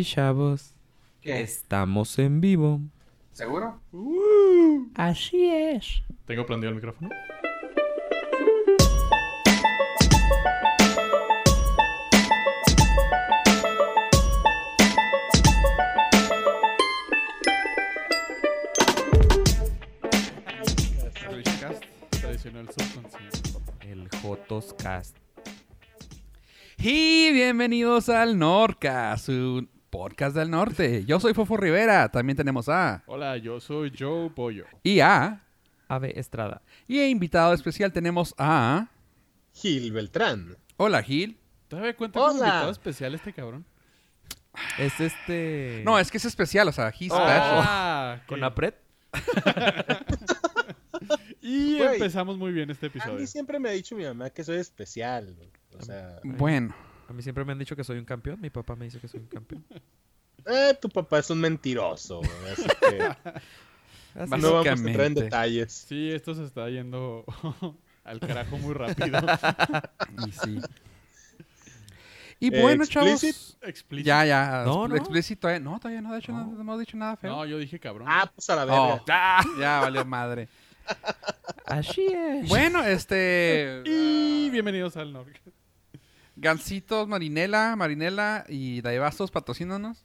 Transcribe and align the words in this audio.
Y 0.00 0.04
chavos, 0.04 0.74
¿Qué? 1.20 1.42
estamos 1.42 2.18
en 2.18 2.40
vivo. 2.40 2.80
¿Seguro? 3.32 3.82
Así 4.94 5.46
es. 5.50 6.02
¿Tengo 6.24 6.46
prendido 6.46 6.70
el 6.70 6.76
micrófono? 6.76 7.10
El 23.80 24.08
Jotoscast. 24.22 25.16
Y 26.78 27.32
bienvenidos 27.32 28.08
al 28.08 28.38
Norca, 28.38 29.16
su 29.18 29.68
podcast 29.90 30.34
del 30.36 30.50
norte. 30.50 31.04
Yo 31.04 31.20
soy 31.20 31.34
Fofo 31.34 31.56
Rivera, 31.56 32.08
también 32.10 32.36
tenemos 32.36 32.68
a 32.68 33.02
Hola, 33.06 33.36
yo 33.36 33.60
soy 33.60 33.92
Joe 33.96 34.30
Pollo. 34.30 34.64
y 34.82 35.00
a 35.00 35.42
Ave 35.88 36.18
Estrada. 36.18 36.62
y 36.86 37.02
invitado 37.02 37.52
especial 37.52 37.92
tenemos 37.92 38.34
a 38.38 38.88
Gil 39.52 39.92
Beltrán. 39.92 40.56
Hola 40.76 41.02
Gil. 41.02 41.36
¿Todavía 41.68 41.94
cuenta 41.96 42.18
con 42.20 42.30
Hola. 42.30 42.38
invitado 42.46 42.70
especial 42.70 43.14
este 43.14 43.32
cabrón? 43.32 43.64
Es 44.78 44.98
este. 45.00 45.82
No, 45.84 45.98
es 45.98 46.10
que 46.10 46.16
es 46.18 46.24
especial, 46.24 46.66
o 46.68 46.72
sea, 46.72 46.88
he's 46.88 47.12
special. 47.12 47.62
Ah, 47.64 48.20
Con. 48.26 48.42
Apret. 48.44 48.76
Y 51.40 51.80
empezamos 51.80 52.36
muy 52.36 52.52
bien 52.52 52.70
este 52.70 52.86
A 52.86 52.88
episodio. 52.90 53.14
mí 53.18 53.26
siempre 53.26 53.58
me 53.58 53.70
ha 53.70 53.72
dicho 53.72 53.96
mi 53.96 54.04
mamá 54.04 54.30
que 54.30 54.44
soy 54.44 54.58
especial. 54.58 55.34
O 55.78 55.82
sea, 55.82 56.20
Bueno, 56.22 56.74
A 57.10 57.12
mí 57.12 57.22
siempre 57.24 57.44
me 57.44 57.50
han 57.50 57.58
dicho 57.58 57.74
que 57.74 57.82
soy 57.82 57.98
un 57.98 58.04
campeón. 58.04 58.40
Mi 58.40 58.50
papá 58.50 58.76
me 58.76 58.84
dice 58.84 59.00
que 59.00 59.08
soy 59.08 59.18
un 59.18 59.26
campeón. 59.26 59.64
eh, 60.46 60.78
tu 60.80 60.88
papá 60.88 61.18
es 61.18 61.28
un 61.28 61.40
mentiroso. 61.40 62.18
güey, 62.18 62.52
Así 62.52 62.62
que 62.80 63.02
Así 64.20 64.30
no 64.40 64.52
vamos 64.52 64.66
a 64.66 64.72
entrar 64.72 65.06
en 65.06 65.14
detalles. 65.14 65.72
Sí, 65.72 66.12
esto 66.12 66.34
se 66.36 66.44
está 66.44 66.70
yendo 66.70 67.24
al 68.04 68.20
carajo 68.20 68.58
muy 68.58 68.74
rápido. 68.74 69.18
y 70.28 70.30
sí. 70.30 70.60
Y 72.38 72.50
bueno, 72.60 72.86
chavos. 72.86 73.24
Explicit. 73.24 73.56
Explícito. 73.64 74.06
Ya, 74.06 74.24
ya. 74.24 74.62
No, 74.64 74.86
no. 74.86 74.94
Explícito, 74.94 75.50
eh. 75.50 75.58
No, 75.58 75.80
todavía 75.80 76.00
no, 76.00 76.12
de 76.12 76.20
hecho, 76.20 76.30
no, 76.30 76.46
No. 76.46 76.52
no 76.52 76.60
hemos 76.60 76.78
dicho 76.78 76.96
nada 76.96 77.16
feo. 77.16 77.32
No, 77.32 77.44
yo 77.44 77.58
dije 77.58 77.80
cabrón. 77.80 78.06
Ah, 78.08 78.30
pues 78.32 78.48
a 78.50 78.54
la 78.54 78.64
verga. 78.66 78.80
Oh, 78.94 79.04
ya, 79.04 79.40
ya 79.58 79.80
valió 79.80 80.04
madre. 80.04 80.48
Así 81.66 82.06
es. 82.06 82.48
Bueno, 82.48 82.84
este. 82.84 83.82
Y 83.84 84.48
bienvenidos 84.50 84.96
al 84.96 85.12
Norte. 85.12 85.40
Gancitos, 86.40 87.06
Marinela, 87.06 87.76
Marinela 87.76 88.44
y 88.48 88.80
Daibastos, 88.80 89.30
patrocínanos. 89.30 90.04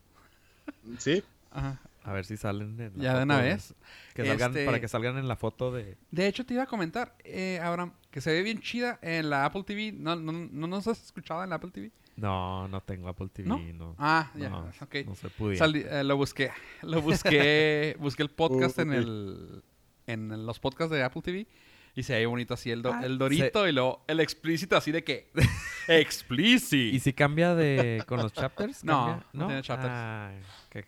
Sí. 1.00 1.24
Ajá. 1.52 1.80
A 2.04 2.14
ver 2.14 2.26
si 2.26 2.38
salen 2.38 2.80
en 2.80 2.92
la 2.98 3.04
Ya 3.04 3.18
de 3.18 3.24
una 3.24 3.42
vez. 3.42 3.74
Que 4.14 4.26
salgan, 4.26 4.52
Este- 4.52 4.66
Para 4.66 4.80
que 4.80 4.88
salgan 4.88 5.18
en 5.18 5.28
la 5.28 5.36
foto 5.36 5.72
de. 5.72 5.98
De 6.12 6.28
hecho, 6.28 6.46
te 6.46 6.54
iba 6.54 6.64
a 6.64 6.68
comentar, 6.68 7.16
eh, 7.24 7.60
Abraham, 7.64 7.94
que 8.12 8.22
se 8.22 8.32
ve 8.32 8.44
bien 8.44 8.60
chida 8.62 9.00
en 9.02 9.30
la 9.32 9.46
Apple 9.46 9.64
TV. 9.64 9.92
¿No, 9.92 10.16
no, 10.16 10.32
no 10.32 10.68
nos 10.68 10.88
has 10.88 11.04
escuchado 11.04 11.44
en 11.44 11.50
la 11.50 11.56
Apple 11.56 11.72
TV? 11.72 11.92
No, 12.18 12.68
no 12.68 12.82
tengo 12.82 13.08
Apple 13.10 13.30
TV. 13.34 13.50
¿No? 13.50 13.58
No. 13.74 13.96
Ah, 13.98 14.32
ya, 14.36 14.50
no, 14.50 14.70
ok. 14.82 14.96
No 15.06 15.16
se 15.16 15.30
pudiera. 15.30 15.66
Salí- 15.66 15.86
eh, 15.90 16.04
lo 16.04 16.16
busqué. 16.16 16.52
Lo 16.84 17.02
busqué. 17.02 17.96
busqué 18.00 18.22
el 18.24 18.30
podcast 18.30 18.78
en 18.80 18.90
Ok. 18.92 18.96
el 18.96 19.64
en 20.08 20.46
los 20.46 20.60
podcasts 20.60 20.92
de 20.94 21.02
Apple 21.04 21.24
TV. 21.24 21.48
Y 21.96 22.04
se 22.04 22.14
ve 22.14 22.26
bonito 22.26 22.54
así 22.56 22.72
el, 22.72 22.82
do- 22.82 22.94
Ah, 22.94 23.02
el 23.06 23.18
dorito 23.18 23.68
y 23.68 23.72
luego 23.72 24.04
el 24.08 24.20
explícito 24.20 24.76
así 24.76 24.92
de 24.92 25.04
que. 25.04 25.32
explícito. 25.88 26.96
¿Y 26.96 27.00
si 27.00 27.14
cambia 27.14 27.56
de 27.56 28.04
con 28.08 28.20
los 28.22 28.34
chapters? 28.34 28.84
No, 28.84 29.06
¿Cambia? 29.06 29.26
no 29.34 29.48
tiene 29.48 29.62
chapters. 29.62 30.46
Qué- 30.70 30.86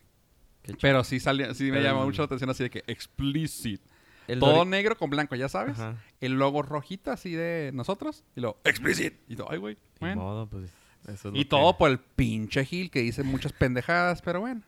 qué 0.63 0.73
Pero 0.81 1.03
sí, 1.03 1.19
salió, 1.19 1.53
sí 1.53 1.71
me 1.71 1.77
El- 1.77 1.83
llamó 1.83 2.03
mucho 2.05 2.21
la 2.21 2.25
atención 2.25 2.49
así 2.49 2.63
de 2.63 2.69
que 2.69 2.83
explícito. 2.87 3.83
el 4.27 4.39
Todo 4.39 4.65
dori- 4.65 4.69
negro 4.69 4.97
con 4.97 5.09
blanco, 5.09 5.35
ya 5.35 5.47
sabes. 5.49 5.79
Ajá. 5.79 5.95
El 6.19 6.33
logo 6.33 6.61
rojito 6.61 7.11
así 7.11 7.31
de 7.31 7.71
nosotros. 7.73 8.23
Y 8.35 8.41
luego, 8.41 8.59
explicit. 8.65 9.13
Y 9.29 9.35
todo, 9.37 9.47
ay, 9.51 9.57
güey. 9.59 9.75
Ni 9.75 9.99
Bueno. 10.01 10.21
modo, 10.23 10.47
pues, 10.47 10.69
eso 11.07 11.29
es 11.29 11.35
Y 11.35 11.45
todo 11.45 11.71
que 11.73 11.77
por 11.77 11.89
el 11.91 11.99
pinche 11.99 12.65
Gil 12.65 12.91
que 12.91 12.99
dice 12.99 13.23
muchas 13.23 13.53
pendejadas, 13.53 14.21
pero 14.21 14.41
bueno. 14.41 14.61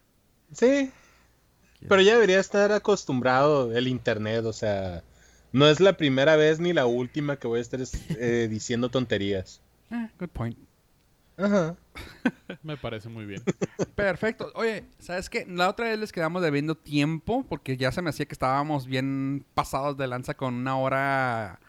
Sí. 0.53 0.89
Pero 1.87 2.01
ya 2.01 2.13
debería 2.13 2.39
estar 2.39 2.71
acostumbrado 2.71 3.73
el 3.75 3.87
internet. 3.89 4.45
O 4.45 4.53
sea, 4.53 5.03
no 5.51 5.67
es 5.67 5.79
la 5.79 5.93
primera 5.93 6.35
vez 6.35 6.59
ni 6.59 6.73
la 6.73 6.85
última 6.85 7.37
que 7.37 7.47
voy 7.47 7.59
a 7.59 7.61
estar 7.61 7.79
eh, 7.81 8.47
diciendo 8.51 8.89
tonterías. 8.89 9.61
Eh, 9.91 10.09
good 10.19 10.29
point. 10.29 10.57
Ajá. 11.37 11.75
Me 12.63 12.75
parece 12.75 13.07
muy 13.09 13.25
bien. 13.25 13.41
Perfecto. 13.95 14.51
Oye, 14.55 14.85
¿sabes 14.99 15.29
qué? 15.29 15.45
La 15.47 15.69
otra 15.69 15.87
vez 15.87 15.97
les 15.97 16.11
quedamos 16.11 16.41
debiendo 16.41 16.75
tiempo 16.75 17.45
porque 17.47 17.77
ya 17.77 17.91
se 17.91 18.01
me 18.01 18.09
hacía 18.09 18.25
que 18.25 18.33
estábamos 18.33 18.87
bien 18.87 19.45
pasados 19.53 19.95
de 19.97 20.07
lanza 20.07 20.33
con 20.33 20.53
una 20.53 20.77
hora 20.77 21.59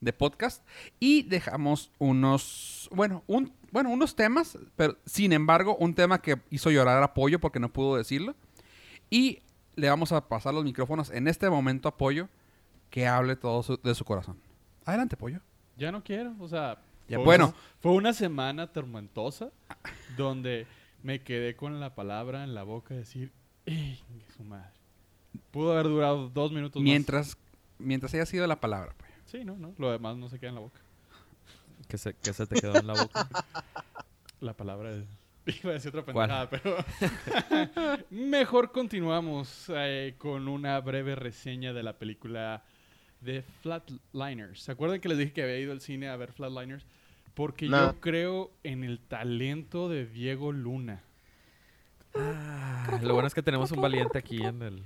de 0.00 0.12
podcast 0.12 0.62
y 1.00 1.22
dejamos 1.24 1.90
unos, 1.98 2.88
bueno, 2.92 3.24
un, 3.26 3.52
bueno, 3.72 3.90
unos 3.90 4.14
temas, 4.14 4.58
pero 4.76 4.96
sin 5.06 5.32
embargo, 5.32 5.76
un 5.76 5.94
tema 5.94 6.20
que 6.22 6.38
hizo 6.50 6.70
llorar 6.70 7.02
a 7.02 7.14
Pollo 7.14 7.40
porque 7.40 7.58
no 7.58 7.72
pudo 7.72 7.96
decirlo 7.96 8.36
y 9.10 9.42
le 9.74 9.88
vamos 9.88 10.12
a 10.12 10.28
pasar 10.28 10.54
los 10.54 10.64
micrófonos 10.64 11.10
en 11.10 11.26
este 11.28 11.50
momento 11.50 11.88
a 11.88 11.96
Pollo 11.96 12.28
que 12.96 13.06
hable 13.06 13.36
todo 13.36 13.62
su- 13.62 13.76
de 13.82 13.94
su 13.94 14.06
corazón. 14.06 14.38
Adelante, 14.86 15.18
Pollo. 15.18 15.40
Ya 15.76 15.92
no 15.92 16.02
quiero, 16.02 16.34
o 16.40 16.48
sea... 16.48 16.78
Ya, 17.08 17.18
fue 17.18 17.24
bueno. 17.26 17.48
una- 17.48 17.54
fue 17.78 17.92
una 17.92 18.12
semana 18.14 18.68
tormentosa 18.68 19.50
donde 20.16 20.66
me 21.02 21.20
quedé 21.20 21.54
con 21.56 21.78
la 21.78 21.94
palabra 21.94 22.42
en 22.42 22.54
la 22.54 22.62
boca 22.62 22.94
de 22.94 23.00
decir, 23.00 23.32
¡Ey, 23.66 24.00
su 24.34 24.44
madre! 24.44 24.70
Pudo 25.50 25.72
haber 25.74 25.84
durado 25.88 26.30
dos 26.30 26.52
minutos 26.52 26.80
más. 26.80 26.84
Mientras, 26.84 27.36
mientras 27.78 28.14
haya 28.14 28.24
sido 28.24 28.46
la 28.46 28.58
palabra, 28.60 28.94
Pollo. 28.96 29.12
Sí, 29.26 29.44
no, 29.44 29.58
no. 29.58 29.74
Lo 29.76 29.90
demás 29.92 30.16
no 30.16 30.30
se 30.30 30.38
queda 30.38 30.48
en 30.48 30.54
la 30.54 30.60
boca. 30.62 30.80
que 31.88 31.98
se, 31.98 32.14
que 32.14 32.32
se 32.32 32.46
te 32.46 32.58
quedó 32.58 32.76
en 32.78 32.86
la 32.86 32.94
boca. 32.94 33.28
La 34.40 34.54
palabra 34.54 34.90
es... 34.92 35.04
Iba 35.62 35.72
a 35.72 35.74
decir 35.74 35.94
otra 35.94 36.14
¿Cuál? 36.14 36.48
pendejada, 36.48 36.50
pero... 36.50 38.04
Mejor 38.10 38.72
continuamos 38.72 39.66
eh, 39.68 40.14
con 40.16 40.48
una 40.48 40.80
breve 40.80 41.14
reseña 41.14 41.74
de 41.74 41.82
la 41.82 41.98
película 41.98 42.64
de 43.26 43.42
Flatliners. 43.42 44.60
¿Se 44.62 44.72
acuerdan 44.72 45.00
que 45.00 45.08
les 45.10 45.18
dije 45.18 45.32
que 45.34 45.42
había 45.42 45.58
ido 45.58 45.72
al 45.72 45.80
cine 45.82 46.08
a 46.08 46.16
ver 46.16 46.32
Flatliners? 46.32 46.86
Porque 47.34 47.68
No. 47.68 47.92
yo 47.92 48.00
creo 48.00 48.50
en 48.62 48.82
el 48.84 48.98
talento 49.00 49.88
de 49.90 50.06
Diego 50.06 50.52
Luna. 50.52 51.02
Ah, 52.14 52.98
lo 53.02 53.12
bueno 53.12 53.26
es 53.26 53.34
que 53.34 53.42
tenemos 53.42 53.70
un 53.72 53.80
valiente 53.82 54.18
aquí 54.18 54.42
en 54.42 54.62
el 54.62 54.82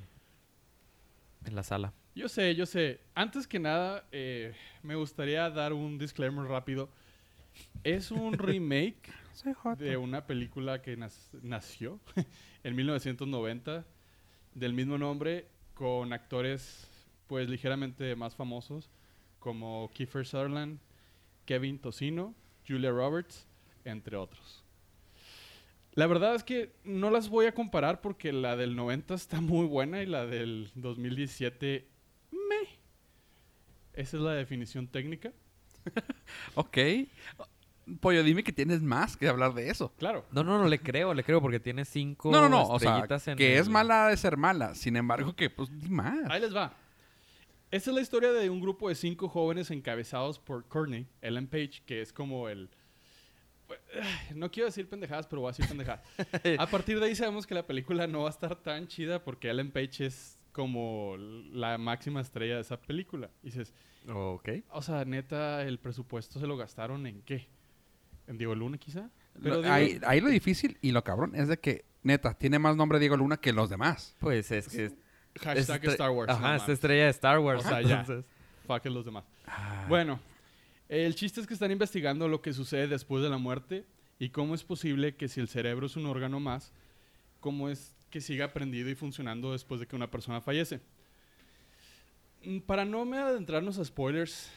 en 1.47 1.55
la 1.55 1.63
sala. 1.63 1.93
Yo 2.15 2.29
sé, 2.29 2.55
yo 2.55 2.67
sé. 2.67 3.01
Antes 3.15 3.47
que 3.47 3.59
nada, 3.59 4.05
eh, 4.13 4.53
me 4.83 4.95
gustaría 4.97 5.49
dar 5.49 5.73
un 5.73 5.97
disclaimer 5.97 6.45
rápido. 6.45 6.91
Es 7.85 8.11
un 8.11 8.33
remake 8.39 9.11
de 9.79 9.97
una 9.97 10.27
película 10.27 10.83
que 10.83 10.99
nas- 10.99 11.31
nació 11.43 11.99
en 12.65 12.75
1990 12.77 13.85
del 14.55 14.75
mismo 14.75 14.99
nombre 14.99 15.47
con 15.75 16.13
actores 16.13 16.90
pues 17.31 17.49
ligeramente 17.49 18.17
más 18.17 18.35
famosos 18.35 18.91
como 19.39 19.89
Kiefer 19.95 20.27
Sutherland, 20.27 20.81
Kevin 21.45 21.79
Tocino, 21.79 22.35
Julia 22.67 22.91
Roberts, 22.91 23.47
entre 23.85 24.17
otros. 24.17 24.65
La 25.93 26.09
verdad 26.09 26.35
es 26.35 26.43
que 26.43 26.73
no 26.83 27.09
las 27.11 27.29
voy 27.29 27.47
a 27.47 27.55
comparar 27.55 28.01
porque 28.01 28.33
la 28.33 28.57
del 28.57 28.75
90 28.75 29.15
está 29.15 29.41
muy 29.41 29.65
buena 29.67 30.03
y 30.03 30.07
la 30.07 30.27
del 30.27 30.73
2017 30.75 31.87
me. 32.33 32.69
Esa 33.93 34.17
es 34.17 34.23
la 34.25 34.33
definición 34.33 34.89
técnica. 34.89 35.33
Ok. 36.57 36.79
Pollo, 38.01 38.25
dime 38.25 38.43
que 38.43 38.53
tienes 38.53 38.83
más 38.83 39.17
que 39.17 39.29
hablar 39.29 39.55
de 39.55 39.71
eso. 39.71 39.93
Claro. 39.99 40.27
No, 40.33 40.43
no, 40.43 40.59
no 40.59 40.67
le 40.69 40.81
creo, 40.81 41.15
le 41.15 41.23
creo 41.23 41.41
porque 41.41 41.61
tiene 41.61 41.85
cinco 41.85 42.31
No, 42.33 42.41
no, 42.43 42.49
no. 42.49 42.63
O 42.69 42.79
sea, 42.81 42.91
estrellitas 42.91 43.29
en 43.29 43.39
que 43.39 43.57
es 43.59 43.67
el- 43.69 43.73
mala 43.73 44.09
de 44.09 44.17
ser 44.17 44.37
mala. 44.37 44.75
Sin 44.75 44.97
embargo, 44.97 45.35
que 45.37 45.49
pues 45.49 45.71
di 45.81 45.89
más. 45.89 46.29
Ahí 46.29 46.41
les 46.41 46.55
va. 46.55 46.73
Esta 47.71 47.91
es 47.91 47.95
la 47.95 48.01
historia 48.03 48.33
de 48.33 48.51
un 48.51 48.61
grupo 48.61 48.89
de 48.89 48.95
cinco 48.95 49.29
jóvenes 49.29 49.71
encabezados 49.71 50.39
por 50.39 50.67
Courtney, 50.67 51.07
Ellen 51.23 51.47
Page, 51.47 51.83
que 51.87 52.01
es 52.03 52.13
como 52.13 52.49
el... 52.49 52.69
No 54.35 54.51
quiero 54.51 54.67
decir 54.67 54.89
pendejadas, 54.89 55.27
pero 55.27 55.43
voy 55.43 55.51
a 55.51 55.53
decir 55.53 55.69
pendejadas. 55.69 56.03
A 56.59 56.67
partir 56.67 56.99
de 56.99 57.07
ahí 57.07 57.15
sabemos 57.15 57.47
que 57.47 57.55
la 57.55 57.67
película 57.67 58.07
no 58.07 58.23
va 58.23 58.29
a 58.29 58.33
estar 58.33 58.57
tan 58.57 58.89
chida 58.89 59.23
porque 59.23 59.49
Ellen 59.51 59.71
Page 59.71 60.07
es 60.07 60.37
como 60.53 61.17
la 61.17 61.79
máxima 61.79 62.21
estrella 62.21 62.57
de 62.57 62.63
esa 62.63 62.81
película. 62.81 63.31
Y 63.43 63.47
dices, 63.47 63.73
Ok. 64.13 64.49
o 64.71 64.83
sea, 64.83 65.05
neta, 65.05 65.63
el 65.63 65.79
presupuesto 65.79 66.41
se 66.41 66.47
lo 66.49 66.57
gastaron 66.57 67.07
en 67.07 67.23
qué? 67.23 67.47
¿En 68.27 68.37
Diego 68.37 68.55
Luna 68.57 68.79
quizá? 68.79 69.11
Lo- 69.41 69.63
digo- 69.63 69.73
ahí, 69.73 70.01
ahí 70.05 70.21
lo 70.21 70.29
difícil 70.29 70.77
y 70.83 70.91
lo 70.91 71.05
cabrón 71.05 71.37
es 71.37 71.47
de 71.47 71.59
que, 71.59 71.85
neta, 72.03 72.35
tiene 72.35 72.59
más 72.59 72.75
nombre 72.75 72.99
Diego 72.99 73.17
Luna 73.17 73.37
que 73.37 73.53
los 73.53 73.71
demás. 73.71 74.17
Pues 74.19 74.51
es 74.51 74.67
que 74.69 74.91
Hashtag 75.41 75.85
es- 75.85 75.93
Star 75.93 76.11
Wars. 76.11 76.29
no 76.29 76.35
Ajá, 76.35 76.57
es 76.57 76.63
mames. 76.63 76.75
estrella 76.75 77.05
de 77.05 77.11
Star 77.11 77.39
Wars. 77.39 77.65
O 77.65 77.69
sea, 77.69 77.83
ya. 77.83 78.01
entonces. 78.01 78.25
Fuck 78.67 78.87
it, 78.87 78.93
los 78.93 79.05
demás. 79.05 79.25
Ah, 79.47 79.87
Bueno, 79.89 80.21
el 80.89 81.15
chiste 81.15 81.41
es 81.41 81.47
que 81.47 81.55
están 81.55 81.71
investigando 81.71 82.29
lo 82.29 82.41
que 82.43 82.53
sucede 82.53 82.87
después 82.89 83.23
de 83.23 83.31
la 83.31 83.39
muerte 83.39 83.85
y 84.19 84.31
cómo 84.31 84.55
es 84.55 84.65
posible 84.65 85.15
que 85.17 85.29
si 85.29 85.41
el 85.41 85.49
cerebro 85.49 85.87
es 85.87 85.97
un 85.97 86.07
órgano 86.07 86.41
más, 86.41 86.73
cómo 87.41 87.69
es 87.69 87.95
que 88.11 88.21
sigue 88.21 88.43
aprendido 88.43 88.91
y 88.91 88.95
funcionando 88.95 89.53
después 89.53 89.81
de 89.81 89.87
que 89.87 89.97
una 89.97 90.11
persona 90.11 90.41
fallece. 90.41 90.81
Mm, 92.45 92.59
Para 92.61 92.85
no 92.85 93.05
me 93.05 93.19
adentrarnos 93.19 93.79
a 93.79 93.85
spoilers, 93.85 94.51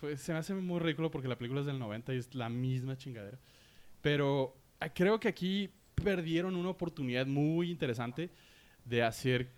pues, 0.00 0.20
se 0.20 0.32
me 0.32 0.38
hace 0.38 0.54
muy 0.54 0.80
ridículo 0.80 1.10
porque 1.10 1.28
la 1.28 1.36
película 1.36 1.60
es 1.60 1.66
del 1.66 1.78
90 1.78 2.14
y 2.14 2.18
es 2.18 2.34
la 2.34 2.48
misma 2.48 2.96
chingadera. 2.96 3.38
Pero 4.00 4.56
ah, 4.80 4.88
creo 4.88 5.18
que 5.20 5.28
aquí 5.28 5.70
perdieron 5.94 6.56
una 6.56 6.70
oportunidad 6.70 7.26
muy 7.26 7.70
interesante 7.70 8.30
de 8.84 9.02
hacer, 9.02 9.50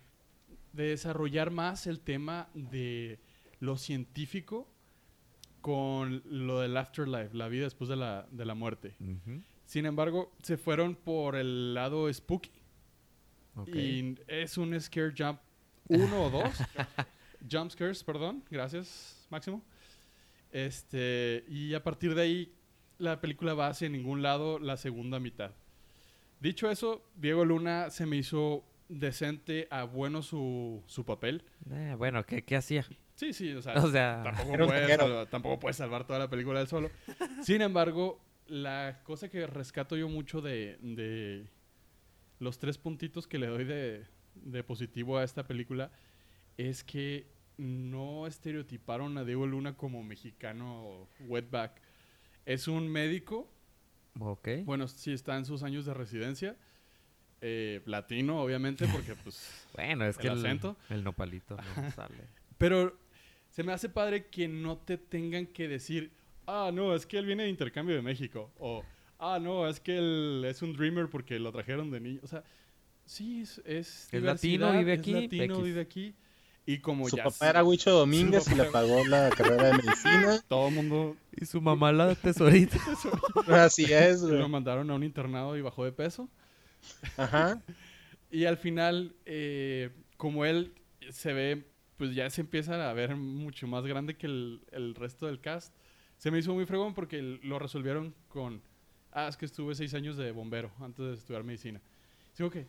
de 0.73 0.89
desarrollar 0.89 1.51
más 1.51 1.87
el 1.87 1.99
tema 1.99 2.49
de 2.53 3.19
lo 3.59 3.77
científico 3.77 4.67
con 5.61 6.23
lo 6.25 6.59
del 6.61 6.75
afterlife, 6.75 7.35
la 7.35 7.47
vida 7.47 7.65
después 7.65 7.89
de 7.89 7.95
la, 7.95 8.27
de 8.31 8.45
la 8.45 8.55
muerte. 8.55 8.95
Sin 9.65 9.85
embargo, 9.85 10.33
se 10.41 10.57
fueron 10.57 10.95
por 10.95 11.35
el 11.35 11.73
lado 11.73 12.11
spooky. 12.11 12.51
Ok. 13.55 13.69
Y 13.75 14.15
es 14.27 14.57
un 14.57 14.79
scare 14.79 15.13
jump 15.17 15.39
uno 15.87 16.25
o 16.25 16.29
dos. 16.29 16.51
jump 17.49 17.71
scares, 17.71 18.03
perdón. 18.03 18.43
Gracias, 18.49 19.27
Máximo. 19.29 19.63
Este, 20.51 21.45
y 21.47 21.73
a 21.73 21.83
partir 21.83 22.15
de 22.15 22.21
ahí, 22.21 22.55
la 22.97 23.21
película 23.21 23.53
va 23.53 23.67
hacia 23.67 23.89
ningún 23.89 24.21
lado 24.21 24.59
la 24.59 24.77
segunda 24.77 25.19
mitad. 25.19 25.51
Dicho 26.39 26.69
eso, 26.69 27.03
Diego 27.15 27.45
Luna 27.45 27.89
se 27.89 28.05
me 28.05 28.17
hizo 28.17 28.65
decente 28.91 29.67
a 29.71 29.83
bueno 29.83 30.21
su, 30.21 30.83
su 30.87 31.05
papel. 31.05 31.43
Eh, 31.71 31.95
bueno, 31.97 32.25
¿qué, 32.25 32.43
qué 32.43 32.55
hacía? 32.55 32.85
Sí, 33.15 33.33
sí, 33.33 33.53
o 33.53 33.61
sea, 33.61 33.73
O 33.83 33.91
sea, 33.91 34.23
tampoco, 34.23 34.67
puede 34.67 34.97
salvar, 34.97 35.27
tampoco 35.27 35.59
puede 35.59 35.73
salvar 35.73 36.05
toda 36.05 36.19
la 36.19 36.29
película 36.29 36.61
él 36.61 36.67
solo. 36.67 36.89
Sin 37.43 37.61
embargo, 37.61 38.19
la 38.47 39.01
cosa 39.03 39.29
que 39.29 39.47
rescato 39.47 39.95
yo 39.95 40.09
mucho 40.09 40.41
de, 40.41 40.77
de 40.81 41.47
los 42.39 42.59
tres 42.59 42.77
puntitos 42.77 43.27
que 43.27 43.39
le 43.39 43.47
doy 43.47 43.63
de, 43.63 44.05
de 44.35 44.63
positivo 44.63 45.17
a 45.17 45.23
esta 45.23 45.47
película 45.47 45.91
es 46.57 46.83
que 46.83 47.31
no 47.57 48.27
estereotiparon 48.27 49.17
a 49.17 49.23
Diego 49.23 49.45
Luna 49.45 49.77
como 49.77 50.03
mexicano 50.03 51.07
wetback. 51.27 51.79
Es 52.45 52.67
un 52.67 52.87
médico, 52.89 53.53
ok. 54.19 54.49
bueno, 54.65 54.87
sí 54.87 55.13
está 55.13 55.37
en 55.37 55.45
sus 55.45 55.63
años 55.63 55.85
de 55.85 55.93
residencia, 55.93 56.57
eh, 57.41 57.81
latino 57.85 58.41
obviamente, 58.41 58.87
porque 58.87 59.15
pues 59.15 59.65
Bueno, 59.75 60.05
es 60.05 60.15
el 60.17 60.21
que 60.21 60.27
el, 60.27 60.37
acento. 60.37 60.77
el 60.89 61.03
nopalito 61.03 61.57
no 61.57 61.91
sale. 61.91 62.15
Pero 62.57 62.95
se 63.49 63.63
me 63.63 63.73
hace 63.73 63.89
padre 63.89 64.27
que 64.27 64.47
no 64.47 64.77
te 64.77 64.97
tengan 64.97 65.47
que 65.47 65.67
decir, 65.67 66.11
ah, 66.47 66.71
no, 66.73 66.95
es 66.95 67.05
que 67.05 67.17
él 67.17 67.25
viene 67.25 67.43
de 67.43 67.49
intercambio 67.49 67.95
de 67.95 68.01
México. 68.01 68.51
O, 68.59 68.83
ah, 69.19 69.39
no, 69.41 69.67
es 69.67 69.79
que 69.79 69.97
él 69.97 70.43
es 70.45 70.61
un 70.61 70.73
dreamer 70.73 71.09
porque 71.09 71.39
lo 71.39 71.51
trajeron 71.51 71.89
de 71.91 71.99
niño. 71.99 72.19
O 72.23 72.27
sea, 72.27 72.43
sí, 73.05 73.41
es. 73.41 73.61
Es, 73.65 74.09
Es 74.11 74.21
latino, 74.21 74.71
vive 74.71 74.93
es 74.93 74.99
aquí, 74.99 75.13
latino, 75.13 75.55
X. 75.55 75.63
vive 75.63 75.81
aquí. 75.81 76.15
Y 76.63 76.77
como 76.77 77.09
Su 77.09 77.17
ya 77.17 77.23
papá 77.23 77.37
sé, 77.37 77.49
era 77.49 77.63
Huicho 77.63 77.91
Domínguez 77.91 78.49
y 78.51 78.55
le 78.55 78.65
pagó 78.65 79.03
la 79.07 79.31
carrera 79.31 79.69
de 79.69 79.73
medicina. 79.73 80.39
todo 80.47 80.67
el 80.67 80.75
mundo 80.75 81.17
Y 81.35 81.45
su 81.45 81.59
mamá 81.59 81.91
la 81.91 82.13
tesorita. 82.13 82.77
Así 83.47 83.91
es, 83.91 84.21
lo 84.21 84.47
mandaron 84.47 84.89
a 84.91 84.93
un 84.93 85.03
internado 85.03 85.57
y 85.57 85.61
bajó 85.61 85.83
de 85.85 85.91
peso. 85.91 86.29
Ajá. 87.17 87.61
Y 88.33 88.45
al 88.45 88.55
final, 88.55 89.13
eh, 89.25 89.89
como 90.15 90.45
él 90.45 90.73
se 91.09 91.33
ve, 91.33 91.65
pues 91.97 92.15
ya 92.15 92.29
se 92.29 92.39
empieza 92.39 92.89
a 92.89 92.93
ver 92.93 93.17
mucho 93.17 93.67
más 93.67 93.85
grande 93.85 94.15
que 94.15 94.25
el, 94.25 94.63
el 94.71 94.95
resto 94.95 95.25
del 95.25 95.41
cast. 95.41 95.75
Se 96.15 96.31
me 96.31 96.39
hizo 96.39 96.53
muy 96.53 96.65
fregón 96.65 96.93
porque 96.93 97.21
lo 97.21 97.59
resolvieron 97.59 98.15
con, 98.29 98.61
ah, 99.11 99.27
es 99.27 99.35
que 99.35 99.45
estuve 99.45 99.75
seis 99.75 99.93
años 99.93 100.15
de 100.15 100.31
bombero 100.31 100.71
antes 100.79 101.05
de 101.05 101.13
estudiar 101.13 101.43
medicina. 101.43 101.81
Digo 102.37 102.49
que, 102.49 102.67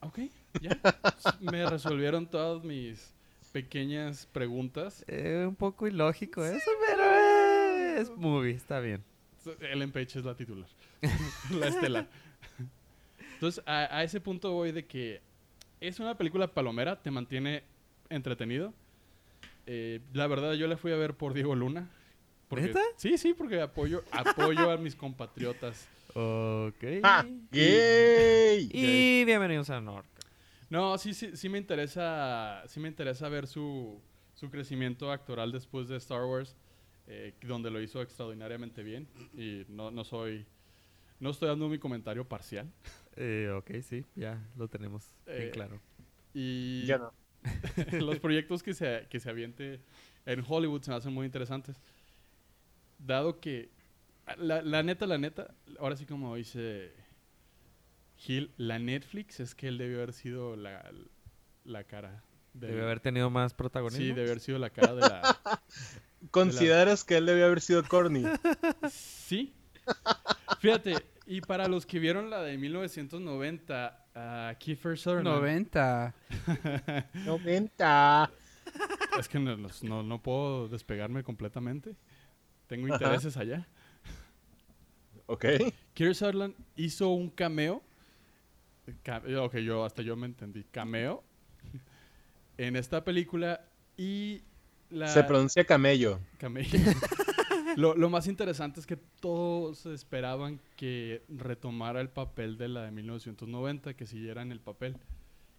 ok, 0.00 0.18
ya. 0.60 0.80
me 1.40 1.64
resolvieron 1.64 2.28
todas 2.28 2.64
mis 2.64 3.14
pequeñas 3.52 4.26
preguntas. 4.26 5.04
Eh, 5.06 5.44
un 5.46 5.54
poco 5.54 5.86
ilógico 5.86 6.44
eso, 6.44 6.70
pero 6.88 7.04
eh, 7.04 8.00
es 8.00 8.10
movie, 8.10 8.54
está 8.54 8.80
bien. 8.80 9.04
Ellen 9.60 9.92
Page 9.92 10.18
es 10.18 10.24
la 10.24 10.34
titular, 10.34 10.68
la 11.52 11.68
estelar. 11.68 12.08
Entonces, 13.44 13.62
a, 13.66 13.98
a 13.98 14.02
ese 14.02 14.22
punto 14.22 14.52
voy 14.52 14.72
de 14.72 14.86
que 14.86 15.20
es 15.78 16.00
una 16.00 16.16
película 16.16 16.46
palomera, 16.46 17.02
te 17.02 17.10
mantiene 17.10 17.62
entretenido. 18.08 18.72
Eh, 19.66 20.00
la 20.14 20.26
verdad, 20.26 20.54
yo 20.54 20.66
la 20.66 20.78
fui 20.78 20.92
a 20.92 20.96
ver 20.96 21.12
por 21.14 21.34
Diego 21.34 21.54
Luna. 21.54 21.90
Porque, 22.48 22.68
¿Neta? 22.68 22.80
Sí, 22.96 23.18
sí, 23.18 23.34
porque 23.34 23.60
apoyo, 23.60 24.02
apoyo 24.12 24.70
a 24.70 24.78
mis 24.78 24.96
compatriotas. 24.96 25.86
Ok. 26.14 27.02
¡Ah! 27.02 27.26
¡Gay! 27.52 28.70
Y 28.72 29.26
bienvenidos 29.26 29.68
a 29.68 29.78
Norca. 29.78 30.08
No, 30.70 30.96
sí, 30.96 31.12
sí, 31.12 31.36
sí 31.36 31.50
me 31.50 31.58
interesa, 31.58 32.62
sí 32.66 32.80
me 32.80 32.88
interesa 32.88 33.28
ver 33.28 33.46
su, 33.46 34.00
su 34.32 34.48
crecimiento 34.48 35.12
actoral 35.12 35.52
después 35.52 35.88
de 35.88 35.98
Star 35.98 36.24
Wars, 36.24 36.56
eh, 37.08 37.34
donde 37.42 37.70
lo 37.70 37.82
hizo 37.82 38.00
extraordinariamente 38.00 38.82
bien. 38.82 39.06
Y 39.36 39.66
no, 39.68 39.90
no 39.90 40.02
soy, 40.02 40.46
no 41.20 41.28
estoy 41.28 41.48
dando 41.50 41.68
mi 41.68 41.78
comentario 41.78 42.26
parcial. 42.26 42.72
Eh, 43.16 43.50
ok, 43.56 43.70
sí, 43.82 44.04
ya 44.14 44.42
lo 44.56 44.68
tenemos 44.68 45.12
bien 45.26 45.42
Eh, 45.42 45.50
claro. 45.50 45.80
Y 46.32 46.84
Yo 46.86 46.98
no. 46.98 47.12
los 48.00 48.18
proyectos 48.18 48.62
que 48.62 48.74
se, 48.74 49.06
que 49.08 49.20
se 49.20 49.30
aviente 49.30 49.80
en 50.26 50.44
Hollywood 50.46 50.82
se 50.82 50.90
me 50.90 50.96
hacen 50.96 51.12
muy 51.12 51.26
interesantes. 51.26 51.80
Dado 52.98 53.40
que, 53.40 53.70
la, 54.38 54.62
la 54.62 54.82
neta, 54.82 55.06
la 55.06 55.18
neta, 55.18 55.54
ahora 55.78 55.96
sí 55.96 56.06
como 56.06 56.34
dice 56.36 56.92
Gil, 58.16 58.52
la 58.56 58.78
Netflix 58.78 59.40
es 59.40 59.54
que 59.54 59.68
él 59.68 59.78
debió 59.78 59.98
haber 59.98 60.12
sido 60.12 60.56
la, 60.56 60.90
la 61.64 61.84
cara. 61.84 62.24
Debe 62.54 62.82
haber 62.82 63.00
tenido 63.00 63.30
más 63.30 63.52
protagonismo. 63.52 64.02
Sí, 64.02 64.08
debió 64.08 64.30
haber 64.30 64.40
sido 64.40 64.58
la 64.58 64.70
cara 64.70 64.94
de 64.94 65.00
la... 65.00 65.40
¿Consideras 66.30 67.04
que 67.04 67.16
él 67.16 67.26
debió 67.26 67.46
haber 67.46 67.60
sido 67.60 67.82
corny? 67.84 68.24
Sí. 68.90 69.52
Fíjate, 70.60 70.94
y 71.26 71.40
para 71.40 71.68
los 71.68 71.86
que 71.86 71.98
vieron 71.98 72.30
la 72.30 72.42
de 72.42 72.56
1990, 72.58 74.06
a 74.14 74.54
Kiefer 74.58 74.98
Sutherland. 74.98 75.28
90. 75.40 76.14
90. 77.26 78.30
Es 79.18 79.28
que 79.28 79.38
no, 79.38 79.56
no, 79.82 80.02
no 80.02 80.22
puedo 80.22 80.66
despegarme 80.68 81.22
completamente. 81.22 81.94
Tengo 82.66 82.86
Ajá. 82.92 82.96
intereses 83.04 83.36
allá. 83.36 83.68
Ok. 85.26 85.44
Kiefer 85.94 86.14
Sutherland 86.16 86.54
hizo 86.76 87.10
un 87.10 87.30
cameo. 87.30 87.82
Ca- 89.04 89.22
ok, 89.42 89.56
yo 89.58 89.84
hasta 89.84 90.02
yo 90.02 90.16
me 90.16 90.26
entendí. 90.26 90.64
Cameo. 90.64 91.22
En 92.58 92.74
esta 92.76 93.04
película. 93.04 93.60
Y 93.96 94.42
la. 94.90 95.06
Se 95.08 95.22
pronuncia 95.22 95.64
camello. 95.64 96.18
Cameo. 96.38 96.66
lo, 97.78 97.94
lo 97.94 98.10
más 98.10 98.26
interesante 98.26 98.80
es 98.80 98.86
que 98.86 98.96
todos 98.96 99.86
esperaban 99.86 100.60
que 100.76 101.22
retomara 101.28 102.00
el 102.00 102.08
papel 102.08 102.56
de 102.58 102.68
la 102.68 102.82
de 102.82 102.90
1990, 102.90 103.94
que 103.94 104.06
siguiera 104.06 104.42
en 104.42 104.52
el 104.52 104.60
papel. 104.60 104.96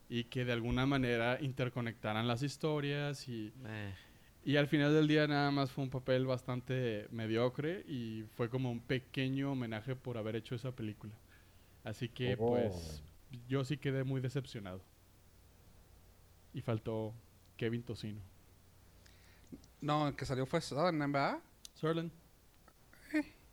Y 0.08 0.26
que 0.26 0.46
de 0.46 0.54
alguna 0.54 0.86
manera 0.86 1.40
interconectaran 1.42 2.28
las 2.28 2.44
historias 2.44 3.28
y. 3.28 3.52
Eh, 3.66 3.94
Y 4.44 4.58
al 4.58 4.68
final 4.68 4.94
del 4.94 5.08
día 5.08 5.26
nada 5.28 5.50
más 5.50 5.72
fue 5.72 5.84
un 5.84 5.90
papel 5.90 6.28
bastante 6.28 7.08
mediocre 7.10 7.84
y 7.88 8.24
fue 8.36 8.48
como 8.48 8.72
un 8.72 8.80
pequeño 8.80 9.52
homenaje 9.54 9.96
por 9.96 10.18
haber 10.20 10.36
hecho 10.36 10.54
esa 10.54 10.72
película. 10.72 11.14
Así 11.84 12.10
que 12.10 12.36
Oh. 12.40 12.50
pues 12.50 13.02
yo 13.48 13.66
sí 13.66 13.78
quedé 13.78 14.04
muy 14.04 14.22
decepcionado. 14.22 14.82
Y 16.54 16.62
faltó 16.62 17.14
Kevin 17.58 17.82
Tocino. 17.82 18.22
No, 19.82 20.08
el 20.08 20.16
que 20.16 20.26
salió 20.26 20.46
fue 20.46 20.62
Sutherland, 20.62 21.12
¿verdad? 21.14 21.40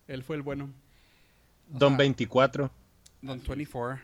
Él 0.08 0.22
fue 0.24 0.36
el 0.36 0.42
bueno. 0.42 0.70
O 1.74 1.78
Don 1.78 1.90
sea- 1.92 1.98
24. 1.98 2.70
Don 3.22 3.38
24. 3.42 4.00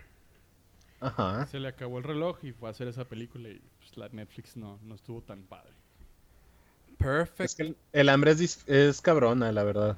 Ajá. 1.01 1.47
Se 1.47 1.61
le 1.61 1.69
acabó 1.69 1.99
el 1.99 2.05
reloj 2.05 2.39
y 2.43 2.53
fue 2.53 2.69
a 2.69 2.73
hacer 2.73 2.89
esa 2.89 3.05
película 3.05 3.49
y 3.49 3.61
pues, 3.79 3.97
la 3.97 4.09
Netflix 4.09 4.57
no, 4.57 4.79
no 4.83 4.95
estuvo 4.95 5.21
tan 5.23 5.43
padre. 5.43 5.71
Es 6.91 6.97
Perfect. 6.97 7.57
que 7.57 7.63
el, 7.63 7.77
el 7.93 8.09
hambre 8.09 8.33
es, 8.33 8.69
es 8.69 9.01
cabrona, 9.01 9.53
la 9.53 9.63
verdad. 9.63 9.97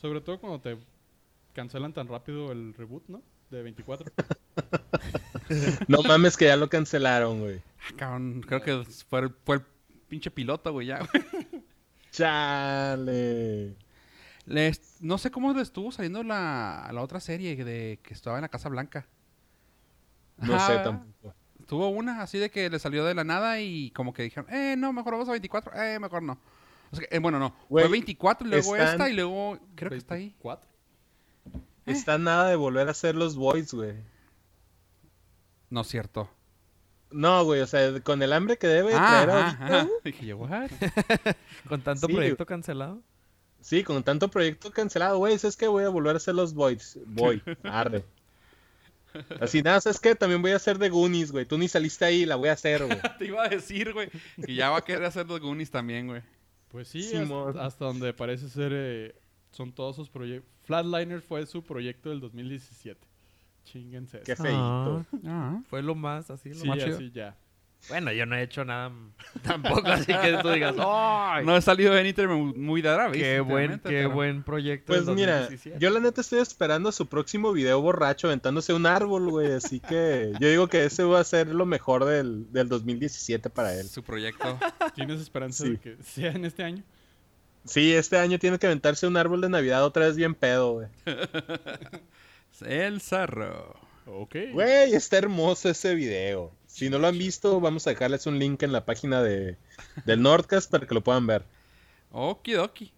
Sobre 0.00 0.20
todo 0.20 0.38
cuando 0.38 0.60
te 0.60 0.78
cancelan 1.54 1.92
tan 1.92 2.06
rápido 2.06 2.52
el 2.52 2.74
reboot, 2.74 3.08
¿no? 3.08 3.22
De 3.50 3.62
24. 3.62 4.12
No 5.88 6.02
mames 6.02 6.36
que 6.36 6.44
ya 6.44 6.56
lo 6.58 6.68
cancelaron, 6.68 7.40
güey. 7.40 7.62
Ah, 7.80 7.94
cabrón, 7.96 8.42
creo 8.46 8.60
que 8.60 8.84
fue 9.08 9.20
el, 9.20 9.30
fue 9.44 9.56
el 9.56 9.62
pinche 10.06 10.30
piloto, 10.30 10.70
güey, 10.72 10.88
ya. 10.88 10.98
güey. 10.98 11.24
Chale. 12.10 13.76
Les- 14.46 14.96
no 15.00 15.18
sé 15.18 15.30
cómo 15.30 15.52
le 15.52 15.62
estuvo 15.62 15.92
saliendo 15.92 16.22
la, 16.22 16.88
la 16.92 17.02
otra 17.02 17.20
serie 17.20 17.54
de 17.64 18.00
que 18.02 18.14
estaba 18.14 18.38
en 18.38 18.42
la 18.42 18.48
Casa 18.48 18.68
Blanca. 18.68 19.06
No 20.38 20.54
Ajá, 20.54 20.66
sé 20.66 20.78
tampoco. 20.78 21.34
Tuvo 21.66 21.88
una 21.90 22.22
así 22.22 22.38
de 22.38 22.50
que 22.50 22.70
le 22.70 22.78
salió 22.78 23.04
de 23.04 23.14
la 23.14 23.24
nada 23.24 23.60
y 23.60 23.90
como 23.90 24.12
que 24.14 24.22
dijeron, 24.22 24.46
eh, 24.54 24.74
no, 24.78 24.92
mejor 24.92 25.12
vamos 25.12 25.28
a 25.28 25.32
24, 25.32 25.72
eh, 25.82 25.98
mejor 25.98 26.22
no. 26.22 26.38
O 26.90 26.96
sea, 26.96 27.06
que, 27.06 27.14
eh, 27.14 27.18
bueno, 27.18 27.38
no. 27.38 27.54
Güey, 27.68 27.84
Fue 27.84 27.92
24 27.92 28.46
y 28.46 28.50
luego 28.50 28.74
están- 28.76 28.92
esta 28.92 29.10
y 29.10 29.14
luego 29.14 29.58
creo 29.74 29.90
que 29.90 29.96
está 29.96 30.14
ahí. 30.14 30.28
24. 30.28 30.68
Está 31.84 32.16
nada 32.18 32.48
de 32.48 32.56
volver 32.56 32.88
a 32.88 32.92
hacer 32.92 33.14
los 33.14 33.36
boys, 33.36 33.74
güey. 33.74 33.94
No 35.70 35.82
es 35.82 35.88
cierto. 35.88 36.30
No, 37.10 37.44
güey, 37.44 37.60
o 37.60 37.66
sea, 37.66 38.00
con 38.00 38.22
el 38.22 38.32
hambre 38.32 38.58
que 38.58 38.66
debe 38.66 38.92
Ah, 38.94 39.22
traer 39.24 39.30
ajá, 39.30 39.66
ahorita. 39.78 39.92
Dije 40.04 40.26
yo, 40.26 40.36
what? 40.36 40.70
Con 41.68 41.80
tanto 41.82 42.06
Sí, 42.06 42.12
proyecto 42.12 42.46
cancelado. 42.46 43.00
Sí, 43.60 43.82
con 43.82 44.02
tanto 44.04 44.28
proyecto 44.28 44.70
cancelado, 44.70 45.18
güey, 45.18 45.34
es 45.34 45.56
que 45.56 45.66
voy 45.66 45.84
a 45.84 45.88
volver 45.88 46.14
a 46.14 46.18
hacer 46.18 46.34
los 46.34 46.54
Voids. 46.54 46.98
Voy, 47.06 47.42
arre. 47.64 48.04
Así 49.40 49.62
nada, 49.62 49.80
¿sabes 49.80 49.98
qué? 49.98 50.14
También 50.14 50.42
voy 50.42 50.52
a 50.52 50.56
hacer 50.56 50.78
de 50.78 50.90
Goonies, 50.90 51.32
güey. 51.32 51.44
Tú 51.44 51.58
ni 51.58 51.66
saliste 51.66 52.04
ahí, 52.04 52.24
la 52.24 52.36
voy 52.36 52.50
a 52.50 52.52
hacer, 52.52 52.84
güey. 52.84 52.98
Te 53.18 53.24
iba 53.26 53.44
a 53.44 53.48
decir, 53.48 53.92
güey. 53.92 54.10
Que 54.44 54.54
ya 54.54 54.70
va 54.70 54.78
a 54.78 54.84
querer 54.84 55.04
hacer 55.04 55.26
los 55.26 55.40
Goonies 55.40 55.70
también, 55.70 56.06
güey. 56.06 56.22
Pues 56.68 56.88
sí, 56.88 57.10
hasta 57.58 57.84
donde 57.86 58.12
parece 58.12 58.48
ser, 58.48 58.72
eh, 58.74 59.14
son 59.50 59.72
todos 59.72 59.96
sus 59.96 60.10
proyectos. 60.10 60.52
Flatliner 60.64 61.22
fue 61.22 61.46
su 61.46 61.64
proyecto 61.64 62.10
del 62.10 62.20
2017. 62.20 63.00
Chinguense. 63.72 64.20
Qué 64.24 64.32
eso. 64.32 64.42
feíto. 64.42 65.06
Ah. 65.26 65.60
Fue 65.68 65.82
lo 65.82 65.94
más 65.94 66.30
así. 66.30 66.50
Lo 66.50 66.54
Sí, 66.56 66.68
más 66.68 66.78
chido. 66.78 66.96
así 66.96 67.10
ya. 67.10 67.36
Bueno, 67.88 68.10
yo 68.10 68.26
no 68.26 68.34
he 68.34 68.42
hecho 68.42 68.64
nada 68.64 68.90
tampoco, 69.42 69.86
así 69.86 70.06
que 70.12 70.38
tú 70.42 70.48
digas, 70.48 70.74
¡ay! 70.80 71.46
No 71.46 71.56
he 71.56 71.62
salido 71.62 71.94
de 71.94 72.02
Niter 72.02 72.26
muy, 72.26 72.82
de 72.82 72.88
Aravis, 72.88 73.22
qué 73.22 73.38
buen, 73.38 73.70
qué 73.74 73.78
pero- 73.84 74.10
buen 74.10 74.42
proyecto. 74.42 74.86
Pues 74.92 75.06
mira, 75.06 75.42
2017. 75.42 75.78
yo 75.78 75.90
la 75.90 76.00
neta 76.00 76.20
estoy 76.20 76.40
esperando 76.40 76.90
su 76.90 77.06
próximo 77.06 77.52
video 77.52 77.80
borracho 77.80 78.26
aventándose 78.26 78.72
un 78.72 78.84
árbol, 78.84 79.30
güey. 79.30 79.52
Así 79.52 79.78
que 79.78 80.32
yo 80.40 80.48
digo 80.48 80.66
que 80.66 80.86
ese 80.86 81.04
va 81.04 81.20
a 81.20 81.24
ser 81.24 81.46
lo 81.54 81.66
mejor 81.66 82.04
del, 82.04 82.50
del 82.52 82.68
2017 82.68 83.48
para 83.48 83.72
él. 83.72 83.86
Su 83.88 84.02
proyecto. 84.02 84.58
¿Tienes 84.96 85.20
esperanza 85.20 85.62
Sí. 85.62 85.70
de 85.70 85.78
que 85.78 86.02
sea 86.02 86.32
en 86.32 86.44
este 86.46 86.64
año? 86.64 86.82
Sí, 87.64 87.92
este 87.94 88.18
año 88.18 88.40
tiene 88.40 88.58
que 88.58 88.66
aventarse 88.66 89.06
un 89.06 89.16
árbol 89.16 89.40
de 89.40 89.50
Navidad 89.50 89.84
otra 89.84 90.06
vez 90.06 90.16
bien 90.16 90.34
pedo, 90.34 90.72
güey. 90.72 90.88
El 92.62 93.00
Zarro. 93.00 93.74
Ok. 94.06 94.36
Güey, 94.52 94.94
está 94.94 95.18
hermoso 95.18 95.68
ese 95.68 95.94
video. 95.94 96.52
Si 96.66 96.88
no 96.90 96.98
lo 96.98 97.06
han 97.08 97.18
visto, 97.18 97.60
vamos 97.60 97.86
a 97.86 97.90
dejarles 97.90 98.26
un 98.26 98.38
link 98.38 98.62
en 98.62 98.72
la 98.72 98.84
página 98.86 99.22
de, 99.22 99.56
del 100.06 100.22
Nordcast 100.22 100.70
para 100.70 100.86
que 100.86 100.94
lo 100.94 101.02
puedan 101.02 101.26
ver. 101.26 101.44
Okidoki. 102.10 102.92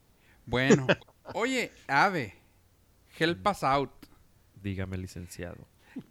Bueno. 0.47 0.87
Oye, 1.35 1.73
Ave. 1.89 2.35
Help 3.19 3.47
us 3.47 3.63
out. 3.65 3.91
Dígame, 4.63 4.97
licenciado. 4.99 5.67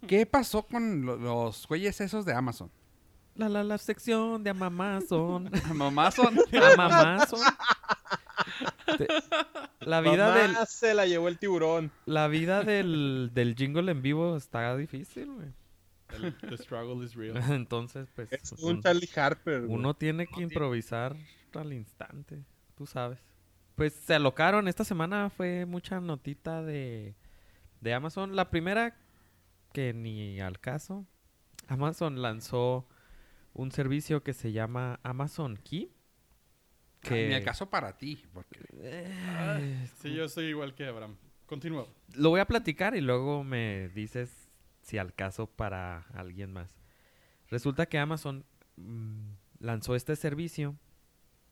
¿Qué 0.06 0.26
pasó 0.26 0.62
con 0.66 1.04
lo- 1.06 1.16
los 1.16 1.66
güeyes 1.66 2.00
esos 2.00 2.24
de 2.26 2.34
Amazon? 2.34 2.70
La, 3.36 3.48
la, 3.48 3.64
la 3.64 3.78
sección 3.78 4.42
de 4.44 4.50
Amamazon. 4.50 5.50
Mamazon. 5.72 6.38
Amamazon. 6.74 7.40
Te- 8.98 9.08
La 9.80 10.00
vida 10.00 10.28
Mamá 10.28 10.38
del, 10.58 10.66
se 10.66 10.94
la 10.94 11.06
llevó 11.06 11.28
el 11.28 11.38
tiburón. 11.38 11.90
la 12.06 12.28
vida 12.28 12.62
del, 12.62 13.30
del 13.34 13.54
jingle 13.54 13.90
en 13.90 14.02
vivo 14.02 14.36
está 14.36 14.76
difícil, 14.76 15.32
güey. 15.32 15.48
El- 16.14 16.34
the 16.48 16.56
struggle 16.56 17.04
is 17.04 17.14
real. 17.14 17.36
Entonces, 17.52 18.08
pues, 18.14 18.32
Es 18.32 18.50
pues, 18.50 18.62
un 18.62 18.76
un- 18.76 18.82
Charlie 18.82 19.08
Harper, 19.14 19.66
güey. 19.66 19.72
uno 19.78 19.94
tiene 19.94 20.26
que 20.26 20.42
improvisar 20.42 21.16
al 21.54 21.72
instante, 21.72 22.44
tú 22.76 22.86
sabes. 22.86 23.18
Pues 23.76 23.94
se 23.94 24.14
alocaron, 24.14 24.68
esta 24.68 24.84
semana 24.84 25.30
fue 25.30 25.64
mucha 25.66 26.00
notita 26.00 26.62
de, 26.62 27.14
de 27.80 27.94
Amazon. 27.94 28.36
La 28.36 28.50
primera, 28.50 28.96
que 29.72 29.94
ni 29.94 30.38
al 30.40 30.58
caso, 30.60 31.06
Amazon 31.68 32.20
lanzó 32.20 32.86
un 33.54 33.72
servicio 33.72 34.22
que 34.22 34.34
se 34.34 34.52
llama 34.52 35.00
Amazon 35.02 35.56
Key. 35.56 35.90
Que 37.00 37.28
Ni 37.28 37.34
acaso 37.34 37.68
para 37.70 37.96
ti. 37.96 38.22
Porque... 38.32 38.60
Eh, 38.74 39.86
Sí, 40.00 40.14
yo 40.14 40.28
soy 40.28 40.46
igual 40.46 40.74
que 40.74 40.86
Abraham. 40.86 41.16
Continúa. 41.46 41.88
lo 42.14 42.30
voy 42.30 42.40
a 42.40 42.46
platicar 42.46 42.94
y 42.94 43.00
luego 43.00 43.42
me 43.42 43.88
dices 43.88 44.48
si 44.82 44.98
al 44.98 45.14
caso 45.14 45.48
para 45.48 46.06
alguien 46.14 46.52
más. 46.52 46.76
Resulta 47.48 47.86
que 47.86 47.98
Amazon 47.98 48.44
mm, 48.76 49.32
lanzó 49.58 49.96
este 49.96 50.14
servicio 50.14 50.76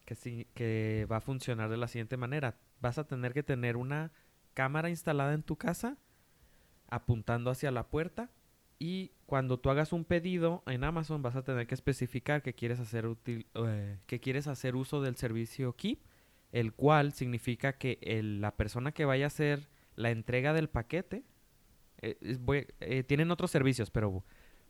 que, 0.05 0.15
sí, 0.15 0.47
que 0.55 1.07
va 1.11 1.17
a 1.17 1.21
funcionar 1.21 1.69
de 1.69 1.77
la 1.77 1.89
siguiente 1.89 2.17
manera. 2.17 2.57
Vas 2.81 2.99
a 2.99 3.07
tener 3.07 3.35
que 3.35 3.43
tener 3.43 3.77
una 3.77 4.13
cámara 4.55 4.89
instalada 4.89 5.35
en 5.35 5.43
tu 5.43 5.57
casa 5.57 5.99
apuntando 6.89 7.51
hacia 7.51 7.71
la 7.71 7.89
puerta 7.89 8.31
y 8.79 9.13
cuando 9.27 9.59
tú 9.59 9.71
hagas 9.71 9.93
un 9.93 10.05
pedido 10.05 10.63
en 10.67 10.85
Amazon 10.85 11.21
vas 11.23 11.37
a 11.37 11.43
tener 11.43 11.67
que 11.67 11.75
especificar 11.75 12.43
que 12.43 12.55
quieres 12.55 12.79
hacer, 12.79 13.09
eh, 13.27 13.99
que 14.07 14.21
quieres 14.21 14.47
hacer 14.47 14.77
uso 14.77 15.03
del 15.03 15.17
servicio 15.17 15.75
Keep, 15.75 15.99
el 16.53 16.73
cual 16.73 17.13
significa 17.13 17.75
que 17.75 17.99
la 18.23 18.57
persona 18.57 18.93
que 18.93 19.05
vaya 19.05 19.27
a 19.27 19.29
hacer 19.29 19.69
la 19.97 20.11
entrega 20.11 20.53
del 20.53 20.69
paquete, 20.69 21.25
eh, 22.01 22.17
eh, 22.81 23.03
tienen 23.03 23.31
otros 23.33 23.51
servicios, 23.51 23.91
pero 23.91 24.23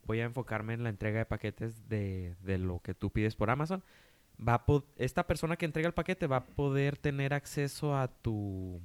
voy 0.05 0.19
a 0.21 0.25
enfocarme 0.25 0.73
en 0.73 0.83
la 0.83 0.89
entrega 0.89 1.19
de 1.19 1.25
paquetes 1.25 1.87
de, 1.87 2.35
de 2.41 2.57
lo 2.57 2.79
que 2.79 2.95
tú 2.95 3.11
pides 3.11 3.35
por 3.35 3.51
Amazon. 3.51 3.83
Va 4.45 4.55
a 4.55 4.65
esta 4.97 5.27
persona 5.27 5.55
que 5.55 5.65
entrega 5.65 5.87
el 5.87 5.93
paquete 5.93 6.25
va 6.25 6.37
a 6.37 6.45
poder 6.45 6.97
tener 6.97 7.33
acceso 7.33 7.95
a 7.95 8.07
tu 8.07 8.81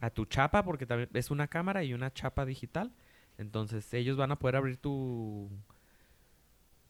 a 0.00 0.10
tu 0.10 0.26
chapa 0.26 0.62
porque 0.62 0.84
también 0.84 1.08
es 1.14 1.30
una 1.30 1.48
cámara 1.48 1.82
y 1.82 1.94
una 1.94 2.12
chapa 2.12 2.44
digital. 2.44 2.92
Entonces 3.38 3.92
ellos 3.94 4.16
van 4.16 4.32
a 4.32 4.38
poder 4.38 4.56
abrir 4.56 4.76
tu 4.76 5.50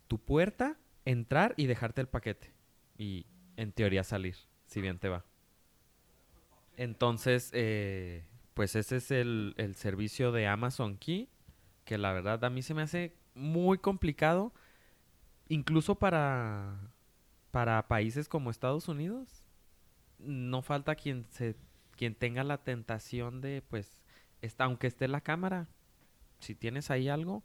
tu 0.08 0.18
puerta, 0.18 0.76
entrar 1.04 1.54
y 1.56 1.66
dejarte 1.66 2.00
el 2.00 2.08
paquete 2.08 2.52
y 2.96 3.26
en 3.56 3.72
teoría 3.72 4.04
salir, 4.04 4.36
si 4.66 4.80
bien 4.80 4.98
te 4.98 5.08
va. 5.08 5.24
Entonces, 6.76 7.50
eh, 7.52 8.24
pues 8.54 8.76
ese 8.76 8.96
es 8.96 9.10
el, 9.10 9.54
el 9.56 9.74
servicio 9.74 10.30
de 10.30 10.46
Amazon 10.46 10.96
Key, 10.96 11.28
que 11.84 11.98
la 11.98 12.12
verdad 12.12 12.44
a 12.44 12.50
mí 12.50 12.62
se 12.62 12.74
me 12.74 12.82
hace 12.82 13.16
muy 13.34 13.78
complicado, 13.78 14.52
incluso 15.48 15.96
para, 15.96 16.92
para 17.50 17.88
países 17.88 18.28
como 18.28 18.50
Estados 18.50 18.88
Unidos. 18.88 19.44
No 20.18 20.62
falta 20.62 20.94
quien 20.94 21.26
se 21.30 21.56
quien 21.96 22.14
tenga 22.14 22.44
la 22.44 22.58
tentación 22.58 23.40
de, 23.40 23.62
pues, 23.62 24.02
está, 24.42 24.64
aunque 24.64 24.86
esté 24.86 25.08
la 25.08 25.22
cámara, 25.22 25.66
si 26.40 26.54
tienes 26.54 26.90
ahí 26.90 27.08
algo, 27.08 27.44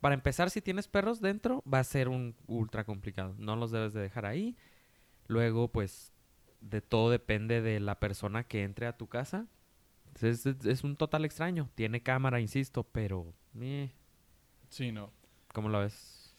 para 0.00 0.14
empezar, 0.14 0.50
si 0.50 0.62
tienes 0.62 0.88
perros 0.88 1.20
dentro, 1.20 1.62
va 1.72 1.80
a 1.80 1.84
ser 1.84 2.08
un 2.08 2.36
ultra 2.46 2.84
complicado. 2.84 3.34
No 3.38 3.56
los 3.56 3.70
debes 3.70 3.92
de 3.94 4.02
dejar 4.02 4.26
ahí. 4.26 4.56
Luego, 5.28 5.68
pues, 5.72 6.12
de 6.60 6.82
todo 6.82 7.10
depende 7.10 7.62
de 7.62 7.80
la 7.80 8.00
persona 8.00 8.44
que 8.44 8.64
entre 8.64 8.86
a 8.86 8.96
tu 8.96 9.08
casa. 9.08 9.46
Es, 10.22 10.46
es- 10.46 10.66
es 10.66 10.84
un 10.84 10.96
total 10.96 11.24
extraño. 11.24 11.70
Tiene 11.74 12.02
cámara, 12.02 12.40
insisto, 12.40 12.84
pero... 12.84 13.34
eh, 13.60 13.90
Sí, 14.68 14.92
no. 14.92 15.12
¿Cómo 15.52 15.68
lo 15.68 15.80
ves? 15.80 16.34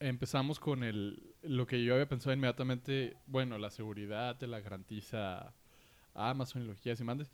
Empezamos 0.00 0.60
con 0.60 0.84
el, 0.84 1.34
lo 1.42 1.66
que 1.66 1.82
yo 1.82 1.94
había 1.94 2.08
pensado 2.08 2.32
inmediatamente. 2.34 3.16
Bueno, 3.26 3.58
la 3.58 3.70
seguridad 3.70 4.36
te 4.38 4.46
la 4.46 4.60
garantiza 4.60 5.52
Amazon 6.14 6.62
y 6.62 6.66
lo 6.66 6.74
que 6.74 6.80
quieras 6.82 7.00
y 7.00 7.04
mandes. 7.04 7.32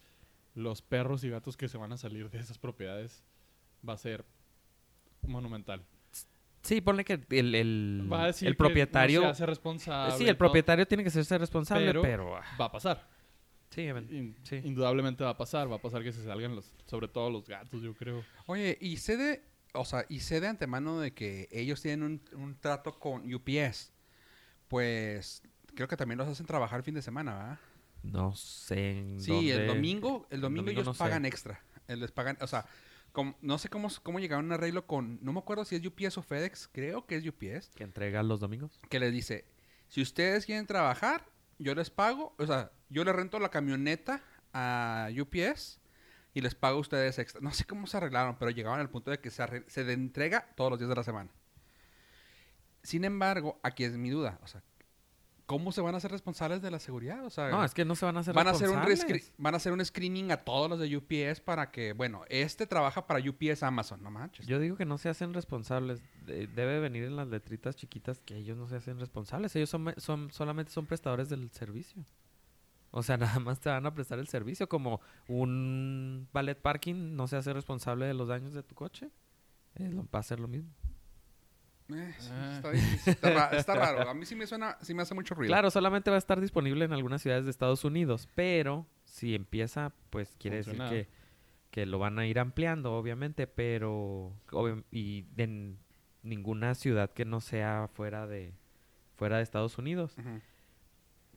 Los 0.55 0.83
perros 0.83 1.25
y 1.25 1.31
gatos 1.31 1.57
que 1.57 1.69
se 1.69 1.77
van 1.79 1.93
a 1.93 1.97
salir 1.97 2.31
de 2.31 2.39
esas 2.39 2.59
propiedades 2.59 3.25
va 3.87 3.95
a 3.95 3.99
ser 3.99 4.25
monumental. 5.27 5.85
Sí, 6.63 6.81
ponle 6.81 7.05
que 7.05 7.21
el, 7.31 7.55
el, 7.55 8.09
Va 8.11 8.25
a 8.25 8.27
decir 8.29 8.49
el 8.49 8.55
que 8.57 8.63
no 8.63 8.67
propietario... 8.69 9.21
se 9.23 9.27
hace 9.27 9.47
responsable. 9.47 10.17
sí, 10.17 10.27
el 10.27 10.37
propietario 10.37 10.87
tiene 10.87 11.05
que 11.05 11.11
ser 11.11 11.41
responsable, 11.41 11.87
Pero- 11.87 12.03
pero... 12.03 12.37
ah, 12.37 12.45
Va 12.59 12.67
a 12.67 12.73
pasar. 12.73 13.07
sí, 13.71 13.83
even- 13.83 14.09
In- 14.11 14.37
sí. 14.45 14.61
Indudablemente 14.65 15.23
va 15.25 15.31
a 15.31 15.37
pasar. 15.37 15.71
Va 15.71 15.77
a 15.77 15.83
pasar 15.83 16.03
que 16.03 16.13
se 16.13 16.25
salgan 16.25 16.55
los, 16.57 16.73
sobre 16.87 17.09
todo 17.09 17.29
los 17.31 17.47
gatos, 17.47 17.83
yo 17.83 17.93
creo. 17.95 18.25
Oye, 18.47 18.79
y 18.81 18.97
sé 18.97 19.17
de, 19.19 19.43
o 19.75 19.85
sea, 19.85 20.07
y 20.09 20.21
sé 20.21 20.41
de 20.41 20.47
antemano 20.49 21.01
de 21.01 21.13
que 21.13 21.49
ellos 21.51 21.83
tienen 21.83 22.03
un, 22.03 22.23
un 22.41 22.55
trato 22.59 22.99
con 22.99 23.23
UPS. 23.35 23.93
Pues 24.69 25.43
creo 25.75 25.87
que 25.89 25.97
también 25.97 26.17
los 26.19 26.29
hacen 26.29 26.47
trabajar 26.47 26.79
el 26.79 26.85
fin 26.85 26.95
de 26.95 27.03
semana, 27.03 27.35
¿verdad? 27.35 27.59
No 28.05 28.35
sé 28.37 28.99
en 29.01 29.21
Sí, 29.21 29.51
el 29.51 29.67
domingo, 29.67 30.27
el 30.31 30.41
domingo, 30.41 30.63
domingo 30.63 30.71
ellos 30.71 30.87
no 30.87 30.95
sé. 30.95 30.99
pagan 30.99 31.25
extra. 31.27 31.61
Les 31.89 32.13
pagan, 32.13 32.37
o 32.41 32.47
sea, 32.47 32.67
como- 33.13 33.37
no 33.41 33.59
sé 33.59 33.69
cómo, 33.69 33.89
cómo 34.03 34.21
llegaron 34.21 34.45
a 34.45 34.47
un 34.49 34.53
arreglo 34.53 34.87
con, 34.87 35.19
no 35.23 35.33
me 35.33 35.39
acuerdo 35.41 35.65
si 35.65 35.75
es 35.77 35.85
UPS 35.85 36.19
o 36.19 36.23
FedEx, 36.23 36.69
creo 36.73 37.07
que 37.07 37.17
es 37.17 37.27
UPS, 37.27 37.71
Que 37.75 37.85
entrega 37.85 38.23
los 38.23 38.41
domingos. 38.41 38.79
que 38.89 39.01
les 39.01 39.13
dice, 39.13 39.45
si 39.89 40.03
ustedes 40.03 40.47
quieren 40.47 40.67
trabajar, 40.67 41.25
yo 41.59 41.75
les 41.75 41.91
pago, 41.91 42.35
o 42.39 42.47
sea, 42.47 42.71
yo 42.91 43.05
les 43.05 43.15
rento 43.15 43.39
la 43.39 43.49
camioneta 43.51 44.23
a 44.53 45.09
UPS 45.19 45.79
y 46.35 46.41
les 46.41 46.55
pago 46.55 46.79
a 46.79 46.81
ustedes 46.81 47.19
extra. 47.19 47.41
No 47.41 47.53
sé 47.53 47.65
cómo 47.65 47.87
se 47.87 47.97
arreglaron, 47.97 48.37
pero 48.39 48.51
llegaron 48.51 48.81
al 48.81 48.91
punto 48.91 49.11
de 49.11 49.19
que 49.21 49.31
se, 49.31 49.43
arre- 49.43 49.65
se 49.69 49.91
entrega 49.93 50.53
todos 50.57 50.71
los 50.71 50.79
días 50.79 50.89
de 50.89 50.97
la 50.97 51.05
semana. 51.05 51.31
Sin 52.83 53.05
embargo, 53.05 53.59
aquí 53.63 53.85
es 53.85 53.93
mi 53.97 54.11
duda, 54.11 54.39
o 54.43 54.47
sea, 54.47 54.63
¿cómo 55.47 55.73
se 55.73 55.81
van 55.81 55.95
a 55.95 55.99
hacer 55.99 56.11
responsables 56.11 56.63
de 56.63 56.71
la 56.71 56.79
seguridad? 56.79 57.25
O 57.25 57.31
sea, 57.31 57.49
No, 57.51 57.65
es 57.65 57.75
que 57.75 57.85
no 57.85 57.95
se 57.95 58.05
van 58.07 58.17
a 58.17 58.21
hacer 58.21 58.35
van 58.35 58.47
a 58.49 58.51
hacer 58.53 58.69
un 58.71 58.77
responsables. 58.83 59.33
van 59.39 59.55
a 59.55 59.57
hacer 59.59 59.73
un 59.73 59.85
screening 59.85 60.33
a 60.33 60.39
todos 60.39 60.71
los 60.71 60.79
de 60.81 60.97
UPS 60.97 61.41
para 61.41 61.71
que, 61.71 61.93
bueno, 61.93 62.23
este 62.29 62.67
trabaja 62.67 63.07
para 63.07 63.21
UPS 63.21 63.63
Amazon, 63.63 64.03
no 64.03 64.11
manches. 64.11 64.47
Yo 64.47 64.59
digo 64.59 64.77
que 64.77 64.85
no 64.87 64.97
se 64.99 65.09
hacen 65.09 65.35
responsables. 65.35 66.01
De- 66.25 66.47
debe 66.47 66.81
venir 66.81 67.05
en 67.05 67.17
las 67.17 67.29
letritas 67.29 67.77
chiquitas 67.77 68.21
que 68.21 68.37
ellos 68.37 68.57
no 68.57 68.67
se 68.69 68.77
hacen 68.77 68.99
responsables. 68.99 69.55
Ellos 69.57 69.69
son, 69.71 69.83
me- 69.85 69.95
son 69.99 70.31
solamente 70.33 70.73
son 70.73 70.87
prestadores 70.87 71.29
del 71.29 71.51
servicio. 71.51 72.05
O 72.91 73.03
sea, 73.03 73.17
nada 73.39 73.41
más 73.41 73.61
te 73.61 73.69
van 73.69 73.85
a 73.87 73.93
prestar 73.95 74.19
el 74.19 74.29
servicio. 74.29 74.69
Como 74.69 75.01
un 75.29 76.29
ballet 76.33 76.55
parking 76.61 77.17
no 77.17 77.27
se 77.27 77.37
hace 77.37 77.53
responsable 77.53 78.07
de 78.07 78.15
los 78.15 78.29
daños 78.29 78.55
de 78.55 78.63
tu 78.63 78.75
coche. 78.75 79.11
eh, 79.77 79.93
va 80.15 80.21
a 80.21 80.23
ser 80.23 80.39
lo 80.41 80.47
mismo. 80.49 80.71
Eh, 81.93 82.15
sí, 82.19 82.31
Ah. 82.33 83.51
está, 83.53 83.75
raro. 83.75 84.09
A 84.09 84.15
mí 84.15 84.25
sí 84.25 84.35
me 84.35 84.47
suena, 84.47 84.79
sí 84.81 84.95
me 84.95 85.03
hace 85.03 85.15
mucho 85.15 85.35
ruido. 85.35 85.51
Claro, 85.51 85.71
solamente 85.71 86.11
va 86.11 86.17
a 86.17 86.19
estar 86.19 86.41
disponible 86.41 86.85
en 86.85 86.93
algunas 86.93 87.21
ciudades 87.23 87.45
de 87.45 87.51
Estados 87.51 87.85
Unidos, 87.85 88.29
pero 88.35 88.87
si 89.05 89.35
empieza, 89.35 89.93
pues 90.11 90.35
quiere 90.39 90.59
decir 90.59 90.79
que, 90.89 91.09
que 91.71 91.87
lo 91.87 91.99
van 91.99 92.19
a 92.19 92.27
ir 92.27 92.39
ampliando, 92.39 92.95
obviamente, 92.95 93.47
pero 93.47 94.33
y 94.91 95.27
en 95.37 95.79
ninguna 96.23 96.75
ciudad 96.75 97.11
que 97.13 97.25
no 97.27 97.41
sea 97.43 97.89
fuera 97.93 98.27
de 98.27 98.55
fuera 99.17 99.37
de 99.37 99.43
Estados 99.43 99.77
Unidos. 99.79 100.17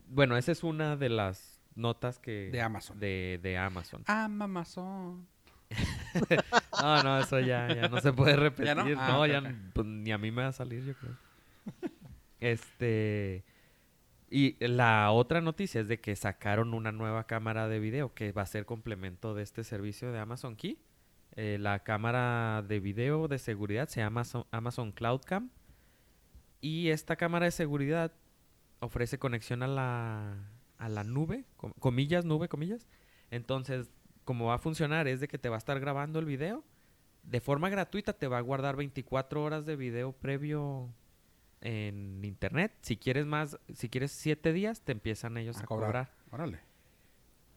Bueno, 0.07 0.37
esa 0.37 0.51
es 0.53 0.63
una 0.63 0.95
de 0.95 1.09
las 1.09 1.61
notas 1.75 2.17
que 2.19 2.49
De 2.51 2.61
Amazon. 2.61 2.97
de, 2.99 3.39
de 3.43 3.57
Amazon. 3.57 4.03
Amazon. 4.07 5.27
No, 6.81 7.03
no, 7.03 7.19
eso 7.19 7.39
ya, 7.39 7.67
ya 7.73 7.87
no 7.89 7.99
se 8.01 8.13
puede 8.13 8.35
repetir. 8.35 8.65
¿Ya 8.67 8.75
no? 8.75 8.83
no, 8.87 8.99
Ah, 9.01 9.19
ok, 9.19 9.27
ya 9.27 9.55
pues, 9.73 9.87
ni 9.87 10.11
a 10.11 10.17
mí 10.17 10.31
me 10.31 10.43
va 10.43 10.47
a 10.49 10.53
salir, 10.53 10.83
yo 10.85 10.93
creo. 10.95 11.15
Este. 12.39 13.43
Y 14.29 14.55
la 14.65 15.11
otra 15.11 15.41
noticia 15.41 15.81
es 15.81 15.87
de 15.87 15.99
que 15.99 16.15
sacaron 16.15 16.73
una 16.73 16.91
nueva 16.91 17.25
cámara 17.25 17.67
de 17.67 17.79
video 17.79 18.13
que 18.13 18.31
va 18.33 18.41
a 18.41 18.45
ser 18.45 18.65
complemento 18.65 19.33
de 19.33 19.43
este 19.43 19.63
servicio 19.63 20.11
de 20.11 20.19
Amazon 20.19 20.55
Key. 20.55 20.77
Eh, 21.35 21.57
la 21.59 21.79
cámara 21.83 22.63
de 22.67 22.79
video 22.79 23.27
de 23.27 23.37
seguridad 23.39 23.87
se 23.87 24.01
llama 24.01 24.21
Amazon, 24.21 24.45
Amazon 24.51 24.91
Cloud 24.91 25.21
Cam. 25.25 25.49
Y 26.59 26.89
esta 26.89 27.15
cámara 27.15 27.45
de 27.45 27.51
seguridad 27.51 28.11
ofrece 28.79 29.17
conexión 29.17 29.63
a 29.63 29.67
la, 29.67 30.35
a 30.77 30.89
la 30.89 31.03
nube, 31.03 31.45
com- 31.55 31.73
comillas, 31.79 32.25
nube, 32.25 32.49
comillas. 32.49 32.87
Entonces, 33.31 33.89
como 34.27 34.47
va 34.47 34.55
a 34.55 34.59
funcionar 34.59 35.07
es 35.07 35.21
de 35.21 35.29
que 35.29 35.37
te 35.37 35.47
va 35.47 35.55
a 35.55 35.57
estar 35.57 35.79
grabando 35.79 36.19
el 36.19 36.25
video. 36.25 36.61
De 37.23 37.39
forma 37.39 37.69
gratuita 37.69 38.11
te 38.11 38.27
va 38.27 38.37
a 38.37 38.41
guardar 38.41 38.75
24 38.75 39.41
horas 39.41 39.65
de 39.65 39.77
video 39.77 40.11
previo 40.11 40.89
en 41.61 42.23
internet. 42.25 42.73
Si 42.81 42.97
quieres 42.97 43.25
más, 43.25 43.57
si 43.73 43.87
quieres 43.87 44.11
7 44.11 44.51
días, 44.51 44.81
te 44.81 44.91
empiezan 44.91 45.37
ellos 45.37 45.55
A 45.57 45.61
a, 45.61 45.65
cobrar. 45.65 45.87
cobrar. 45.87 46.11
Órale. 46.31 46.59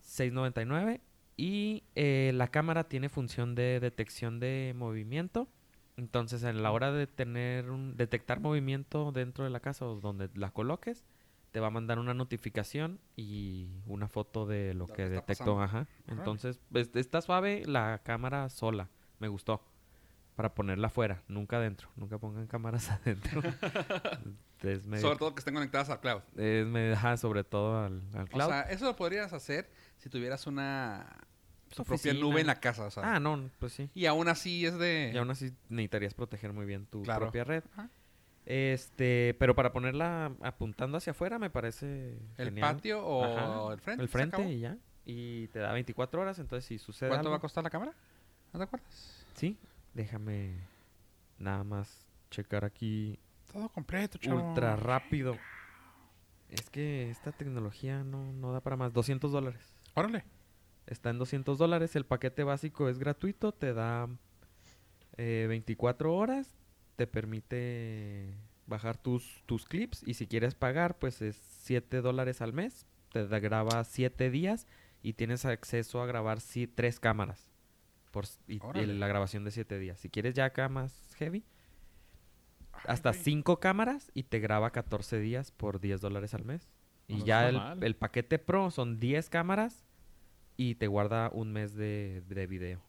6.99 0.05 1.01
y 1.37 1.83
eh, 1.97 2.31
la 2.37 2.47
cámara 2.49 2.85
tiene 2.85 3.09
función 3.09 3.57
de 3.57 3.81
detección 3.81 4.39
de 4.39 4.73
movimiento. 4.77 5.49
Entonces, 5.97 6.45
a 6.45 6.53
la 6.53 6.71
hora 6.71 6.93
de 6.93 7.09
tener 7.09 7.69
un 7.73 7.97
detectar 7.97 8.39
movimiento 8.39 9.11
dentro 9.11 9.43
de 9.43 9.51
la 9.51 9.59
casa 9.59 9.87
o 9.87 9.97
donde 9.97 10.31
la 10.35 10.53
coloques, 10.53 11.05
te 11.53 11.61
va 11.61 11.67
a 11.69 11.71
mandar 11.71 11.99
una 11.99 12.15
notificación 12.15 13.01
y 13.17 13.69
una 13.87 14.09
foto 14.09 14.47
de 14.47 14.73
lo 14.75 14.87
Lo 14.87 14.93
que 14.95 15.09
detectó, 15.09 15.61
ajá. 15.61 15.87
Entonces, 16.07 16.61
pues, 16.71 16.91
está 16.95 17.21
suave 17.21 17.63
la 17.67 18.01
cámara 18.05 18.49
sola. 18.49 18.89
Me 19.19 19.29
gustó. 19.29 19.63
Para 20.37 20.55
ponerla 20.55 20.87
afuera, 20.87 21.23
nunca 21.29 21.57
adentro. 21.57 21.89
Nunca 21.97 22.19
pongan 22.19 22.47
cámaras 22.47 22.89
adentro. 22.91 23.43
es 24.63 24.85
medio, 24.87 25.03
Sobre 25.03 25.19
todo 25.19 25.35
que 25.35 25.41
estén 25.41 25.55
conectadas 25.55 25.91
al 25.91 26.01
cloud. 26.01 26.23
es 26.37 26.67
medio- 26.67 26.95
ajá, 26.95 27.17
sobre 27.17 27.45
todo 27.45 27.85
al, 27.85 28.03
al 28.15 28.29
cloud. 28.29 28.47
O 28.49 28.51
sea, 28.51 28.63
eso 28.63 28.85
lo 28.87 28.97
podrías 28.97 29.33
hacer 29.33 29.71
si 29.99 30.09
tuvieras 30.09 30.47
una 30.47 31.07
tu 31.75 31.85
propia 31.85 32.15
nube 32.15 32.41
en 32.41 32.47
la 32.47 32.59
casa. 32.59 32.87
O 32.87 32.91
sea. 32.91 33.15
ah, 33.17 33.21
no, 33.21 33.51
pues 33.59 33.73
sí. 33.75 33.91
Y 33.95 34.07
aún 34.07 34.29
así 34.29 34.65
es 34.67 34.79
de... 34.79 35.11
Y 35.15 35.17
aún 35.19 35.31
así 35.31 35.53
necesitarías 35.69 36.15
proteger 36.15 36.53
muy 36.53 36.65
bien 36.67 36.87
tu 36.87 37.03
Claro. 37.03 37.21
propia 37.27 37.45
red. 37.45 37.65
Ajá. 37.73 37.91
Este, 38.47 39.37
pero 39.39 39.55
para 39.55 39.73
ponerla 39.73 40.33
apuntando 40.41 40.97
hacia 40.99 41.13
afuera 41.13 41.39
me 41.39 41.51
parece 41.51 42.19
¿El 42.37 42.47
genial. 42.47 42.75
patio 42.75 43.05
o 43.07 43.25
Ajá, 43.25 43.73
el 43.75 43.81
frente? 43.81 44.03
El 44.03 44.09
¿Se 44.09 44.13
frente 44.13 44.43
y 44.51 44.61
ya. 44.61 44.77
Y 45.05 45.49
te 45.49 45.59
da 45.61 45.73
24 45.73 46.21
horas, 46.21 46.39
entonces 46.39 46.65
si 46.65 46.79
sucede 46.79 47.09
¿Cuánto 47.11 47.29
algo... 47.29 47.31
va 47.33 47.37
a 47.37 47.41
costar 47.41 47.63
la 47.65 47.71
cámara? 47.71 47.93
¿No 48.53 48.59
te 48.59 48.65
acuerdas? 48.65 49.25
Sí, 49.35 49.59
déjame 49.95 50.57
nada 51.39 51.65
más 51.65 52.07
checar 52.31 52.65
aquí 52.65 53.19
Todo 53.53 53.69
completo, 53.69 54.19
ultra 54.33 54.77
rápido. 54.77 55.37
Es 56.49 56.69
que 56.69 57.11
esta 57.11 57.31
tecnología 57.33 58.03
no, 58.03 58.33
no 58.33 58.53
da 58.53 58.61
para 58.61 58.77
más. 58.77 58.93
200 58.93 59.31
dólares. 59.31 59.75
Órale. 59.95 60.25
Está 60.87 61.11
en 61.11 61.19
200 61.19 61.59
dólares. 61.59 61.95
El 61.95 62.05
paquete 62.05 62.43
básico 62.43 62.89
es 62.89 62.99
gratuito. 62.99 63.53
Te 63.53 63.73
da 63.73 64.09
eh, 65.17 65.47
24 65.49 66.13
horas. 66.13 66.60
Te 67.01 67.07
permite 67.07 68.35
bajar 68.67 68.99
tus, 68.99 69.43
tus 69.47 69.65
clips. 69.65 70.03
Y 70.07 70.13
si 70.13 70.27
quieres 70.27 70.55
pagar, 70.55 70.99
pues 70.99 71.23
es 71.23 71.35
7 71.63 72.03
dólares 72.03 72.43
al 72.43 72.53
mes. 72.53 72.85
Te 73.11 73.25
graba 73.41 73.83
7 73.85 74.29
días. 74.31 74.67
Y 75.03 75.15
tienes 75.15 75.47
acceso 75.47 76.03
a 76.03 76.07
grabar 76.07 76.41
sí, 76.43 76.67
3 76.67 77.01
cámaras. 77.01 77.49
Por, 78.11 78.27
y, 78.47 78.61
y 78.79 78.85
la 78.87 79.09
grabación 79.09 79.45
de 79.45 79.51
7 79.51 79.79
días. 79.79 79.99
Si 79.99 80.11
quieres 80.11 80.35
ya 80.35 80.45
acá 80.45 80.69
más 80.69 81.15
heavy. 81.17 81.43
Ay, 82.75 82.83
Hasta 82.89 83.13
güey. 83.13 83.23
5 83.23 83.61
cámaras. 83.61 84.11
Y 84.13 84.25
te 84.25 84.39
graba 84.39 84.71
14 84.71 85.21
días 85.21 85.53
por 85.53 85.81
10 85.81 86.03
dólares 86.03 86.35
al 86.35 86.45
mes. 86.45 86.69
Y 87.09 87.17
No 87.21 87.25
ya 87.25 87.49
está 87.49 87.73
el, 87.73 87.83
el 87.85 87.97
paquete 87.97 88.39
pro 88.39 88.71
son 88.71 89.01
10 89.01 89.31
cámaras 89.31 89.87
y 90.59 90.75
te 90.75 90.87
guarda 90.87 91.31
un 91.33 91.51
mes 91.51 91.75
de, 91.75 92.23
de 92.29 92.47
video. 92.47 92.83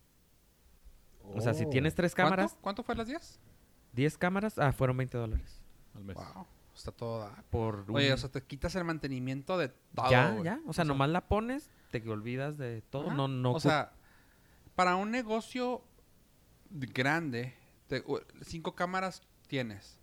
O 1.34 1.40
sea, 1.40 1.54
si 1.54 1.64
Oh. 1.64 1.70
tienes 1.70 1.96
tres 1.96 2.14
¿Cuánto? 2.14 2.30
cámaras, 2.32 2.58
¿Cuánto 2.60 2.84
fue 2.84 2.94
las 2.96 3.08
10? 3.08 3.40
10 3.94 4.18
cámaras, 4.18 4.58
ah, 4.58 4.72
fueron 4.72 4.98
20 4.98 5.18
dólares. 5.18 5.62
al 5.96 6.04
mes. 6.04 6.16
Wow. 6.16 6.48
Está 6.76 6.92
todo... 6.92 7.20
dar. 7.20 7.44
Por 7.50 7.86
Oye, 7.90 8.08
un- 8.08 8.14
o 8.14 8.18
sea, 8.18 8.30
te 8.32 8.42
quitas 8.44 8.76
el 8.76 8.86
mantenimiento 8.86 9.58
de 9.58 9.70
todo, 9.94 10.10
ya, 10.10 10.32
güey. 10.32 10.44
ya. 10.46 10.60
O 10.66 10.74
sea, 10.74 10.86
nomás 10.86 11.10
la 11.10 11.28
pones, 11.28 11.70
te 11.92 12.08
olvidas 12.10 12.58
de 12.58 12.82
todo. 12.90 13.08
Ajá. 13.08 13.16
No, 13.16 13.28
no. 13.28 13.52
O 13.52 13.60
sea, 13.60 13.92
para 14.76 14.96
un 14.96 15.12
negocio 15.12 15.84
de- 16.70 16.88
grande, 16.88 17.54
te- 17.88 18.04
cinco 18.42 18.74
cámaras 18.74 19.22
tienes. 19.48 19.98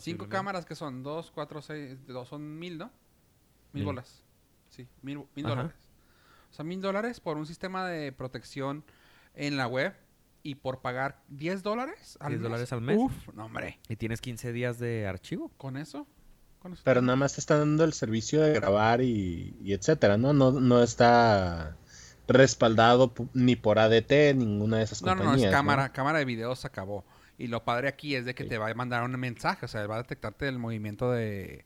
Cinco 0.00 0.28
cámaras 0.28 0.64
que 0.66 0.74
son 0.74 1.02
dos, 1.02 1.30
cuatro, 1.30 1.62
seis, 1.62 2.04
dos, 2.06 2.28
son 2.28 2.58
mil, 2.58 2.78
¿no? 2.78 2.86
Mil 3.72 3.82
Mil. 3.82 3.84
bolas. 3.84 4.22
Sí, 4.70 4.88
mil, 5.02 5.24
mil 5.36 5.44
dólares. 5.46 5.74
O 6.50 6.54
sea, 6.54 6.64
mil 6.64 6.80
dólares 6.80 7.20
por 7.20 7.36
un 7.36 7.46
sistema 7.46 7.86
de 7.86 8.10
protección 8.12 8.84
en 9.34 9.56
la 9.56 9.66
web 9.68 9.94
y 10.44 10.54
por 10.54 10.80
pagar 10.80 11.20
10 11.28 11.62
dólares 11.64 12.16
al 12.20 12.28
10 12.28 12.40
mes. 12.40 12.42
dólares 12.50 12.72
al 12.72 12.80
mes. 12.82 12.98
Uf, 12.98 13.12
no, 13.34 13.46
hombre. 13.46 13.80
Y 13.88 13.96
tienes 13.96 14.20
15 14.20 14.52
días 14.52 14.78
de 14.78 15.08
archivo. 15.08 15.50
¿Con 15.56 15.76
eso? 15.76 16.06
¿Con 16.60 16.74
eso 16.74 16.82
Pero 16.84 17.02
nada 17.02 17.16
más 17.16 17.34
te 17.34 17.40
está 17.40 17.58
dando 17.58 17.82
el 17.82 17.92
servicio 17.94 18.40
de 18.42 18.52
grabar 18.52 19.00
y, 19.00 19.56
y 19.60 19.72
etcétera, 19.72 20.16
¿no? 20.18 20.32
¿no? 20.32 20.52
No 20.52 20.82
está 20.82 21.76
respaldado 22.28 23.12
ni 23.34 23.56
por 23.56 23.78
ADT, 23.78 24.34
ninguna 24.34 24.78
de 24.78 24.84
esas 24.84 25.02
No, 25.02 25.14
no, 25.14 25.22
compañías. 25.22 25.42
no, 25.42 25.48
es 25.48 25.54
cámara, 25.54 25.92
cámara 25.92 26.18
de 26.18 26.24
video 26.24 26.54
se 26.56 26.66
acabó. 26.66 27.04
Y 27.36 27.48
lo 27.48 27.64
padre 27.64 27.88
aquí 27.88 28.14
es 28.14 28.24
de 28.24 28.34
que 28.34 28.44
Sí. 28.44 28.48
te 28.50 28.58
va 28.58 28.68
a 28.70 28.74
mandar 28.74 29.02
un 29.02 29.18
mensaje, 29.18 29.64
o 29.66 29.68
sea, 29.68 29.86
va 29.86 29.96
a 29.96 30.02
detectarte 30.02 30.46
el 30.48 30.58
movimiento 30.58 31.10
de, 31.10 31.64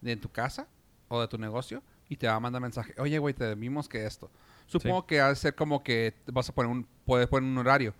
de 0.00 0.16
tu 0.16 0.30
casa 0.30 0.66
o 1.08 1.20
de 1.20 1.28
tu 1.28 1.38
negocio 1.38 1.82
y 2.08 2.16
te 2.16 2.26
va 2.26 2.34
a 2.34 2.40
mandar 2.40 2.62
mensaje. 2.62 2.94
Oye, 2.98 3.18
güey, 3.18 3.34
te 3.34 3.54
vimos 3.54 3.88
que 3.88 4.06
esto. 4.06 4.30
Supongo 4.66 5.06
que 5.06 5.20
ha 5.20 5.28
de 5.28 5.36
ser 5.36 5.54
como 5.54 5.82
que 5.82 6.14
vas 6.26 6.48
a 6.50 6.54
poner 6.54 6.70
un, 6.70 6.86
puedes 7.04 7.26
poner 7.26 7.48
un 7.50 7.56
horario. 7.58 7.94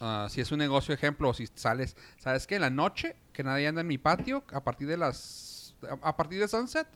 Ah, 0.00 0.28
si 0.30 0.40
es 0.40 0.50
un 0.50 0.58
negocio, 0.58 0.94
ejemplo, 0.94 1.28
o 1.28 1.34
si 1.34 1.46
sales, 1.54 1.94
¿sabes 2.18 2.46
qué? 2.46 2.54
En 2.56 2.62
la 2.62 2.70
noche, 2.70 3.16
que 3.34 3.44
nadie 3.44 3.68
anda 3.68 3.82
en 3.82 3.86
mi 3.86 3.98
patio, 3.98 4.42
a 4.52 4.64
partir 4.64 4.88
de 4.88 4.96
las, 4.96 5.74
a, 5.82 6.08
a 6.08 6.16
partir 6.16 6.40
de 6.40 6.48
sunset, 6.48 6.88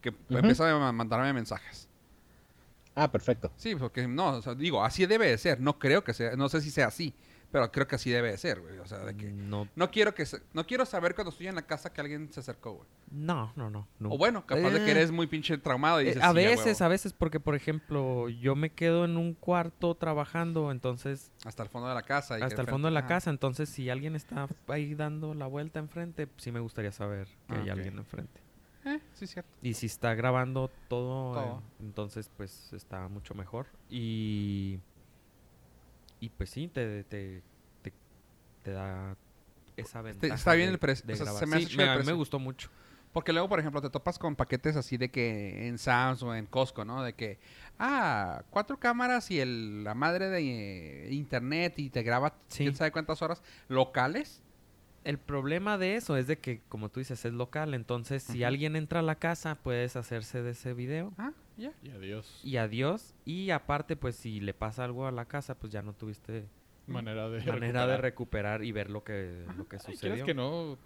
que 0.00 0.14
empieza 0.30 0.70
a 0.70 0.92
mandarme 0.92 1.32
mensajes. 1.32 1.88
Ah, 2.94 3.10
perfecto. 3.10 3.50
Sí, 3.56 3.74
porque 3.74 4.06
no, 4.06 4.28
o 4.36 4.42
sea, 4.42 4.54
digo, 4.54 4.84
así 4.84 5.04
debe 5.06 5.28
de 5.28 5.36
ser. 5.38 5.60
No 5.60 5.78
creo 5.78 6.04
que 6.04 6.14
sea, 6.14 6.36
no 6.36 6.48
sé 6.48 6.60
si 6.60 6.70
sea 6.70 6.86
así, 6.86 7.12
pero 7.54 7.70
creo 7.70 7.86
que 7.86 7.94
así 7.94 8.10
debe 8.10 8.32
de 8.32 8.36
ser, 8.36 8.60
güey. 8.60 8.78
O 8.80 8.86
sea, 8.86 8.98
de 8.98 9.16
que 9.16 9.30
No, 9.30 9.68
no 9.76 9.88
quiero 9.92 10.12
que 10.12 10.26
se- 10.26 10.42
no 10.52 10.66
quiero 10.66 10.84
saber 10.84 11.14
cuando 11.14 11.30
estoy 11.30 11.46
en 11.46 11.54
la 11.54 11.62
casa 11.62 11.92
que 11.92 12.00
alguien 12.00 12.32
se 12.32 12.40
acercó, 12.40 12.72
güey. 12.72 12.88
no, 13.12 13.52
no, 13.54 13.70
no. 13.70 13.86
O 14.02 14.18
bueno, 14.18 14.44
capaz 14.44 14.70
de 14.70 14.80
que 14.80 14.88
Eh, 14.88 14.90
eres 14.90 15.12
muy 15.12 15.28
pinche 15.28 15.56
traumado 15.56 16.00
y 16.00 16.06
eh, 16.06 16.08
dices, 16.08 16.22
a 16.24 16.30
"Sí, 16.30 16.34
veces, 16.34 16.66
huevo". 16.80 16.84
a 16.84 16.88
veces, 16.88 17.12
porque 17.12 17.38
por 17.38 17.54
ejemplo, 17.54 18.28
yo 18.28 18.56
me 18.56 18.70
quedo 18.70 19.04
en 19.04 19.16
un 19.16 19.34
cuarto 19.34 19.94
trabajando, 19.94 20.72
entonces 20.72 21.30
hasta 21.44 21.62
el 21.62 21.68
fondo 21.68 21.88
de 21.88 21.94
la 21.94 22.02
casa. 22.02 22.40
y 22.40 22.42
hasta 22.42 22.60
el 22.62 22.66
fondo 22.66 22.88
de 22.88 22.92
la 22.94 23.00
Ajá. 23.00 23.08
casa. 23.08 23.30
Entonces, 23.30 23.68
si 23.68 23.88
alguien 23.88 24.16
está 24.16 24.48
ahí 24.66 24.96
dando 24.96 25.32
la 25.34 25.46
vuelta 25.46 25.78
enfrente, 25.78 26.26
sí 26.38 26.50
me 26.50 26.58
gustaría 26.58 26.90
saber 26.90 27.28
que 27.46 27.54
Ah, 27.54 27.60
hay 27.62 27.68
alguien 27.70 27.98
enfrente. 27.98 28.40
Eh, 28.84 28.98
sí, 29.14 29.28
cierto. 29.28 29.48
Y 29.62 29.74
si 29.74 29.86
está 29.86 30.12
grabando 30.16 30.70
todo, 30.88 31.32
Todo. 31.34 31.58
eh, 31.60 31.62
entonces 31.84 32.28
pues 32.36 32.72
está 32.72 33.06
mucho 33.06 33.32
mejor. 33.34 33.66
Y, 33.88 34.80
y 36.24 36.28
pues 36.30 36.50
sí, 36.50 36.68
te, 36.68 37.04
te, 37.04 37.42
te, 37.82 37.92
te 38.62 38.70
da 38.70 39.16
esa 39.76 40.02
ventaja. 40.02 40.34
está 40.34 40.54
bien 40.54 40.68
de- 40.68 40.72
el 40.74 40.78
precio, 40.78 41.04
o 41.12 41.16
sea, 41.16 41.26
se 41.32 41.46
me 41.46 41.60
Sí, 41.60 41.80
el 41.80 42.04
me 42.04 42.12
gustó 42.12 42.38
mucho. 42.38 42.70
Porque 43.12 43.32
luego, 43.32 43.48
por 43.48 43.60
ejemplo, 43.60 43.80
te 43.80 43.90
topas 43.90 44.18
con 44.18 44.34
paquetes 44.34 44.74
así 44.74 44.96
de 44.96 45.08
que 45.08 45.68
en 45.68 45.78
Sam's 45.78 46.22
o 46.24 46.34
en 46.34 46.46
Costco, 46.46 46.84
¿no? 46.84 47.02
De 47.04 47.12
que, 47.12 47.38
ah, 47.78 48.42
cuatro 48.50 48.80
cámaras 48.80 49.30
y 49.30 49.38
el, 49.38 49.84
la 49.84 49.94
madre 49.94 50.28
de 50.30 51.06
eh, 51.06 51.12
internet 51.12 51.78
y 51.78 51.90
te 51.90 52.02
graba 52.02 52.34
Sí. 52.48 52.64
quién 52.64 52.74
sabe 52.74 52.90
cuántas 52.90 53.22
horas 53.22 53.40
locales. 53.68 54.42
El 55.04 55.18
problema 55.18 55.78
de 55.78 55.94
eso 55.94 56.16
es 56.16 56.26
de 56.26 56.38
que, 56.38 56.62
como 56.68 56.88
tú 56.88 56.98
dices, 56.98 57.24
es 57.24 57.32
local. 57.32 57.74
Entonces, 57.74 58.22
si 58.24 58.42
alguien 58.42 58.74
entra 58.74 58.98
a 58.98 59.02
la 59.02 59.14
casa, 59.16 59.54
puedes 59.56 59.94
hacerse 59.94 60.42
de 60.42 60.50
ese 60.52 60.74
video. 60.74 61.12
Ah, 61.16 61.30
ya. 61.56 61.72
Y 61.82 61.90
adiós. 61.90 62.40
Y 62.42 62.56
adiós. 62.56 63.14
Y 63.24 63.50
aparte, 63.50 63.96
pues 63.96 64.16
si 64.16 64.40
le 64.40 64.54
pasa 64.54 64.84
algo 64.84 65.06
a 65.06 65.12
la 65.12 65.24
casa, 65.26 65.54
pues 65.58 65.72
ya 65.72 65.82
no 65.82 65.92
tuviste 65.92 66.46
Manera 66.86 67.28
de 67.30 67.38
manera 67.46 67.86
de 67.86 67.96
recuperar. 67.96 68.00
recuperar 68.02 68.64
y 68.64 68.72
ver 68.72 68.90
lo 68.90 69.02
que, 69.04 69.44
lo 69.56 69.66
que 69.66 69.76
Ay, 69.76 69.82
¿quieres 69.98 70.00
sucedió. 70.00 70.26
que 70.26 70.34
no? 70.34 70.76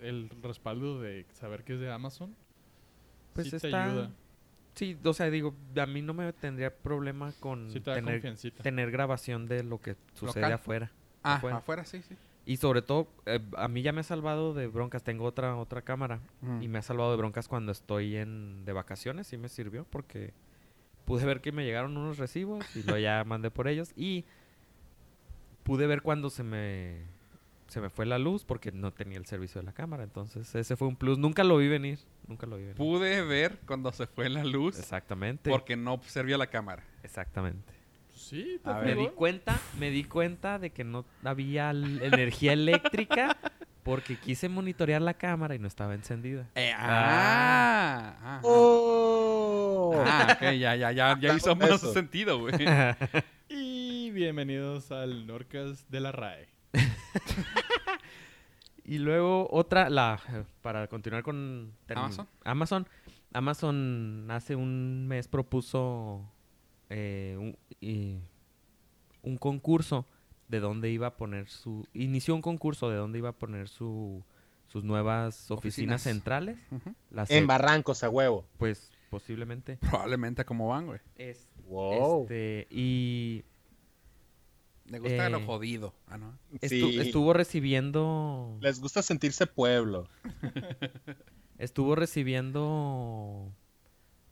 El 0.00 0.30
respaldo 0.42 1.00
de 1.00 1.26
saber 1.34 1.62
que 1.64 1.74
es 1.74 1.80
de 1.80 1.90
Amazon. 1.92 2.34
Pues 3.34 3.46
sí 3.46 3.50
te 3.50 3.56
está- 3.68 3.84
ayuda. 3.84 4.10
Sí, 4.74 4.96
o 5.04 5.12
sea, 5.12 5.28
digo, 5.28 5.54
a 5.78 5.84
mí 5.86 6.00
no 6.00 6.14
me 6.14 6.32
tendría 6.32 6.74
problema 6.74 7.32
con 7.40 7.70
Sí 7.70 7.80
te 7.80 7.90
da 7.90 7.96
tener, 7.96 8.22
tener 8.62 8.90
grabación 8.90 9.46
de 9.46 9.62
lo 9.62 9.78
que 9.82 9.96
sucede 10.14 10.40
Local. 10.40 10.52
afuera. 10.54 10.92
Ah, 11.22 11.34
afuera. 11.36 11.56
afuera, 11.58 11.84
sí, 11.84 12.00
sí. 12.08 12.16
Y 12.44 12.56
sobre 12.56 12.82
todo, 12.82 13.08
eh, 13.26 13.38
a 13.56 13.68
mí 13.68 13.82
ya 13.82 13.92
me 13.92 14.00
ha 14.00 14.04
salvado 14.04 14.52
de 14.52 14.66
broncas. 14.66 15.02
Tengo 15.04 15.24
otra 15.24 15.54
otra 15.56 15.82
cámara 15.82 16.20
Mm. 16.40 16.62
y 16.62 16.68
me 16.68 16.78
ha 16.78 16.82
salvado 16.82 17.10
de 17.12 17.16
broncas 17.16 17.46
cuando 17.48 17.70
estoy 17.72 18.16
en 18.16 18.64
de 18.64 18.72
vacaciones. 18.72 19.28
Sí 19.28 19.36
me 19.36 19.48
sirvió 19.48 19.84
porque 19.88 20.32
pude 21.04 21.24
ver 21.24 21.40
que 21.40 21.52
me 21.52 21.64
llegaron 21.64 21.96
unos 21.96 22.18
recibos 22.18 22.64
y 22.76 22.82
lo 22.82 22.98
ya 22.98 23.22
mandé 23.24 23.50
por 23.50 23.68
ellos. 23.68 23.92
Y 23.96 24.24
pude 25.62 25.86
ver 25.86 26.02
cuando 26.02 26.30
se 26.30 26.42
me, 26.42 27.02
se 27.68 27.80
me 27.80 27.90
fue 27.90 28.06
la 28.06 28.18
luz 28.18 28.44
porque 28.44 28.72
no 28.72 28.92
tenía 28.92 29.18
el 29.18 29.26
servicio 29.26 29.60
de 29.60 29.64
la 29.66 29.72
cámara. 29.72 30.02
Entonces 30.02 30.52
ese 30.54 30.76
fue 30.76 30.88
un 30.88 30.96
plus. 30.96 31.18
Nunca 31.18 31.44
lo 31.44 31.56
vi 31.58 31.68
venir. 31.68 32.00
Nunca 32.26 32.46
lo 32.46 32.56
vi 32.56 32.62
venir. 32.62 32.76
Pude 32.76 33.22
ver 33.22 33.60
cuando 33.66 33.92
se 33.92 34.06
fue 34.06 34.28
la 34.28 34.44
luz 34.44 34.78
Exactamente. 34.78 35.48
porque 35.50 35.76
no 35.76 36.00
servía 36.06 36.36
la 36.38 36.48
cámara. 36.48 36.82
Exactamente. 37.04 37.71
Sí, 38.22 38.52
A 38.52 38.54
está 38.54 38.78
ver. 38.78 38.96
Me 38.96 39.02
di 39.02 39.08
cuenta, 39.08 39.60
me 39.80 39.90
di 39.90 40.04
cuenta 40.04 40.60
de 40.60 40.70
que 40.70 40.84
no 40.84 41.04
había 41.24 41.70
energía 41.70 42.52
eléctrica 42.52 43.36
porque 43.82 44.16
quise 44.16 44.48
monitorear 44.48 45.02
la 45.02 45.14
cámara 45.14 45.56
y 45.56 45.58
no 45.58 45.66
estaba 45.66 45.94
encendida. 45.94 46.48
Eh, 46.54 46.72
ah, 46.76 48.16
ah, 48.22 48.40
¡Oh! 48.44 50.00
ah, 50.06 50.38
ya, 50.40 50.76
ya, 50.76 50.92
ya, 50.92 51.18
ya 51.18 51.34
hizo 51.34 51.56
más 51.56 51.70
eso. 51.70 51.92
sentido, 51.92 52.38
güey. 52.38 52.54
Y 53.48 54.10
bienvenidos 54.12 54.92
al 54.92 55.26
Norcas 55.26 55.90
de 55.90 56.00
la 56.00 56.12
RAE. 56.12 56.48
Y 58.84 58.98
luego 58.98 59.48
otra, 59.50 59.88
la 59.90 60.20
para 60.60 60.88
continuar 60.88 61.22
con 61.22 61.72
Amazon. 61.88 62.28
Amazon. 62.44 62.88
Amazon 63.32 64.26
hace 64.28 64.56
un 64.56 65.06
mes 65.06 65.28
propuso 65.28 66.28
eh, 66.94 67.36
un, 67.38 67.56
y- 67.82 68.18
un 69.22 69.36
concurso 69.36 70.06
de 70.48 70.60
dónde 70.60 70.90
iba 70.90 71.06
a 71.08 71.16
poner 71.16 71.48
su... 71.48 71.86
Inició 71.94 72.34
un 72.34 72.42
concurso 72.42 72.88
de 72.90 72.96
dónde 72.96 73.18
iba 73.18 73.28
a 73.30 73.38
poner 73.38 73.68
su, 73.68 74.22
sus 74.66 74.82
nuevas 74.84 75.50
oficinas, 75.50 75.58
Oficinas. 75.58 76.02
centrales. 76.02 76.58
Las 77.10 77.30
En 77.30 77.44
e- 77.44 77.46
Barrancos, 77.46 78.02
a 78.04 78.10
huevo. 78.10 78.44
pues 78.58 78.90
posiblemente. 79.10 79.76
Probablemente 79.76 80.44
como 80.44 80.68
van, 80.68 80.86
güey. 80.86 81.00
Es- 81.16 81.48
Wow. 81.68 82.22
Este, 82.22 82.66
y 82.70 83.44
Le 84.86 84.98
gusta 84.98 85.30
lo 85.30 85.38
Eh, 85.38 85.46
jodido. 85.46 85.94
Ah, 86.06 86.18
no. 86.18 86.36
estu- 86.60 86.90
Sí. 86.90 87.00
estuvo 87.00 87.32
recibiendo... 87.32 88.58
Les 88.60 88.80
gusta 88.80 89.00
sentirse 89.02 89.46
pueblo. 89.46 90.08
estuvo 91.58 91.94
recibiendo 91.94 93.52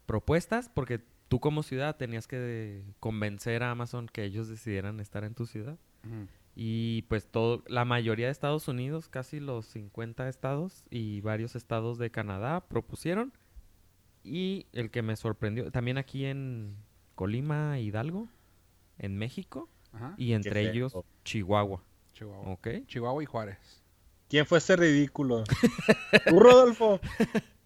propuestas 0.06 0.68
porque 0.68 1.00
tú 1.30 1.38
como 1.38 1.62
ciudad 1.62 1.96
tenías 1.96 2.26
que 2.26 2.82
convencer 2.98 3.62
a 3.62 3.70
Amazon 3.70 4.08
que 4.12 4.24
ellos 4.24 4.48
decidieran 4.48 4.98
estar 4.98 5.22
en 5.22 5.34
tu 5.34 5.46
ciudad. 5.46 5.78
Y 6.56 7.02
pues 7.02 7.28
todo, 7.28 7.62
la 7.68 7.84
mayoría 7.84 8.26
de 8.26 8.32
Estados 8.32 8.66
Unidos, 8.66 9.08
casi 9.08 9.38
los 9.38 9.64
50 9.66 10.28
estados 10.28 10.84
y 10.90 11.20
varios 11.20 11.54
estados 11.54 11.98
de 11.98 12.10
Canadá 12.10 12.66
propusieron. 12.66 13.32
Y 14.24 14.66
el 14.72 14.90
que 14.90 15.02
me 15.02 15.14
sorprendió, 15.14 15.70
también 15.70 15.98
aquí 15.98 16.24
en 16.24 16.74
Colima, 17.14 17.78
Hidalgo, 17.78 18.28
en 18.98 19.16
México, 19.16 19.68
Ajá. 19.92 20.14
y 20.16 20.32
entre 20.32 20.68
ellos 20.68 20.96
Chihuahua. 21.22 21.80
Chihuahua. 22.12 22.52
¿Ok? 22.54 22.68
Chihuahua 22.86 23.22
y 23.22 23.26
Juárez. 23.26 23.84
¿Quién 24.28 24.46
fue 24.46 24.58
ese 24.58 24.74
ridículo? 24.74 25.44
¿Tú, 26.28 26.40
Rodolfo? 26.40 27.00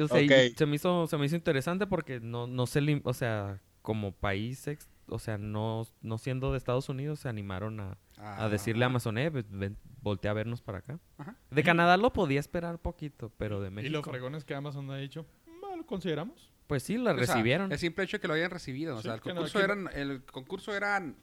O 0.00 0.08
sea, 0.08 0.20
y 0.20 0.50
se 0.50 0.66
me 0.66 0.76
hizo, 0.76 1.06
se 1.06 1.16
me 1.18 1.26
hizo 1.26 1.36
interesante 1.36 1.86
porque 1.86 2.20
no, 2.20 2.46
no 2.46 2.66
se 2.66 2.80
lim- 2.80 3.02
o 3.04 3.12
sea, 3.14 3.60
como 3.82 4.12
país, 4.12 4.66
ex- 4.66 4.88
o 5.08 5.18
sea, 5.18 5.36
no, 5.38 5.86
no 6.00 6.18
siendo 6.18 6.50
de 6.52 6.58
Estados 6.58 6.88
Unidos, 6.88 7.20
se 7.20 7.28
animaron 7.28 7.78
a, 7.80 7.98
a 8.16 8.48
decirle 8.48 8.84
a 8.84 8.86
Amazon, 8.86 9.18
eh, 9.18 9.30
ven- 9.30 9.46
ven, 9.50 9.76
voltea 10.00 10.30
a 10.30 10.34
vernos 10.34 10.62
para 10.62 10.78
acá. 10.78 10.98
Ajá. 11.18 11.36
De 11.50 11.62
Canadá 11.62 11.96
lo 11.96 12.12
podía 12.12 12.40
esperar 12.40 12.78
poquito, 12.78 13.30
pero 13.36 13.60
de 13.60 13.66
Y 13.68 13.70
lo 13.70 13.74
México, 13.74 14.10
fregón 14.10 14.34
es 14.34 14.44
que 14.44 14.54
Amazon 14.54 14.90
ha 14.90 14.96
dicho, 14.96 15.26
"Mm, 15.46 15.76
lo 15.78 15.86
consideramos. 15.86 16.50
pues 16.66 16.82
sí, 16.82 16.96
la 16.96 17.12
O 17.12 17.14
sea, 17.18 17.26
recibieron. 17.34 17.70
el 17.70 17.78
simple 17.78 18.04
hecho 18.04 18.16
de 18.16 18.20
que 18.22 18.28
lo 18.28 18.34
hayan 18.34 18.50
recibido. 18.50 18.94
O 18.94 18.98
Sí, 18.98 19.04
sea, 19.04 19.14
el 19.14 19.18
no, 19.20 19.24
concurso, 19.24 19.58
que- 19.58 19.64
eran, 19.64 19.90
el 19.92 20.24
concurso 20.24 20.74
eran 20.74 21.16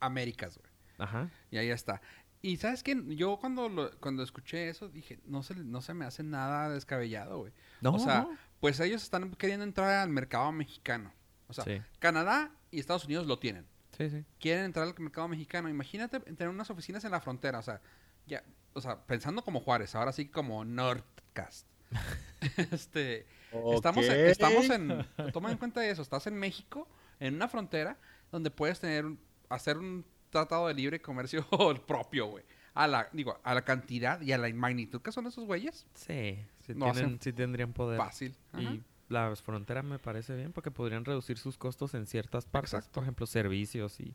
Américas, 0.00 0.58
güey. 0.58 0.70
Ajá. 0.98 1.30
Y 1.52 1.58
ahí 1.58 1.70
está. 1.70 2.00
Y 2.40 2.56
sabes 2.58 2.82
qué, 2.82 2.96
yo 3.16 3.36
cuando 3.38 3.68
lo- 3.68 3.90
cuando 3.98 4.22
escuché 4.22 4.68
eso 4.68 4.88
dije, 4.88 5.18
no 5.26 5.42
se, 5.42 5.54
no 5.56 5.80
se 5.82 5.92
me 5.94 6.04
hace 6.04 6.22
nada 6.22 6.68
descabellado, 6.70 7.38
güey. 7.40 7.52
No, 7.80 7.94
o 7.94 7.98
sea, 7.98 8.22
no. 8.22 8.36
pues 8.60 8.78
ellos 8.80 9.02
están 9.02 9.32
queriendo 9.32 9.64
entrar 9.64 9.90
al 9.90 10.10
mercado 10.10 10.52
mexicano. 10.52 11.12
O 11.48 11.52
sea, 11.52 11.64
sí, 11.64 11.80
Canadá 11.98 12.50
y 12.70 12.78
Estados 12.78 13.04
Unidos 13.06 13.26
lo 13.26 13.38
tienen. 13.38 13.66
sí, 13.96 14.08
sí. 14.10 14.24
Quieren 14.38 14.64
entrar 14.66 14.86
al 14.86 14.94
mercado 14.98 15.26
mexicano. 15.28 15.68
Imagínate 15.68 16.20
tener 16.20 16.48
unas 16.48 16.70
oficinas 16.70 17.04
en 17.04 17.10
la 17.10 17.20
frontera. 17.20 17.58
O 17.58 17.62
sea, 17.62 17.80
ya, 18.26 18.44
o 18.74 18.80
sea, 18.80 19.00
pensando 19.06 19.42
como 19.42 19.58
Juárez, 19.60 19.94
ahora 19.94 20.12
sí 20.12 20.26
como 20.28 20.64
Nordcast. 20.64 21.66
este, 22.70 23.26
estamos, 23.74 24.04
en, 24.06 24.26
estamos 24.26 24.70
en, 24.70 25.06
toma 25.32 25.50
en 25.50 25.58
cuenta 25.58 25.84
eso, 25.86 26.02
estás 26.02 26.26
en 26.26 26.34
México, 26.34 26.86
en 27.18 27.34
una 27.34 27.48
frontera 27.48 27.96
donde 28.30 28.50
puedes 28.50 28.78
tener, 28.80 29.06
un- 29.06 29.18
hacer 29.48 29.78
un 29.78 30.04
tratado 30.30 30.68
de 30.68 30.74
libre 30.74 31.00
comercio 31.00 31.44
propio, 31.86 32.26
güey. 32.26 32.44
A 32.74 32.86
la, 32.86 33.08
digo, 33.12 33.38
a 33.42 33.54
la 33.54 33.62
cantidad 33.62 34.20
y 34.20 34.32
a 34.32 34.38
la 34.38 34.48
magnitud 34.54 35.00
que 35.02 35.10
son 35.10 35.26
esos 35.26 35.44
güeyes, 35.46 35.86
Sí, 35.94 36.38
sí, 36.60 36.74
No 36.74 36.86
hacen 36.86 37.02
tienen- 37.04 37.20
sí 37.20 37.32
tendrían 37.32 37.72
poder. 37.72 37.98
fácil. 37.98 38.36
Ajá. 38.52 38.62
Y 38.62 38.82
las 39.08 39.42
fronteras 39.42 39.84
me 39.84 39.98
parece 39.98 40.36
bien 40.36 40.52
porque 40.52 40.70
podrían 40.70 41.04
reducir 41.04 41.38
sus 41.38 41.56
costos 41.58 41.94
en 41.94 42.06
ciertas 42.06 42.44
partes. 42.46 42.74
Exacto. 42.74 42.92
Por 42.92 43.02
ejemplo, 43.04 43.26
servicios 43.26 43.98
y, 44.00 44.14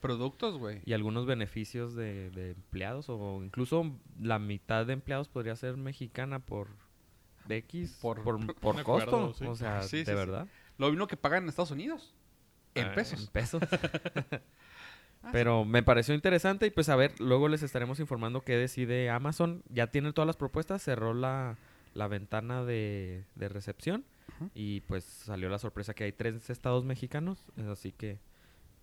Productos, 0.00 0.56
güey. 0.58 0.80
y 0.86 0.94
algunos 0.94 1.26
beneficios 1.26 1.94
de, 1.94 2.30
de 2.30 2.52
empleados 2.52 3.06
o 3.10 3.44
incluso 3.44 3.92
la 4.18 4.38
mitad 4.38 4.86
de 4.86 4.94
empleados 4.94 5.28
podría 5.28 5.54
ser 5.56 5.76
mexicana 5.76 6.38
por 6.40 6.68
X, 7.48 7.98
Por- 8.00 8.22
por, 8.24 8.38
por, 8.56 8.56
costo. 8.56 8.80
acuerdo, 8.80 9.34
sí. 9.34 9.44
O 9.46 9.54
sea, 9.54 9.82
Sí, 9.82 9.98
de 9.98 10.04
sí. 10.06 10.12
verdad. 10.14 10.48
Lo 10.78 10.88
mismo 10.90 11.06
que 11.06 11.16
pagan 11.18 11.42
en 11.44 11.50
Estados 11.50 11.70
Unidos. 11.70 12.14
En 12.74 12.86
Ah, 12.86 12.94
pesos. 12.94 13.20
En 13.20 13.26
pesos. 13.28 13.62
Ah, 15.22 15.30
Pero 15.32 15.64
me 15.64 15.82
pareció 15.82 16.14
interesante 16.14 16.66
y 16.66 16.70
pues 16.70 16.88
a 16.88 16.96
ver, 16.96 17.18
luego 17.20 17.48
les 17.48 17.62
estaremos 17.62 18.00
informando 18.00 18.40
qué 18.40 18.56
decide 18.56 19.10
Amazon. 19.10 19.62
Ya 19.68 19.88
tiene 19.88 20.12
todas 20.12 20.26
las 20.26 20.36
propuestas, 20.36 20.82
cerró 20.82 21.12
la, 21.12 21.56
la 21.94 22.08
ventana 22.08 22.64
de, 22.64 23.24
de 23.34 23.48
recepción 23.48 24.04
y 24.54 24.80
pues 24.82 25.04
salió 25.04 25.50
la 25.50 25.58
sorpresa 25.58 25.92
que 25.92 26.04
hay 26.04 26.12
tres 26.12 26.48
estados 26.48 26.84
mexicanos, 26.84 27.44
así 27.70 27.92
que 27.92 28.18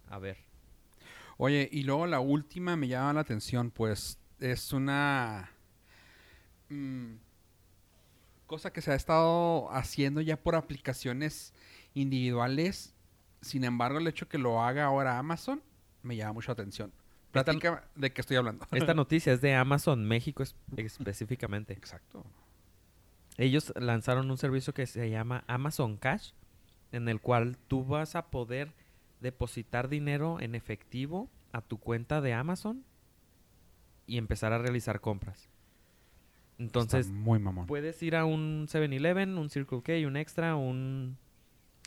a 0.09 0.19
ver. 0.19 0.37
Oye, 1.37 1.67
y 1.71 1.83
luego 1.83 2.05
la 2.05 2.19
última 2.19 2.75
me 2.75 2.87
llama 2.87 3.13
la 3.13 3.21
atención, 3.21 3.71
pues 3.71 4.19
es 4.39 4.71
una 4.71 5.49
mm, 6.69 7.15
cosa 8.45 8.71
que 8.71 8.81
se 8.81 8.91
ha 8.91 8.95
estado 8.95 9.71
haciendo 9.71 10.21
ya 10.21 10.37
por 10.37 10.55
aplicaciones 10.55 11.53
individuales. 11.93 12.93
Sin 13.41 13.63
embargo, 13.63 13.99
el 13.99 14.07
hecho 14.07 14.27
que 14.27 14.37
lo 14.37 14.61
haga 14.63 14.85
ahora 14.85 15.17
Amazon 15.17 15.61
me 16.03 16.15
llama 16.15 16.33
mucho 16.33 16.49
la 16.49 16.53
atención. 16.53 16.91
Platica 17.31 17.83
de 17.95 18.11
qué 18.13 18.21
estoy 18.21 18.37
hablando. 18.37 18.65
Esta 18.71 18.93
noticia 18.95 19.33
es 19.33 19.41
de 19.41 19.53
Amazon 19.55 20.05
México 20.05 20.43
es- 20.43 20.55
específicamente. 20.77 21.73
Exacto. 21.73 22.25
Ellos 23.37 23.71
lanzaron 23.75 24.31
un 24.31 24.37
servicio 24.37 24.73
que 24.73 24.87
se 24.87 25.09
llama 25.09 25.43
Amazon 25.47 25.97
Cash, 25.97 26.31
en 26.91 27.07
el 27.09 27.21
cual 27.21 27.57
tú 27.67 27.85
vas 27.85 28.15
a 28.15 28.27
poder 28.27 28.73
depositar 29.19 29.89
dinero 29.89 30.39
en 30.39 30.55
efectivo 30.55 31.29
a 31.51 31.61
tu 31.61 31.77
cuenta 31.79 32.21
de 32.21 32.33
Amazon 32.33 32.83
y 34.07 34.17
empezar 34.17 34.53
a 34.53 34.57
realizar 34.57 35.01
compras. 35.01 35.49
Entonces, 36.59 37.09
muy 37.11 37.37
mamón. 37.37 37.67
puedes 37.67 38.01
ir 38.01 38.15
a 38.15 38.25
un 38.25 38.67
7-Eleven, 38.67 39.37
un 39.37 39.49
Circle 39.51 39.81
K, 39.83 40.07
un 40.07 40.17
Extra, 40.17 40.55
un 40.55 41.17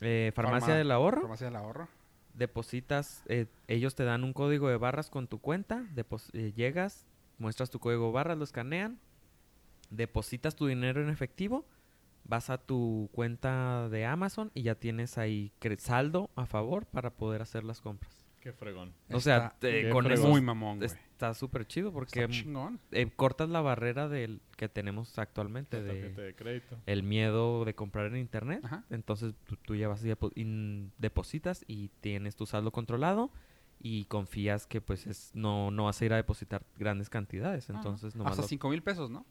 eh, 0.01 0.31
Farmacia 0.33 0.69
Farma- 0.69 0.77
del 0.77 0.91
Ahorro, 0.91 1.21
Farmacia 1.21 1.47
del 1.47 1.55
ahorro. 1.57 1.89
Depositas, 2.33 3.23
eh, 3.27 3.47
ellos 3.67 3.95
te 3.95 4.03
dan 4.03 4.23
un 4.23 4.33
código 4.33 4.69
de 4.69 4.77
barras 4.77 5.09
con 5.09 5.27
tu 5.27 5.39
cuenta, 5.39 5.87
eh, 6.33 6.53
llegas, 6.55 7.05
muestras 7.37 7.69
tu 7.69 7.79
código 7.79 8.07
de 8.07 8.13
barras, 8.13 8.37
lo 8.37 8.43
escanean, 8.43 8.99
depositas 9.89 10.55
tu 10.55 10.67
dinero 10.67 11.01
en 11.01 11.09
efectivo, 11.09 11.65
vas 12.23 12.49
a 12.49 12.57
tu 12.57 13.09
cuenta 13.11 13.89
de 13.89 14.05
Amazon 14.05 14.51
y 14.53 14.63
ya 14.63 14.75
tienes 14.75 15.17
ahí 15.17 15.51
saldo 15.79 16.29
a 16.35 16.45
favor 16.45 16.85
para 16.85 17.11
poder 17.11 17.41
hacer 17.41 17.63
las 17.63 17.81
compras. 17.81 18.20
Qué 18.41 18.51
fregón. 18.53 18.91
O 19.11 19.19
sea, 19.19 19.37
Está 19.37 19.55
te- 19.59 19.89
con 19.91 20.03
fregón. 20.03 20.11
eso 20.23 20.27
muy 20.29 20.41
mamón, 20.41 20.77
güey. 20.79 20.89
está 20.89 21.33
súper 21.35 21.65
chido 21.67 21.93
porque 21.93 22.21
Está 22.21 22.33
chingón. 22.33 22.79
eh, 22.91 23.07
cortas 23.15 23.49
la 23.49 23.61
barrera 23.61 24.09
del 24.09 24.41
que 24.57 24.67
tenemos 24.67 25.17
actualmente 25.19 25.77
La 25.77 25.83
de 25.83 25.99
tarjeta 26.01 26.21
de 26.23 26.35
crédito. 26.35 26.77
el 26.87 27.03
miedo 27.03 27.63
de 27.65 27.75
comprar 27.75 28.07
en 28.07 28.17
internet. 28.17 28.61
Ajá. 28.63 28.83
Entonces 28.89 29.35
tú, 29.45 29.55
tú 29.57 29.75
ya 29.75 29.87
vas 29.87 30.03
y 30.03 30.09
depositas 30.97 31.63
y 31.67 31.89
tienes 32.01 32.35
tu 32.35 32.45
saldo 32.45 32.71
controlado 32.71 33.31
y 33.79 34.05
confías 34.05 34.67
que 34.67 34.81
pues 34.81 35.07
es 35.07 35.31
no, 35.33 35.71
no 35.71 35.85
vas 35.85 36.01
a 36.01 36.05
ir 36.05 36.13
a 36.13 36.15
depositar 36.15 36.63
grandes 36.77 37.09
cantidades. 37.09 37.69
Entonces, 37.69 38.15
nomás 38.15 38.31
Hasta 38.31 38.43
lo- 38.43 38.47
5 38.47 38.69
mil 38.69 38.81
pesos, 38.83 39.09
¿no? 39.09 39.25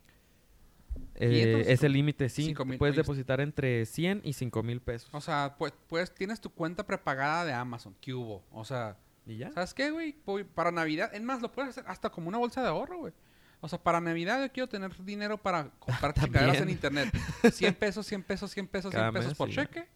Eh, 1.14 1.29
500, 1.29 1.66
es 1.68 1.83
el 1.85 1.92
límite, 1.92 2.29
sí. 2.29 2.44
cinco 2.46 2.64
mil, 2.64 2.79
puedes 2.79 2.96
depositar 2.96 3.40
entre 3.40 3.85
100 3.87 4.22
y 4.24 4.33
5 4.33 4.62
mil 4.62 4.81
pesos. 4.81 5.09
O 5.12 5.20
sea, 5.20 5.55
pues, 5.59 5.72
pues 5.88 6.14
tienes 6.14 6.40
tu 6.40 6.50
cuenta 6.50 6.87
prepagada 6.87 7.44
de 7.44 7.53
Amazon. 7.53 7.94
¿Qué 8.00 8.14
hubo? 8.14 8.44
O 8.53 8.64
sea, 8.64 8.96
¿Y 9.26 9.37
ya? 9.37 9.53
¿sabes 9.53 9.74
qué, 9.74 9.90
güey? 9.90 10.16
Para 10.55 10.70
Navidad, 10.72 11.11
es 11.14 11.22
más, 11.22 11.42
lo 11.42 11.53
puedes 11.53 11.70
hacer 11.70 11.85
hasta 11.87 12.11
como 12.11 12.29
una 12.29 12.38
bolsa 12.38 12.62
de 12.62 12.68
ahorro, 12.68 12.98
güey. 12.98 13.12
O 13.61 13.68
sea, 13.68 13.79
para 13.79 14.00
Navidad 14.00 14.40
yo 14.42 14.50
quiero 14.50 14.68
tener 14.68 14.96
dinero 15.05 15.37
para 15.37 15.68
comprar 15.79 16.14
chingaderas 16.14 16.61
en 16.62 16.70
internet. 16.70 17.14
100 17.53 17.74
pesos, 17.74 18.07
100 18.07 18.22
pesos, 18.22 18.50
100 18.50 18.66
pesos, 18.68 18.90
100 18.90 19.00
Cada 19.00 19.12
pesos 19.12 19.35
por 19.35 19.48
sí. 19.50 19.57
cheque. 19.57 19.87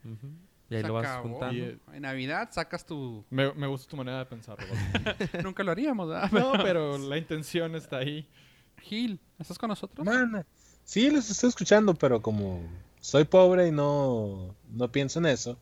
Y 0.69 0.75
ahí 0.77 0.83
Se 0.83 0.89
lo 0.89 0.95
vas 0.95 1.07
acabó. 1.07 1.31
juntando. 1.31 1.55
Y, 1.57 1.61
eh, 1.63 1.79
En 1.95 2.03
Navidad 2.03 2.49
sacas 2.53 2.85
tu... 2.85 3.25
Me, 3.31 3.53
me 3.55 3.67
gusta 3.67 3.89
tu 3.89 3.97
manera 3.97 4.19
de 4.19 4.27
pensar, 4.27 4.59
Roberto. 4.59 5.39
Nunca 5.43 5.63
lo 5.65 5.73
haríamos, 5.73 6.09
¿verdad? 6.09 6.31
no, 6.33 6.53
pero 6.63 6.99
la 6.99 7.17
intención 7.17 7.75
está 7.75 7.99
ahí. 7.99 8.29
Gil, 8.83 9.19
¿estás 9.39 9.57
con 9.59 9.69
nosotros? 9.69 10.05
Mana. 10.05 10.47
Sí, 10.85 11.11
los 11.11 11.31
estoy 11.31 11.49
escuchando, 11.49 11.95
pero 11.95 12.21
como 12.23 12.61
soy 13.01 13.25
pobre 13.25 13.69
y 13.69 13.71
no, 13.73 14.55
no 14.71 14.93
pienso 14.93 15.19
en 15.19 15.27
eso. 15.27 15.59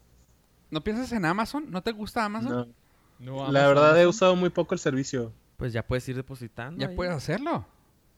¿No 0.71 0.83
piensas 0.83 1.13
en 1.13 1.25
Amazon? 1.25 1.71
¿No 1.71 1.83
te 1.83 1.93
gusta 1.93 2.25
Amazon? 2.25 2.51
no. 2.51 2.83
No, 3.19 3.37
La 3.53 3.67
Amazon, 3.67 3.69
verdad 3.69 4.01
he 4.03 4.07
usado 4.07 4.35
muy 4.35 4.51
poco 4.51 4.75
el 4.75 4.81
servicio. 4.81 5.33
Pues 5.57 5.73
ya 5.73 5.87
puedes 5.87 6.09
ir 6.09 6.17
depositando. 6.17 6.81
Ya 6.81 6.89
ahí. 6.89 6.97
puedes 6.97 7.15
hacerlo. 7.15 7.65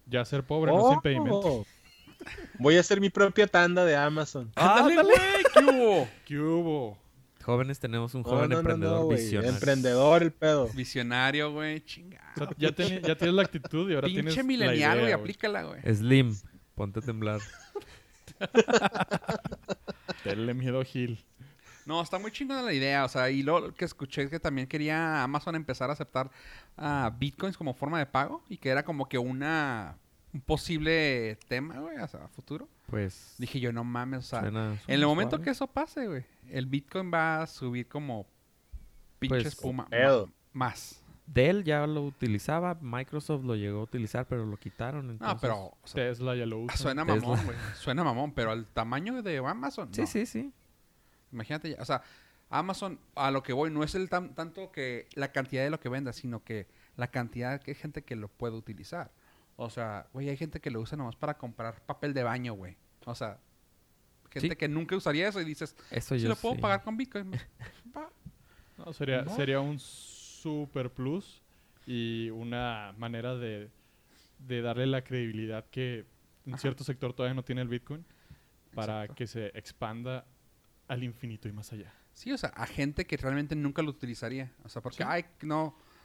Ya 0.07 0.25
ser 0.25 0.45
pobre 0.45 0.73
no 0.73 0.89
es 0.89 0.95
impedimento. 0.95 1.41
Oh. 1.41 1.67
Voy 2.59 2.79
a 2.79 2.81
hacer 2.81 3.03
mi 3.03 3.11
propia 3.11 3.47
tanda 3.47 3.85
de 3.85 3.97
Amazon. 3.97 4.51
¡Ándale, 4.57 5.03
güey! 5.03 5.15
¿Qué 5.53 5.61
hubo? 5.65 6.09
¿Qué 6.25 6.39
hubo? 6.39 6.99
Jóvenes 7.43 7.79
tenemos 7.81 8.15
un 8.15 8.23
No, 8.23 8.31
joven 8.31 8.49
no, 8.49 8.55
no, 8.55 8.61
emprendedor 8.61 9.01
no, 9.03 9.09
visionario. 9.09 9.51
Emprendedor 9.51 10.23
el 10.23 10.33
pedo. 10.33 10.69
Visionario, 10.69 11.53
güey. 11.53 11.85
Chingado. 11.85 12.25
O 12.37 12.39
sea, 12.39 12.49
ya, 12.57 12.71
teni- 12.71 13.03
ya 13.07 13.15
tienes 13.19 13.35
la 13.35 13.43
actitud 13.43 13.91
y 13.91 13.95
ahora 13.95 14.07
tienes 14.09 14.25
Pinche 14.35 14.41
la 14.41 14.45
milenial, 14.47 15.01
güey. 15.01 15.13
Aplícala, 15.13 15.63
güey. 15.65 15.83
Slim, 15.95 16.35
ponte 16.75 17.01
a 17.01 17.03
temblar. 17.03 17.41
Tenle 20.23 20.55
miedo, 20.55 20.83
Gil. 20.85 21.25
No, 21.87 22.01
está 22.01 22.19
muy 22.19 22.31
chingona 22.33 22.63
la 22.63 22.73
idea. 22.73 23.05
O 23.05 23.09
sea, 23.09 23.31
y 23.31 23.43
lo 23.43 23.75
que 23.75 23.85
escuché 23.85 24.23
es 24.23 24.31
que 24.31 24.41
también 24.41 24.67
quería 24.67 25.23
Amazon 25.23 25.55
empezar 25.55 25.91
a 25.91 25.93
aceptar 25.93 26.31
ah, 26.77 27.13
bitcoins 27.19 27.57
como 27.57 27.75
forma 27.75 27.99
de 27.99 28.07
pago 28.07 28.43
y 28.49 28.57
que 28.57 28.71
era 28.71 28.83
como 28.85 29.09
que 29.09 29.19
una 29.19 29.97
un 30.33 30.41
posible 30.41 31.39
tema, 31.47 31.79
güey, 31.79 31.97
o 31.99 32.09
sea, 32.09 32.25
a 32.25 32.29
futuro. 32.29 32.69
Pues. 32.87 33.37
Dije 33.39 33.61
yo, 33.61 33.73
no 33.73 33.85
mames, 33.85 34.21
o 34.21 34.23
sea, 34.23 34.41
suena- 34.41 34.73
en 34.73 34.95
el 34.95 35.07
momento 35.07 35.37
suave. 35.37 35.45
que 35.45 35.51
eso 35.51 35.69
pase, 35.69 36.09
güey, 36.09 36.25
el 36.51 36.67
bitcoin 36.67 37.13
va 37.15 37.43
a 37.43 37.47
subir 37.47 37.87
como 37.87 38.27
pinche 39.21 39.37
Pues, 39.37 39.47
espuma. 39.47 39.87
Más. 40.53 41.01
Dell 41.27 41.65
ya 41.65 41.87
lo 41.87 42.03
utilizaba, 42.03 42.77
Microsoft 42.81 43.45
lo 43.45 43.55
llegó 43.57 43.81
a 43.81 43.83
utilizar, 43.85 44.27
pero 44.27 44.45
lo 44.45 44.57
quitaron. 44.59 45.07
No, 45.07 45.13
entonces- 45.15 45.39
pero 45.41 45.57
o 45.67 45.77
sea, 45.85 46.05
Tesla 46.09 46.35
ya 46.37 46.45
lo 46.47 46.59
usa. 46.61 46.77
suena 46.77 47.05
mamón, 47.05 47.45
güey. 47.45 47.57
Suena 47.77 48.05
mamón, 48.05 48.33
pero 48.33 48.51
al 48.51 48.67
tamaño 48.67 49.23
de 49.23 49.39
Amazon, 49.39 49.93
Sí, 49.95 50.03
no. 50.03 50.07
sí, 50.07 50.27
sí. 50.27 50.53
Imagínate, 51.33 51.71
ya, 51.71 51.77
o 51.81 51.85
sea, 51.85 52.03
Amazon, 52.51 53.01
a 53.15 53.31
lo 53.31 53.43
que 53.43 53.53
voy, 53.53 53.71
no 53.71 53.83
es 53.83 53.95
el 53.95 54.09
tan- 54.11 54.35
tanto 54.35 54.71
que 54.71 55.09
la 55.15 55.33
cantidad 55.33 55.65
de 55.65 55.71
lo 55.71 55.81
que 55.81 55.89
venda, 55.89 56.13
sino 56.13 56.45
que 56.45 56.69
la 56.97 57.09
cantidad 57.09 57.61
que 57.61 57.71
hay 57.73 57.75
gente 57.75 58.03
que 58.03 58.17
lo 58.17 58.29
puede 58.29 58.55
utilizar. 58.55 59.11
O 59.57 59.71
sea, 59.71 60.07
güey, 60.13 60.29
hay 60.29 60.37
gente 60.37 60.61
que 60.61 60.71
lo 60.71 60.81
usa 60.81 60.97
nomás 60.99 61.17
para 61.17 61.39
comprar 61.39 61.81
papel 61.87 62.13
de 62.13 62.23
baño, 62.23 62.53
güey. 62.53 62.77
O 63.07 63.15
sea, 63.15 63.39
gente 64.31 64.51
Sí. 64.51 64.57
que 64.57 64.69
nunca 64.69 64.95
usaría 64.95 65.29
eso 65.29 65.41
y 65.41 65.45
dices, 65.45 65.75
Eso 65.91 66.15
si 66.17 66.21
yo 66.23 66.29
lo 66.29 66.37
puedo 66.37 66.55
sí. 66.57 66.61
pagar 66.61 66.83
con 66.83 66.97
Bitcoin. 66.97 67.31
va. 67.97 68.11
No, 68.77 68.93
sería, 68.93 69.23
No. 69.23 69.35
sería 69.35 69.61
un 69.61 69.79
super 70.45 70.91
plus 70.91 71.43
y 71.87 72.29
una 72.31 72.95
manera 72.99 73.35
de, 73.35 73.71
de 74.41 74.61
darle 74.63 74.87
la 74.87 75.03
credibilidad 75.03 75.65
que 75.71 76.05
en 76.47 76.53
Ajá. 76.55 76.61
cierto 76.61 76.85
sector 76.85 77.15
todavía 77.15 77.35
no 77.35 77.43
tiene 77.43 77.63
el 77.63 77.69
Bitcoin 77.69 78.05
para 78.75 79.01
Exacto. 79.05 79.15
que 79.17 79.27
se 79.27 79.47
expanda 79.59 80.27
al 80.89 81.03
infinito 81.03 81.49
y 81.49 81.53
más 81.53 81.73
allá. 81.73 81.91
Sí, 82.13 82.31
o 82.31 82.37
sea, 82.39 82.51
a 82.51 82.67
gente 82.67 83.07
que 83.07 83.17
realmente 83.17 83.57
nunca 83.57 83.81
lo 83.83 83.91
utilizaría. 83.91 84.53
O 84.65 84.69
sea, 84.69 84.83
porque, 84.83 84.99
Sí. 84.99 85.05
ay, 85.07 85.25
no. 85.43 85.65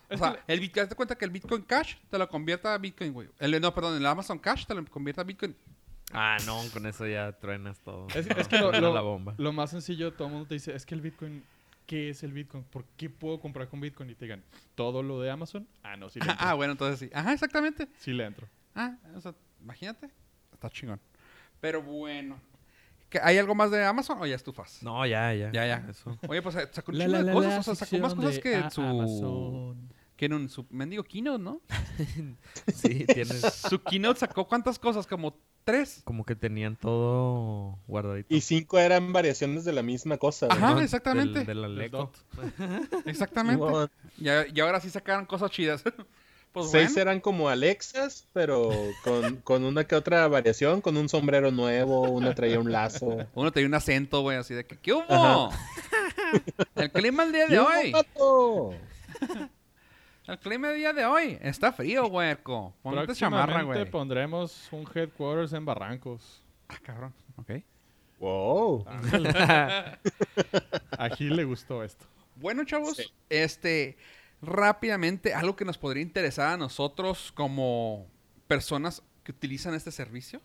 O 0.09 0.13
Es 0.13 0.19
sea, 0.19 0.41
que 0.45 0.53
el 0.53 0.59
Bitcoin, 0.61 0.87
te 0.87 0.95
cuenta 0.95 1.15
que 1.15 1.25
el 1.25 1.31
Bitcoin 1.31 1.61
Cash 1.63 1.97
te 2.09 2.17
lo 2.17 2.27
convierta 2.29 2.73
a 2.73 2.77
Bitcoin, 2.77 3.11
güey. 3.13 3.27
El, 3.39 3.59
no, 3.61 3.73
perdón, 3.73 3.97
el 3.97 4.05
Amazon 4.05 4.39
Cash 4.39 4.65
te 4.65 4.73
lo 4.73 4.83
convierta 4.85 5.21
a 5.21 5.25
Bitcoin. 5.25 5.55
Ah, 6.13 6.37
no, 6.47 6.61
con 6.73 6.85
eso 6.87 7.05
ya 7.05 7.31
truenas 7.33 7.77
todo. 7.81 8.07
Es, 8.15 8.25
es 8.25 8.47
que 8.47 8.57
lo, 8.57 8.71
lo- 8.81 8.93
la 8.93 9.01
bomba. 9.01 9.35
lo 9.37 9.51
más 9.53 9.69
sencillo, 9.69 10.13
todo 10.13 10.27
el 10.29 10.33
mundo 10.33 10.47
te 10.47 10.55
dice, 10.55 10.73
es 10.73 10.85
que 10.85 10.95
el 10.95 11.01
Bitcoin, 11.01 11.43
¿qué 11.89 12.11
es 12.11 12.21
el 12.21 12.31
Bitcoin? 12.31 12.63
¿Por 12.65 12.85
qué 12.97 13.09
puedo 13.09 13.39
comprar 13.39 13.67
con 13.67 13.81
Bitcoin? 13.81 14.11
Y 14.11 14.15
te 14.15 14.25
digan, 14.25 14.43
¿todo 14.75 15.01
lo 15.01 15.19
de 15.21 15.31
Amazon? 15.31 15.67
Ah, 15.81 15.97
no, 15.97 16.07
sí 16.07 16.19
le 16.19 16.29
entro. 16.29 16.45
Ah, 16.47 16.53
bueno, 16.53 16.73
entonces 16.73 16.99
sí. 16.99 17.09
Ajá, 17.11 17.33
exactamente. 17.33 17.87
Sí 17.97 18.13
le 18.13 18.25
entro. 18.25 18.47
Ah, 18.75 18.95
o 19.15 19.19
sea, 19.19 19.33
imagínate. 19.59 20.07
Está 20.53 20.69
chingón. 20.69 21.01
Pero 21.59 21.81
bueno. 21.81 22.39
¿Qué, 23.09 23.19
¿Hay 23.23 23.39
algo 23.39 23.55
más 23.55 23.71
de 23.71 23.83
Amazon 23.83 24.21
o 24.21 24.27
ya 24.27 24.35
estufas? 24.35 24.83
No, 24.83 25.03
ya, 25.07 25.33
ya. 25.33 25.51
Ya, 25.51 25.65
ya. 25.65 25.85
Eso. 25.89 26.15
Oye, 26.27 26.43
pues 26.43 26.57
eh, 26.57 26.69
sacó 26.71 26.91
un 26.91 26.99
chingo 26.99 27.23
de 27.23 27.33
cosas. 27.33 27.67
O 27.67 27.75
sea, 27.75 27.87
sacó 27.87 28.01
más 28.03 28.13
cosas 28.13 28.37
que 28.37 28.69
su... 28.69 28.81
Amazon. 28.81 29.89
Que 30.19 30.25
en 30.25 30.33
un, 30.33 30.49
su 30.49 30.65
mendigo 30.69 31.01
keynote, 31.05 31.41
¿no? 31.41 31.61
Sí, 32.75 33.05
tienes. 33.05 33.39
Su 33.69 33.81
keynote 33.81 34.19
sacó 34.19 34.49
cuántas 34.49 34.77
cosas, 34.77 35.07
como 35.07 35.39
tres. 35.63 36.01
Como 36.03 36.25
que 36.25 36.35
tenían 36.35 36.75
todo 36.75 37.79
guardadito. 37.87 38.35
Y 38.35 38.41
cinco 38.41 38.77
eran 38.79 39.13
variaciones 39.13 39.63
de 39.63 39.71
la 39.71 39.81
misma 39.81 40.17
cosa. 40.17 40.47
Ajá, 40.49 40.73
¿no? 40.73 40.81
exactamente. 40.81 41.45
Del, 41.45 41.47
del 41.47 41.63
Aleco. 41.63 42.11
Exactamente. 43.05 43.63
Y, 44.17 44.59
ahora 44.59 44.81
sí 44.81 44.89
sacaron 44.89 45.25
cosas 45.25 45.51
chidas. 45.51 45.83
pues 46.51 46.69
Seis 46.69 46.89
bueno. 46.89 47.01
eran 47.01 47.21
como 47.21 47.47
Alexas, 47.47 48.27
pero 48.33 48.71
con, 49.05 49.37
con 49.37 49.63
una 49.63 49.85
que 49.85 49.95
otra 49.95 50.27
variación, 50.27 50.81
con 50.81 50.97
un 50.97 51.07
sombrero 51.07 51.49
nuevo, 51.49 52.09
una 52.09 52.35
traía 52.35 52.59
un 52.59 52.73
lazo. 52.73 53.25
Uno 53.35 53.53
tenía 53.53 53.69
un 53.69 53.73
acento, 53.73 54.19
güey, 54.19 54.35
así 54.37 54.53
de 54.53 54.65
que, 54.65 54.75
¿qué 54.75 54.91
hubo? 54.91 55.05
Ajá. 55.07 55.57
El 56.75 56.91
clima 56.91 57.23
el 57.23 57.31
día 57.31 57.47
de 57.47 57.55
¡Yo, 57.55 57.67
hoy. 57.69 58.75
El 60.29 60.37
clima 60.37 60.69
el 60.69 60.77
día 60.77 60.93
de 60.93 61.05
hoy. 61.05 61.37
Está 61.41 61.71
frío, 61.71 62.05
huerco. 62.07 62.75
Ponte 62.83 63.15
chamarra, 63.15 63.45
Próximamente 63.47 63.79
güey. 63.81 63.91
pondremos 63.91 64.67
un 64.71 64.87
headquarters 64.93 65.53
en 65.53 65.65
Barrancos. 65.65 66.43
Ah, 66.67 66.77
cabrón. 66.83 67.13
Ok. 67.37 67.51
Wow. 68.19 68.85
A 70.97 71.09
Gil 71.17 71.35
le 71.35 71.43
gustó 71.45 71.83
esto. 71.83 72.05
Bueno, 72.35 72.63
chavos, 72.63 72.97
Sí. 72.97 73.03
este, 73.29 73.97
rápidamente, 74.41 75.33
algo 75.33 75.55
que 75.55 75.65
nos 75.65 75.77
podría 75.79 76.03
interesar 76.03 76.53
a 76.53 76.57
nosotros 76.57 77.31
como 77.33 78.05
personas 78.47 79.01
que 79.23 79.31
utilizan 79.31 79.73
este 79.73 79.91
servicio. 79.91 80.41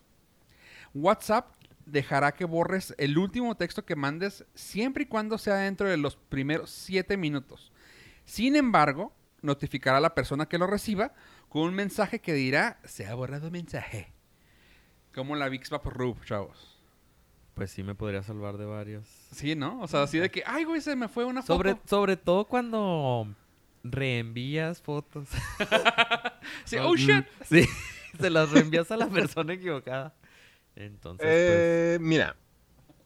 WhatsApp 0.95 1.47
dejará 1.85 2.33
que 2.33 2.45
borres 2.45 2.95
el 2.97 3.17
último 3.19 3.53
texto 3.55 3.85
que 3.85 3.95
mandes 3.95 4.45
siempre 4.55 5.03
y 5.03 5.07
cuando 5.07 5.37
sea 5.37 5.57
dentro 5.57 5.87
de 5.87 5.97
los 5.97 6.15
primeros 6.15 6.71
7 6.71 7.17
minutos. 7.17 7.71
Sin 8.25 8.55
embargo, 8.55 9.13
notificará 9.41 9.97
a 9.97 10.01
la 10.01 10.15
persona 10.15 10.47
que 10.47 10.57
lo 10.57 10.67
reciba 10.67 11.13
con 11.49 11.63
un 11.63 11.73
mensaje 11.73 12.19
que 12.19 12.33
dirá, 12.33 12.79
se 12.83 13.05
ha 13.05 13.13
borrado 13.15 13.51
mensaje. 13.51 14.13
Como 15.13 15.35
la 15.35 15.47
VixVap 15.49 15.85
Rub, 15.85 16.23
chavos. 16.25 16.79
Pues 17.53 17.71
sí, 17.71 17.83
me 17.83 17.95
podría 17.95 18.21
salvar 18.21 18.57
de 18.57 18.65
varios. 18.65 19.07
Sí, 19.31 19.55
¿no? 19.55 19.79
O 19.81 19.87
sea, 19.87 20.03
así 20.03 20.19
de 20.19 20.29
que, 20.29 20.43
ay, 20.45 20.65
güey, 20.65 20.81
se 20.81 20.95
me 20.97 21.07
fue 21.07 21.23
una 21.23 21.41
foto. 21.41 21.53
Sobre, 21.53 21.77
sobre 21.85 22.17
todo 22.17 22.45
cuando 22.45 23.33
reenvías 23.83 24.81
fotos. 24.81 25.29
Sí, 26.65 26.77
oh, 26.81 26.95
shit. 26.95 27.25
Sí, 27.45 27.65
se 28.19 28.29
las 28.29 28.51
reenvías 28.51 28.91
a 28.91 28.97
la 28.97 29.07
persona 29.07 29.53
equivocada. 29.53 30.13
Entonces, 30.75 31.25
Eh, 31.27 31.97
mira, 32.01 32.35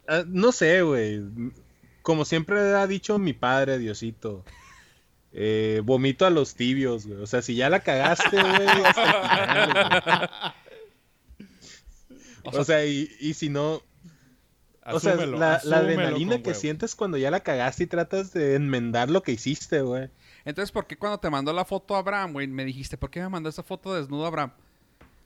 ah, 0.08 0.24
no 0.26 0.52
sé, 0.52 0.82
güey. 0.82 1.22
Como 2.02 2.26
siempre 2.26 2.60
ha 2.60 2.88
dicho 2.88 3.20
mi 3.20 3.34
padre, 3.34 3.78
Diosito, 3.78 4.44
eh, 5.34 5.82
vomito 5.84 6.26
a 6.26 6.30
los 6.30 6.56
tibios, 6.56 7.06
güey. 7.06 7.22
O 7.22 7.28
sea, 7.28 7.42
si 7.42 7.56
ya 7.56 7.70
la 7.70 7.82
cagaste, 7.82 8.42
güey, 8.42 8.68
hasta 8.68 9.04
el 9.04 9.14
final, 9.14 9.72
güey. 12.54 12.60
O 12.62 12.64
sea, 12.64 12.86
y, 12.86 13.12
y 13.20 13.34
si 13.34 13.50
no, 13.50 13.82
o 14.86 15.00
sea, 15.00 15.16
la, 15.16 15.62
la 15.64 15.78
adrenalina 15.78 16.42
que 16.42 16.54
sientes 16.54 16.96
cuando 16.96 17.18
ya 17.18 17.32
la 17.32 17.42
cagaste 17.42 17.84
y 17.84 17.88
tratas 17.88 18.34
de 18.34 18.56
enmendar 18.56 19.10
lo 19.10 19.24
que 19.24 19.32
hiciste, 19.32 19.82
güey. 19.82 20.10
Entonces, 20.46 20.72
¿por 20.72 20.88
qué 20.88 20.98
cuando 20.98 21.20
te 21.20 21.30
mandó 21.30 21.54
la 21.54 21.66
foto 21.66 21.96
a 21.96 22.00
Abraham, 22.00 22.34
güey, 22.34 22.48
me 22.48 22.66
dijiste, 22.66 22.98
¿por 22.98 23.10
qué 23.10 23.20
me 23.22 23.30
mandó 23.30 23.50
esa 23.50 23.62
foto 23.62 23.94
desnudo 23.94 24.26
Abraham? 24.26 24.52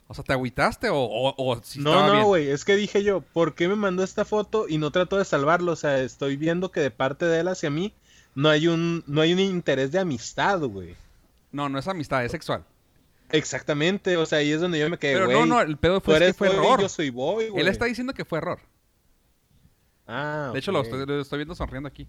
O 0.07 0.13
sea, 0.13 0.23
¿te 0.23 0.33
agüitaste 0.33 0.89
o, 0.89 0.97
o, 0.97 1.33
o 1.37 1.63
si 1.63 1.79
No, 1.79 2.13
no, 2.13 2.25
güey, 2.25 2.49
es 2.49 2.65
que 2.65 2.75
dije 2.75 3.03
yo, 3.03 3.21
¿por 3.21 3.55
qué 3.55 3.67
me 3.67 3.75
mandó 3.75 4.03
esta 4.03 4.25
foto 4.25 4.65
y 4.67 4.77
no 4.77 4.91
trato 4.91 5.17
de 5.17 5.25
salvarlo? 5.25 5.71
O 5.71 5.75
sea, 5.77 5.99
estoy 5.99 6.35
viendo 6.35 6.71
que 6.71 6.81
de 6.81 6.91
parte 6.91 7.25
de 7.25 7.39
él 7.39 7.47
hacia 7.47 7.69
mí 7.69 7.93
no 8.35 8.49
hay 8.49 8.67
un, 8.67 9.03
no 9.07 9.21
hay 9.21 9.33
un 9.33 9.39
interés 9.39 9.91
de 9.91 9.99
amistad, 9.99 10.59
güey. 10.61 10.95
No, 11.51 11.69
no 11.69 11.77
es 11.79 11.87
amistad, 11.87 12.23
es 12.25 12.31
sexual. 12.31 12.63
Exactamente, 13.29 14.15
o 14.17 14.25
sea, 14.25 14.39
ahí 14.39 14.51
es 14.51 14.61
donde 14.61 14.79
yo 14.79 14.89
me 14.89 14.97
quedé, 14.99 15.13
Pero 15.13 15.31
no, 15.31 15.45
no, 15.45 15.61
el 15.61 15.77
pedo 15.77 16.01
fue, 16.01 16.15
es 16.17 16.21
que 16.21 16.33
fue 16.33 16.49
boy, 16.49 16.57
error. 16.57 16.81
yo 16.81 16.89
soy 16.89 17.09
boy, 17.09 17.49
güey. 17.49 17.61
Él 17.63 17.67
está 17.67 17.85
diciendo 17.85 18.13
que 18.13 18.25
fue 18.25 18.37
error. 18.39 18.59
Ah, 20.07 20.49
De 20.53 20.59
hecho, 20.59 20.71
lo 20.71 20.81
estoy, 20.81 21.05
lo 21.05 21.21
estoy 21.21 21.37
viendo 21.39 21.55
sonriendo 21.55 21.87
aquí. 21.87 22.07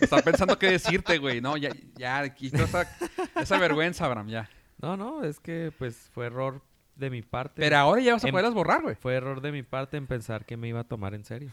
Estaba 0.00 0.22
pensando 0.22 0.58
qué 0.58 0.70
decirte, 0.72 1.18
güey. 1.18 1.40
No, 1.40 1.56
ya, 1.56 1.70
ya, 1.96 2.28
quito 2.34 2.62
esa, 2.62 2.86
esa 3.36 3.58
vergüenza, 3.58 4.04
Abraham, 4.06 4.28
ya. 4.28 4.50
No, 4.78 4.96
no, 4.96 5.24
es 5.24 5.40
que 5.40 5.72
pues 5.78 6.10
fue 6.12 6.26
error 6.26 6.60
de 6.96 7.08
mi 7.10 7.22
parte. 7.22 7.54
Pero 7.62 7.76
ahora 7.78 8.00
ya 8.02 8.12
vas 8.14 8.24
a 8.24 8.28
Em- 8.28 8.32
poderlas 8.32 8.54
borrar, 8.54 8.82
güey. 8.82 8.94
Fue 8.96 9.14
error 9.14 9.40
de 9.40 9.52
mi 9.52 9.62
parte 9.62 9.96
en 9.96 10.06
pensar 10.06 10.44
que 10.44 10.56
me 10.56 10.68
iba 10.68 10.80
a 10.80 10.84
tomar 10.84 11.14
en 11.14 11.24
serio. 11.24 11.50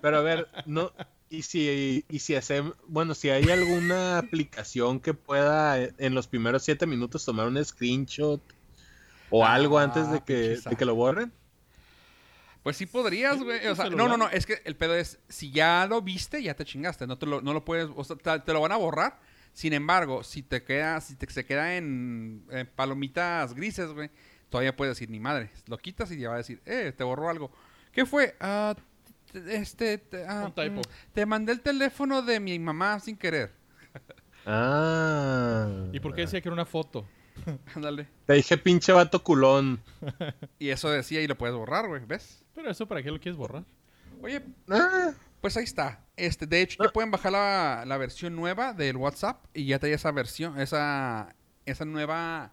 Pero 0.00 0.18
a 0.18 0.20
ver, 0.22 0.48
no, 0.66 0.92
y 1.32 1.42
si, 1.42 2.04
y 2.08 2.18
si 2.18 2.34
hacemos, 2.34 2.74
bueno, 2.86 3.14
si 3.14 3.30
hay 3.30 3.48
alguna 3.50 4.18
aplicación 4.18 5.00
que 5.00 5.14
pueda 5.14 5.80
eh, 5.80 5.94
en 5.98 6.14
los 6.14 6.26
primeros 6.28 6.62
siete 6.62 6.86
minutos 6.86 7.24
tomar 7.24 7.46
un 7.48 7.64
screenshot 7.64 8.40
o 9.30 9.44
Ah, 9.44 9.54
algo 9.54 9.78
antes 9.78 10.10
de 10.10 10.20
que, 10.20 10.58
de 10.68 10.76
que 10.76 10.84
lo 10.84 10.94
borren. 10.94 11.32
Pues 12.62 12.76
sí 12.76 12.86
podrías, 12.86 13.42
güey. 13.42 13.66
O 13.66 13.74
sea, 13.74 13.90
no, 13.90 14.06
no, 14.08 14.16
no. 14.16 14.28
Es 14.28 14.46
que 14.46 14.60
el 14.64 14.76
pedo 14.76 14.94
es, 14.94 15.18
si 15.28 15.50
ya 15.50 15.86
lo 15.88 16.00
viste, 16.02 16.42
ya 16.42 16.54
te 16.54 16.64
chingaste. 16.64 17.06
No, 17.06 17.18
te 17.18 17.26
lo, 17.26 17.40
no 17.40 17.52
lo 17.52 17.64
puedes, 17.64 17.88
o 17.96 18.04
sea, 18.04 18.14
te, 18.16 18.38
te 18.40 18.52
lo 18.52 18.60
van 18.60 18.72
a 18.72 18.76
borrar. 18.76 19.18
Sin 19.52 19.72
embargo, 19.72 20.22
si 20.22 20.42
te 20.42 20.62
queda, 20.62 21.00
si 21.00 21.14
te, 21.16 21.28
se 21.30 21.44
queda 21.44 21.76
en, 21.76 22.46
en 22.50 22.66
palomitas 22.68 23.54
grises, 23.54 23.92
güey, 23.92 24.10
todavía 24.48 24.76
puedes 24.76 24.94
decir, 24.96 25.10
ni 25.10 25.18
madre. 25.18 25.50
Lo 25.66 25.76
quitas 25.78 26.10
y 26.12 26.18
ya 26.18 26.28
va 26.28 26.34
a 26.34 26.38
decir, 26.38 26.62
eh, 26.64 26.92
te 26.96 27.02
borró 27.04 27.28
algo. 27.28 27.50
¿Qué 27.90 28.06
fue? 28.06 28.36
Ah, 28.40 28.74
t- 28.76 28.82
este, 29.34 29.98
te, 29.98 30.26
ah, 30.26 30.44
Un 30.46 30.52
typo. 30.52 30.80
mm, 30.80 31.12
te 31.12 31.26
mandé 31.26 31.52
el 31.52 31.60
teléfono 31.60 32.22
de 32.22 32.40
mi 32.40 32.58
mamá 32.58 32.98
sin 33.00 33.16
querer. 33.16 33.52
Ah. 34.46 35.68
¿Y 35.92 36.00
por 36.00 36.14
qué 36.14 36.22
decía 36.22 36.40
que 36.40 36.48
era 36.48 36.54
una 36.54 36.66
foto? 36.66 37.06
Ándale. 37.74 38.08
Te 38.26 38.34
dije 38.34 38.58
pinche 38.58 38.92
vato 38.92 39.22
culón. 39.22 39.80
Y 40.58 40.70
eso 40.70 40.90
decía 40.90 41.20
y 41.20 41.26
lo 41.26 41.36
puedes 41.38 41.56
borrar, 41.56 41.88
güey, 41.88 42.04
¿ves? 42.06 42.44
Pero 42.54 42.70
eso, 42.70 42.86
¿para 42.86 43.02
qué 43.02 43.10
lo 43.10 43.20
quieres 43.20 43.36
borrar? 43.36 43.64
Oye, 44.22 44.42
Ah, 44.68 45.12
Pues 45.40 45.56
ahí 45.56 45.64
está. 45.64 46.00
Este, 46.16 46.46
de 46.46 46.60
hecho, 46.62 46.82
ya 46.82 46.90
pueden 46.90 47.10
bajar 47.10 47.32
la, 47.32 47.84
la 47.86 47.96
versión 47.96 48.36
nueva 48.36 48.72
del 48.74 48.96
WhatsApp 48.96 49.44
y 49.54 49.66
ya 49.66 49.78
trae 49.78 49.92
esa 49.94 50.12
versión, 50.12 50.60
esa, 50.60 51.34
esa 51.64 51.84
nueva 51.84 52.52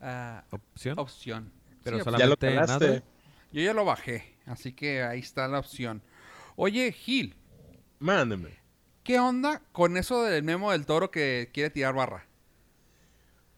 ah, 0.00 0.44
Opción. 0.50 0.98
opción. 0.98 1.52
Pero 1.84 1.98
Sí, 1.98 2.04
solamente 2.04 2.46
ya 2.54 2.60
lo 2.60 2.66
nada. 2.66 3.02
Yo 3.52 3.62
ya 3.62 3.74
lo 3.74 3.84
bajé, 3.84 4.29
así 4.46 4.72
que 4.72 5.02
ahí 5.02 5.20
está 5.20 5.48
la 5.48 5.58
opción. 5.58 6.02
Oye, 6.56 6.92
Gil, 6.92 7.34
Mándeme. 7.98 8.58
¿qué 9.02 9.18
onda 9.18 9.62
con 9.72 9.96
eso 9.96 10.22
del 10.22 10.42
memo 10.42 10.72
del 10.72 10.86
toro 10.86 11.10
que 11.10 11.50
quiere 11.52 11.70
tirar 11.70 11.94
barra? 11.94 12.26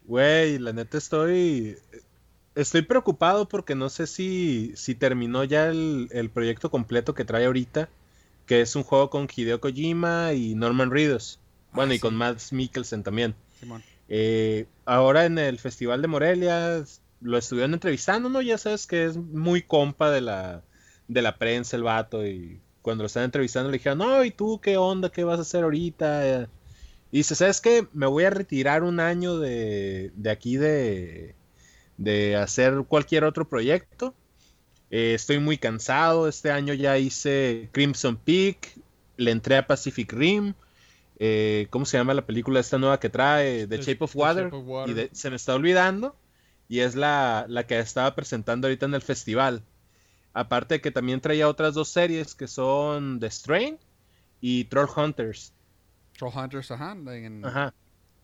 Güey, 0.05 0.59
la 0.59 0.73
neta 0.73 0.97
estoy. 0.97 1.77
Estoy 2.55 2.83
preocupado 2.83 3.47
porque 3.47 3.73
no 3.73 3.89
sé 3.89 4.05
si, 4.05 4.73
si 4.75 4.93
terminó 4.95 5.43
ya 5.43 5.67
el, 5.67 6.07
el 6.11 6.29
proyecto 6.29 6.69
completo 6.69 7.15
que 7.15 7.25
trae 7.25 7.45
ahorita, 7.45 7.89
que 8.45 8.61
es 8.61 8.75
un 8.75 8.83
juego 8.83 9.09
con 9.09 9.27
Hideo 9.33 9.59
Kojima 9.59 10.33
y 10.33 10.53
Norman 10.53 10.91
Reedus. 10.91 11.39
Bueno, 11.71 11.93
Ah, 11.93 11.95
y 11.95 11.99
con. 11.99 12.15
Mads 12.15 12.53
Mikkelsen 12.53 13.01
también. 13.03 13.33
Simón. 13.59 13.83
Eh, 14.09 14.67
ahora 14.85 15.25
en 15.25 15.39
el 15.39 15.57
Festival 15.57 16.01
de 16.01 16.07
Morelia 16.07 16.83
lo 17.21 17.37
estuvieron 17.37 17.73
entrevistando, 17.73 18.29
¿no? 18.29 18.41
Ya 18.41 18.57
sabes 18.57 18.85
que 18.85 19.05
es 19.05 19.17
muy 19.17 19.63
compa 19.63 20.11
de 20.11 20.21
la, 20.21 20.61
de 21.13 21.21
la 21.21 21.37
prensa 21.37 21.75
el 21.77 21.83
vato 21.83 22.25
y 22.25 22.59
cuando 22.81 23.03
lo 23.03 23.07
están 23.07 23.23
entrevistando 23.23 23.69
le 23.71 23.77
dijeron, 23.77 23.99
no, 23.99 24.23
¿y 24.25 24.31
tú 24.31 24.59
qué 24.61 24.75
onda? 24.77 25.09
¿Qué 25.09 25.23
vas 25.23 25.39
a 25.39 25.43
hacer 25.43 25.63
ahorita? 25.63 26.49
Y 27.11 27.17
dice, 27.17 27.35
¿sabes 27.35 27.61
qué? 27.61 27.87
Me 27.93 28.07
voy 28.07 28.23
a 28.25 28.29
retirar 28.29 28.83
un 28.83 28.99
año 28.99 29.37
de, 29.37 30.11
de 30.15 30.29
aquí 30.29 30.57
de, 30.57 31.35
de 31.97 32.35
hacer 32.35 32.73
cualquier 32.87 33.23
otro 33.23 33.47
proyecto. 33.47 34.13
Eh, 34.91 35.13
estoy 35.13 35.39
muy 35.39 35.57
cansado. 35.57 36.27
Este 36.27 36.51
año 36.51 36.73
ya 36.73 36.97
hice 36.97 37.69
Crimson 37.71 38.17
Peak, 38.17 38.75
le 39.17 39.31
entré 39.31 39.55
a 39.57 39.65
Pacific 39.67 40.11
Rim. 40.11 40.53
eh, 41.19 41.67
¿Cómo 41.69 41.85
se 41.85 41.97
llama 41.97 42.13
la 42.13 42.25
película 42.25 42.59
esta 42.59 42.77
nueva 42.77 42.99
que 42.99 43.09
trae? 43.09 43.65
The 43.67 43.77
The- 43.77 43.83
Shape 43.83 44.03
of 44.03 44.11
The 44.11 44.17
Water. 44.17 44.43
Shape 44.45 44.55
of 44.57 44.63
Water. 44.67 44.91
Y 44.91 44.93
de- 44.95 45.09
se 45.13 45.29
me 45.29 45.35
está 45.37 45.55
olvidando. 45.55 46.15
Y 46.67 46.79
es 46.79 46.95
la, 46.95 47.45
la 47.47 47.65
que 47.67 47.79
estaba 47.79 48.13
presentando 48.15 48.67
ahorita 48.67 48.87
en 48.87 48.93
el 48.95 49.01
festival. 49.01 49.63
Aparte 50.33 50.75
de 50.75 50.81
que 50.81 50.91
también 50.91 51.21
traía 51.21 51.47
otras 51.49 51.73
dos 51.75 51.89
series 51.89 52.35
que 52.35 52.47
son 52.47 53.19
The 53.19 53.29
Strain 53.29 53.79
y 54.41 54.65
Troll 54.65 54.89
Hunters. 54.95 55.53
Troll 56.17 56.31
Hunters, 56.35 56.71
ajá. 56.71 56.93
En, 56.93 57.45
Ajá. 57.45 57.73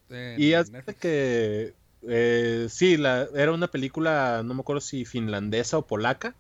en 0.10 0.42
Y 0.42 0.54
hace 0.54 0.72
Netflix. 0.72 1.00
que 1.00 1.76
eh, 2.08 2.68
sí, 2.70 2.98
la, 2.98 3.28
era 3.36 3.52
una 3.54 3.68
película, 3.70 4.42
no 4.44 4.54
me 4.54 4.62
acuerdo 4.62 4.82
si 4.82 5.06
finlandesa 5.06 5.78
o 5.78 5.88
polaca, 5.88 6.36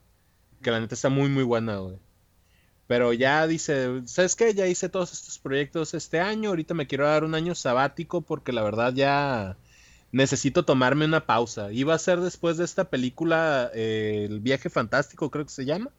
que 0.61 0.71
la 0.71 0.79
neta 0.79 0.95
está 0.95 1.09
muy 1.09 1.29
muy 1.29 1.43
buena, 1.43 1.77
güey. 1.77 1.99
Pero 2.87 3.13
ya 3.13 3.45
dice, 3.47 4.01
¿sabes 4.07 4.35
qué? 4.35 4.53
Ya 4.53 4.67
hice 4.67 4.89
todos 4.89 5.13
estos 5.13 5.39
proyectos 5.39 5.93
este 5.93 6.19
año, 6.19 6.49
ahorita 6.49 6.73
me 6.73 6.87
quiero 6.87 7.05
dar 7.07 7.23
un 7.23 7.35
año 7.35 7.55
sabático 7.55 8.21
porque 8.21 8.51
la 8.53 8.63
verdad 8.63 8.93
ya 8.93 9.57
necesito 10.11 10.65
tomarme 10.65 11.05
una 11.05 11.25
pausa. 11.25 11.71
Iba 11.71 11.93
a 11.93 11.99
ser 11.99 12.19
después 12.19 12.57
de 12.57 12.65
esta 12.65 12.89
película 12.89 13.69
eh, 13.73 14.25
El 14.29 14.39
viaje 14.39 14.69
fantástico, 14.69 15.29
creo 15.29 15.45
que 15.45 15.51
se 15.51 15.65
llama. 15.65 15.91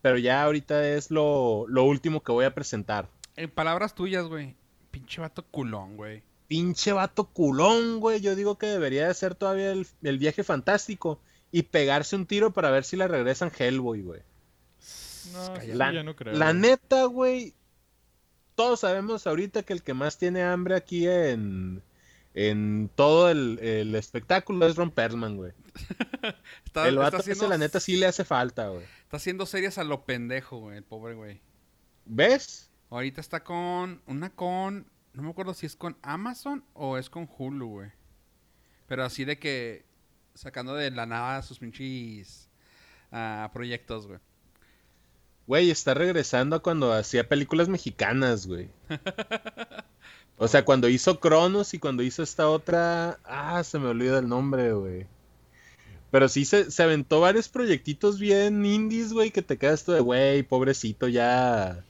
Pero 0.00 0.18
ya 0.18 0.42
ahorita 0.42 0.86
es 0.88 1.10
lo, 1.10 1.66
lo 1.68 1.84
último 1.84 2.22
que 2.22 2.32
voy 2.32 2.44
a 2.44 2.54
presentar. 2.54 3.08
En 3.36 3.50
palabras 3.50 3.94
tuyas, 3.94 4.26
güey. 4.26 4.54
Pinche 4.90 5.20
vato 5.20 5.44
culón, 5.46 5.96
güey. 5.96 6.22
pinche 6.48 6.92
vato 6.92 7.24
culón, 7.24 8.00
güey. 8.00 8.20
Yo 8.20 8.34
digo 8.36 8.58
que 8.58 8.66
debería 8.66 9.08
de 9.08 9.14
ser 9.14 9.34
todavía 9.34 9.72
el, 9.72 9.86
el 10.02 10.18
viaje 10.18 10.42
fantástico 10.44 11.20
y 11.50 11.62
pegarse 11.62 12.16
un 12.16 12.26
tiro 12.26 12.52
para 12.52 12.70
ver 12.70 12.84
si 12.84 12.96
le 12.96 13.06
regresan 13.08 13.50
Hellboy, 13.56 14.02
güey. 14.02 14.20
No, 15.32 15.54
La, 15.74 15.92
ya 15.92 16.02
no 16.02 16.16
creo. 16.16 16.34
la 16.34 16.52
neta, 16.52 17.04
güey. 17.04 17.54
Todos 18.54 18.80
sabemos 18.80 19.26
ahorita 19.26 19.62
que 19.62 19.72
el 19.72 19.82
que 19.82 19.94
más 19.94 20.18
tiene 20.18 20.42
hambre 20.42 20.74
aquí 20.74 21.06
en, 21.08 21.82
en 22.34 22.90
todo 22.94 23.30
el, 23.30 23.58
el 23.60 23.94
espectáculo 23.94 24.66
es 24.66 24.76
Ron 24.76 24.90
Perlman, 24.90 25.36
güey. 25.36 25.52
Está, 26.64 26.88
El 26.88 26.94
está 26.94 27.02
vato 27.04 27.16
ese, 27.18 27.32
haciendo, 27.32 27.48
la 27.48 27.58
neta, 27.58 27.80
sí 27.80 27.96
le 27.96 28.06
hace 28.06 28.24
falta, 28.24 28.68
güey. 28.68 28.84
está 29.02 29.18
haciendo 29.18 29.44
series 29.44 29.76
a 29.78 29.84
lo 29.84 30.04
pendejo, 30.04 30.58
güey, 30.58 30.78
el 30.78 30.84
pobre 30.84 31.14
güey. 31.14 31.40
¿Ves? 32.06 32.70
Ahorita 32.90 33.20
está 33.20 33.44
con. 33.44 34.02
Una 34.06 34.30
con. 34.30 34.86
No 35.12 35.22
me 35.22 35.30
acuerdo 35.30 35.54
si 35.54 35.66
es 35.66 35.76
con 35.76 35.96
Amazon 36.02 36.64
o 36.74 36.96
es 36.98 37.10
con 37.10 37.28
Hulu, 37.38 37.68
güey. 37.68 37.90
Pero 38.86 39.04
así 39.04 39.24
de 39.24 39.38
que. 39.38 39.84
Sacando 40.34 40.74
de 40.74 40.90
la 40.90 41.04
nada 41.06 41.42
sus 41.42 41.58
pinches. 41.58 42.48
ah, 43.10 43.50
proyectos, 43.52 44.06
güey. 44.06 44.18
Güey, 45.46 45.70
está 45.70 45.92
regresando 45.92 46.56
a 46.56 46.62
cuando 46.62 46.92
hacía 46.92 47.28
películas 47.28 47.68
mexicanas, 47.68 48.46
güey. 48.46 48.70
O 50.38 50.48
sea, 50.48 50.64
cuando 50.64 50.88
hizo 50.88 51.20
Cronos 51.20 51.72
y 51.74 51.78
cuando 51.78 52.02
hizo 52.02 52.22
esta 52.22 52.48
otra. 52.48 53.18
Ah, 53.24 53.62
se 53.64 53.78
me 53.78 53.88
olvida 53.88 54.18
el 54.18 54.28
nombre, 54.28 54.72
güey. 54.72 55.06
Pero 56.10 56.28
sí 56.28 56.44
se, 56.44 56.70
se 56.70 56.82
aventó 56.82 57.20
varios 57.20 57.48
proyectitos 57.48 58.18
bien 58.18 58.66
indies, 58.66 59.12
güey, 59.12 59.30
que 59.30 59.40
te 59.42 59.56
quedas 59.56 59.84
tú 59.84 59.92
de, 59.92 60.00
güey, 60.00 60.42
pobrecito, 60.42 61.08
ya. 61.08 61.84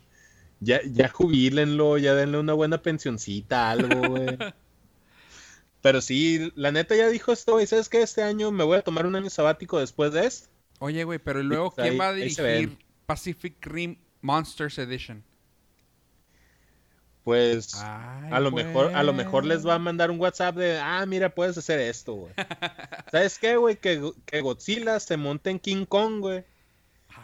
Ya, 0.60 0.80
ya 0.84 1.08
jubílenlo, 1.08 1.98
ya 1.98 2.14
denle 2.14 2.38
una 2.38 2.52
buena 2.52 2.82
pensioncita, 2.82 3.70
algo, 3.70 4.08
güey. 4.10 4.38
Pero 5.82 6.00
sí, 6.00 6.52
la 6.54 6.70
neta 6.70 6.94
ya 6.94 7.08
dijo 7.08 7.32
esto, 7.32 7.54
güey, 7.54 7.66
¿sabes 7.66 7.88
qué? 7.88 8.02
Este 8.02 8.22
año 8.22 8.52
me 8.52 8.62
voy 8.62 8.78
a 8.78 8.82
tomar 8.82 9.04
un 9.06 9.16
año 9.16 9.28
sabático 9.30 9.80
después 9.80 10.12
de 10.12 10.26
esto. 10.26 10.48
Oye, 10.78 11.02
güey, 11.02 11.18
pero 11.18 11.40
¿y 11.40 11.44
luego 11.44 11.72
pues 11.72 11.82
quién 11.82 11.94
ahí- 11.94 11.98
va 11.98 12.08
a 12.08 12.12
dirigir. 12.12 12.78
Pacific 13.06 13.56
Rim 13.66 13.96
Monsters 14.20 14.78
Edition? 14.78 15.24
Pues 17.24 17.74
Ay, 17.76 18.30
a 18.32 18.40
lo 18.40 18.50
mejor, 18.50 18.92
a 18.94 19.02
lo 19.04 19.12
mejor 19.12 19.44
les 19.44 19.64
va 19.64 19.74
a 19.74 19.76
güey. 19.76 19.84
mandar 19.84 20.10
un 20.10 20.18
WhatsApp 20.18 20.56
de, 20.56 20.78
ah, 20.80 21.04
mira, 21.06 21.28
puedes 21.32 21.56
hacer 21.56 21.78
esto, 21.78 22.14
güey. 22.14 22.32
¿Sabes 23.12 23.38
qué, 23.38 23.56
güey? 23.56 23.76
Que, 23.76 24.10
que 24.26 24.40
Godzilla 24.40 24.98
se 24.98 25.16
monte 25.16 25.50
en 25.50 25.60
King 25.60 25.84
Kong, 25.84 26.18
güey. 26.20 26.44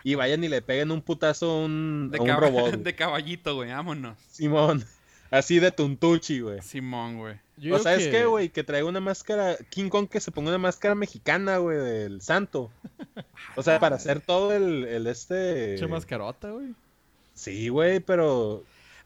Y 0.05 0.15
vayan 0.15 0.45
y 0.45 0.49
le 0.49 0.63
peguen 0.63 0.93
un 0.93 1.03
putazo 1.03 1.51
a 1.51 1.65
un, 1.65 2.11
De, 2.13 2.19
a 2.19 2.23
un 2.23 2.29
robot. 2.31 2.53
güey. 2.71 2.83
de 2.85 2.95
caballito, 2.95 3.57
güey, 3.57 3.71
vámonos. 3.71 4.17
Simón. 4.31 4.85
Así 5.33 5.59
de 5.59 5.73
tuntuchi, 5.73 6.41
güey. 6.41 6.63
Simón, 6.63 7.19
güey. 7.19 7.35
Yo 7.57 7.75
O 7.75 7.79
sabes 7.81 8.05
que- 8.05 8.11
qué, 8.13 8.25
güey, 8.27 8.51
que 8.51 8.63
traiga 8.63 8.87
una 8.87 9.01
máscara, 9.01 9.57
King 9.69 9.89
Kong 9.89 10.09
que 10.09 10.21
se 10.21 10.31
ponga 10.31 10.51
una 10.51 10.59
máscara 10.59 10.95
mexicana, 10.95 11.59
güey, 11.59 11.77
del 11.79 12.21
santo. 12.23 12.71
O 13.57 13.63
sea, 13.65 13.81
para 13.81 13.97
hacer 13.97 14.21
todo 14.21 14.53
el, 14.53 14.85
el 14.85 15.07
este... 15.09 15.75
Che 15.77 15.87
mascarota, 15.89 16.51
güey. 16.51 16.69
Sí, 17.35 17.69
güey, 17.69 17.99
pero... 17.99 18.63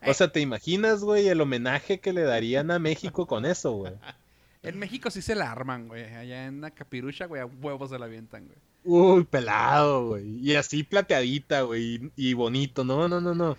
O 0.07 0.15
sea, 0.15 0.29
¿te 0.33 0.41
imaginas, 0.41 1.01
güey, 1.03 1.29
el 1.29 1.41
homenaje 1.41 2.01
que 2.01 2.13
le 2.13 2.23
darían 2.23 2.71
a 2.71 2.79
México 2.79 3.27
con 3.27 3.45
eso, 3.45 3.73
güey? 3.73 3.93
En 4.65 4.79
México 4.79 5.11
sí 5.11 5.23
se 5.23 5.35
la 5.35 5.51
arman, 5.51 5.89
güey. 5.89 6.05
Allá 6.05 6.47
en 6.47 6.61
la 6.61 6.71
capirucha, 6.71 7.27
güey, 7.27 7.43
a 7.43 7.47
huevos 7.47 7.91
se 7.91 7.99
la 7.99 8.05
avientan, 8.07 8.47
güey. 8.47 8.59
Uy, 8.85 9.25
pelado, 9.25 10.11
güey. 10.11 10.39
Y 10.39 10.55
así 10.55 10.85
plateadita, 10.85 11.63
güey. 11.63 12.13
Y, 12.15 12.35
bonito. 12.35 12.85
No, 12.85 13.09
no, 13.09 13.21
no, 13.21 13.35
no. 13.35 13.57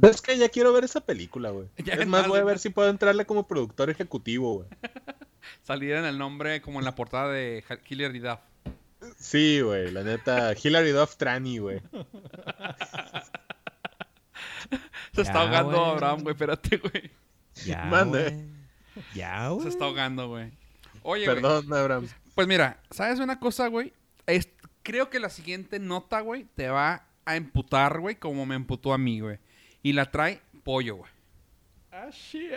Es 0.00 0.22
que 0.22 0.38
ya 0.38 0.48
quiero 0.48 0.72
ver 0.72 0.84
esa 0.84 1.02
película, 1.02 1.50
güey. 1.50 1.66
Ya 1.84 1.92
Es 1.94 2.06
más, 2.06 2.28
voy 2.28 2.38
a 2.38 2.44
ver 2.44 2.58
si 2.58 2.70
puedo 2.70 2.88
entrarle 2.88 3.26
como 3.26 3.46
productor 3.46 3.90
ejecutivo, 3.90 4.54
güey. 4.54 4.68
Salir 5.64 5.92
en 5.96 6.06
el 6.06 6.16
nombre 6.16 6.62
como 6.62 6.78
en 6.78 6.86
la 6.86 6.94
portada 6.94 7.30
de 7.30 7.62
Ha- 7.68 7.76
Killer 7.76 8.16
y 8.16 8.20
Duff. 8.20 8.38
Sí, 9.18 9.60
güey. 9.60 9.90
La 9.90 10.02
neta, 10.02 10.54
Hilary 10.54 10.92
Duff 10.92 11.16
Trani, 11.16 11.58
güey. 11.58 11.82
Se 15.14 15.22
está 15.22 15.40
ahogando. 15.42 15.84
Abraham, 15.84 16.22
güey. 16.22 16.32
Espérate, 16.32 16.76
güey. 16.78 17.10
Ya, 17.66 17.84
Mande. 17.90 18.30
güey. 18.30 18.46
Ya, 19.14 19.44
Se 19.48 19.54
güey. 19.54 19.68
está 19.68 19.84
ahogando, 19.84 20.28
güey. 20.28 20.50
Oye, 21.02 21.24
güey. 21.24 21.36
Perdón, 21.40 21.72
Abraham. 21.72 22.08
Pues 22.34 22.46
mira, 22.48 22.80
¿sabes 22.90 23.18
una 23.20 23.38
cosa, 23.38 23.66
güey? 23.68 23.92
Es- 24.26 24.48
creo 24.82 25.10
que 25.10 25.20
la 25.20 25.28
siguiente 25.30 25.78
nota, 25.78 26.20
güey, 26.20 26.44
te 26.54 26.68
va 26.68 27.06
a 27.24 27.36
emputar, 27.36 28.00
güey, 28.00 28.16
como 28.16 28.46
me 28.46 28.54
emputó 28.54 28.92
a 28.92 28.98
mí, 28.98 29.20
güey. 29.20 29.38
Y 29.82 29.92
la 29.92 30.10
trae 30.10 30.40
pollo, 30.64 30.96
güey. 30.96 31.10
Así 31.90 32.48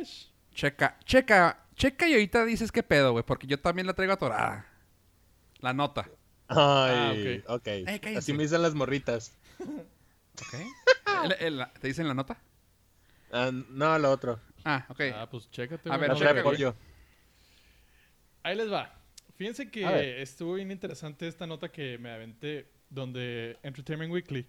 es. 0.00 0.30
Checa, 0.54 0.98
checa, 1.04 1.58
checa 1.76 2.08
y 2.08 2.12
ahorita 2.14 2.44
dices 2.44 2.70
qué 2.72 2.82
pedo, 2.82 3.12
güey, 3.12 3.24
porque 3.24 3.46
yo 3.46 3.58
también 3.60 3.86
la 3.86 3.94
traigo 3.94 4.12
atorada. 4.12 4.66
La 5.60 5.72
nota. 5.72 6.08
Ay, 6.48 7.42
Ah, 7.48 7.54
ok. 7.54 7.66
Eh, 7.66 8.00
cállense. 8.00 8.18
Así 8.18 8.32
me 8.32 8.42
dicen 8.42 8.62
las 8.62 8.74
morritas. 8.74 9.36
¿Ok? 9.60 10.54
El- 11.24 11.58
el- 11.60 11.66
¿Te 11.80 11.88
dicen 11.88 12.06
la 12.08 12.14
nota? 12.14 12.40
Ah, 13.32 13.50
no, 13.52 13.98
lo 13.98 14.10
otro. 14.10 14.40
Ah, 14.64 14.86
ok. 14.88 15.00
Ah, 15.14 15.28
pues 15.30 15.50
chécate. 15.50 15.90
A 15.90 15.96
ver, 15.96 16.08
La 16.10 16.14
No, 16.14 16.20
güey. 16.32 16.42
pollo. 16.42 16.74
Ahí 18.42 18.56
les 18.56 18.70
va. 18.70 18.94
Fíjense 19.36 19.70
que 19.70 20.22
estuvo 20.22 20.54
bien 20.54 20.70
interesante 20.70 21.26
esta 21.26 21.46
nota 21.46 21.70
que 21.70 21.98
me 21.98 22.10
aventé, 22.10 22.70
donde 22.90 23.58
Entertainment 23.62 24.12
Weekly 24.12 24.46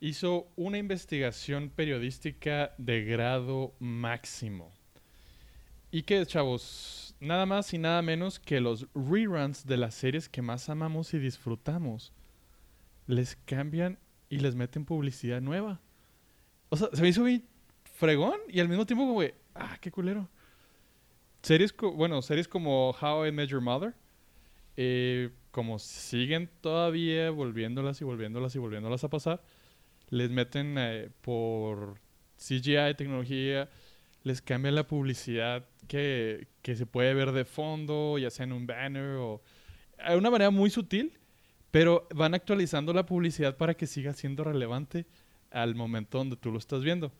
hizo 0.00 0.48
una 0.56 0.78
investigación 0.78 1.68
periodística 1.70 2.72
de 2.78 3.04
grado 3.04 3.74
máximo. 3.78 4.72
Y 5.90 6.02
que, 6.02 6.24
chavos, 6.26 7.14
nada 7.20 7.46
más 7.46 7.72
y 7.74 7.78
nada 7.78 8.02
menos 8.02 8.38
que 8.38 8.60
los 8.60 8.86
reruns 8.94 9.66
de 9.66 9.76
las 9.76 9.94
series 9.94 10.28
que 10.28 10.42
más 10.42 10.68
amamos 10.68 11.12
y 11.14 11.18
disfrutamos 11.18 12.12
les 13.06 13.36
cambian 13.36 13.98
y 14.28 14.38
les 14.38 14.54
meten 14.54 14.84
publicidad 14.84 15.40
nueva. 15.40 15.80
O 16.68 16.76
sea, 16.76 16.88
se 16.92 17.02
me 17.02 17.08
hizo 17.08 17.24
bien 17.24 17.44
fregón 17.96 18.38
y 18.48 18.60
al 18.60 18.68
mismo 18.68 18.86
tiempo 18.86 19.06
güey, 19.12 19.34
ah, 19.54 19.78
qué 19.80 19.90
culero. 19.90 20.28
Series, 21.42 21.74
bueno, 21.76 22.20
series 22.22 22.48
como 22.48 22.90
How 22.90 23.26
I 23.26 23.32
Met 23.32 23.48
Your 23.48 23.60
Mother, 23.60 23.94
eh, 24.76 25.30
como 25.50 25.78
siguen 25.78 26.50
todavía 26.60 27.30
volviéndolas 27.30 28.00
y 28.00 28.04
volviéndolas 28.04 28.54
y 28.56 28.58
volviéndolas 28.58 29.04
a 29.04 29.10
pasar, 29.10 29.42
les 30.10 30.30
meten 30.30 30.76
eh, 30.78 31.10
por 31.20 31.98
CGI, 32.36 32.94
tecnología, 32.96 33.70
les 34.24 34.42
cambian 34.42 34.74
la 34.74 34.86
publicidad 34.86 35.66
que, 35.86 36.48
que 36.62 36.74
se 36.74 36.84
puede 36.84 37.14
ver 37.14 37.32
de 37.32 37.44
fondo, 37.44 38.18
ya 38.18 38.30
sea 38.30 38.44
en 38.44 38.52
un 38.52 38.66
banner 38.66 39.16
o... 39.16 39.40
De 40.06 40.16
una 40.16 40.30
manera 40.30 40.50
muy 40.50 40.68
sutil, 40.68 41.18
pero 41.70 42.06
van 42.14 42.34
actualizando 42.34 42.92
la 42.92 43.06
publicidad 43.06 43.56
para 43.56 43.74
que 43.74 43.86
siga 43.86 44.12
siendo 44.12 44.44
relevante 44.44 45.06
al 45.50 45.74
momento 45.74 46.18
donde 46.18 46.36
tú 46.36 46.50
lo 46.50 46.58
estás 46.58 46.82
viendo. 46.82 47.12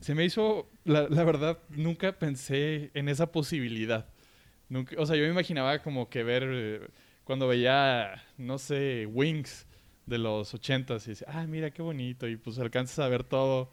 Se 0.00 0.14
me 0.14 0.24
hizo, 0.24 0.68
la, 0.84 1.08
la 1.08 1.24
verdad, 1.24 1.58
nunca 1.70 2.18
pensé 2.18 2.90
en 2.94 3.08
esa 3.08 3.30
posibilidad. 3.30 4.08
Nunca, 4.68 4.96
o 4.98 5.06
sea, 5.06 5.16
yo 5.16 5.22
me 5.22 5.30
imaginaba 5.30 5.80
como 5.80 6.08
que 6.08 6.24
ver, 6.24 6.42
eh, 6.46 6.88
cuando 7.24 7.46
veía, 7.46 8.22
no 8.36 8.58
sé, 8.58 9.06
Wings 9.06 9.66
de 10.06 10.18
los 10.18 10.52
ochentas 10.54 11.06
y 11.06 11.10
dice, 11.10 11.24
ah, 11.28 11.46
mira 11.46 11.70
qué 11.70 11.82
bonito, 11.82 12.26
y 12.26 12.36
pues 12.36 12.58
alcanzas 12.58 12.98
a 12.98 13.08
ver 13.08 13.22
todo. 13.24 13.70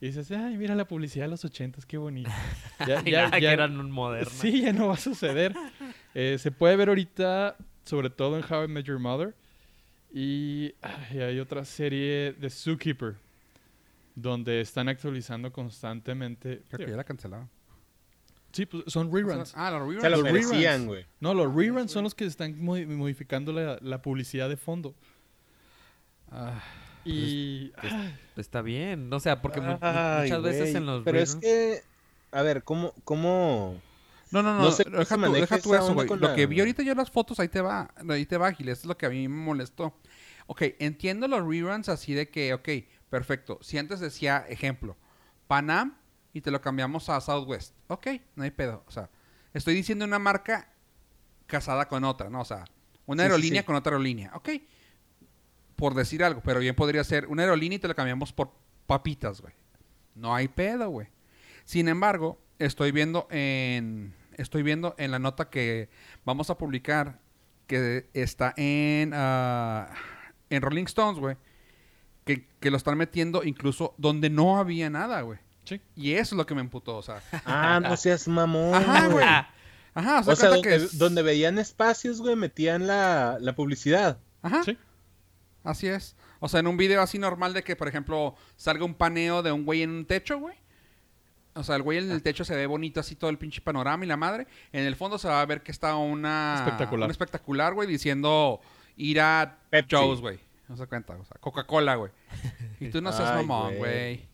Y 0.00 0.06
dices, 0.06 0.30
ay, 0.30 0.56
mira 0.56 0.74
la 0.74 0.86
publicidad 0.86 1.24
de 1.26 1.30
los 1.30 1.44
ochentas, 1.44 1.84
qué 1.86 1.98
bonito. 1.98 2.30
Ya, 2.86 3.02
Ya, 3.02 3.30
que 3.30 3.46
eran 3.46 3.78
un 3.78 3.90
moderno. 3.90 4.30
Sí, 4.30 4.62
ya 4.62 4.72
no 4.72 4.88
va 4.88 4.94
a 4.94 4.98
suceder. 4.98 5.54
Eh, 6.14 6.36
se 6.38 6.50
puede 6.50 6.76
ver 6.76 6.88
ahorita, 6.88 7.56
sobre 7.84 8.10
todo 8.10 8.36
en 8.36 8.44
How 8.48 8.64
I 8.64 8.68
Met 8.68 8.84
Your 8.86 8.98
Mother. 8.98 9.34
Y 10.12 10.74
ay, 10.80 11.20
hay 11.20 11.38
otra 11.40 11.64
serie 11.64 12.32
de 12.32 12.50
Zookeeper, 12.50 13.16
donde 14.14 14.60
están 14.60 14.88
actualizando 14.88 15.52
constantemente. 15.52 16.62
Creo 16.70 16.86
que 16.86 16.90
ya 16.92 16.96
la 16.96 17.04
cancelaron. 17.04 17.48
Sí, 18.52 18.64
pues 18.64 18.84
son 18.86 19.12
reruns. 19.12 19.52
Ah, 19.54 19.70
la 19.70 19.78
reruns. 19.78 20.00
Se 20.00 20.08
lo 20.08 20.16
Los 20.16 20.24
merecían, 20.24 20.86
güey. 20.86 21.04
No, 21.20 21.34
los 21.34 21.54
reruns 21.54 21.92
son 21.92 22.04
los 22.04 22.14
que 22.14 22.24
están 22.24 22.58
modi- 22.58 22.86
modificando 22.86 23.52
la, 23.52 23.78
la 23.82 24.00
publicidad 24.00 24.48
de 24.48 24.56
fondo. 24.56 24.94
Ah, 26.30 26.62
Y... 27.04 27.68
Pues, 27.80 27.92
ah, 27.92 28.10
Está 28.36 28.62
bien. 28.62 29.12
O 29.12 29.20
sea, 29.20 29.42
porque 29.42 29.60
Ay, 29.80 30.22
muchas 30.30 30.42
veces 30.42 30.74
en 30.74 30.86
los 30.86 31.04
Pero 31.04 31.18
es 31.18 31.36
que, 31.36 31.82
a 32.32 32.42
ver, 32.42 32.62
¿cómo, 32.64 32.94
cómo? 33.04 33.80
No, 34.30 34.42
no, 34.42 34.54
no, 34.54 34.62
No 34.64 34.70
sé 34.72 34.84
deja, 34.84 35.16
tú, 35.16 35.32
deja 35.32 35.58
tú 35.58 35.74
eso, 35.74 35.94
güey. 35.94 36.08
Lo 36.08 36.16
la- 36.16 36.34
que 36.34 36.46
vi 36.46 36.60
ahorita 36.60 36.82
yo 36.82 36.94
las 36.94 37.10
fotos, 37.10 37.40
ahí 37.40 37.48
te 37.48 37.60
va, 37.60 37.90
ahí 38.10 38.26
te 38.26 38.36
va, 38.36 38.52
Giles, 38.52 38.80
es 38.80 38.84
lo 38.84 38.96
que 38.98 39.06
a 39.06 39.10
mí 39.10 39.26
me 39.28 39.42
molestó. 39.42 39.94
Ok, 40.46 40.62
entiendo 40.78 41.28
los 41.28 41.46
reruns 41.46 41.88
así 41.88 42.14
de 42.14 42.28
que, 42.28 42.52
ok, 42.54 42.68
perfecto. 43.10 43.58
Si 43.62 43.78
antes 43.78 44.00
decía, 44.00 44.44
ejemplo, 44.48 44.96
Panam 45.46 45.96
y 46.32 46.40
te 46.40 46.50
lo 46.50 46.60
cambiamos 46.60 47.08
a 47.08 47.20
Southwest. 47.20 47.74
Ok, 47.88 48.06
no 48.36 48.44
hay 48.44 48.50
pedo. 48.50 48.84
O 48.86 48.90
sea, 48.90 49.08
estoy 49.54 49.74
diciendo 49.74 50.04
una 50.04 50.18
marca 50.18 50.72
casada 51.46 51.88
con 51.88 52.04
otra, 52.04 52.28
¿no? 52.30 52.40
O 52.42 52.44
sea, 52.44 52.64
una 53.06 53.22
Sí, 53.22 53.26
sí, 53.28 53.32
aerolínea 53.32 53.62
sí. 53.62 53.66
con 53.66 53.76
otra 53.76 53.92
aerolínea. 53.92 54.30
Ok, 54.34 54.50
por 55.76 55.94
decir 55.94 56.22
algo, 56.24 56.42
pero 56.44 56.60
bien 56.60 56.74
podría 56.74 57.04
ser 57.04 57.26
una 57.28 57.42
aerolínea 57.44 57.76
y 57.76 57.78
te 57.80 57.88
la 57.88 57.94
cambiamos 57.94 58.32
por 58.32 58.50
papitas, 58.86 59.40
güey. 59.40 59.54
No 60.14 60.34
hay 60.34 60.48
pedo, 60.48 60.88
güey. 60.90 61.06
Sin 61.64 61.88
embargo, 61.88 62.38
estoy 62.58 62.90
viendo 62.90 63.28
en 63.30 64.12
estoy 64.38 64.62
viendo 64.62 64.94
en 64.98 65.10
la 65.10 65.18
nota 65.18 65.50
que 65.50 65.88
vamos 66.24 66.48
a 66.50 66.56
publicar 66.58 67.18
que 67.66 68.08
está 68.14 68.54
en 68.56 69.12
ah, 69.14 69.90
en 70.50 70.62
Rolling 70.62 70.84
Stones, 70.84 71.18
güey, 71.20 71.36
que, 72.24 72.46
que 72.60 72.70
lo 72.70 72.76
están 72.78 72.96
metiendo 72.96 73.44
incluso 73.44 73.94
donde 73.98 74.30
no 74.30 74.58
había 74.58 74.88
nada, 74.88 75.20
güey. 75.20 75.38
sí. 75.64 75.80
Y 75.94 76.12
eso 76.12 76.34
es 76.34 76.38
lo 76.38 76.46
que 76.46 76.54
me 76.54 76.60
emputó, 76.62 76.96
o 76.96 77.02
sea. 77.02 77.20
Ah, 77.44 77.78
no 77.82 77.96
seas 77.96 78.26
mamón. 78.26 78.74
Ajá, 78.74 79.08
güey. 79.08 79.24
Ajá, 79.94 80.20
o 80.20 80.22
sea, 80.24 80.32
O 80.32 80.36
sea, 80.36 80.48
donde, 80.50 80.68
que 80.68 80.74
es- 80.76 80.98
donde 80.98 81.22
veían 81.22 81.58
espacios, 81.58 82.20
güey, 82.20 82.36
metían 82.36 82.86
la, 82.86 83.36
la 83.40 83.54
publicidad. 83.54 84.18
Ajá. 84.42 84.62
Sí. 84.64 84.78
Así 85.64 85.88
es. 85.88 86.16
O 86.40 86.48
sea, 86.48 86.60
en 86.60 86.68
un 86.68 86.76
video 86.76 87.02
así 87.02 87.18
normal 87.18 87.52
de 87.52 87.64
que, 87.64 87.74
por 87.76 87.88
ejemplo, 87.88 88.34
salga 88.56 88.84
un 88.84 88.94
paneo 88.94 89.42
de 89.42 89.50
un 89.52 89.64
güey 89.64 89.82
en 89.82 89.90
un 89.90 90.04
techo, 90.06 90.38
güey. 90.38 90.56
O 91.58 91.64
sea, 91.64 91.76
el 91.76 91.82
güey 91.82 91.98
en 91.98 92.10
el 92.10 92.22
techo 92.22 92.44
se 92.44 92.54
ve 92.54 92.66
bonito 92.66 93.00
así 93.00 93.16
todo 93.16 93.30
el 93.30 93.38
pinche 93.38 93.60
panorama 93.60 94.04
y 94.04 94.08
la 94.08 94.16
madre. 94.16 94.46
En 94.72 94.84
el 94.84 94.94
fondo 94.96 95.18
se 95.18 95.28
va 95.28 95.40
a 95.40 95.46
ver 95.46 95.62
que 95.62 95.72
está 95.72 95.96
una... 95.96 96.56
Espectacular. 96.58 97.06
Un 97.06 97.10
espectacular, 97.10 97.74
güey, 97.74 97.88
diciendo 97.88 98.60
ir 98.96 99.20
a 99.20 99.58
Pepsi. 99.70 99.96
Joe's, 99.96 100.20
güey. 100.20 100.38
No 100.68 100.76
se 100.76 100.86
cuenta, 100.86 101.16
o 101.16 101.24
sea, 101.24 101.36
Coca-Cola, 101.40 101.96
güey. 101.96 102.12
Y 102.78 102.90
tú 102.90 103.00
no 103.00 103.12
seas 103.12 103.30
Ay, 103.30 103.46
mamón, 103.46 103.76
güey. 103.76 104.28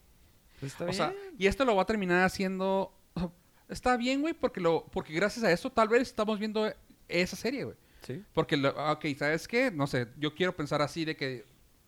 pues 0.60 0.80
O 0.80 0.92
sea, 0.92 1.14
y 1.38 1.46
esto 1.46 1.64
lo 1.64 1.76
va 1.76 1.82
a 1.82 1.86
terminar 1.86 2.24
haciendo... 2.24 2.92
o 3.14 3.20
sea, 3.20 3.30
está 3.68 3.96
bien, 3.96 4.20
güey, 4.20 4.34
porque, 4.34 4.60
lo, 4.60 4.84
porque 4.86 5.12
gracias 5.12 5.44
a 5.44 5.50
eso 5.52 5.70
tal 5.70 5.88
vez 5.88 6.02
estamos 6.02 6.38
viendo 6.38 6.70
esa 7.08 7.36
serie, 7.36 7.64
güey. 7.64 7.76
sí. 8.02 8.22
Porque, 8.34 8.56
lo, 8.56 8.78
ah, 8.78 8.92
ok, 8.92 9.06
¿sabes 9.16 9.48
qué? 9.48 9.70
No 9.70 9.86
sé, 9.86 10.08
yo 10.18 10.34
quiero 10.34 10.54
pensar 10.54 10.82
así 10.82 11.04
de 11.04 11.16
que, 11.16 11.46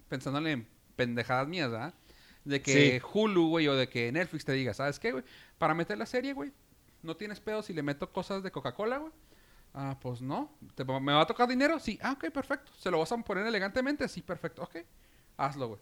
pensándole 0.08 0.52
en 0.52 0.68
pendejadas 0.94 1.46
mías, 1.48 1.70
¿verdad? 1.70 1.92
De 2.46 2.62
que 2.62 3.00
Sí. 3.00 3.06
Hulu, 3.12 3.48
güey, 3.50 3.68
o 3.68 3.74
de 3.74 3.88
que 3.88 4.10
Netflix 4.10 4.44
te 4.46 4.52
diga, 4.52 4.72
¿sabes 4.72 4.98
qué, 4.98 5.12
güey? 5.12 5.24
Para 5.58 5.74
meter 5.74 5.98
la 5.98 6.06
serie, 6.06 6.32
güey, 6.32 6.52
no 7.02 7.16
tienes 7.16 7.40
pedo 7.40 7.62
si 7.62 7.74
le 7.74 7.82
meto 7.82 8.10
cosas 8.12 8.42
de 8.42 8.50
Coca-Cola, 8.50 8.98
güey. 8.98 9.12
Ah, 9.74 9.98
pues 10.00 10.22
no. 10.22 10.50
¿Te- 10.74 10.84
¿Me 10.84 11.12
va 11.12 11.20
a 11.20 11.26
tocar 11.26 11.46
dinero? 11.48 11.78
Sí. 11.78 11.98
Ah, 12.00 12.12
ok, 12.12 12.30
perfecto. 12.30 12.72
¿Se 12.78 12.90
lo 12.90 12.98
vas 12.98 13.12
a 13.12 13.16
poner 13.18 13.46
elegantemente? 13.46 14.08
Sí, 14.08 14.22
perfecto. 14.22 14.62
Ok. 14.62 14.76
Hazlo, 15.36 15.68
güey. 15.68 15.80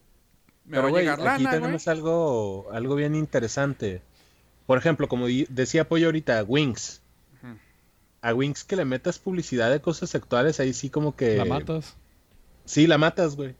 Me 0.64 0.70
Pero, 0.72 0.82
va 0.82 0.88
a 0.88 0.90
güey, 0.90 1.02
llegar 1.04 1.20
aquí 1.28 1.44
lana, 1.44 1.50
tenemos 1.50 1.86
algo, 1.86 2.66
algo 2.72 2.94
bien 2.96 3.14
interesante. 3.14 4.02
Por 4.66 4.78
ejemplo, 4.78 5.06
como 5.06 5.26
decía 5.28 5.86
Pollo 5.88 6.06
ahorita, 6.06 6.42
Wings. 6.42 7.02
A 8.22 8.32
Wings 8.32 8.64
que 8.64 8.74
le 8.76 8.86
metas 8.86 9.18
publicidad 9.18 9.70
de 9.70 9.82
cosas 9.82 10.08
sexuales, 10.08 10.58
ahí 10.58 10.72
sí 10.72 10.88
como 10.88 11.14
que... 11.14 11.36
La 11.36 11.44
matas. 11.44 11.94
Sí, 12.64 12.86
la 12.86 12.96
matas, 12.98 13.36
güey. 13.36 13.54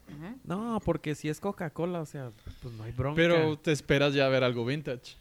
No, 0.45 0.81
porque 0.83 1.13
si 1.15 1.29
es 1.29 1.39
Coca-Cola, 1.39 2.01
o 2.01 2.05
sea, 2.05 2.31
pues 2.61 2.73
no 2.75 2.83
hay 2.83 2.91
bronca. 2.91 3.15
Pero 3.15 3.57
te 3.57 3.71
esperas 3.71 4.13
ya 4.13 4.27
ver 4.29 4.43
algo 4.43 4.65
vintage. 4.65 5.15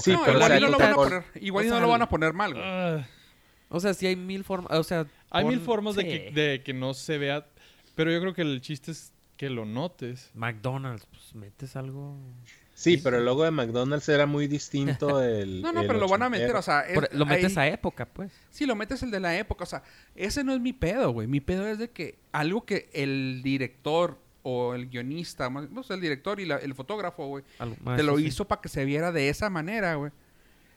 Sí, 0.00 0.12
No, 0.12 0.22
pero, 0.24 0.38
igual 0.38 0.42
o 0.42 0.46
sea, 0.46 0.60
no 0.60 0.68
lo 0.70 0.78
van 0.78 0.82
a 0.90 0.94
Coca-Cola- 0.94 1.22
poner, 1.22 1.42
igual 1.44 1.66
o 1.66 1.70
no 1.70 1.80
lo 1.80 1.88
van 1.88 2.02
a 2.02 2.08
poner 2.08 2.32
mal, 2.32 2.52
güey. 2.54 2.64
Ah, 2.64 3.06
O 3.68 3.80
sea, 3.80 3.92
sí 3.94 4.06
hay 4.06 4.16
mil 4.16 4.44
formas, 4.44 4.72
o 4.78 4.82
sea... 4.84 5.06
hay 5.30 5.44
pon- 5.44 5.52
mil 5.54 5.60
formas 5.60 5.94
de, 5.96 6.02
sí. 6.02 6.08
que, 6.08 6.30
de 6.30 6.62
que 6.62 6.72
no 6.72 6.94
se 6.94 7.18
vea, 7.18 7.46
pero 7.94 8.10
yo 8.10 8.20
creo 8.20 8.34
que 8.34 8.42
el 8.42 8.60
chiste 8.60 8.90
es 8.92 9.11
que 9.42 9.50
lo 9.50 9.64
notes. 9.64 10.30
McDonald's, 10.34 11.04
pues 11.06 11.34
metes 11.34 11.74
algo... 11.74 12.16
Sí, 12.74 12.96
pero 12.96 13.18
el 13.18 13.24
logo 13.24 13.42
de 13.42 13.50
McDonald's 13.50 14.08
era 14.08 14.24
muy 14.24 14.46
distinto 14.46 15.18
del... 15.18 15.62
No, 15.62 15.72
no, 15.72 15.80
el 15.80 15.86
pero 15.88 15.98
lo 15.98 16.06
van 16.06 16.22
a 16.22 16.28
meter, 16.28 16.54
o 16.54 16.62
sea... 16.62 16.82
es- 16.82 16.94
Por- 16.94 17.12
lo 17.12 17.26
metes 17.26 17.56
ahí- 17.58 17.70
a 17.70 17.74
época, 17.74 18.06
pues. 18.06 18.30
Sí, 18.50 18.66
lo 18.66 18.76
metes 18.76 19.02
el 19.02 19.10
de 19.10 19.18
la 19.18 19.36
época. 19.36 19.64
O 19.64 19.66
sea, 19.66 19.82
ese 20.14 20.44
no 20.44 20.54
es 20.54 20.60
mi 20.60 20.72
pedo, 20.72 21.10
güey. 21.10 21.26
Mi 21.26 21.40
pedo 21.40 21.66
es 21.66 21.78
de 21.78 21.90
que 21.90 22.18
algo 22.30 22.64
que 22.64 22.88
el 22.92 23.40
director 23.42 24.16
o 24.44 24.74
el 24.76 24.88
guionista, 24.88 25.50
más- 25.50 25.68
no 25.70 25.82
sé, 25.82 25.94
el 25.94 26.00
director 26.00 26.38
y 26.38 26.46
la- 26.46 26.58
el 26.58 26.74
fotógrafo, 26.76 27.26
güey, 27.26 27.42
te 27.96 28.04
lo 28.04 28.18
sí. 28.18 28.26
hizo 28.26 28.44
para 28.46 28.60
que 28.62 28.68
se 28.68 28.84
viera 28.84 29.10
de 29.10 29.28
esa 29.28 29.50
manera, 29.50 29.96
güey. 29.96 30.12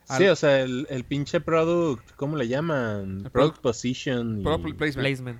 Sí, 0.05 0.25
o 0.25 0.35
sea, 0.35 0.59
el, 0.61 0.87
el 0.89 1.03
pinche 1.03 1.39
product, 1.39 2.13
¿cómo 2.15 2.35
le 2.35 2.47
llaman? 2.47 3.25
El 3.25 3.29
product 3.29 3.57
product- 3.57 3.61
position. 3.61 4.39
y- 4.39 4.43
Product 4.43 4.75
placement. 4.75 5.03
Placement. 5.05 5.39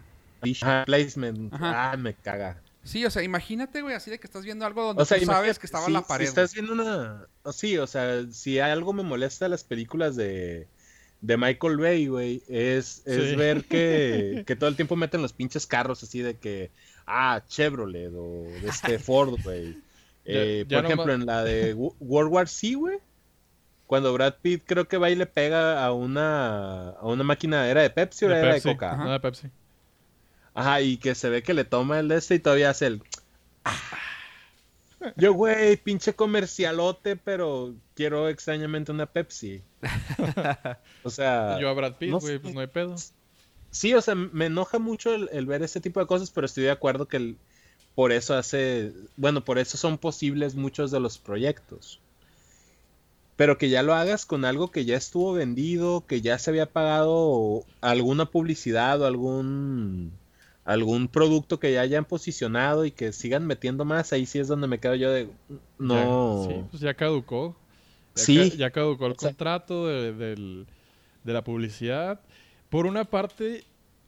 Ajá, 0.62 0.86
placement. 0.86 1.54
Ajá. 1.56 1.92
Ah, 1.92 1.98
me 1.98 2.14
caga. 2.14 2.62
Sí, 2.86 3.04
o 3.04 3.10
sea, 3.10 3.24
imagínate, 3.24 3.82
güey, 3.82 3.96
así 3.96 4.10
de 4.12 4.20
que 4.20 4.28
estás 4.28 4.46
viendo 4.46 4.66
algo 4.66 4.84
donde 4.84 5.02
O 5.02 5.06
sea, 5.06 5.20
tú 5.20 5.26
sabes 5.26 5.60
que 5.60 5.66
estaba 5.66 5.84
si- 5.86 5.90
en 5.90 5.94
la 5.94 6.02
si 6.02 6.08
pared. 6.08 6.26
estás 6.26 6.54
viendo 6.54 6.72
una. 6.74 7.28
o 7.44 7.52
Sí, 7.52 7.78
o 7.78 7.88
sea, 7.88 8.26
si 8.32 8.60
algo 8.60 8.94
me 8.94 9.04
molesta 9.04 9.46
de 9.46 9.50
las 9.50 9.64
películas 9.64 10.16
de, 10.16 10.68
de 11.22 11.38
Michael 11.38 11.78
Bay, 11.78 12.08
güey, 12.08 12.44
es, 12.48 13.02
es 13.06 13.30
Sí. 13.32 13.36
ver 13.36 13.66
que, 13.66 14.44
que 14.48 14.56
todo 14.56 14.70
el 14.70 14.76
tiempo 14.76 14.96
meten 14.96 15.22
los 15.22 15.34
pinches 15.34 15.66
carros 15.68 16.02
así 16.04 16.22
de 16.22 16.38
que. 16.38 16.72
Ah, 17.08 17.44
Chevrolet 17.48 18.12
o 18.16 18.44
de 18.62 18.68
este 18.70 18.98
Ford, 19.00 19.36
güey. 19.44 19.78
Eh, 20.26 20.66
por 20.70 20.82
no 20.84 20.88
ejemplo, 20.90 21.14
en 21.14 21.26
la 21.26 21.44
de 21.44 21.74
Wo- 21.76 21.96
World 22.00 22.32
War 22.32 22.48
C, 22.48 22.76
güey. 22.76 22.98
Cuando 23.88 24.12
Brad 24.14 24.36
Pitt 24.42 24.64
creo 24.66 24.88
que 24.88 24.98
va 24.98 25.12
y 25.12 25.16
le 25.16 25.28
pega 25.28 25.86
a 25.86 25.92
una, 25.94 26.90
a 26.90 27.06
una 27.06 27.24
máquina, 27.24 27.68
¿era 27.68 27.82
de 27.84 27.92
Pepsi 27.92 28.26
o 28.26 28.30
De 28.30 28.40
era 28.40 28.54
Pepsi. 28.54 28.70
de 28.70 28.74
Coca? 28.76 28.96
No, 28.98 29.12
de 29.12 29.20
Pepsi. 29.20 29.48
Ajá, 30.56 30.82
y 30.82 30.98
que 30.98 31.14
se 31.14 31.30
ve 31.30 31.44
que 31.44 31.54
le 31.54 31.66
toma 31.66 32.00
el 32.00 32.08
de 32.08 32.18
este 32.18 32.34
y 32.36 32.40
todavía 32.40 32.72
hace 32.72 32.88
el. 32.88 33.04
Yo, 35.18 35.34
güey, 35.34 35.78
pinche 35.78 36.14
comercialote, 36.16 37.16
pero 37.16 37.76
quiero 37.96 38.28
extrañamente 38.30 38.92
una 38.92 39.06
Pepsi. 39.12 39.62
O 41.04 41.10
sea, 41.10 41.58
Yo 41.60 41.70
a 41.70 41.74
Brad 41.74 41.98
Pitt, 41.98 42.12
no 42.12 42.20
güey, 42.20 42.34
sé. 42.36 42.40
pues 42.40 42.54
no 42.54 42.60
hay 42.62 42.68
pedo. 42.68 42.96
sí, 43.72 43.94
o 43.94 44.02
sea, 44.02 44.16
me 44.16 44.46
enoja 44.48 44.80
mucho 44.80 45.14
el, 45.14 45.30
el 45.32 45.46
ver 45.46 45.64
ese 45.64 45.82
tipo 45.82 46.00
de 46.00 46.08
cosas, 46.08 46.32
pero 46.32 46.46
estoy 46.46 46.64
de 46.66 46.72
acuerdo 46.72 47.08
que 47.08 47.18
el- 47.18 47.38
por 47.96 48.12
eso 48.12 48.36
hace. 48.36 48.94
Bueno, 49.18 49.44
por 49.46 49.60
eso 49.60 49.78
son 49.78 49.98
posibles 49.98 50.56
muchos 50.56 50.92
de 50.92 51.00
los 51.00 51.18
proyectos. 51.18 52.02
Pero 53.38 53.58
que 53.58 53.70
ya 53.70 53.84
lo 53.84 53.94
hagas 53.94 54.26
con 54.26 54.46
algo 54.46 54.72
que 54.72 54.86
ya 54.86 54.96
estuvo 54.98 55.34
vendido, 55.34 56.06
que 56.08 56.22
ya 56.22 56.38
se 56.40 56.50
había 56.52 56.72
pagado 56.72 57.66
alguna 57.82 58.26
publicidad 58.32 59.02
o 59.02 59.06
algún 59.06 60.12
algún 60.66 61.08
producto 61.08 61.60
que 61.60 61.72
ya 61.74 61.82
hayan 61.82 62.04
posicionado 62.06 62.86
y 62.86 62.92
que 62.92 63.14
sigan 63.14 63.46
metiendo 63.48 63.86
más, 63.86 64.12
ahí 64.12 64.26
sí 64.26 64.40
es 64.40 64.48
donde 64.48 64.68
me 64.68 64.80
quedo 64.80 64.96
yo 64.96 65.12
de 65.12 65.30
no. 65.80 66.48
Ya, 66.50 66.54
sí, 66.56 66.62
pues 66.72 66.82
ya 66.82 66.94
caducó. 66.94 67.56
Ya 68.16 68.24
Sí. 68.24 68.50
ca- 68.52 68.56
ya 68.58 68.72
caducó 68.72 69.06
el 69.06 69.12
O 69.14 69.16
sea- 69.16 69.30
contrato 69.30 69.88
de, 69.88 70.14
de 71.24 71.34
la 71.34 71.44
publicidad. 71.44 72.20
Por 72.70 72.86
una 72.88 73.06
parte, 73.06 73.64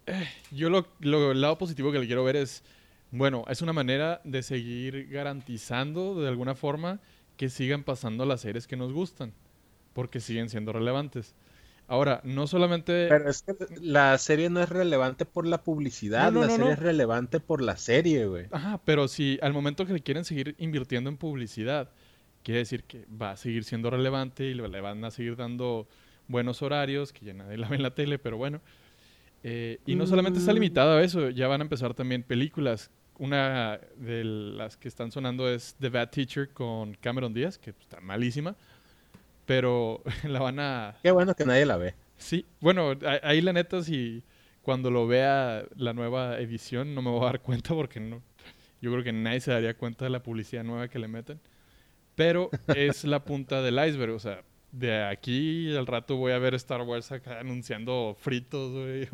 eh, 0.08 0.28
yo 0.52 0.70
lo, 0.70 0.88
lo- 1.00 1.32
el 1.32 1.42
lado 1.42 1.58
positivo 1.58 1.92
que 1.92 2.00
le 2.00 2.08
quiero 2.08 2.24
ver 2.24 2.36
es, 2.38 2.64
bueno, 3.12 3.46
es 3.50 3.62
una 3.62 3.72
manera 3.74 4.20
de 4.24 4.42
seguir 4.44 5.08
garantizando 5.10 6.20
de 6.20 6.28
alguna 6.28 6.56
forma 6.56 7.00
que 7.38 7.50
sigan 7.50 7.84
pasando 7.84 8.26
las 8.26 8.42
series 8.42 8.66
que 8.66 8.76
nos 8.78 8.92
gustan, 8.94 9.32
porque 9.94 10.20
siguen 10.20 10.50
siendo 10.50 10.74
relevantes. 10.74 11.36
Ahora, 11.88 12.22
no 12.24 12.48
solamente... 12.48 13.08
Pero 13.08 13.30
es 13.30 13.44
que 13.44 13.56
la 13.82 14.18
serie 14.18 14.50
no 14.50 14.62
es 14.62 14.70
relevante 14.70 15.26
por 15.26 15.48
la 15.48 15.64
publicidad, 15.64 16.32
No, 16.32 16.42
no, 16.42 16.42
la 16.42 16.48
no, 16.48 16.54
serie 16.56 16.72
es 16.74 16.80
relevante 16.80 17.40
por 17.40 17.62
la 17.62 17.78
serie, 17.78 18.26
güey. 18.28 18.48
Ajá, 18.52 18.82
pero 18.86 19.08
si 19.08 19.38
al 19.42 19.54
momento 19.54 19.86
que 19.86 19.94
le 19.94 20.02
quieren 20.02 20.24
seguir 20.26 20.56
invirtiendo 20.58 21.10
en 21.10 21.18
publicidad, 21.18 21.92
quiere 22.44 22.60
decir 22.60 22.84
que 22.86 23.06
va 23.10 23.32
a 23.32 23.38
seguir 23.38 23.64
siendo 23.64 23.90
relevante 23.90 24.46
y 24.46 24.54
le 24.54 24.68
le 24.70 24.82
van 24.82 25.04
a 25.06 25.12
seguir 25.12 25.36
dando 25.36 25.88
buenos 26.28 26.62
horarios, 26.62 27.14
que 27.14 27.26
ya 27.26 27.34
nadie 27.34 27.58
la 27.58 27.68
ve 27.70 27.76
en 27.78 27.84
la 27.84 27.94
tele, 27.96 28.20
pero 28.20 28.38
bueno. 28.38 28.62
Eh, 29.44 29.82
y 29.86 29.96
no 29.96 30.08
solamente 30.08 30.40
está 30.40 30.54
Mm. 30.54 30.56
limitado 30.56 30.98
a 30.98 31.04
eso, 31.04 31.30
ya 31.30 31.48
van 31.48 31.62
a 31.62 31.66
empezar 31.66 31.94
también 31.94 32.24
películas. 32.24 32.92
Una 33.20 33.80
de 33.98 34.24
las 34.24 34.78
que 34.78 34.88
están 34.88 35.12
sonando 35.12 35.50
es 35.50 35.76
The 35.80 35.90
Bad 35.90 36.10
Teacher 36.12 36.54
con 36.54 36.96
Cameron 36.96 37.34
Díaz, 37.34 37.58
que 37.58 37.72
está 37.72 38.00
malísima, 38.02 38.56
pero 39.48 40.04
la 40.24 40.40
van 40.40 40.60
a... 40.60 40.98
Qué 41.02 41.10
bueno 41.10 41.34
que 41.34 41.46
nadie 41.46 41.66
la 41.66 41.78
ve. 41.78 41.96
Sí, 42.18 42.46
bueno, 42.60 42.94
ahí 43.24 43.42
la 43.42 43.54
neta, 43.54 43.82
si 43.82 44.24
cuando 44.62 44.92
lo 44.92 45.08
vea 45.08 45.66
la 45.76 45.94
nueva 45.94 46.38
edición, 46.40 46.94
no 46.94 47.02
me 47.02 47.10
voy 47.10 47.22
a 47.22 47.26
dar 47.28 47.42
cuenta 47.42 47.74
porque 47.74 48.00
no. 48.00 48.22
Yo 48.82 48.92
creo 48.92 49.04
que 49.04 49.14
nadie 49.14 49.40
se 49.40 49.52
daría 49.52 49.76
cuenta 49.76 50.06
de 50.06 50.12
la 50.12 50.22
publicidad 50.22 50.64
nueva 50.64 50.90
que 50.90 51.00
le 51.00 51.08
meten. 51.08 51.40
Pero 52.16 52.50
es 52.76 53.06
la 53.06 53.24
punta 53.24 53.62
del 53.62 53.76
iceberg, 53.88 54.14
o 54.14 54.20
sea, 54.20 54.44
de 54.72 55.04
aquí 55.06 55.76
al 55.76 55.88
rato 55.88 56.18
voy 56.18 56.34
a 56.34 56.40
ver 56.40 56.54
Star 56.56 56.82
Wars 56.82 57.12
acá 57.12 57.40
anunciando 57.40 58.16
fritos, 58.20 58.74
güey. 58.74 59.08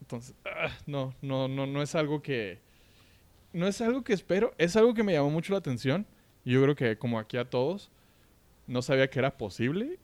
Entonces, 0.00 0.34
ah, 0.44 0.70
no, 0.86 1.14
no, 1.22 1.46
no, 1.46 1.66
no 1.66 1.82
es 1.82 1.94
algo 1.94 2.20
que. 2.20 2.58
No 3.52 3.66
es 3.66 3.80
algo 3.80 4.02
que 4.02 4.12
espero, 4.12 4.52
es 4.58 4.76
algo 4.76 4.92
que 4.92 5.04
me 5.04 5.12
llamó 5.12 5.30
mucho 5.30 5.52
la 5.52 5.58
atención. 5.60 6.06
Y 6.44 6.52
yo 6.52 6.62
creo 6.62 6.74
que, 6.74 6.98
como 6.98 7.18
aquí 7.18 7.36
a 7.36 7.48
todos, 7.48 7.90
no 8.68 8.82
sabía 8.82 9.10
que 9.10 9.18
era 9.18 9.36
posible. 9.36 9.98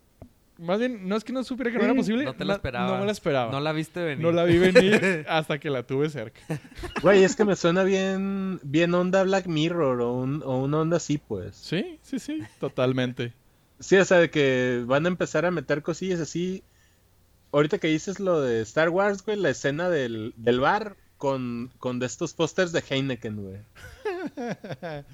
Más 0.59 0.79
bien, 0.79 1.09
no 1.09 1.17
es 1.17 1.25
que 1.25 1.33
no 1.33 1.43
supiera 1.43 1.73
que 1.73 1.79
no 1.79 1.85
era 1.85 1.95
posible. 1.95 2.25
No 2.25 2.35
te 2.35 2.45
la 2.45 2.55
esperabas. 2.55 2.93
No 2.93 2.99
me 2.99 3.07
la 3.07 3.13
esperaba. 3.13 3.51
No 3.51 3.61
la 3.61 3.73
viste 3.73 4.03
venir. 4.03 4.25
No 4.25 4.31
la 4.31 4.45
vi 4.45 4.59
venir 4.59 5.27
hasta 5.29 5.59
que 5.59 5.69
la 5.69 5.83
tuve 5.83 6.09
cerca. 6.11 6.41
Güey, 7.03 7.25
es 7.25 7.35
que 7.35 7.45
me 7.45 7.57
suena 7.57 7.83
bien, 7.83 8.61
bien 8.63 8.95
onda 8.95 9.25
Black 9.25 9.47
Mirror 9.47 10.01
o, 10.01 10.13
un, 10.13 10.43
o 10.45 10.59
una 10.59 10.81
onda 10.81 10.97
así, 10.99 11.19
pues. 11.19 11.57
Sí, 11.57 11.99
sí, 12.03 12.19
sí, 12.19 12.41
totalmente. 12.61 13.33
Sí, 13.81 13.97
o 13.97 14.05
sea, 14.05 14.19
de 14.19 14.31
que 14.31 14.85
van 14.87 15.07
a 15.07 15.09
empezar 15.09 15.45
a 15.45 15.51
meter 15.51 15.83
cosillas 15.83 16.21
así. 16.21 16.63
Ahorita 17.51 17.79
que 17.79 17.89
dices 17.89 18.21
lo 18.21 18.41
de 18.41 18.63
Star 18.63 18.91
Wars, 18.91 19.25
güey, 19.25 19.37
la 19.37 19.51
escena 19.51 19.89
del, 19.91 20.35
del 20.37 20.61
bar 20.61 20.97
con, 21.19 21.73
con 21.79 21.99
de 21.99 22.07
estos 22.07 22.33
pósters 22.33 22.71
de 22.71 22.83
Heineken, 22.89 23.43
güey. 23.43 23.59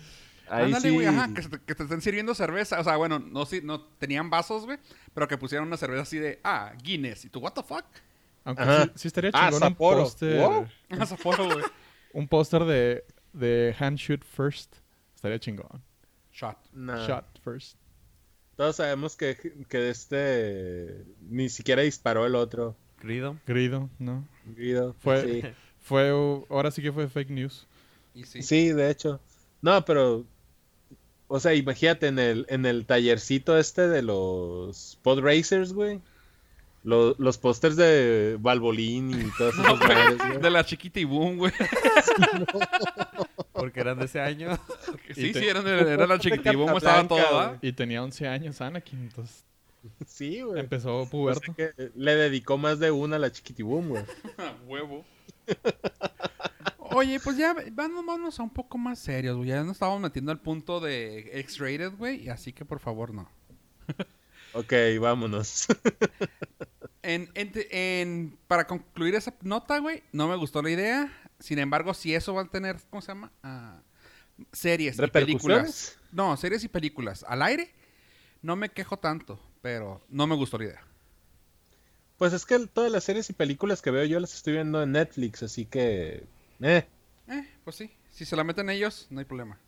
Ahí 0.50 0.64
Ándale, 0.66 0.88
sí. 0.88 0.94
güey, 0.94 1.06
ajá, 1.06 1.32
que, 1.32 1.42
te- 1.42 1.60
que 1.60 1.74
te 1.76 1.82
estén 1.84 2.00
sirviendo 2.00 2.34
cerveza. 2.34 2.80
O 2.80 2.84
sea, 2.84 2.96
bueno, 2.96 3.18
no, 3.20 3.46
sí, 3.46 3.60
no 3.62 3.80
tenían 3.82 4.30
vasos, 4.30 4.64
güey, 4.66 4.78
pero 5.14 5.28
que 5.28 5.38
pusieron 5.38 5.68
una 5.68 5.76
cerveza 5.76 6.02
así 6.02 6.18
de, 6.18 6.40
ah, 6.42 6.72
Guinness. 6.82 7.24
¿Y 7.24 7.28
tú, 7.30 7.38
what 7.40 7.52
the 7.52 7.62
fuck? 7.62 7.84
Aunque 8.44 8.64
sí, 8.64 8.90
sí 8.96 9.08
estaría 9.08 9.30
Ah, 9.32 9.50
chingón 9.50 9.68
un 9.68 9.74
póster. 9.76 10.38
Wow. 10.40 10.66
Ah, 10.90 11.06
Sapporo, 11.06 11.44
güey. 11.44 11.64
Un 12.12 12.26
póster 12.26 12.64
de, 12.64 13.04
de 13.32 13.76
Hand 13.78 13.96
Shoot 13.96 14.24
First. 14.24 14.76
Estaría 15.14 15.38
chingón. 15.38 15.80
Shot. 16.32 16.56
Nah. 16.72 17.06
Shot 17.06 17.40
First. 17.44 17.76
Todos 18.56 18.76
sabemos 18.76 19.14
que, 19.16 19.36
que 19.68 19.90
este 19.90 21.04
ni 21.28 21.48
siquiera 21.48 21.82
disparó 21.82 22.26
el 22.26 22.34
otro. 22.34 22.76
Grido. 23.00 23.38
Grido, 23.46 23.88
¿no? 24.00 24.26
Guido. 24.44 24.94
Fue- 24.94 25.22
Sí. 25.22 25.42
Fue, 25.78 26.10
ahora 26.50 26.70
sí 26.70 26.82
que 26.82 26.92
fue 26.92 27.08
fake 27.08 27.30
news. 27.30 27.66
Y 28.14 28.24
sí. 28.24 28.42
Sí, 28.42 28.72
de 28.72 28.90
hecho. 28.90 29.20
No, 29.62 29.82
pero. 29.84 30.24
O 31.32 31.38
sea, 31.38 31.54
imagínate 31.54 32.08
en 32.08 32.18
el, 32.18 32.44
en 32.48 32.66
el 32.66 32.84
tallercito 32.86 33.56
este 33.56 33.86
de 33.86 34.02
los 34.02 34.98
pod 35.02 35.20
racers, 35.20 35.72
güey. 35.72 36.00
Lo- 36.82 37.14
los 37.18 37.38
pósters 37.38 37.76
de 37.76 38.36
Valvolín 38.40 39.10
y 39.12 39.30
todas 39.38 39.54
esas 39.54 39.78
madres, 39.78 40.18
güey. 40.18 40.38
De 40.40 40.50
la 40.50 40.64
chiquita 40.64 40.98
y 40.98 41.04
boom, 41.04 41.36
güey. 41.38 41.52
Porque 43.52 43.80
eran 43.80 43.98
de 43.98 44.06
ese 44.06 44.20
año. 44.20 44.58
Sí, 45.14 45.32
te- 45.32 45.40
sí, 45.40 45.46
era, 45.46 45.60
de- 45.62 45.92
era 45.92 46.06
la 46.06 46.18
chiquita 46.18 46.52
y 46.52 46.56
boom, 46.56 46.76
estaba 46.76 47.06
todo, 47.06 47.18
Casablanca, 47.18 47.46
¿verdad? 47.48 47.58
Y 47.62 47.72
tenía 47.74 48.02
11 48.02 48.26
años 48.26 48.60
Anakin, 48.60 48.98
entonces 49.00 49.44
Sí, 50.06 50.40
güey. 50.42 50.58
empezó 50.60 50.96
O 50.98 51.02
sea 51.04 51.10
puberto. 51.10 51.54
que 51.54 51.70
le 51.94 52.14
dedicó 52.16 52.58
más 52.58 52.80
de 52.80 52.90
una 52.90 53.16
a 53.16 53.18
la 53.20 53.30
chiquitibum, 53.30 53.88
güey. 53.90 54.02
Huevo. 54.66 55.04
Oye, 56.92 57.20
pues 57.20 57.36
ya 57.36 57.54
vámonos 57.72 58.38
a 58.40 58.42
un 58.42 58.50
poco 58.50 58.76
más 58.78 58.98
serios, 58.98 59.36
güey. 59.36 59.48
Ya 59.50 59.62
nos 59.62 59.72
estábamos 59.76 60.00
metiendo 60.00 60.32
al 60.32 60.40
punto 60.40 60.80
de 60.80 61.38
X-rated, 61.40 61.92
güey. 61.96 62.28
Así 62.28 62.52
que 62.52 62.64
por 62.64 62.80
favor, 62.80 63.12
no. 63.14 63.30
Ok, 64.52 64.72
vámonos. 65.00 65.68
En, 67.02 67.30
en- 67.34 67.52
en- 67.70 68.38
para 68.48 68.66
concluir 68.66 69.14
esa 69.14 69.32
nota, 69.42 69.78
güey, 69.78 70.02
no 70.12 70.26
me 70.26 70.34
gustó 70.34 70.60
la 70.60 70.70
idea. 70.70 71.12
Sin 71.38 71.60
embargo, 71.60 71.94
si 71.94 72.14
eso 72.16 72.34
va 72.34 72.42
a 72.42 72.48
tener, 72.48 72.76
¿cómo 72.90 73.00
se 73.00 73.08
llama? 73.08 73.30
Ah, 73.44 73.80
series 74.52 74.96
y 74.98 75.10
películas. 75.12 75.98
No, 76.10 76.36
series 76.36 76.64
y 76.64 76.68
películas. 76.68 77.24
Al 77.28 77.42
aire, 77.42 77.70
no 78.42 78.56
me 78.56 78.70
quejo 78.70 78.98
tanto, 78.98 79.38
pero 79.62 80.02
no 80.08 80.26
me 80.26 80.34
gustó 80.34 80.58
la 80.58 80.64
idea. 80.64 80.84
Pues 82.18 82.32
es 82.32 82.44
que 82.44 82.58
todas 82.66 82.90
las 82.90 83.04
series 83.04 83.30
y 83.30 83.32
películas 83.32 83.80
que 83.82 83.92
veo 83.92 84.04
yo 84.04 84.18
las 84.18 84.34
estoy 84.34 84.54
viendo 84.54 84.82
en 84.82 84.90
Netflix, 84.92 85.44
así 85.44 85.64
que. 85.64 86.24
Eh, 86.60 86.86
Eh, 87.28 87.48
pues 87.64 87.76
sí. 87.76 87.90
Si 88.10 88.24
se 88.24 88.36
la 88.36 88.44
meten 88.44 88.68
ellos, 88.70 89.06
no 89.10 89.18
hay 89.20 89.24
problema. 89.24 89.58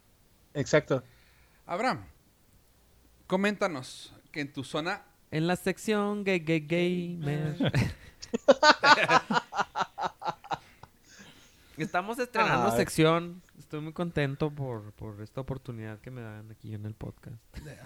exacto. 0.55 1.03
Abraham, 1.67 2.05
coméntanos 3.27 4.13
que 4.33 4.41
en 4.41 4.53
tu 4.53 4.65
zona 4.65 5.05
En 5.31 5.47
la 5.47 5.57
sección 5.57 6.25
gay, 6.25 6.41
gay, 6.41 6.61
gamer. 7.19 7.57
Estamos 11.79 12.19
estrenando 12.19 12.69
Ah. 12.69 12.77
sección. 12.77 13.43
Estoy 13.59 13.81
muy 13.81 13.93
contento 13.93 14.51
por, 14.51 14.93
por 14.93 15.23
esta 15.23 15.41
oportunidad 15.41 15.99
que 16.01 16.11
me 16.11 16.21
dan 16.21 16.51
aquí 16.51 16.75
en 16.75 16.85
el 16.85 16.95
podcast. 16.95 17.37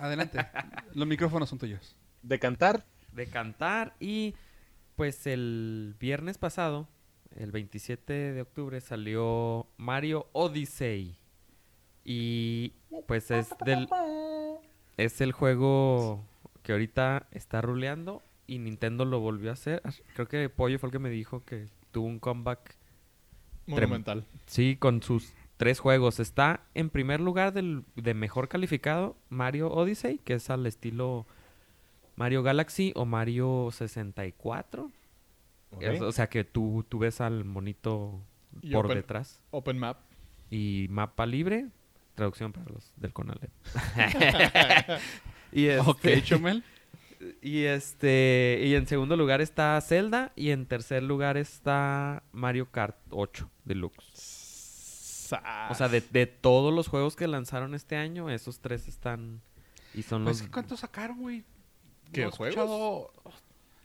Adelante. 0.01 0.39
Los 0.95 1.07
micrófonos 1.07 1.49
son 1.49 1.59
tuyos. 1.59 1.95
De 2.23 2.39
cantar. 2.39 2.85
De 3.13 3.27
cantar 3.29 3.95
y 4.01 4.35
pues 4.97 5.27
el 5.27 5.95
viernes 6.01 6.39
pasado, 6.39 6.89
el 7.37 7.53
27 7.53 8.12
de 8.32 8.43
octubre, 8.43 8.80
salió 8.80 9.66
Mario 9.76 10.28
Odyssey. 10.32 11.16
Y 12.05 12.72
pues 13.07 13.30
es 13.30 13.51
del... 13.64 13.89
Es 14.97 15.20
el 15.20 15.32
juego 15.32 16.24
que 16.62 16.72
ahorita 16.72 17.26
está 17.30 17.61
ruleando 17.61 18.22
y 18.47 18.59
Nintendo 18.59 19.05
lo 19.05 19.20
volvió 19.20 19.51
a 19.51 19.53
hacer. 19.53 19.82
Creo 20.14 20.26
que 20.26 20.49
Pollo 20.49 20.78
fue 20.78 20.89
el 20.89 20.93
que 20.93 20.99
me 20.99 21.11
dijo 21.11 21.45
que 21.45 21.66
tuvo 21.93 22.07
un 22.07 22.18
comeback 22.18 22.76
Monumental. 23.66 24.24
Sí, 24.47 24.76
con 24.78 25.03
sus 25.03 25.34
tres 25.57 25.80
juegos. 25.80 26.20
Está 26.20 26.61
en 26.74 26.91
primer 26.91 27.20
lugar 27.20 27.53
del, 27.53 27.84
de 27.97 28.14
mejor 28.14 28.49
calificado 28.49 29.16
Mario 29.28 29.70
Odyssey, 29.72 30.18
que 30.18 30.34
es 30.34 30.51
al 30.51 30.66
estilo 30.66 31.26
Mario 32.14 32.43
Galaxy 32.43 32.93
o 32.95 33.05
Mario 33.05 33.70
64. 33.72 34.91
Es- 35.81 36.01
o 36.01 36.12
sea 36.12 36.29
que 36.29 36.45
tú, 36.45 36.85
tú 36.89 36.99
ves 37.01 37.21
al 37.21 37.45
monito 37.45 38.21
Y 38.62 38.73
por 38.73 38.87
open- 38.87 38.97
detrás. 38.99 39.41
Open 39.51 39.79
Map. 39.79 39.99
Y 40.51 40.87
mapa 40.91 41.27
libre, 41.27 41.67
traducción 42.14 42.53
para 42.53 42.71
los 42.73 42.93
del 42.97 43.12
Conalep. 43.12 43.51
y 45.53 45.67
este, 45.67 45.91
Ok, 45.91 46.07
Chumel. 46.23 46.64
y 47.43 47.62
este 47.64 48.61
y 48.62 48.75
en 48.75 48.87
segundo 48.87 49.17
lugar 49.17 49.41
está 49.41 49.81
Zelda 49.81 50.33
y 50.37 50.51
en 50.51 50.67
tercer 50.67 51.03
lugar 51.03 51.37
está 51.37 52.23
Mario 52.33 52.71
Kart 52.71 52.97
8 53.11 53.51
Deluxe. 53.64 55.29
O 55.71 55.75
sea, 55.75 55.89
de, 55.89 56.01
de 56.03 56.27
todos 56.27 56.73
los 56.73 56.87
juegos 56.87 57.17
que 57.17 57.27
lanzaron 57.27 57.75
este 57.75 57.97
año, 57.97 58.31
esos 58.31 58.61
tres 58.61 58.87
están 58.87 59.41
y 59.93 60.03
son 60.03 60.23
Pues, 60.23 60.41
los 60.43 60.49
¿Cuántos 60.51 60.81
sacaron, 60.81 61.19
güey? 61.21 61.43
¿Qué, 62.12 62.25
No 62.27 62.31
juegos? 62.31 62.55
escuchado- 62.57 63.12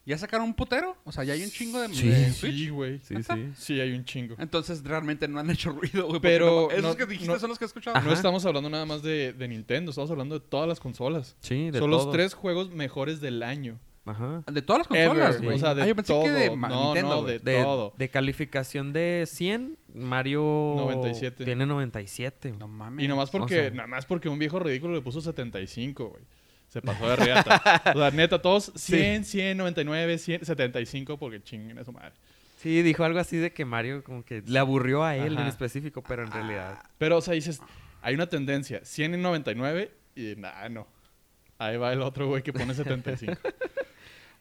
¿Ya 0.05 0.17
sacaron 0.17 0.47
un 0.47 0.53
putero? 0.55 0.97
O 1.03 1.11
sea, 1.11 1.23
ya 1.23 1.33
hay 1.33 1.43
un 1.43 1.51
chingo 1.51 1.79
de, 1.79 1.93
Sí. 1.93 2.07
de 2.09 2.31
Switch. 2.31 2.55
Sí, 2.55 2.69
güey. 2.69 2.99
Sí, 3.03 3.15
sí. 3.21 3.49
Sí, 3.55 3.79
hay 3.79 3.91
un 3.91 4.03
chingo. 4.03 4.35
Entonces 4.39 4.83
realmente 4.83 5.27
no 5.27 5.39
han 5.39 5.49
hecho 5.51 5.71
ruido, 5.71 6.07
güey. 6.07 6.19
Pero 6.19 6.67
no- 6.69 6.71
esos 6.71 6.83
no- 6.83 6.95
que 6.97 7.05
dijiste 7.05 7.31
no- 7.31 7.39
son 7.39 7.49
los 7.49 7.59
que 7.59 7.65
he 7.65 7.67
escuchado. 7.67 7.95
Ajá. 7.97 8.07
No 8.07 8.13
estamos 8.13 8.43
hablando 8.45 8.69
nada 8.69 8.85
más 8.85 9.03
de, 9.03 9.31
de 9.33 9.47
Nintendo, 9.47 9.91
estamos 9.91 10.09
hablando 10.09 10.39
de 10.39 10.45
todas 10.45 10.67
las 10.67 10.79
consolas. 10.79 11.35
Sí, 11.41 11.69
de 11.69 11.77
Son 11.79 11.91
los 11.91 12.11
tres 12.11 12.33
juegos 12.33 12.71
mejores 12.71 13.21
del 13.21 13.43
año. 13.43 13.77
Ajá. 14.03 14.43
De 14.51 14.63
todas 14.63 14.79
las 14.79 14.87
consolas, 14.87 15.35
Ever. 15.35 15.43
güey. 15.45 15.57
O 15.57 15.59
sea, 15.59 15.75
de 15.75 15.83
Ah, 15.83 15.87
yo 15.87 15.95
pensé 15.95 16.11
todo. 16.13 16.23
que 16.23 16.31
de 16.31 16.49
Nintendo, 16.49 17.23
de, 17.23 17.37
De, 17.37 17.61
todo. 17.61 17.93
de 17.95 18.09
calificación 18.09 18.93
de 18.93 19.25
100, 19.31 19.77
Mario 19.93 20.41
97. 20.77 21.45
tiene 21.45 21.67
97. 21.67 22.53
No 22.57 22.67
mames. 22.67 23.05
Y 23.05 23.07
nomás 23.07 23.29
porque, 23.29 23.53
sea- 23.53 23.69
nada 23.69 23.87
más 23.87 24.07
porque 24.07 24.27
un 24.29 24.39
viejo 24.39 24.57
ridículo 24.59 24.95
le 24.95 25.01
puso 25.01 25.21
75, 25.21 26.05
güey. 26.09 26.23
Se 26.71 26.81
pasó 26.81 27.07
de 27.09 27.15
riata. 27.17 27.61
o 27.93 27.99
sea, 27.99 28.11
neta, 28.11 28.41
todos 28.41 28.71
100, 28.75 29.25
100, 29.25 29.57
99, 29.57 30.17
100, 30.17 30.45
75, 30.45 31.17
porque 31.17 31.43
chinguen 31.43 31.77
a 31.77 31.83
su 31.83 31.91
madre. 31.91 32.13
Sí, 32.57 32.81
dijo 32.81 33.03
algo 33.03 33.19
así 33.19 33.37
de 33.37 33.51
que 33.51 33.65
Mario 33.65 34.03
como 34.03 34.23
que 34.23 34.41
le 34.45 34.57
aburrió 34.59 35.03
a 35.03 35.15
él 35.15 35.33
en 35.33 35.39
Ajá. 35.39 35.47
específico, 35.49 36.01
pero 36.03 36.23
en 36.23 36.31
realidad 36.31 36.79
Pero, 36.97 37.17
o 37.17 37.21
sea, 37.21 37.33
dices, 37.33 37.59
hay 38.01 38.13
una 38.15 38.27
tendencia, 38.27 38.81
100 38.85 39.15
y 39.15 39.17
99, 39.17 39.91
y 40.15 40.35
nada, 40.37 40.69
no. 40.69 40.87
Ahí 41.57 41.75
va 41.77 41.91
el 41.91 42.01
otro 42.01 42.27
güey 42.27 42.41
que 42.43 42.53
pone 42.53 42.73
75. 42.73 43.33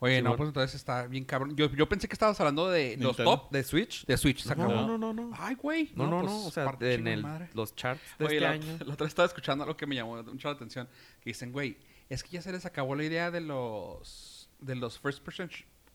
Oye, 0.03 0.22
no, 0.22 0.28
Simón. 0.31 0.37
pues 0.39 0.49
entonces 0.49 0.74
está 0.76 1.07
bien 1.07 1.24
cabrón. 1.24 1.55
Yo, 1.57 1.70
yo 1.74 1.87
pensé 1.87 2.09
que 2.09 2.14
estabas 2.14 2.39
hablando 2.41 2.70
de 2.70 2.97
los 2.97 3.18
Nintendo. 3.18 3.24
top 3.37 3.51
de 3.51 3.62
Switch. 3.62 4.07
de 4.07 4.16
Switch. 4.16 4.43
se 4.43 4.55
No, 4.57 4.64
acabó. 4.64 4.87
no, 4.87 4.97
no, 4.97 5.12
no. 5.12 5.31
Ay, 5.39 5.57
güey. 5.57 5.91
No, 5.95 6.07
no, 6.07 6.20
pues, 6.20 6.33
no. 6.33 6.47
O 6.47 6.51
sea, 6.51 6.74
en 6.81 7.07
el, 7.07 7.26
los 7.53 7.74
charts 7.76 8.01
de 8.18 8.24
Oye, 8.24 8.37
este 8.37 8.47
la, 8.47 8.51
año. 8.53 8.78
la 8.87 8.95
otra 8.95 9.05
vez 9.05 9.11
estaba 9.11 9.26
escuchando 9.26 9.64
algo 9.64 9.76
que 9.76 9.87
me 9.87 9.95
llamó 9.95 10.22
mucho 10.22 10.49
la 10.49 10.55
atención. 10.55 10.89
Que 11.20 11.31
dicen, 11.31 11.53
güey, 11.53 11.76
es 12.11 12.22
que 12.22 12.30
ya 12.32 12.42
se 12.42 12.52
les 12.52 12.66
acabó 12.66 12.94
la 12.94 13.04
idea 13.04 13.30
de 13.30 13.40
los 13.40 14.48
de 14.61 14.74
los 14.76 14.98
first 14.98 15.22
person 15.24 15.50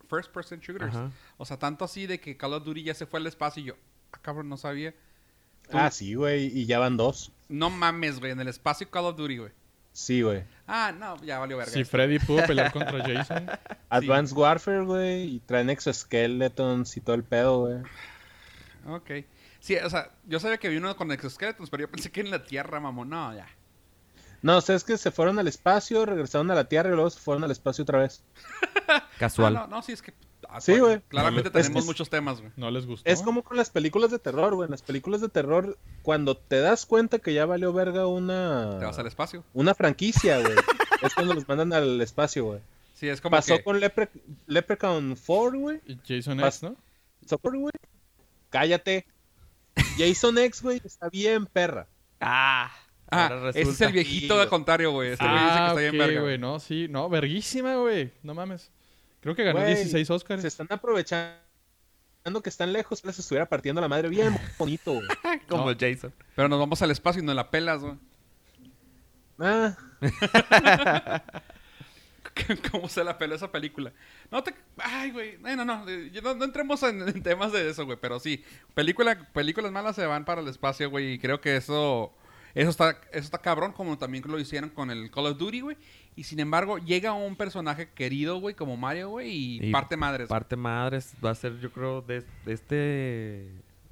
first 0.09 0.31
person 0.31 0.59
shooters. 0.59 0.95
Ajá. 0.95 1.11
O 1.37 1.45
sea, 1.45 1.57
tanto 1.59 1.85
así 1.85 2.07
de 2.07 2.19
que 2.19 2.35
Call 2.37 2.53
of 2.53 2.63
Duty 2.65 2.81
ya 2.83 2.93
se 2.95 3.05
fue 3.05 3.19
al 3.19 3.27
espacio 3.27 3.61
y 3.61 3.65
yo, 3.67 3.75
ah, 4.11 4.17
cabrón, 4.21 4.49
no 4.49 4.57
sabía. 4.57 4.91
Tú- 5.69 5.77
Ah, 5.77 5.89
sí, 5.91 6.13
güey. 6.15 6.45
Y 6.57 6.65
ya 6.65 6.79
van 6.79 6.95
dos. 6.97 7.31
No 7.49 7.69
mames, 7.69 8.19
güey, 8.19 8.31
en 8.31 8.39
el 8.39 8.47
espacio 8.47 8.89
Call 8.89 9.05
of 9.05 9.15
Duty, 9.17 9.37
güey. 9.37 9.51
Sí, 9.93 10.21
güey. 10.21 10.43
Ah, 10.67 10.93
no, 10.97 11.15
ya 11.23 11.39
valió 11.39 11.57
verga. 11.57 11.71
si 11.71 11.79
esto. 11.81 11.91
Freddy 11.91 12.19
pudo 12.19 12.43
pelear 12.47 12.71
contra 12.73 13.01
Jason, 13.01 13.47
Advanced 13.89 14.35
Warfare, 14.35 14.81
güey. 14.83 15.23
Y 15.35 15.39
traen 15.39 15.69
exoskeletons 15.69 16.97
y 16.97 17.01
todo 17.01 17.15
el 17.15 17.23
pedo, 17.23 17.61
güey. 17.61 17.77
Ok. 18.87 19.25
Sí, 19.59 19.75
o 19.77 19.89
sea, 19.89 20.11
yo 20.27 20.39
sabía 20.39 20.57
que 20.57 20.67
había 20.67 20.79
uno 20.79 20.95
con 20.95 21.11
exoskeletons, 21.11 21.69
pero 21.69 21.81
yo 21.81 21.89
pensé 21.89 22.11
que 22.11 22.21
en 22.21 22.29
la 22.29 22.43
Tierra, 22.43 22.79
mamón. 22.79 23.09
No, 23.09 23.33
ya. 23.33 23.47
No, 24.41 24.57
o 24.57 24.61
sea, 24.61 24.75
es 24.75 24.83
que 24.83 24.97
se 24.97 25.11
fueron 25.11 25.39
al 25.39 25.47
espacio, 25.47 26.05
regresaron 26.05 26.49
a 26.51 26.55
la 26.55 26.65
Tierra 26.69 26.89
y 26.89 26.93
luego 26.93 27.09
se 27.09 27.19
fueron 27.19 27.43
al 27.43 27.51
espacio 27.51 27.83
otra 27.83 27.99
vez. 27.99 28.23
Casual. 29.19 29.55
Ah, 29.57 29.67
no, 29.69 29.77
no, 29.77 29.81
sí, 29.81 29.91
es 29.93 30.01
que... 30.01 30.13
ah, 30.49 30.61
Sí, 30.61 30.77
güey. 30.79 31.01
Claramente 31.07 31.49
tenemos 31.49 31.81
es- 31.83 31.85
muchos 31.85 32.09
temas, 32.09 32.39
güey. 32.41 32.51
no 32.57 32.69
les 32.71 32.85
gustó. 32.85 33.09
Es 33.09 33.21
como 33.21 33.43
con 33.43 33.57
las 33.57 33.69
películas 33.69 34.11
de 34.11 34.19
terror, 34.19 34.53
güey. 34.55 34.67
En 34.67 34.71
las 34.71 34.81
películas 34.83 35.21
de 35.21 35.29
terror, 35.29 35.77
cuando 36.03 36.37
te 36.37 36.59
das 36.59 36.85
cuenta 36.85 37.19
que 37.19 37.33
ya 37.33 37.45
valió 37.45 37.73
verga 37.73 38.07
una... 38.07 38.77
Te 38.79 38.85
vas 38.85 38.99
al 38.99 39.07
espacio. 39.07 39.43
Una 39.53 39.73
franquicia, 39.73 40.39
güey. 40.39 40.53
es 41.01 41.13
cuando 41.15 41.33
los 41.33 41.47
mandan 41.47 41.73
al 41.73 41.99
espacio, 42.01 42.45
güey. 42.45 42.59
Sí, 42.93 43.09
es 43.09 43.19
como 43.21 43.35
Pasó 43.35 43.57
que... 43.57 43.63
con 43.63 43.79
Lepre- 43.79 44.09
Leprechaun 44.47 45.17
4, 45.25 45.59
güey. 45.59 45.81
Y 45.85 45.97
Jason 46.07 46.37
Pas- 46.37 46.47
X, 46.47 46.63
¿no? 46.63 46.75
Pasó 47.21 47.37
por, 47.39 47.57
güey. 47.57 47.71
Cállate. 48.49 49.05
Jason 49.97 50.37
X, 50.37 50.61
güey, 50.61 50.81
está 50.85 51.09
bien 51.09 51.45
perra. 51.45 51.87
Ah. 52.21 52.71
Ah, 53.15 53.27
ahora 53.27 53.49
ese 53.51 53.61
es 53.61 53.81
el 53.81 53.91
viejito 53.93 54.39
al 54.39 54.47
contrario, 54.49 54.91
güey. 54.91 55.11
Este 55.11 55.25
güey 55.25 55.35
dice 55.37 55.45
que 55.53 55.59
Ah, 55.59 55.67
está 55.69 55.79
bien 55.81 55.91
ok, 55.95 55.97
verga. 55.99 56.21
güey, 56.21 56.37
no, 56.37 56.59
sí. 56.59 56.87
No, 56.89 57.09
verguísima, 57.09 57.75
güey. 57.75 58.11
No 58.23 58.33
mames. 58.33 58.71
Creo 59.21 59.35
que 59.35 59.43
ganó 59.43 59.59
Güey, 59.61 59.73
16 59.75 60.09
Oscars. 60.11 60.41
Se 60.41 60.47
están 60.47 60.67
aprovechando 60.69 61.35
que 62.43 62.49
están 62.49 62.73
lejos, 62.73 63.03
les 63.05 63.17
estuviera 63.19 63.47
partiendo 63.47 63.81
la 63.81 63.87
madre 63.87 64.09
bien 64.09 64.35
bonito, 64.59 64.93
güey. 64.93 65.07
Como 65.49 65.69
No. 65.71 65.77
Jason. 65.79 66.13
Pero 66.35 66.47
nos 66.49 66.59
vamos 66.59 66.81
al 66.81 66.91
espacio 66.91 67.21
y 67.21 67.25
nos 67.25 67.35
la 67.35 67.49
pelas, 67.49 67.81
güey. 67.81 67.95
Ah, 69.39 69.75
¿Cómo 72.71 72.89
se 72.89 73.03
la 73.03 73.17
peló 73.17 73.35
esa 73.35 73.51
película? 73.51 73.93
No 74.29 74.43
te... 74.43 74.53
Ay, 74.77 75.11
güey. 75.11 75.37
No, 75.37 75.63
no. 75.63 75.87
eh, 75.87 76.11
No, 76.21 76.35
no 76.35 76.43
entremos 76.43 76.83
en, 76.83 77.01
en 77.07 77.23
temas 77.23 77.51
de 77.53 77.69
eso, 77.69 77.85
güey. 77.85 77.97
Pero 78.01 78.19
sí. 78.19 78.43
Película, 78.73 79.17
películas 79.33 79.71
malas 79.71 79.95
se 79.95 80.05
van 80.05 80.25
para 80.25 80.41
el 80.41 80.47
espacio, 80.49 80.89
güey. 80.89 81.13
Y 81.13 81.19
creo 81.19 81.39
que 81.39 81.55
eso... 81.55 82.13
Eso 82.55 82.69
está, 82.69 82.91
eso 83.11 83.19
está 83.25 83.37
cabrón, 83.37 83.73
como 83.73 83.97
también 83.97 84.23
lo 84.27 84.39
hicieron 84.39 84.69
con 84.71 84.89
el 84.89 85.11
Call 85.11 85.27
of 85.27 85.37
Duty, 85.37 85.59
güey. 85.61 85.77
Y 86.15 86.23
sin 86.23 86.39
embargo, 86.39 86.77
llega 86.77 87.11
un 87.13 87.35
personaje 87.35 87.89
querido, 87.93 88.39
güey, 88.39 88.55
como 88.55 88.77
Mario, 88.77 89.09
güey, 89.09 89.29
y, 89.29 89.67
Y 89.67 89.71
parte 89.71 89.97
madres. 89.97 90.29
Parte 90.29 90.55
madres 90.55 91.13
va 91.23 91.31
a 91.31 91.35
ser, 91.35 91.59
yo 91.59 91.71
creo, 91.71 92.01
de, 92.01 92.23
de 92.45 92.53
este. 92.53 93.51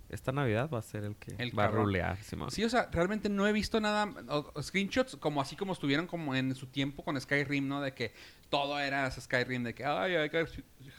Esta 0.10 0.32
Navidad 0.32 0.70
va 0.72 0.78
a 0.78 0.82
ser 0.84 1.04
el 1.06 1.16
que 1.16 1.34
El 1.40 1.58
va 1.58 1.66
a 1.66 1.68
rulear, 1.70 2.22
Simón. 2.24 2.52
Sí, 2.52 2.64
o 2.64 2.70
sea, 2.70 2.88
realmente 2.92 3.30
no 3.30 3.48
he 3.48 3.52
visto 3.52 3.82
nada, 3.82 4.14
o- 4.30 4.52
o 4.54 4.62
screenshots 4.62 5.16
como 5.16 5.42
así 5.42 5.56
como 5.56 5.74
estuvieron 5.74 6.06
como 6.06 6.36
en 6.36 6.54
su 6.54 6.68
tiempo 6.68 7.04
con 7.04 7.20
Skyrim, 7.20 7.68
¿no? 7.68 7.82
De 7.82 7.94
que 7.96 8.14
todo 8.52 8.80
era 8.80 9.10
Skyrim, 9.10 9.64
de 9.64 9.74
que, 9.74 9.84
ay, 9.84 10.14
I 10.14 10.30
got 10.30 10.48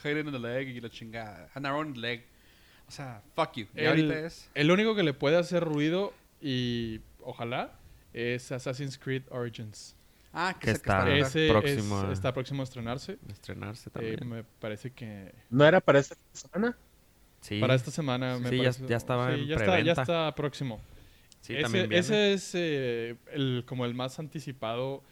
hit 0.03 0.17
in 0.19 0.33
the 0.33 0.39
leg 0.41 0.67
y 0.69 0.81
la 0.81 0.91
chingada, 0.91 1.49
an 1.55 1.65
around 1.65 1.97
leg. 1.97 2.25
O 2.89 2.91
sea, 2.91 3.23
fuck 3.37 3.53
you. 3.55 3.67
Y 3.77 3.81
El, 3.83 3.87
ahorita 3.87 4.19
es... 4.19 4.51
el 4.53 4.71
único 4.73 4.97
que 4.97 5.05
le 5.05 5.15
puede 5.15 5.37
hacer 5.37 5.63
ruido 5.63 6.13
y 6.41 6.99
ojalá 7.25 7.73
es 8.13 8.51
Assassin's 8.53 8.99
Creed 8.99 9.23
Origins. 9.31 9.97
Ah, 10.33 10.57
que 10.59 10.71
está- 10.73 11.09
Ese 11.17 11.49
próximo 11.49 12.03
es- 12.07 12.13
está 12.13 12.33
próximo 12.35 12.63
a 12.63 12.65
estrenarse. 12.65 13.19
A 13.29 13.33
Estrenarse 13.33 13.89
Eh, 13.89 13.93
también. 13.93 14.29
me 14.29 14.43
parece 14.45 14.91
que 14.91 15.33
¿no 15.51 15.65
era 15.65 15.81
para 15.81 16.01
esta 16.01 16.17
semana? 16.33 16.77
sí. 17.41 17.61
para 17.61 17.75
esta 17.75 17.91
semana 17.91 18.39
me 18.39 18.49
Sí, 18.49 18.57
ya- 18.57 18.63
parece- 18.65 18.87
ya 18.89 18.97
estaba 18.97 19.33
sí, 19.35 19.41
en 19.43 19.47
ya 19.47 19.57
está, 19.57 19.81
ya 19.81 19.93
está 19.93 20.35
próximo. 20.35 20.81
Sí, 21.41 21.53
ese, 21.53 21.63
también 21.63 21.89
viene. 21.89 22.01
ese 22.01 22.33
es 22.33 22.51
eh, 22.55 23.17
el, 23.33 23.65
como 23.67 23.85
el 23.85 23.95
más 23.95 24.19
anticipado 24.19 25.03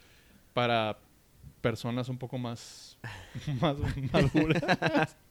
para 0.53 0.97
personas 1.61 2.09
un 2.09 2.17
poco 2.17 2.37
más, 2.37 2.97
más 3.61 3.77
maduras. 4.11 5.15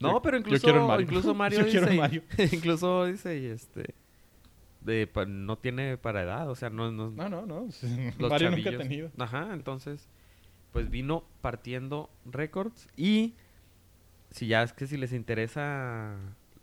No, 0.00 0.12
Yo- 0.12 0.22
pero 0.22 0.36
yo 0.36 0.40
incluso 0.42 0.62
quiero 0.64 0.80
el 0.82 0.86
Mario. 0.86 1.04
incluso 1.06 1.34
Mario 1.34 1.58
Yo 1.60 1.64
dice, 1.66 1.78
quiero 1.78 1.92
Mario. 1.94 2.22
incluso 2.52 3.04
dice 3.06 3.36
y 3.38 3.46
este 3.46 3.94
de 4.88 5.08
no 5.28 5.58
tiene 5.58 5.96
para 5.98 6.22
edad, 6.22 6.50
o 6.50 6.56
sea, 6.56 6.70
no, 6.70 6.90
no 6.90 7.10
No, 7.10 7.28
no, 7.28 7.46
no. 7.46 7.66
los 8.18 8.30
Mario 8.30 8.50
nunca 8.50 8.70
ha 8.70 8.72
chavillos. 8.72 8.82
tenido. 8.82 9.10
Ajá, 9.18 9.50
entonces 9.52 10.08
pues 10.72 10.90
vino 10.90 11.24
partiendo 11.40 12.10
récords 12.26 12.88
y 12.96 13.34
si 14.30 14.48
ya 14.48 14.62
es 14.62 14.72
que 14.72 14.86
si 14.86 14.96
les 14.96 15.12
interesa 15.12 16.16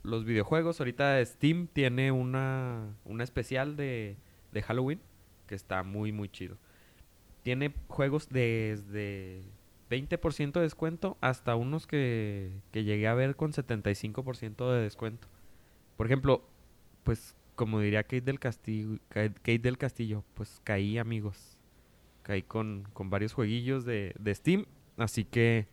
los 0.03 0.25
videojuegos, 0.25 0.79
ahorita 0.79 1.23
Steam 1.25 1.67
tiene 1.67 2.11
una 2.11 2.95
una 3.05 3.23
especial 3.23 3.75
de 3.75 4.17
de 4.51 4.61
Halloween 4.61 4.99
que 5.47 5.55
está 5.55 5.83
muy 5.83 6.11
muy 6.11 6.29
chido. 6.29 6.57
Tiene 7.43 7.73
juegos 7.87 8.29
desde 8.29 9.43
20% 9.89 10.53
de 10.53 10.61
descuento 10.61 11.17
hasta 11.21 11.55
unos 11.55 11.85
que, 11.85 12.59
que 12.71 12.83
llegué 12.83 13.07
a 13.07 13.13
ver 13.13 13.35
con 13.35 13.51
75% 13.51 14.71
de 14.73 14.81
descuento. 14.81 15.27
Por 15.95 16.07
ejemplo, 16.07 16.43
pues 17.03 17.35
como 17.55 17.79
diría 17.79 18.03
Kate 18.03 18.21
del 18.21 18.39
Castillo, 18.39 18.99
Kate 19.09 19.59
del 19.59 19.77
Castillo, 19.77 20.23
pues 20.33 20.61
caí 20.63 20.97
amigos. 20.97 21.57
Caí 22.23 22.41
con, 22.41 22.87
con 22.93 23.09
varios 23.09 23.33
jueguillos 23.33 23.85
de, 23.85 24.13
de 24.19 24.35
Steam. 24.35 24.65
Así 24.97 25.25
que 25.25 25.67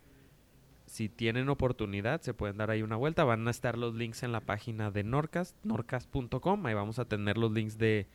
si 0.86 1.08
tienen 1.08 1.48
oportunidad, 1.48 2.20
se 2.20 2.34
pueden 2.34 2.58
dar 2.58 2.70
ahí 2.70 2.82
una 2.82 2.96
vuelta. 2.96 3.24
Van 3.24 3.46
a 3.48 3.50
estar 3.50 3.78
los 3.78 3.94
links 3.94 4.22
en 4.22 4.32
la 4.32 4.40
página 4.40 4.90
de 4.90 5.04
Norcast, 5.04 5.56
norcast.com. 5.64 6.66
Ahí 6.66 6.74
vamos 6.74 6.98
a 6.98 7.06
tener 7.06 7.38
los 7.38 7.50
links 7.52 7.78
de, 7.78 8.06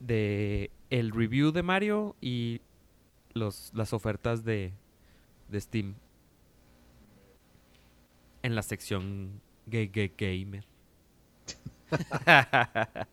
de 0.00 0.70
el 0.90 1.12
review 1.12 1.52
de 1.52 1.62
Mario 1.62 2.16
y 2.20 2.60
los, 3.34 3.70
las 3.74 3.92
ofertas 3.92 4.44
de, 4.44 4.72
de 5.48 5.60
Steam. 5.60 5.94
En 8.42 8.56
la 8.56 8.62
sección 8.62 9.40
Gay 9.66 9.86
Gamer. 10.18 10.71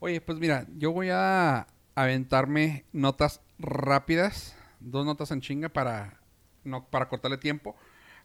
Oye, 0.00 0.20
pues 0.20 0.38
mira, 0.38 0.66
yo 0.76 0.92
voy 0.92 1.08
a 1.10 1.66
aventarme 1.94 2.84
notas 2.92 3.40
rápidas, 3.58 4.56
dos 4.80 5.04
notas 5.04 5.30
en 5.30 5.40
chinga 5.40 5.68
para 5.68 6.20
no 6.64 6.88
para 6.88 7.08
cortarle 7.08 7.38
tiempo. 7.38 7.76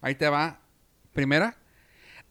Ahí 0.02 0.16
te 0.16 0.28
va. 0.30 0.60
Primera, 1.14 1.58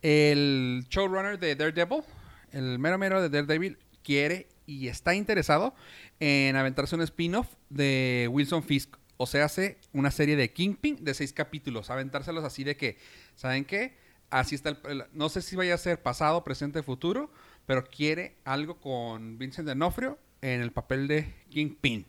el 0.02 0.84
showrunner 0.88 1.38
de 1.38 1.54
Daredevil, 1.54 2.02
el 2.50 2.78
mero 2.78 2.98
mero 2.98 3.22
de 3.22 3.28
Daredevil, 3.28 3.78
quiere 4.02 4.48
y 4.66 4.88
está 4.88 5.14
interesado 5.14 5.74
en 6.20 6.56
aventarse 6.56 6.94
un 6.96 7.02
spin-off 7.02 7.48
de 7.70 8.28
Wilson 8.30 8.62
Fisk. 8.62 8.96
O 9.16 9.26
sea, 9.26 9.44
hace 9.44 9.78
una 9.92 10.10
serie 10.10 10.34
de 10.34 10.52
Kingpin 10.52 11.04
de 11.04 11.14
seis 11.14 11.32
capítulos. 11.32 11.90
Aventárselos 11.90 12.44
así 12.44 12.64
de 12.64 12.76
que, 12.76 12.98
¿saben 13.36 13.64
qué? 13.64 13.96
Así 14.32 14.54
está 14.54 14.70
el, 14.70 14.78
el- 14.88 15.04
No 15.12 15.28
sé 15.28 15.42
si 15.42 15.56
vaya 15.56 15.74
a 15.74 15.78
ser 15.78 16.02
pasado, 16.02 16.42
presente, 16.42 16.82
futuro, 16.82 17.30
pero 17.66 17.84
quiere 17.84 18.36
algo 18.44 18.80
con 18.80 19.38
Vincent 19.38 19.68
D'Onofrio 19.68 20.18
en 20.40 20.60
el 20.62 20.72
papel 20.72 21.06
de 21.06 21.32
Kingpin. 21.50 22.06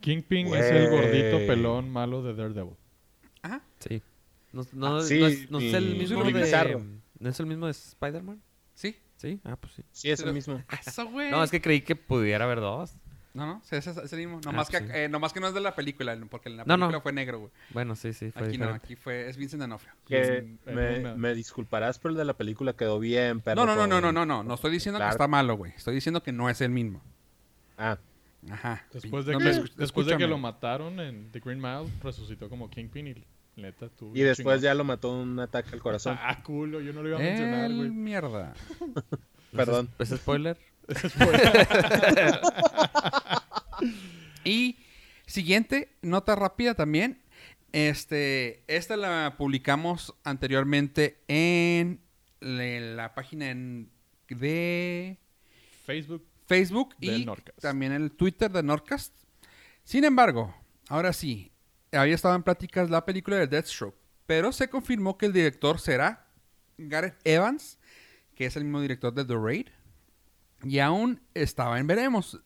Kingpin 0.00 0.48
es 0.54 0.70
el 0.70 0.90
gordito 0.90 1.38
pelón 1.46 1.90
malo 1.90 2.22
de 2.22 2.34
Daredevil. 2.34 2.74
Ajá. 3.42 3.62
Sí. 3.78 4.02
No, 4.52 4.62
no- 4.72 4.96
Ah, 4.98 5.02
sí, 5.02 5.18
no 5.20 5.26
es, 5.26 5.50
no 5.50 5.58
es 5.58 5.74
el 5.74 5.96
mismo 5.96 6.22
de... 6.24 6.80
¿No 7.18 7.30
es 7.30 7.40
el 7.40 7.46
mismo 7.46 7.66
de 7.66 7.72
Spider-Man? 7.72 8.42
¿Sí? 8.74 8.96
Sí. 9.16 9.40
Ah, 9.44 9.56
pues 9.56 9.74
sí. 9.74 9.82
Sí, 9.92 10.10
es 10.10 10.20
el 10.20 10.32
mismo. 10.32 10.62
Eso, 10.86 11.06
güey. 11.08 11.30
No, 11.30 11.42
es 11.44 11.50
que 11.50 11.60
creí 11.60 11.80
que 11.80 11.94
pudiera 11.96 12.44
haber 12.44 12.60
dos. 12.60 12.92
No, 13.34 13.46
no, 13.46 13.60
sí, 13.64 13.74
es, 13.74 13.86
es 13.88 14.12
el 14.12 14.18
mismo. 14.20 14.38
Ah, 14.38 14.46
Nomás, 14.46 14.70
pues 14.70 14.80
que, 14.82 14.86
sí. 14.88 14.92
eh, 14.96 15.08
nomás 15.08 15.32
que 15.32 15.40
no 15.40 15.48
es 15.48 15.54
de 15.54 15.60
la 15.60 15.74
película, 15.74 16.16
porque 16.30 16.48
en 16.48 16.56
la 16.56 16.64
No, 16.64 16.76
no. 16.76 16.86
película 16.86 17.00
fue 17.02 17.12
negro, 17.12 17.38
güey. 17.40 17.50
Bueno, 17.70 17.96
sí, 17.96 18.12
sí, 18.12 18.30
fue 18.30 18.46
Aquí 18.46 18.58
no, 18.58 18.68
aquí 18.68 18.94
fue, 18.94 19.28
es 19.28 19.36
Vincent 19.36 19.60
D'Onofrio. 19.60 19.92
Que 20.06 20.56
me, 21.16 21.34
disculparás, 21.34 21.98
pero 21.98 22.12
el 22.12 22.16
de 22.16 22.24
la 22.24 22.34
película 22.34 22.74
quedó 22.74 23.00
bien, 23.00 23.40
pero 23.40 23.56
No, 23.56 23.66
no, 23.66 23.74
no, 23.74 23.86
no, 23.88 24.00
no, 24.00 24.12
no, 24.12 24.24
no, 24.24 24.44
no 24.44 24.54
estoy 24.54 24.70
diciendo 24.70 25.00
que 25.00 25.08
está 25.08 25.26
malo, 25.28 25.56
güey. 25.56 25.72
Estoy 25.76 25.94
diciendo 25.94 26.22
que 26.22 26.30
no 26.32 26.48
es 26.48 26.60
el 26.60 26.70
mismo. 26.70 27.02
Ah, 27.76 27.98
Ajá. 28.50 28.84
Después 28.92 29.24
de, 29.26 29.32
No 29.32 29.38
que, 29.40 29.64
después 29.76 30.06
de 30.06 30.16
que 30.16 30.26
lo 30.28 30.38
mataron 30.38 31.00
en 31.00 31.30
The 31.32 31.40
Green 31.40 31.60
Mile, 31.60 31.90
resucitó 32.02 32.48
como 32.48 32.68
Kingpin 32.70 33.08
y 33.08 33.24
neta 33.56 33.88
tú. 33.88 34.12
y 34.14 34.20
después 34.20 34.60
ya 34.60 34.74
lo 34.74 34.84
mató 34.84 35.12
un 35.12 35.40
ataque 35.40 35.70
al 35.72 35.80
corazón. 35.80 36.16
Ah, 36.22 36.42
culo, 36.42 36.80
yo 36.80 36.92
no 36.92 37.02
lo 37.02 37.08
iba 37.08 37.18
a 37.18 37.20
mencionar, 37.20 37.64
El 37.70 37.76
güey. 37.78 37.90
mierda. 37.90 38.52
Perdón. 39.52 39.88
¿Es 39.98 40.10
spoiler? 40.10 40.58
Y 44.44 44.78
siguiente, 45.26 45.96
nota 46.02 46.36
rápida 46.36 46.74
también. 46.74 47.22
Este, 47.72 48.62
esta 48.68 48.96
la 48.96 49.34
publicamos 49.36 50.14
anteriormente 50.22 51.18
en 51.28 52.00
la, 52.40 53.14
página 53.14 53.46
de 54.28 55.18
Facebook. 55.84 56.24
Facebook 56.46 56.94
Del 56.98 57.22
y 57.22 57.24
Nordcast. 57.24 57.60
también 57.60 57.92
el 57.92 58.12
Twitter 58.12 58.52
de 58.52 58.62
Nordcast. 58.62 59.16
Sin 59.82 60.04
embargo, 60.04 60.54
ahora 60.88 61.12
sí, 61.12 61.50
había 61.90 62.14
estado 62.14 62.36
en 62.36 62.42
pláticas 62.42 62.90
la 62.90 63.04
película 63.04 63.38
de 63.38 63.46
Deathstroke, 63.46 63.96
pero 64.26 64.52
se 64.52 64.68
confirmó 64.68 65.16
que 65.16 65.26
el 65.26 65.32
director 65.32 65.80
será 65.80 66.28
Gareth 66.76 67.18
Evans, 67.24 67.78
que 68.34 68.46
es 68.46 68.56
el 68.56 68.64
mismo 68.64 68.82
director 68.82 69.12
de 69.12 69.24
The 69.24 69.36
Raid, 69.36 69.68
y 70.64 70.78
aún 70.78 71.20
estaba 71.34 71.78
en 71.78 71.86
veremos 71.86 72.40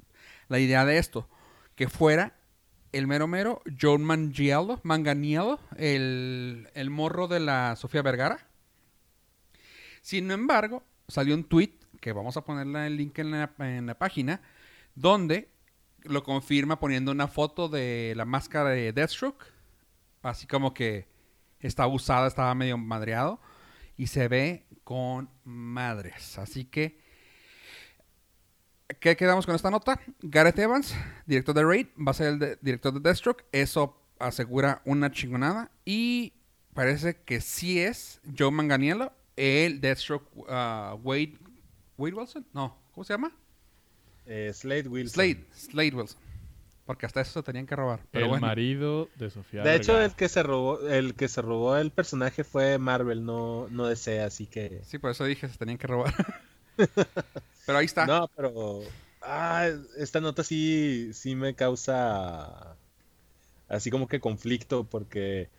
la 0.49 0.59
idea 0.59 0.85
de 0.85 0.99
esto, 0.99 1.29
que 1.75 1.89
fuera 1.89 2.35
el 2.93 3.07
mero 3.07 3.27
mero 3.27 3.62
John 3.81 4.03
Manganiello, 4.03 4.81
Manganiello 4.83 5.61
el, 5.77 6.69
el 6.75 6.91
morro 6.91 7.29
de 7.29 7.41
la 7.41 7.77
Sofía 7.77 8.03
Vergara. 8.03 8.49
Sin 10.03 10.31
embargo, 10.31 10.83
salió 11.07 11.35
un 11.35 11.45
tweet, 11.45 11.73
que 12.01 12.12
vamos 12.12 12.37
a 12.37 12.45
ponerle 12.45 12.87
el 12.87 12.97
link 12.97 13.19
en 13.19 13.31
la, 13.31 13.99
página, 13.99 14.41
donde 14.95 15.51
lo 16.03 16.23
confirma 16.23 16.79
poniendo 16.79 17.12
una 17.12 17.29
foto 17.29 17.69
de 17.69 18.14
la 18.16 18.25
máscara 18.25 18.71
de 18.71 18.93
Deathstroke, 18.93 19.45
así 20.23 20.47
como 20.47 20.75
que 20.75 21.09
está 21.61 21.87
usada, 21.87 22.29
estaba 22.29 22.55
medio 22.55 22.79
madreado, 22.79 23.41
y 23.97 24.07
se 24.07 24.29
ve 24.29 24.66
con 24.85 25.29
madres. 25.45 26.39
Así 26.39 26.64
que, 26.64 27.01
¿qué 29.01 29.16
quedamos 29.16 29.47
con 29.47 29.55
esta 29.55 29.70
nota? 29.70 30.01
Gareth 30.22 30.59
Evans, 30.59 30.95
director 31.26 31.55
de 31.55 31.64
Raid, 31.64 31.86
va 31.97 32.11
a 32.11 32.14
ser 32.14 32.28
el 32.28 32.39
de- 32.39 32.59
director 32.61 32.93
de 32.93 33.01
Deathstroke. 33.01 33.45
Eso 33.53 33.97
asegura 34.18 34.82
una 34.84 35.11
chingonada. 35.11 35.70
Y 35.84 36.32
parece 36.74 37.16
que 37.22 37.41
sí 37.41 37.80
es 37.80 38.20
Joe 38.36 38.51
Manganiello, 38.51 39.12
el 39.36 39.80
Deathstroke 39.80 40.26
uh, 40.36 40.95
Wade, 41.03 41.39
Wade 41.97 42.14
Wilson. 42.14 42.47
No, 42.53 42.76
¿cómo 42.93 43.05
se 43.05 43.12
llama? 43.12 43.32
Eh, 44.26 44.53
Slade 44.53 44.89
Wilson. 44.89 45.14
Slade, 45.14 45.45
Slade 45.53 45.95
Wilson. 45.95 46.20
Porque 46.84 47.05
hasta 47.05 47.20
eso 47.20 47.32
se 47.32 47.43
tenían 47.43 47.66
que 47.66 47.76
robar. 47.76 48.01
Pero 48.11 48.24
el 48.24 48.30
bueno. 48.30 48.47
marido 48.47 49.09
de 49.16 49.28
Sofía. 49.30 49.62
De 49.62 49.74
hecho, 49.74 50.01
el 50.01 50.14
que 50.14 50.28
se 50.28 50.43
robó, 50.43 50.80
el 50.89 51.14
que 51.14 51.28
se 51.28 51.43
robó 51.43 51.76
el 51.76 51.91
personaje 51.91 52.45
fue 52.45 52.78
Marvel, 52.78 53.26
no, 53.26 53.68
no 53.70 53.86
DC, 53.86 54.22
así 54.22 54.47
que. 54.47 54.80
Sí, 54.84 54.99
por 54.99 55.11
eso 55.11 55.24
dije 55.24 55.49
se 55.49 55.59
tenían 55.59 55.76
que 55.76 55.86
robar. 55.86 56.14
pero 57.69 57.81
ahí 57.81 57.85
está. 57.85 58.07
No, 58.07 58.31
pero. 58.35 58.81
Ah, 59.21 59.69
esta 59.99 60.23
nota 60.23 60.43
sí, 60.43 61.11
sí 61.12 61.35
me 61.35 61.55
causa. 61.55 62.79
Así 63.69 63.91
como 63.91 64.09
que 64.09 64.21
conflicto, 64.21 64.85
porque. 64.85 65.51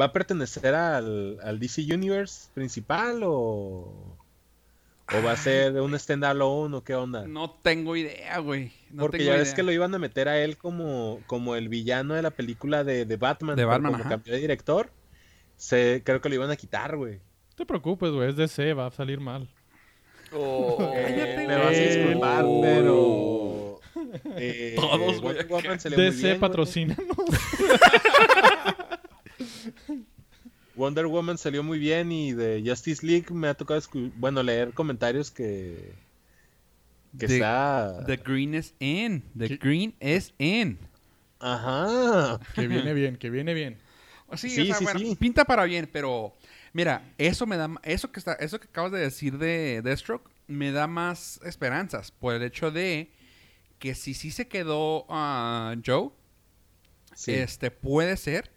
¿Va 0.00 0.04
a 0.04 0.12
pertenecer 0.12 0.76
al, 0.76 1.40
al 1.42 1.58
DC 1.58 1.92
Universe 1.92 2.50
principal 2.54 3.22
o.? 3.24 4.16
¿O 5.12 5.22
va 5.24 5.32
a 5.32 5.36
ser 5.36 5.80
un 5.80 5.98
standalone 5.98 6.76
o 6.76 6.84
qué 6.84 6.94
onda? 6.94 7.26
No 7.26 7.50
tengo 7.50 7.96
idea, 7.96 8.38
güey. 8.38 8.72
No 8.90 9.02
Porque 9.02 9.18
tengo 9.18 9.32
ya 9.32 9.38
ves 9.38 9.52
que 9.52 9.64
lo 9.64 9.72
iban 9.72 9.92
a 9.92 9.98
meter 9.98 10.28
a 10.28 10.38
él 10.38 10.56
como, 10.56 11.20
como 11.26 11.56
el 11.56 11.68
villano 11.68 12.14
de 12.14 12.22
la 12.22 12.30
película 12.30 12.84
de, 12.84 13.06
de 13.06 13.16
Batman. 13.16 13.56
De 13.56 13.64
Batman, 13.64 13.90
como 13.90 14.04
ajá. 14.04 14.10
cambió 14.10 14.34
de 14.34 14.40
director, 14.40 14.90
se, 15.56 16.02
creo 16.04 16.20
que 16.20 16.28
lo 16.28 16.36
iban 16.36 16.50
a 16.50 16.56
quitar, 16.56 16.96
güey. 16.96 17.14
No 17.14 17.56
te 17.56 17.66
preocupes, 17.66 18.12
güey, 18.12 18.30
es 18.30 18.36
DC, 18.36 18.72
va 18.74 18.86
a 18.86 18.90
salir 18.92 19.18
mal. 19.18 19.48
Cállate, 20.78 21.46
me 21.46 21.56
vas 21.56 21.66
a 21.66 21.70
disculpar, 21.70 22.44
pero. 22.62 23.80
eh, 24.36 24.74
Todos, 24.76 25.20
güey, 25.20 25.36
DC 25.96 26.34
patrocina. 26.36 26.96
Wonder 30.74 31.06
Woman 31.06 31.38
salió 31.38 31.62
muy 31.62 31.78
bien 31.78 32.12
y 32.12 32.32
de 32.32 32.62
Justice 32.64 33.04
League 33.06 33.26
me 33.30 33.48
ha 33.48 33.54
tocado 33.54 33.80
bueno 34.16 34.42
leer 34.42 34.72
comentarios 34.74 35.30
que 35.30 35.94
que 37.18 37.26
The- 37.26 37.34
está 37.36 38.04
The 38.06 38.16
Green 38.18 38.54
is 38.54 38.74
in. 38.78 39.22
The 39.38 39.48
¿Qué? 39.48 39.56
Green 39.56 39.94
is 40.00 40.34
in. 40.38 40.78
ajá 41.40 42.38
que 42.54 42.68
viene 42.68 42.92
bien, 42.92 43.16
que 43.16 43.30
viene 43.30 43.54
bien. 43.54 43.78
Sí, 44.34 44.50
Sí, 44.50 44.62
o 44.62 44.64
sea, 44.66 44.74
sí, 44.74 44.84
bueno, 44.84 45.00
sí. 45.00 45.16
pinta 45.18 45.44
para 45.46 45.64
bien, 45.64 45.88
pero 45.90 46.34
mira, 46.76 47.10
eso 47.16 47.46
me 47.46 47.56
da 47.56 47.70
eso 47.84 48.12
que 48.12 48.20
está 48.20 48.34
eso 48.34 48.60
que 48.60 48.68
acabas 48.68 48.92
de 48.92 48.98
decir 48.98 49.38
de 49.38 49.80
Deathstroke 49.80 50.30
me 50.46 50.72
da 50.72 50.86
más 50.86 51.40
esperanzas 51.42 52.10
por 52.10 52.34
el 52.34 52.42
hecho 52.42 52.70
de 52.70 53.10
que 53.78 53.94
si 53.94 54.12
sí 54.12 54.30
se 54.30 54.46
quedó 54.46 55.06
ah, 55.08 55.74
Joe, 55.84 56.10
sí. 57.14 57.32
este 57.32 57.70
puede 57.70 58.18
ser 58.18 58.52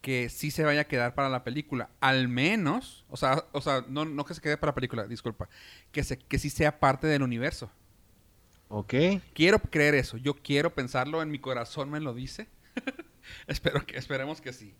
que 0.00 0.30
sí 0.30 0.50
se 0.50 0.64
vaya 0.64 0.80
a 0.80 0.84
quedar 0.84 1.14
para 1.14 1.28
la 1.28 1.44
película, 1.44 1.90
al 2.00 2.26
menos, 2.26 3.04
o 3.10 3.18
sea, 3.18 3.44
o 3.52 3.60
sea, 3.60 3.84
no, 3.86 4.06
no 4.06 4.24
que 4.24 4.32
se 4.32 4.40
quede 4.40 4.56
para 4.56 4.70
la 4.70 4.74
película, 4.74 5.06
disculpa, 5.06 5.50
que 5.92 6.04
se 6.04 6.16
que 6.16 6.38
sí 6.38 6.48
sea 6.48 6.80
parte 6.80 7.06
del 7.06 7.22
universo. 7.22 7.70
ok 8.68 8.94
Quiero 9.34 9.58
creer 9.60 9.94
eso, 9.94 10.16
yo 10.16 10.32
quiero 10.34 10.74
pensarlo, 10.74 11.20
en 11.20 11.30
mi 11.30 11.38
corazón 11.38 11.90
me 11.90 12.00
lo 12.00 12.14
dice. 12.14 12.48
Espero 13.46 13.84
que 13.84 13.98
esperemos 13.98 14.40
que 14.40 14.54
sí. 14.54 14.74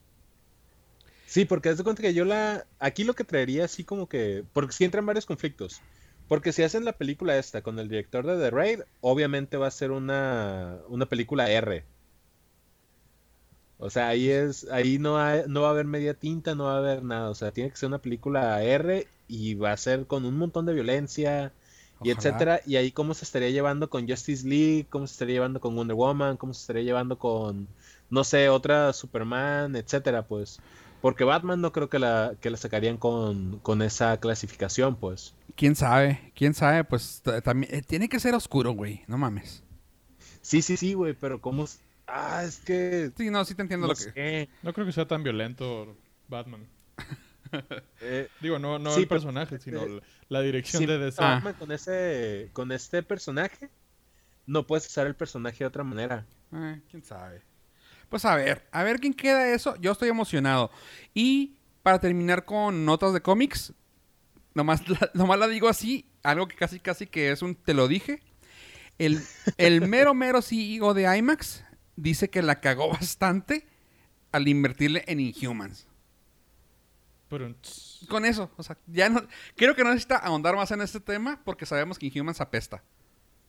Sí 1.33 1.45
porque 1.45 1.69
haz 1.71 1.79
de 1.79 1.85
cuenta 1.85 2.03
que 2.03 2.15
yo 2.15 2.25
la 2.25 2.67
aquí 2.79 3.05
lo 3.05 3.15
que 3.15 3.25
traería 3.25 3.65
así 3.65 3.85
como 3.85 4.09
que 4.09 4.45
porque 4.53 4.73
sí 4.73 4.85
entran 4.85 5.07
varios 5.07 5.27
conflictos 5.27 5.85
porque 6.27 6.53
si 6.53 6.63
hacen 6.63 6.85
la 6.85 6.97
película 6.99 7.37
esta 7.39 7.63
con 7.63 7.79
el 7.79 7.89
director 7.89 8.27
de 8.27 8.37
The 8.39 8.51
Raid 8.51 8.81
obviamente 9.01 9.57
va 9.57 9.67
a 9.69 9.71
ser 9.71 9.91
una 9.93 10.81
una 10.89 11.07
película 11.07 11.51
R 11.51 11.87
o 13.79 13.91
sea, 13.91 14.09
ahí 14.09 14.31
es, 14.31 14.65
ahí 14.71 14.99
no, 14.99 15.19
hay- 15.19 15.43
no 15.49 15.63
va 15.63 15.69
a 15.69 15.71
haber 15.73 15.87
media 15.87 16.15
tinta, 16.15 16.55
no 16.55 16.65
va 16.65 16.75
a 16.77 16.79
haber 16.79 17.03
nada. 17.03 17.31
O 17.31 17.35
sea, 17.35 17.53
tiene 17.53 17.71
que 17.71 17.77
ser 17.77 17.89
una 17.89 18.01
película 18.01 18.63
R 18.63 19.13
y 19.27 19.55
va 19.55 19.73
a 19.73 19.77
ser 19.77 20.07
con 20.07 20.25
un 20.25 20.37
montón 20.39 20.67
de 20.67 20.73
violencia 20.75 21.55
y 22.01 22.11
Ojalá. 22.11 22.11
etcétera. 22.11 22.61
Y 22.65 22.77
ahí 22.77 22.93
cómo 22.93 23.15
se 23.15 23.25
estaría 23.25 23.51
llevando 23.51 23.91
con 23.91 24.09
Justice 24.09 24.47
League, 24.47 24.89
cómo 24.89 25.07
se 25.07 25.13
estaría 25.15 25.35
llevando 25.37 25.61
con 25.61 25.75
Wonder 25.75 25.97
Woman, 25.97 26.37
cómo 26.37 26.55
se 26.55 26.61
estaría 26.61 26.83
llevando 26.85 27.19
con, 27.19 27.69
no 28.09 28.25
sé, 28.25 28.49
otra 28.49 28.93
Superman, 28.93 29.75
etcétera, 29.77 30.27
pues. 30.27 30.63
Porque 31.03 31.25
Batman 31.25 31.61
no 31.61 31.73
creo 31.73 31.91
que 31.91 31.99
la, 31.99 32.37
que 32.41 32.49
la 32.49 32.57
sacarían 32.57 32.97
con, 32.97 33.59
con 33.59 33.83
esa 33.83 34.19
clasificación, 34.21 34.97
pues. 34.97 35.35
¿Quién 35.57 35.75
sabe? 35.75 36.33
¿Quién 36.35 36.55
sabe? 36.55 36.85
Pues 36.85 37.23
también 37.45 37.75
eh, 37.75 37.83
tiene 37.83 38.09
que 38.09 38.21
ser 38.21 38.35
oscuro, 38.35 38.71
güey. 38.73 39.03
No 39.09 39.19
mames. 39.19 39.65
Sí, 40.41 40.63
sí, 40.63 40.77
sí, 40.77 40.95
güey, 40.95 41.13
pero 41.15 41.41
cómo... 41.41 41.67
Ah, 42.07 42.43
es 42.45 42.59
que... 42.59 43.11
Sí, 43.17 43.31
no, 43.31 43.45
sí 43.45 43.55
te 43.55 43.63
entiendo 43.63 43.87
No 43.89 43.93
lo 43.95 44.13
que... 44.15 44.49
No 44.63 44.73
creo 44.73 44.87
que 44.87 44.93
sea 44.93 45.07
tan 45.07 45.23
violento 45.23 45.97
Batman. 46.29 46.67
Eh, 48.01 48.29
Digo, 48.41 48.59
no, 48.59 48.79
no 48.79 48.93
Sí, 48.93 49.03
el 49.03 49.09
pero- 49.09 49.21
personaje, 49.21 49.59
sino 49.59 49.83
eh, 49.83 50.01
la, 50.31 50.41
dirección 50.41 50.87
de 50.87 50.97
DC. 50.97 51.23
Ah. 51.23 51.35
maman 51.35 51.53
con 51.53 51.71
ese 51.71 52.49
con 52.55 52.73
este 52.73 53.03
personaje, 53.03 53.69
no 54.47 54.67
puedes 54.67 54.87
usar 54.87 55.07
el 55.07 55.15
personaje 55.15 55.59
de 55.59 55.67
otra 55.67 55.85
manera. 55.85 56.25
Eh, 56.51 56.81
quién 56.91 57.05
sabe. 57.05 57.43
Pues 58.13 58.27
a 58.27 58.37
ver, 58.37 58.69
a 58.73 58.83
ver 58.83 59.01
quién 59.01 59.15
queda 59.15 59.55
eso. 59.55 59.75
Yo 59.77 59.91
estoy 59.91 60.11
emocionado. 60.11 60.71
Y 61.15 61.57
para 61.83 61.99
terminar 61.99 62.45
con 62.45 62.85
notas 62.85 63.15
de 63.15 63.23
cómics, 63.23 63.73
nomás 64.53 64.87
la, 64.91 65.11
nomás 65.15 65.39
la 65.39 65.49
digo 65.49 65.67
así, 65.67 66.05
algo 66.23 66.47
que 66.47 66.55
casi 66.55 66.79
casi 66.79 67.07
que 67.07 67.31
es 67.31 67.41
un 67.41 67.55
te 67.55 67.73
lo 67.73 67.89
dije. 67.89 68.23
El, 68.99 69.19
el 69.57 69.81
mero 69.89 70.13
mero 70.13 70.43
CEO 70.43 70.93
de 70.93 71.17
IMAX 71.17 71.65
dice 71.97 72.29
que 72.29 72.43
la 72.43 72.61
cagó 72.61 72.91
bastante 72.91 73.67
al 74.31 74.47
invertirle 74.47 75.05
en 75.07 75.19
Inhumans. 75.19 75.87
Con 78.11 78.27
eso, 78.27 78.51
o 78.59 78.63
sea, 78.63 78.77
ya 78.89 79.09
no 79.09 79.27
creo 79.57 79.75
que 79.75 79.85
no 79.85 79.89
necesita 79.89 80.19
ahondar 80.19 80.55
más 80.55 80.71
en 80.71 80.83
este 80.83 81.01
tema 81.01 81.41
porque 81.47 81.65
sabemos 81.65 81.99
que 81.99 82.09
Inhumans 82.09 82.43
apesta. 82.43 82.85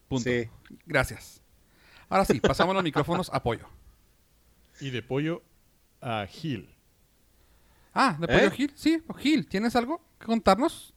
Punto. 0.08 0.30
Sí. 0.30 0.48
Gracias. 0.86 1.42
Ahora 2.08 2.24
sí, 2.24 2.40
pasamos 2.40 2.74
los 2.74 2.82
micrófonos 2.82 3.28
a 3.30 3.42
Pollo. 3.42 3.68
Y 4.80 4.90
de 4.90 5.02
pollo 5.02 5.42
a 6.00 6.26
Gil. 6.26 6.68
Ah, 7.92 8.16
de 8.20 8.26
Pollo 8.26 8.46
¿Eh? 8.46 8.50
Gil. 8.50 8.72
Sí, 8.74 9.02
Gil, 9.18 9.46
¿tienes 9.46 9.76
algo 9.76 10.00
que 10.18 10.26
contarnos? 10.26 10.92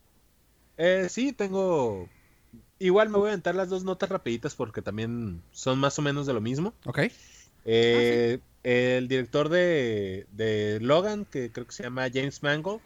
Eh, 0.77 1.07
sí, 1.09 1.31
tengo. 1.31 2.09
Igual 2.79 3.09
me 3.09 3.17
voy 3.17 3.27
a 3.27 3.31
aventar 3.31 3.55
las 3.55 3.69
dos 3.69 3.83
notas 3.83 4.09
rapiditas 4.09 4.55
porque 4.55 4.81
también 4.81 5.41
son 5.51 5.79
más 5.79 5.97
o 5.99 6.01
menos 6.01 6.25
de 6.25 6.33
lo 6.33 6.41
mismo. 6.41 6.73
Ok. 6.85 6.99
Eh, 7.65 8.39
El 8.63 9.07
director 9.07 9.49
de, 9.49 10.27
de 10.31 10.79
Logan, 10.81 11.25
que 11.25 11.51
creo 11.51 11.65
que 11.65 11.73
se 11.73 11.83
llama 11.83 12.07
James 12.13 12.43
Mangold, 12.43 12.81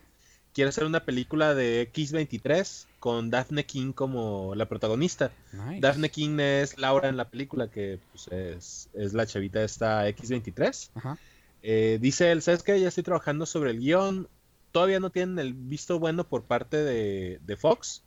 quiere 0.54 0.70
hacer 0.70 0.86
una 0.86 1.06
película 1.06 1.56
de 1.56 1.82
X-23 1.82 2.86
con 3.02 3.32
Daphne 3.32 3.66
King 3.66 3.94
como 3.94 4.54
la 4.54 4.68
protagonista. 4.68 5.32
Nice. 5.54 5.82
Daphne 5.82 6.12
King 6.12 6.40
es 6.40 6.78
Laura 6.78 7.10
en 7.10 7.18
la 7.18 7.28
película, 7.30 7.68
que 7.68 8.00
pues, 8.12 8.28
es, 8.28 8.90
es 8.94 9.14
la 9.14 9.26
chavita 9.26 9.58
de 9.58 9.66
esta 9.66 10.08
X-23. 10.08 10.92
Ajá. 10.94 11.18
Eh, 11.64 11.98
dice 12.00 12.32
él, 12.32 12.44
¿sabes 12.44 12.62
qué? 12.62 12.80
Ya 12.80 12.90
estoy 12.90 13.04
trabajando 13.04 13.48
sobre 13.48 13.72
el 13.72 13.80
guion. 13.80 14.28
Todavía 14.72 15.00
no 15.00 15.10
tienen 15.10 15.40
el 15.40 15.56
visto 15.56 15.98
bueno 15.98 16.28
por 16.28 16.44
parte 16.44 16.78
de, 16.78 17.40
de 17.44 17.58
Fox. 17.58 18.04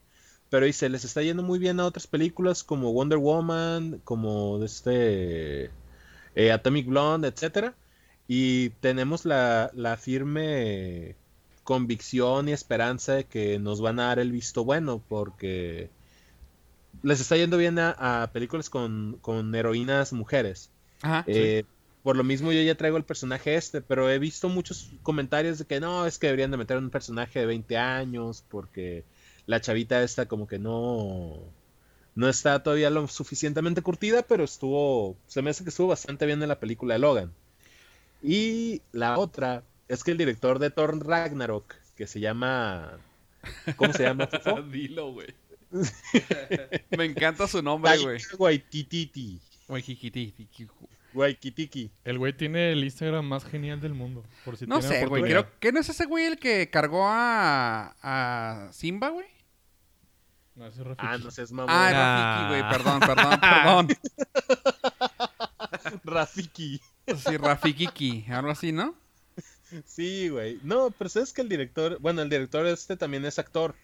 Pero 0.49 0.65
dice, 0.65 0.89
les 0.89 1.05
está 1.05 1.23
yendo 1.23 1.43
muy 1.43 1.59
bien 1.59 1.81
a 1.81 1.87
otras 1.87 2.07
películas 2.07 2.63
como 2.63 2.93
Wonder 2.93 3.19
Woman, 3.19 4.01
como 4.05 4.63
este 4.63 5.73
eh, 6.37 6.53
Atomic 6.53 6.87
Blonde, 6.87 7.27
etcétera. 7.27 7.75
Y 8.29 8.71
tenemos 8.71 9.25
la, 9.25 9.73
la 9.75 9.97
firme 9.97 11.17
convicción 11.65 12.49
y 12.49 12.53
esperanza 12.53 13.15
de 13.15 13.25
que 13.25 13.59
nos 13.59 13.81
van 13.81 13.99
a 13.99 14.07
dar 14.07 14.19
el 14.21 14.31
visto 14.31 14.65
bueno, 14.65 15.03
porque 15.09 15.91
les 17.03 17.21
está 17.21 17.37
yendo 17.37 17.57
bien 17.57 17.79
a, 17.79 18.23
a 18.23 18.31
películas 18.33 18.71
con, 18.71 19.19
con 19.21 19.55
heroínas 19.55 20.13
mujeres. 20.13 20.71
Ajá. 21.03 21.25
Eh, 21.27 21.65
Por 22.03 22.17
lo 22.17 22.25
mismo 22.25 22.53
yo 22.53 22.63
ya 22.63 22.75
traigo 22.77 22.97
el 22.97 23.05
personaje 23.05 23.57
este, 23.57 23.81
pero 23.81 24.11
he 24.11 24.19
visto 24.19 24.49
muchos 24.49 24.93
comentarios 25.03 25.59
de 25.59 25.65
que 25.65 25.81
no, 25.81 26.07
es 26.07 26.19
que 26.19 26.27
deberían 26.29 26.51
de 26.51 26.59
meter 26.59 26.77
un 26.77 26.91
personaje 26.91 27.41
de 27.41 27.47
20 27.47 27.77
años 27.79 28.45
porque 28.49 29.05
la 29.47 29.61
chavita 29.61 30.03
esta 30.03 30.27
como 30.27 30.47
que 30.47 30.59
no 30.59 31.39
no 32.15 32.29
está 32.29 32.63
todavía 32.63 32.91
lo 32.91 33.09
suficientemente 33.09 33.83
curtida, 33.83 34.23
pero 34.23 34.45
estuvo 34.45 35.17
se 35.27 35.43
me 35.43 35.51
hace 35.51 35.65
que 35.65 35.71
estuvo 35.71 35.89
bastante 35.89 36.27
bien 36.27 36.43
en 36.43 36.49
la 36.49 36.61
película 36.61 36.95
de 36.95 37.01
Logan. 37.01 37.33
Y 38.23 38.83
la 38.93 39.19
otra 39.19 39.65
es 39.89 40.05
que 40.05 40.11
el 40.13 40.19
director 40.19 40.59
de 40.59 40.71
Thor 40.71 41.07
Ragnarok, 41.07 41.75
que 41.97 42.07
se 42.07 42.21
llama 42.21 42.99
¿cómo 43.77 43.93
se 43.93 44.05
llama? 44.05 44.29
Dilo, 44.71 45.13
güey. 45.13 45.35
Me 46.97 47.05
encanta 47.05 47.49
su 47.49 47.63
nombre, 47.63 47.97
güey. 47.99 48.19
Taika 48.19 48.37
Waititi. 48.37 49.41
Güey, 49.69 49.83
jijiti, 49.83 50.35
jiji. 50.37 50.69
Waititi. 51.15 51.91
El 52.05 52.19
güey 52.19 52.33
tiene 52.33 52.73
el 52.73 52.85
Instagram 52.85 53.25
más 53.25 53.45
genial 53.45 53.81
del 53.81 53.95
mundo. 53.95 54.25
Por 54.45 54.57
si 54.57 54.67
No 54.67 54.83
sé, 54.83 55.07
güey. 55.07 55.23
Creo 55.23 55.59
que 55.59 55.73
no 55.73 55.81
es 55.81 55.89
ese 55.89 56.07
güey 56.07 56.27
el 56.27 56.39
que 56.39 56.69
cargó 56.71 57.07
a, 57.07 57.95
a 58.03 58.73
Simba, 58.73 59.09
güey. 59.11 59.27
No, 60.55 60.67
ese 60.67 60.83
es 60.83 60.87
Rafiki. 60.87 61.07
Ah, 61.09 61.19
no 61.19 61.57
mamón. 61.57 61.71
Ah, 61.71 61.89
Ah. 61.89 62.39
Rafiki, 62.39 62.49
güey. 62.49 62.63
Perdón, 62.71 63.01
perdón, 63.01 63.41
perdón. 63.41 63.89
Rafiki. 66.05 66.81
Sí, 67.17 67.37
Rafikiki. 67.37 68.25
Algo 68.31 68.51
así, 68.51 68.71
¿no? 68.73 68.95
Sí, 69.85 70.29
güey. 70.29 70.61
No, 70.63 70.91
pero 70.91 71.11
sabes 71.11 71.33
que 71.33 71.43
el 71.43 71.49
director, 71.49 71.99
bueno, 72.01 72.23
el 72.23 72.29
director 72.29 72.67
este 72.67 72.97
también 72.97 73.25
es 73.25 73.39
actor. 73.39 73.75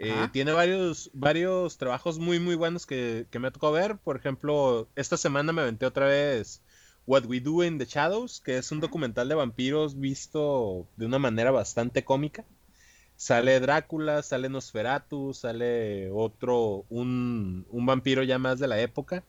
Eh, 0.00 0.28
tiene 0.32 0.52
varios, 0.52 1.10
varios 1.12 1.76
trabajos 1.76 2.18
muy, 2.18 2.38
muy 2.38 2.54
buenos 2.54 2.86
que, 2.86 3.26
que 3.30 3.38
me 3.38 3.50
tocó 3.50 3.72
ver. 3.72 3.96
Por 3.98 4.16
ejemplo, 4.16 4.88
esta 4.94 5.16
semana 5.16 5.52
me 5.52 5.62
aventé 5.62 5.86
otra 5.86 6.06
vez 6.06 6.62
What 7.06 7.24
We 7.26 7.40
Do 7.40 7.64
in 7.64 7.78
the 7.78 7.86
Shadows, 7.86 8.40
que 8.40 8.58
es 8.58 8.70
un 8.70 8.80
documental 8.80 9.28
de 9.28 9.34
vampiros 9.34 9.98
visto 9.98 10.86
de 10.96 11.06
una 11.06 11.18
manera 11.18 11.50
bastante 11.50 12.04
cómica. 12.04 12.44
Sale 13.16 13.58
Drácula, 13.58 14.22
sale 14.22 14.48
Nosferatu, 14.48 15.34
sale 15.34 16.10
otro, 16.12 16.84
un, 16.88 17.66
un 17.70 17.86
vampiro 17.86 18.22
ya 18.22 18.38
más 18.38 18.60
de 18.60 18.68
la 18.68 18.80
época. 18.80 19.24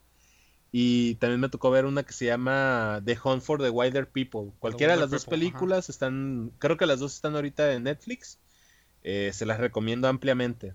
Y 0.71 1.15
también 1.15 1.39
me 1.39 1.49
tocó 1.49 1.71
ver 1.71 1.85
una 1.85 2.03
que 2.03 2.13
se 2.13 2.25
llama 2.25 3.01
The 3.03 3.17
Hunt 3.23 3.41
for 3.41 3.61
the 3.61 3.69
Wilder 3.69 4.07
People. 4.07 4.51
Cualquiera 4.59 4.93
de 4.93 4.99
las 4.99 5.09
dos 5.09 5.25
People, 5.25 5.37
ajá. 5.37 5.51
películas 5.51 5.89
están, 5.89 6.51
creo 6.59 6.77
que 6.77 6.85
las 6.85 6.99
dos 6.99 7.15
están 7.15 7.35
ahorita 7.35 7.73
en 7.73 7.83
Netflix. 7.83 8.39
Eh, 9.03 9.31
se 9.33 9.45
las 9.45 9.59
recomiendo 9.59 10.07
ampliamente. 10.07 10.73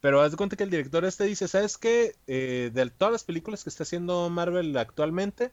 Pero 0.00 0.20
haz 0.20 0.30
de 0.30 0.36
cuenta 0.36 0.56
que 0.56 0.62
el 0.62 0.70
director 0.70 1.04
este 1.04 1.24
dice, 1.24 1.48
¿sabes 1.48 1.76
qué? 1.76 2.14
Eh, 2.26 2.70
de 2.72 2.90
todas 2.90 3.12
las 3.12 3.24
películas 3.24 3.64
que 3.64 3.70
está 3.70 3.82
haciendo 3.82 4.30
Marvel 4.30 4.76
actualmente, 4.76 5.50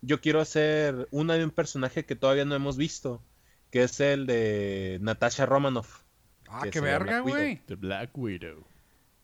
yo 0.00 0.20
quiero 0.20 0.40
hacer 0.40 1.08
una 1.10 1.34
de 1.34 1.44
un 1.44 1.50
personaje 1.50 2.04
que 2.04 2.14
todavía 2.14 2.44
no 2.44 2.54
hemos 2.54 2.76
visto, 2.76 3.22
que 3.70 3.82
es 3.82 3.98
el 4.00 4.26
de 4.26 4.98
Natasha 5.00 5.46
Romanoff. 5.46 6.02
Ah, 6.48 6.68
qué 6.70 6.80
verga, 6.80 7.20
güey. 7.20 7.60
The 7.66 7.74
Black 7.74 8.16
Widow. 8.16 8.64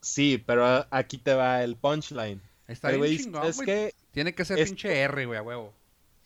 Sí, 0.01 0.43
pero 0.45 0.85
aquí 0.91 1.17
te 1.17 1.33
va 1.33 1.63
el 1.63 1.75
punchline. 1.75 2.41
Está 2.67 2.89
El 2.89 2.93
bien 2.95 2.99
güey 3.01 3.11
dice, 3.11 3.23
chingón, 3.25 3.41
¿sabes 3.41 3.55
güey. 3.57 3.65
qué? 3.65 3.93
Tiene 4.11 4.33
que 4.35 4.45
ser 4.45 4.59
Es- 4.59 4.69
pinche 4.69 4.99
R, 5.01 5.25
güey, 5.25 5.39
a 5.39 5.41
huevo. 5.43 5.73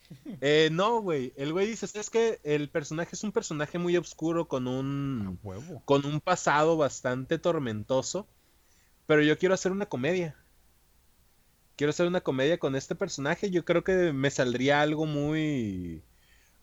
Eh, 0.41 0.69
no, 0.71 1.01
güey. 1.01 1.31
El 1.37 1.53
güey 1.53 1.67
dice, 1.67 1.85
es 1.97 2.09
que 2.09 2.39
el 2.43 2.69
personaje 2.69 3.11
es 3.15 3.23
un 3.23 3.31
personaje 3.31 3.77
muy 3.77 3.95
oscuro 3.95 4.47
con 4.47 4.67
un 4.67 5.37
A 5.41 5.47
huevo. 5.47 5.81
con 5.85 6.05
un 6.05 6.19
pasado 6.19 6.75
bastante 6.77 7.37
tormentoso, 7.39 8.27
pero 9.07 9.21
yo 9.23 9.37
quiero 9.37 9.53
hacer 9.55 9.71
una 9.71 9.85
comedia. 9.85 10.35
Quiero 11.77 11.91
hacer 11.91 12.07
una 12.07 12.21
comedia 12.21 12.57
con 12.59 12.75
este 12.75 12.93
personaje. 12.95 13.49
Yo 13.49 13.63
creo 13.65 13.83
que 13.83 14.11
me 14.13 14.29
saldría 14.31 14.81
algo 14.81 15.05
muy 15.05 16.03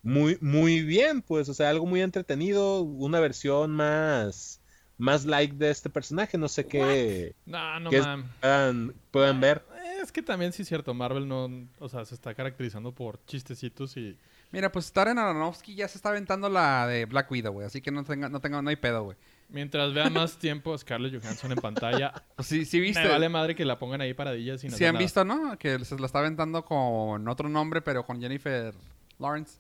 muy 0.03 0.39
muy 0.41 0.83
bien, 0.83 1.23
pues, 1.23 1.49
o 1.49 1.55
sea, 1.55 1.71
algo 1.71 1.87
muy 1.87 2.03
entretenido, 2.03 2.83
una 2.83 3.19
versión 3.19 3.73
más 3.73 4.61
más 4.99 5.25
like 5.25 5.55
de 5.57 5.71
este 5.71 5.89
personaje, 5.89 6.37
no 6.37 6.49
sé 6.49 6.67
qué 6.67 7.35
No, 7.47 7.81
no 7.81 7.89
¿Qué 7.91 7.99
es- 7.99 8.05
mames. 8.07 8.27
puedan, 8.41 8.95
puedan 9.11 9.41
ver. 9.41 9.65
Es 10.03 10.13
que 10.13 10.23
también 10.23 10.53
sí 10.53 10.63
es 10.63 10.69
cierto, 10.69 10.93
Marvel 10.95 11.27
no, 11.27 11.49
o 11.79 11.89
sea, 11.89 12.05
se 12.05 12.15
está 12.15 12.35
caracterizando 12.35 12.93
por 12.93 13.25
chistecitos 13.27 13.97
y 13.97 14.17
Mira, 14.51 14.73
pues 14.73 14.91
Darren 14.95 15.19
Aronofsky 15.19 15.75
ya 15.75 15.87
se 15.89 15.99
está 15.99 16.09
aventando 16.09 16.49
la 16.49 16.87
de 16.87 17.05
Black 17.05 17.31
Widow, 17.31 17.53
güey. 17.53 17.67
Así 17.67 17.83
que 17.83 17.91
no 17.91 18.03
tenga, 18.03 18.31
no 18.31 18.41
tenga, 18.41 18.63
no 18.63 18.71
hay 18.71 18.77
pedo, 18.77 19.03
güey. 19.05 19.17
mientras 19.51 19.93
vea 19.93 20.09
más 20.09 20.37
tiempo 20.39 20.73
a 20.73 20.79
Scarlett 20.79 21.21
Johansson 21.21 21.53
en 21.53 21.59
pantalla, 21.59 22.15
Pues 22.35 22.49
sí, 22.49 22.65
sí 22.65 22.81
viste. 22.81 23.03
me 23.03 23.09
vale 23.11 23.29
madre 23.29 23.55
que 23.55 23.67
la 23.67 23.79
pongan 23.79 24.01
ahí 24.01 24.15
paradillas 24.15 24.63
sin 24.63 24.71
Sí 24.71 24.85
han 24.87 24.95
nada. 24.95 25.03
visto, 25.03 25.23
¿no? 25.25 25.59
Que 25.59 25.85
se 25.85 25.99
la 25.99 26.07
está 26.07 26.21
aventando 26.21 26.65
con 26.65 27.29
otro 27.29 27.49
nombre, 27.51 27.83
pero 27.83 28.05
con 28.07 28.21
Jennifer 28.23 28.73
Lawrence. 29.19 29.59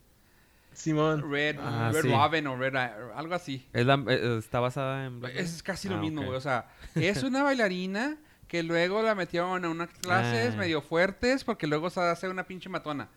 Simón. 0.72 1.30
Red, 1.30 1.56
Ah, 1.60 1.90
Red 1.92 2.02
sí. 2.02 2.08
Robin 2.08 2.46
o 2.46 2.56
Red... 2.56 2.74
algo 2.76 3.34
así. 3.34 3.66
Es 3.72 3.84
la- 3.86 4.02
eh, 4.08 4.38
está 4.38 4.60
basada 4.60 5.06
en 5.06 5.20
Black 5.20 5.34
Es 5.36 5.62
casi 5.62 5.88
lo 5.88 5.96
Ah, 5.96 6.00
mismo, 6.00 6.22
güey. 6.24 6.36
O 6.36 6.40
sea, 6.40 6.68
es 6.94 7.22
una 7.22 7.42
bailarina 7.42 8.16
que 8.46 8.62
luego 8.62 9.02
la 9.02 9.14
metieron 9.14 9.64
a 9.64 9.68
unas 9.68 9.88
clases 9.90 10.54
Ah. 10.54 10.56
medio 10.58 10.80
fuertes 10.80 11.44
porque 11.44 11.66
luego 11.66 11.90
se 11.90 12.00
hace 12.00 12.28
una 12.28 12.44
pinche 12.46 12.68
matona. 12.68 13.08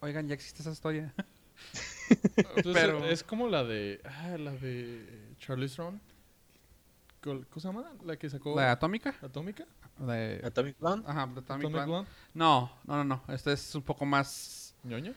Oigan, 0.00 0.26
ya 0.28 0.34
existe 0.34 0.62
esa 0.62 0.70
historia. 0.72 1.14
Entonces, 2.46 2.72
Pero- 2.74 3.04
es 3.04 3.22
como 3.22 3.48
la 3.48 3.64
de 3.64 4.00
ah, 4.04 4.36
la 4.38 4.52
de 4.52 5.34
Charlize 5.38 5.76
Theron. 5.76 6.00
¿Cómo 7.20 7.44
se 7.56 7.60
llama? 7.68 7.92
La 8.04 8.16
que 8.16 8.30
sacó 8.30 8.54
¿La 8.56 8.70
atómica? 8.72 9.14
Atómica. 9.22 9.66
De... 9.98 10.40
Atomic 10.44 10.78
Blonde. 10.78 11.04
Ajá, 11.08 11.26
de 11.26 11.40
Atomic 11.40 11.44
Atomic 11.50 11.70
Blonde. 11.72 11.86
Blonde. 11.86 12.10
No, 12.34 12.72
no, 12.84 12.96
no, 12.96 13.04
no. 13.04 13.22
Este 13.34 13.52
es 13.52 13.74
un 13.74 13.82
poco 13.82 14.06
más... 14.06 14.74
¿Ñoño? 14.84 15.12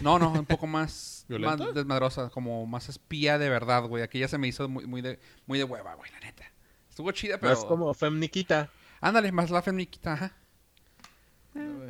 No, 0.00 0.18
no, 0.18 0.30
un 0.32 0.44
poco 0.46 0.66
más, 0.66 1.24
desmadrosa, 1.28 2.30
como 2.30 2.66
más 2.66 2.88
espía 2.88 3.38
de 3.38 3.48
verdad, 3.48 3.84
güey. 3.84 4.02
Aquí 4.02 4.18
ya 4.18 4.28
se 4.28 4.38
me 4.38 4.46
hizo 4.48 4.68
muy, 4.68 4.86
muy, 4.86 5.00
de, 5.02 5.18
muy 5.46 5.58
de 5.58 5.64
hueva, 5.64 5.94
güey, 5.94 6.10
la 6.12 6.20
neta. 6.20 6.44
Estuvo 6.88 7.10
chida, 7.12 7.38
pero... 7.38 7.54
Más 7.54 7.64
como 7.64 7.92
Femniquita. 7.94 8.68
Ándale, 9.00 9.30
más 9.32 9.50
la 9.50 9.62
femniquita, 9.62 10.12
ajá. 10.14 10.32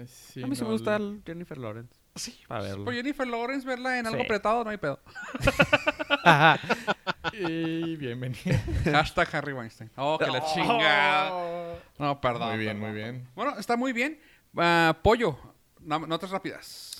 Sí, 0.07 0.43
a 0.43 0.47
mí 0.47 0.55
sí 0.55 0.63
no, 0.63 0.69
me 0.69 0.73
gusta 0.75 0.97
el- 0.97 1.23
Jennifer 1.27 1.57
Lawrence. 1.59 1.95
Sí, 2.15 2.39
Para 2.49 2.63
verlo. 2.63 2.85
Por 2.85 2.95
Jennifer 2.95 3.27
Lawrence 3.27 3.67
verla 3.67 3.99
en 3.99 4.07
algo 4.07 4.19
Sí. 4.19 4.25
apretado, 4.25 4.65
no 4.65 4.71
hay 4.71 4.77
pedo. 4.77 4.99
Y 7.33 7.97
bienvenido. 7.97 8.59
Hashtag 8.85 9.29
Harry 9.35 9.53
Weinstein. 9.53 9.91
Oh, 9.97 10.19
que 10.19 10.27
la 10.27 10.45
chingada. 10.45 11.77
No, 11.99 12.21
perdón. 12.21 12.49
Muy 12.51 12.59
bien, 12.59 12.77
perdón. 12.79 12.91
muy 12.93 13.01
bien. 13.01 13.29
Bueno, 13.35 13.59
está 13.59 13.77
muy 13.77 13.93
bien. 13.93 14.21
Ah, 14.57 14.97
pollo, 15.03 15.39
no- 15.81 16.07
notas 16.07 16.31
rápidas. 16.31 16.98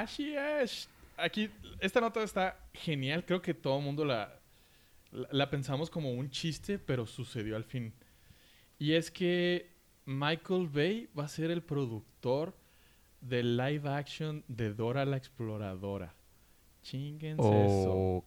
Así 0.00 0.34
es. 0.34 0.88
Aquí, 1.16 1.50
esta 1.80 2.00
nota 2.00 2.22
está 2.22 2.56
genial. 2.72 3.24
Creo 3.26 3.42
que 3.42 3.52
todo 3.52 3.78
el 3.78 3.84
mundo 3.84 4.04
la, 4.04 4.40
la, 5.10 5.28
la 5.30 5.50
pensamos 5.50 5.90
como 5.90 6.12
un 6.12 6.30
chiste, 6.30 6.78
pero 6.78 7.06
sucedió 7.06 7.56
al 7.56 7.64
fin. 7.64 7.92
Y 8.78 8.94
es 8.94 9.10
que 9.10 9.70
Michael 10.06 10.68
Bay 10.68 11.10
va 11.18 11.24
a 11.24 11.28
ser 11.28 11.50
el 11.50 11.62
productor 11.62 12.54
del 13.20 13.56
live 13.56 13.88
action 13.88 14.44
de 14.48 14.72
Dora 14.72 15.04
la 15.04 15.16
Exploradora. 15.16 16.14
Chinguense 16.82 17.42
eso. 17.42 18.24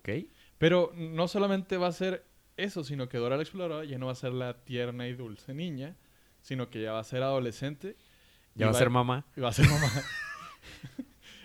Pero 0.57 0.91
no 0.95 1.27
solamente 1.27 1.77
va 1.77 1.87
a 1.87 1.91
ser 1.91 2.25
eso, 2.57 2.83
sino 2.83 3.09
que 3.09 3.17
Dora 3.17 3.35
la 3.37 3.41
Exploradora 3.41 3.85
ya 3.85 3.97
no 3.97 4.05
va 4.05 4.13
a 4.13 4.15
ser 4.15 4.33
la 4.33 4.63
tierna 4.63 5.07
y 5.07 5.13
dulce 5.13 5.53
niña, 5.53 5.97
sino 6.41 6.69
que 6.69 6.81
ya 6.81 6.93
va 6.93 6.99
a 6.99 7.03
ser 7.03 7.23
adolescente. 7.23 7.97
Ya 8.53 8.67
va 8.67 8.71
a 8.71 8.75
ser 8.75 8.89
mamá. 8.89 9.25
y 9.35 9.41
va 9.41 9.49
a 9.49 9.53
ser 9.53 9.67
mamá. 9.67 9.91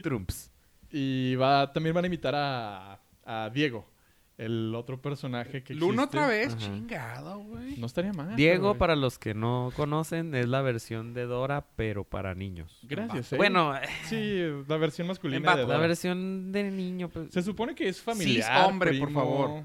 Trumps. 0.02 0.50
Y 0.90 1.34
va, 1.36 1.72
también 1.72 1.94
van 1.94 2.04
a 2.04 2.06
invitar 2.08 2.34
a, 2.34 3.00
a 3.24 3.50
Diego, 3.50 3.88
el 4.36 4.74
otro 4.74 5.00
personaje 5.00 5.62
que 5.62 5.74
Luna 5.74 6.02
existe. 6.04 6.18
otra 6.18 6.26
vez, 6.26 6.48
Ajá. 6.48 6.58
chingado, 6.58 7.38
güey. 7.40 7.76
No 7.76 7.86
estaría 7.86 8.12
mal. 8.12 8.34
Diego, 8.34 8.68
güey. 8.68 8.78
para 8.78 8.96
los 8.96 9.18
que 9.18 9.34
no 9.34 9.70
conocen, 9.76 10.34
es 10.34 10.48
la 10.48 10.62
versión 10.62 11.14
de 11.14 11.26
Dora, 11.26 11.66
pero 11.76 12.04
para 12.04 12.34
niños. 12.34 12.80
Gracias, 12.82 13.32
¿eh? 13.34 13.36
Bueno, 13.36 13.74
Sí, 14.06 14.40
la 14.66 14.76
versión 14.78 15.06
masculina 15.06 15.52
En 15.52 15.58
de 15.58 15.66
la 15.66 15.78
versión 15.78 16.50
de 16.52 16.70
niño, 16.70 17.08
pues, 17.08 17.30
Se 17.30 17.42
supone 17.42 17.74
que 17.74 17.88
es 17.88 18.00
familiar. 18.00 18.50
Cis 18.50 18.66
hombre, 18.66 18.98
por 18.98 19.12
favor. 19.12 19.64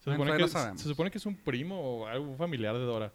Se 0.00 0.10
supone, 0.12 0.36
que 0.38 0.48
se 0.48 0.88
supone 0.88 1.10
que 1.10 1.18
es 1.18 1.26
un 1.26 1.36
primo 1.36 1.78
o 1.78 2.06
algo 2.06 2.34
familiar 2.36 2.74
de 2.74 2.80
Dora. 2.80 3.12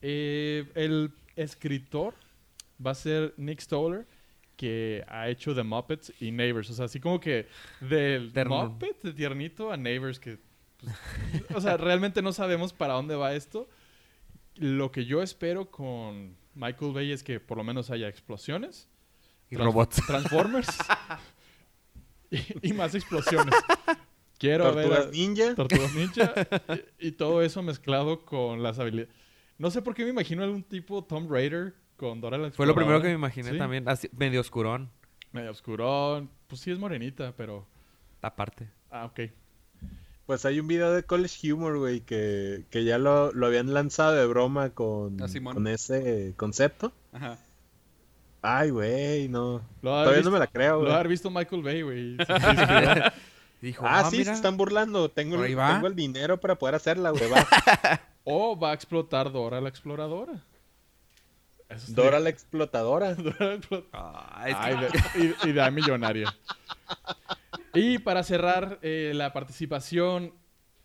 Eh, 0.00 0.64
el 0.74 1.12
escritor 1.36 2.14
va 2.84 2.92
a 2.92 2.94
ser 2.94 3.34
Nick 3.36 3.60
Stoller, 3.60 4.06
que 4.56 5.04
ha 5.08 5.28
hecho 5.28 5.54
The 5.54 5.62
Muppets 5.62 6.12
y 6.20 6.30
Neighbors. 6.30 6.70
O 6.70 6.74
sea, 6.74 6.84
así 6.86 7.00
como 7.00 7.18
que 7.20 7.48
del 7.80 8.32
Terno. 8.32 8.66
Muppet, 8.68 9.02
de 9.02 9.12
tiernito, 9.12 9.72
a 9.72 9.76
Neighbors, 9.76 10.18
que... 10.20 10.38
pues, 10.78 10.94
o 11.54 11.60
sea, 11.60 11.76
realmente 11.76 12.22
no 12.22 12.32
sabemos 12.32 12.72
para 12.72 12.94
dónde 12.94 13.16
va 13.16 13.34
esto. 13.34 13.68
Lo 14.56 14.92
que 14.92 15.04
yo 15.04 15.22
espero 15.22 15.70
con 15.70 16.36
Michael 16.54 16.92
Bay 16.92 17.10
es 17.12 17.22
que 17.22 17.40
por 17.40 17.56
lo 17.58 17.64
menos 17.64 17.90
haya 17.90 18.08
explosiones. 18.08 18.88
y 19.50 19.56
Trans- 19.56 19.66
robots. 19.66 20.02
Transformers. 20.06 20.68
y, 22.30 22.68
y 22.70 22.72
más 22.72 22.94
explosiones. 22.94 23.54
Quiero 24.38 24.74
ver 24.74 24.88
Tortugas 24.88 25.06
a- 25.06 25.10
Ninja. 25.10 25.54
Tortugas 25.54 25.94
Ninja 25.94 26.34
y, 27.00 27.08
y 27.08 27.12
todo 27.12 27.42
eso 27.42 27.62
mezclado 27.62 28.24
con 28.24 28.62
las 28.62 28.78
habilidades. 28.78 29.12
No 29.58 29.70
sé 29.70 29.82
por 29.82 29.94
qué 29.94 30.04
me 30.04 30.10
imagino 30.10 30.42
algún 30.42 30.62
tipo 30.64 31.02
Tom 31.04 31.28
Raider 31.30 31.74
con 31.96 32.20
Dora 32.20 32.38
la 32.38 32.50
Fue 32.50 32.66
lo 32.66 32.74
primero 32.74 33.00
que 33.00 33.08
me 33.08 33.14
imaginé 33.14 33.50
Sí, 33.52 33.58
también. 33.58 33.88
así, 33.88 34.08
medio 34.16 34.40
oscurón, 34.40 34.90
Medio 35.32 35.50
oscurón. 35.50 36.30
Pues 36.46 36.60
sí 36.60 36.70
es 36.70 36.78
morenita, 36.78 37.32
pero... 37.36 37.66
aparte. 38.22 38.68
Ah, 38.90 39.04
ok. 39.06 39.20
Pues 40.26 40.44
hay 40.46 40.58
un 40.60 40.66
video 40.68 40.92
de 40.92 41.02
College 41.02 41.52
Humor, 41.52 41.76
güey, 41.78 42.00
que, 42.00 42.64
que 42.70 42.84
ya 42.84 42.98
lo, 42.98 43.32
lo 43.32 43.46
habían 43.46 43.74
lanzado 43.74 44.12
de 44.14 44.24
broma 44.26 44.70
con, 44.70 45.20
Ah, 45.20 45.26
con 45.52 45.66
ese 45.66 46.32
concepto. 46.36 46.92
Ajá. 47.12 47.38
Ay, 48.42 48.70
güey, 48.70 49.28
no. 49.28 49.62
Lo 49.82 49.90
Todavía 49.90 50.12
visto, 50.14 50.30
no 50.30 50.34
me 50.34 50.38
la 50.38 50.46
creo, 50.46 50.74
lo 50.74 50.80
güey. 50.80 50.92
ha 50.92 50.94
haber 50.96 51.08
visto 51.08 51.30
Michael 51.30 51.62
Bay, 51.62 51.82
güey. 51.82 52.16
Sí, 52.16 52.24
sí, 52.26 52.56
sí, 52.56 53.00
Dijo, 53.60 53.84
Ah, 53.86 54.00
ah, 54.00 54.10
sí, 54.10 54.18
mira. 54.18 54.32
se 54.32 54.36
están 54.36 54.56
burlando. 54.56 55.10
Tengo, 55.10 55.42
el- 55.42 55.56
tengo 55.56 55.86
el 55.86 55.94
dinero 55.96 56.38
para 56.38 56.54
poder 56.58 56.74
hacerla, 56.74 57.10
güey. 57.10 57.28
va. 57.30 57.44
o 58.24 58.58
va 58.58 58.70
a 58.70 58.74
explotar 58.74 59.32
Dora 59.32 59.60
la 59.62 59.68
Exploradora. 59.70 60.34
Dora 61.88 62.20
la 62.20 62.28
explotadora. 62.30 63.14
Dora 63.14 63.58
la 63.70 63.82
Ah, 63.92 64.44
es 64.46 64.54
que- 64.54 64.60
Ay, 64.60 64.76
de- 65.22 65.36
y- 65.46 65.50
idea 65.50 65.70
millonaria. 65.70 66.34
Y 67.76 67.98
para 67.98 68.22
cerrar 68.22 68.78
eh, 68.82 69.10
la 69.16 69.32
participación, 69.32 70.32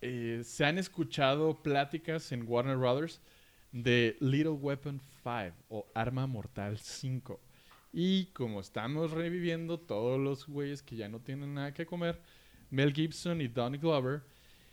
eh, 0.00 0.40
se 0.44 0.64
han 0.64 0.76
escuchado 0.76 1.62
pláticas 1.62 2.32
en 2.32 2.44
Warner 2.48 2.76
Brothers 2.78 3.20
de 3.70 4.16
Little 4.18 4.50
Weapon 4.54 5.00
5 5.22 5.54
o 5.68 5.86
Arma 5.94 6.26
Mortal 6.26 6.78
5. 6.78 7.38
Y 7.92 8.26
como 8.32 8.58
estamos 8.60 9.12
reviviendo 9.12 9.78
todos 9.78 10.18
los 10.18 10.48
güeyes 10.48 10.82
que 10.82 10.96
ya 10.96 11.08
no 11.08 11.20
tienen 11.20 11.54
nada 11.54 11.72
que 11.74 11.86
comer, 11.86 12.20
Mel 12.70 12.92
Gibson 12.92 13.40
y 13.40 13.46
Donnie 13.46 13.78
Glover 13.78 14.22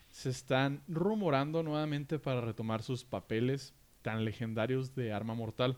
se 0.09 0.29
están 0.31 0.81
rumorando 0.87 1.61
nuevamente 1.61 2.17
para 2.17 2.41
retomar 2.41 2.81
sus 2.81 3.03
papeles 3.03 3.75
tan 4.01 4.25
legendarios 4.25 4.95
de 4.95 5.13
Arma 5.13 5.35
Mortal. 5.35 5.77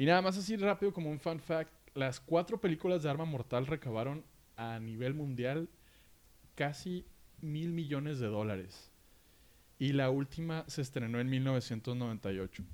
Y 0.00 0.06
nada 0.06 0.22
más 0.22 0.38
así 0.38 0.56
rápido 0.56 0.94
como 0.94 1.10
un 1.10 1.20
fun 1.20 1.38
fact, 1.38 1.70
las 1.92 2.20
cuatro 2.20 2.58
películas 2.58 3.02
de 3.02 3.10
Arma 3.10 3.26
Mortal 3.26 3.66
recabaron 3.66 4.24
a 4.56 4.80
nivel 4.80 5.12
mundial 5.12 5.68
casi 6.54 7.04
mil 7.42 7.74
millones 7.74 8.18
de 8.18 8.28
dólares. 8.28 8.90
Y 9.78 9.92
la 9.92 10.08
última 10.08 10.64
se 10.68 10.80
estrenó 10.80 11.20
en 11.20 11.28
1998. 11.28 12.64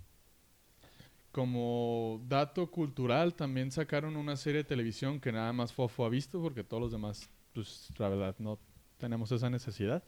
Como 1.33 2.23
dato 2.29 2.71
cultural, 2.71 3.35
también 3.35 3.73
sacaron 3.73 4.17
una 4.17 4.37
serie 4.37 4.59
de 4.59 4.69
televisión 4.69 5.19
que 5.19 5.33
nada 5.33 5.53
más 5.53 5.73
Fofo 5.73 6.05
ha 6.05 6.09
visto, 6.09 6.41
porque 6.41 6.63
todos 6.63 6.81
los 6.81 6.93
demás, 6.93 7.29
pues 7.53 7.89
la 7.99 8.09
verdad, 8.09 8.37
no 8.39 8.61
tenemos 8.99 9.33
esa 9.33 9.51
necesidad. 9.51 10.05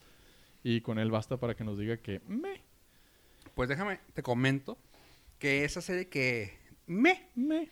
Y 0.63 0.83
con 0.83 1.01
él 1.01 1.11
basta 1.11 1.37
para 1.37 1.57
que 1.57 1.65
nos 1.65 1.79
diga 1.79 1.97
que 1.97 2.21
me, 2.29 2.63
Pues 3.57 3.69
déjame, 3.69 3.99
te 4.15 4.23
comento 4.23 4.79
que 5.41 5.65
esa 5.65 5.81
serie 5.81 6.07
que 6.07 6.68
me 6.89 7.31
me. 7.35 7.71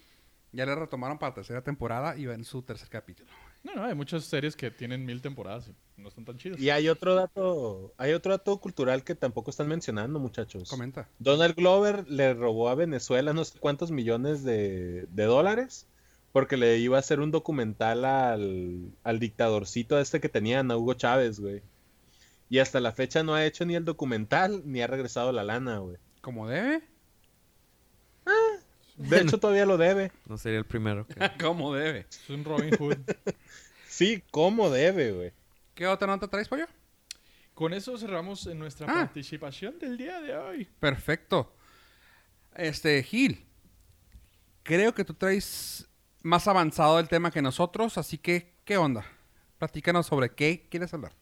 ya 0.53 0.67
le 0.67 0.75
retomaron 0.75 1.19
para 1.19 1.31
la 1.31 1.35
tercera 1.37 1.63
temporada 1.63 2.17
y 2.17 2.27
va 2.27 2.35
en 2.35 2.45
su 2.45 2.63
tercer 2.63 2.89
capítulo. 2.89 3.31
No, 3.65 3.75
no, 3.75 3.85
hay 3.85 3.95
muchas 3.95 4.25
series 4.25 4.55
que 4.55 4.71
tienen 4.71 5.05
mil 5.05 5.21
temporadas 5.21 5.69
y 5.69 6.01
no 6.01 6.09
están 6.09 6.25
tan 6.25 6.39
chidas. 6.39 6.61
Y 6.61 6.71
hay 6.71 6.89
otro 6.89 7.17
dato, 7.17 7.93
hay 7.97 8.13
otro 8.13 8.33
dato 8.33 8.57
cultural 8.59 9.03
que 9.03 9.17
tampoco 9.17 9.51
están 9.51 9.67
mencionando, 9.67 10.21
muchachos. 10.21 10.71
Comenta. 10.71 11.09
Donald 11.19 11.57
Glover 11.57 12.09
le 12.09 12.33
robó 12.35 12.69
a 12.69 12.77
Venezuela 12.77 13.33
no 13.33 13.45
sé 13.45 13.59
cuántos 13.59 13.91
millones 13.91 14.45
de, 14.45 15.07
de 15.11 15.25
dólares 15.25 15.89
porque 16.37 16.59
le 16.59 16.77
iba 16.77 16.99
a 16.99 17.01
hacer 17.01 17.21
un 17.21 17.31
documental 17.31 18.05
al, 18.05 18.93
al 19.05 19.19
dictadorcito 19.19 19.99
este 19.99 20.21
que 20.21 20.29
tenían, 20.29 20.71
a 20.71 20.77
Hugo 20.77 20.93
Chávez, 20.93 21.41
güey. 21.41 21.63
Y 22.51 22.59
hasta 22.59 22.79
la 22.79 22.93
fecha 22.93 23.23
no 23.23 23.35
ha 23.35 23.47
hecho 23.47 23.65
ni 23.65 23.75
el 23.75 23.87
documental 23.87 24.61
ni 24.67 24.83
ha 24.83 24.87
regresado 24.87 25.33
la 25.33 25.45
lana, 25.45 25.79
güey. 25.79 25.97
¿Cómo 26.21 26.47
debe? 26.47 26.83
De 28.97 29.21
hecho, 29.21 29.39
todavía 29.39 29.67
lo 29.67 29.77
debe. 29.77 30.11
No 30.27 30.39
sería 30.39 30.59
el 30.59 30.65
primero. 30.65 31.07
que- 31.07 31.15
¿Cómo 31.45 31.75
debe? 31.75 32.07
Es 32.11 32.31
un 32.31 32.45
Robin 32.45 32.75
Hood. 32.77 32.97
Sí, 33.89 34.23
¿cómo 34.31 34.69
debe, 34.69 35.13
güey? 35.13 35.33
¿Qué 35.75 35.87
otra 35.87 36.07
nota 36.07 36.29
traes, 36.29 36.49
pollo? 36.49 36.67
Con 37.55 37.73
eso 37.73 37.97
cerramos 37.97 38.47
en 38.47 38.59
nuestra 38.59 38.87
Ah. 38.91 38.95
participación 38.95 39.79
del 39.79 39.97
día 39.97 40.21
de 40.21 40.37
hoy. 40.37 40.69
Perfecto. 40.81 41.55
Este, 42.55 43.03
Gil. 43.03 43.47
Creo 44.65 44.95
que 44.95 45.05
tú 45.05 45.15
traes 45.15 45.89
más 46.23 46.47
avanzado 46.47 46.99
el 47.01 47.09
tema 47.09 47.31
que 47.31 47.41
nosotros, 47.41 47.97
así 47.97 48.19
que, 48.19 48.53
¿qué 48.67 48.77
onda? 48.77 49.07
Platícanos 49.59 50.07
sobre 50.07 50.31
qué 50.35 50.67
quieres 50.71 50.93
hablar. 50.93 51.13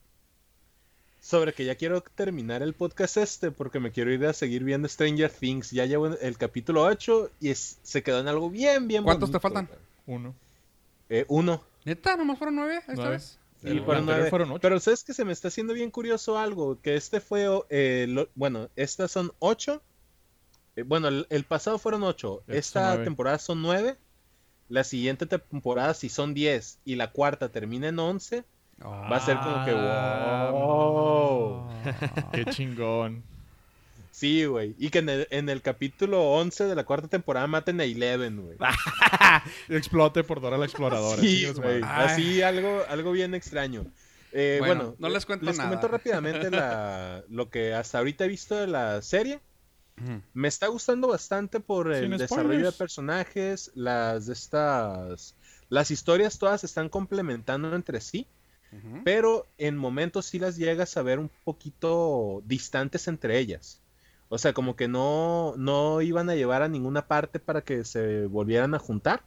Sobre 1.25 1.55
que 1.55 1.65
ya 1.65 1.75
quiero 1.77 2.03
terminar 2.03 2.63
el 2.63 2.75
podcast 2.75 3.17
este 3.17 3.51
porque 3.51 3.81
me 3.81 3.91
quiero 3.93 4.13
ir 4.13 4.27
a 4.27 4.35
seguir 4.35 4.63
viendo 4.63 4.87
Stranger 4.87 5.31
Things. 5.31 5.71
Ya 5.71 5.87
llevo 5.87 6.09
el 6.09 6.37
capítulo 6.37 6.83
8 6.83 7.31
y 7.41 7.49
es- 7.49 7.79
se 7.83 8.03
quedó 8.03 8.21
en 8.21 8.29
algo 8.29 8.51
bien, 8.51 8.89
bien 8.89 9.05
¿Cuántos 9.05 9.31
te 9.33 9.41
faltan? 9.41 9.67
Uno. 10.07 10.35
Eh, 11.09 11.25
uno. 11.29 11.63
¿Neta? 11.87 12.15
¿Nomás 12.19 12.37
fueron 12.37 12.57
nueve 12.57 12.77
esta 12.81 12.93
Nueve. 12.93 13.11
vez? 13.13 13.39
Sí, 13.63 13.69
El 13.69 13.79
fueron 13.85 14.03
anterior 14.03 14.17
nueve. 14.19 14.31
fueron 14.31 14.51
ocho. 14.51 14.61
Pero 14.61 14.81
sabes 14.81 15.03
que 15.03 15.15
se 15.15 15.25
me 15.25 15.33
está 15.33 15.49
haciendo 15.49 15.73
bien 15.73 15.91
curioso 15.91 16.37
algo, 16.39 16.79
que 16.83 16.95
este 16.95 17.23
fue, 17.23 17.47
eh, 17.71 18.05
lo- 18.07 18.29
bueno, 18.35 18.69
estas 18.77 19.11
son 19.11 19.33
ocho. 19.39 19.81
Eh, 20.77 20.83
bueno, 20.83 21.09
el, 21.09 21.27
el 21.31 21.45
pasado 21.45 21.79
fueron 21.79 22.03
ocho. 22.03 22.43
Esta 22.49 22.89
nueve. 22.91 23.05
temporada 23.05 23.39
son 23.39 23.63
nueve. 23.63 23.97
La 24.69 24.85
siguiente 24.85 25.25
temporada 25.25 25.95
si 25.95 26.11
son 26.11 26.35
diez 26.35 26.79
y 26.85 26.97
la 26.97 27.13
cuarta 27.13 27.49
termina 27.51 27.89
en 27.89 27.99
once. 27.99 28.45
Va 28.83 29.17
a 29.17 29.21
ser 29.21 29.39
como 29.39 29.65
que 29.65 29.73
Ah, 29.75 30.51
wow. 30.53 31.69
Qué 32.33 32.45
chingón. 32.47 33.23
Sí, 34.11 34.45
güey. 34.45 34.75
Y 34.79 34.91
que 34.91 34.99
en 35.01 35.09
el, 35.09 35.27
en 35.31 35.49
el 35.49 35.61
capítulo 35.61 36.23
11 36.35 36.65
de 36.65 36.75
la 36.77 36.85
cuarta 36.85 37.09
temporada 37.09 37.47
maten 37.49 37.81
a 37.81 37.85
Eleven, 37.85 38.43
güey. 38.43 38.57
Explote 39.69 40.23
por 40.23 40.41
Dora 40.41 40.57
la 40.57 40.67
Exploradora. 40.67 41.21
Sí, 41.21 41.47
güey. 41.53 41.81
Así 41.85 42.41
algo, 42.43 42.83
algo 42.89 43.13
bien 43.13 43.35
extraño. 43.35 43.87
Eh, 44.33 44.57
Bueno, 44.61 44.75
bueno, 44.75 44.97
no 44.99 45.09
les 45.09 45.27
cuento 45.27 45.47
les 45.47 45.57
nada. 45.57 45.69
comento 45.69 45.89
rápidamente 45.89 46.51
la- 46.51 47.23
lo 47.29 47.51
que 47.51 47.75
hasta 47.75 47.99
ahorita 47.99 48.25
he 48.25 48.29
visto 48.29 48.55
de 48.57 48.67
la 48.67 49.03
serie. 49.03 49.41
Me 50.33 50.49
está 50.49 50.67
gustando 50.67 51.07
bastante 51.09 51.61
por 51.61 51.93
el 51.93 52.09
Sin 52.11 52.17
desarrollo 52.19 52.67
de 52.67 52.73
personajes, 52.73 53.71
las 53.77 54.27
de 54.27 54.33
estas, 54.33 55.37
las 55.69 55.91
historias 55.93 56.39
todas 56.39 56.61
se 56.63 56.67
están 56.67 56.89
complementando 56.89 57.73
entre 57.77 58.01
sí. 58.01 58.27
Pero 59.03 59.47
en 59.59 59.77
momentos 59.77 60.27
sí 60.27 60.39
las 60.39 60.57
llegas 60.57 60.97
a 60.97 61.03
ver 61.03 61.19
un 61.19 61.31
poquito 61.45 62.43
distantes 62.47 63.09
entre 63.09 63.39
ellas. 63.39 63.83
O 64.29 64.39
sea, 64.39 64.53
como 64.55 64.77
que 64.77 64.89
no, 64.89 65.55
no 65.59 66.01
iban 66.03 66.31
a 66.31 66.35
llevar 66.35 66.63
a 66.63 66.69
ninguna 66.69 67.07
parte 67.07 67.39
para 67.41 67.63
que 67.63 67.85
se 67.85 68.27
volvieran 68.27 68.75
a 68.75 68.79
juntar. 68.79 69.23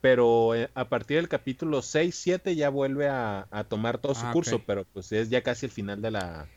Pero 0.00 0.54
eh, 0.54 0.70
a 0.74 0.88
partir 0.88 1.16
del 1.18 1.28
capítulo 1.28 1.82
6, 1.82 2.14
7 2.16 2.56
ya 2.56 2.68
vuelve 2.70 3.08
a, 3.08 3.48
a 3.50 3.64
tomar 3.64 3.98
todo 3.98 4.14
su 4.14 4.28
Ah, 4.28 4.30
curso, 4.30 4.64
pero 4.64 4.84
pues 4.92 5.12
es 5.12 5.30
ya 5.30 5.42
casi 5.42 5.66
el 5.66 5.72
final 5.72 6.02
de 6.02 6.10
la, 6.12 6.50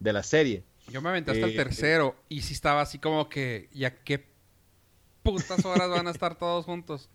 de 0.00 0.12
la 0.12 0.22
serie. 0.22 0.64
Yo 0.86 1.02
me 1.02 1.08
aventé 1.08 1.32
hasta 1.32 1.46
el 1.46 1.54
Eh, 1.54 1.54
tercero 1.54 2.14
y 2.28 2.42
sí 2.42 2.54
estaba 2.54 2.80
así 2.80 2.98
como 2.98 3.28
que, 3.28 3.68
ya 3.72 4.02
qué 4.04 4.24
putas 5.22 5.64
horas 5.66 5.90
van 5.90 6.08
a 6.08 6.12
estar 6.12 6.36
todos 6.38 6.64
juntos. 6.64 7.10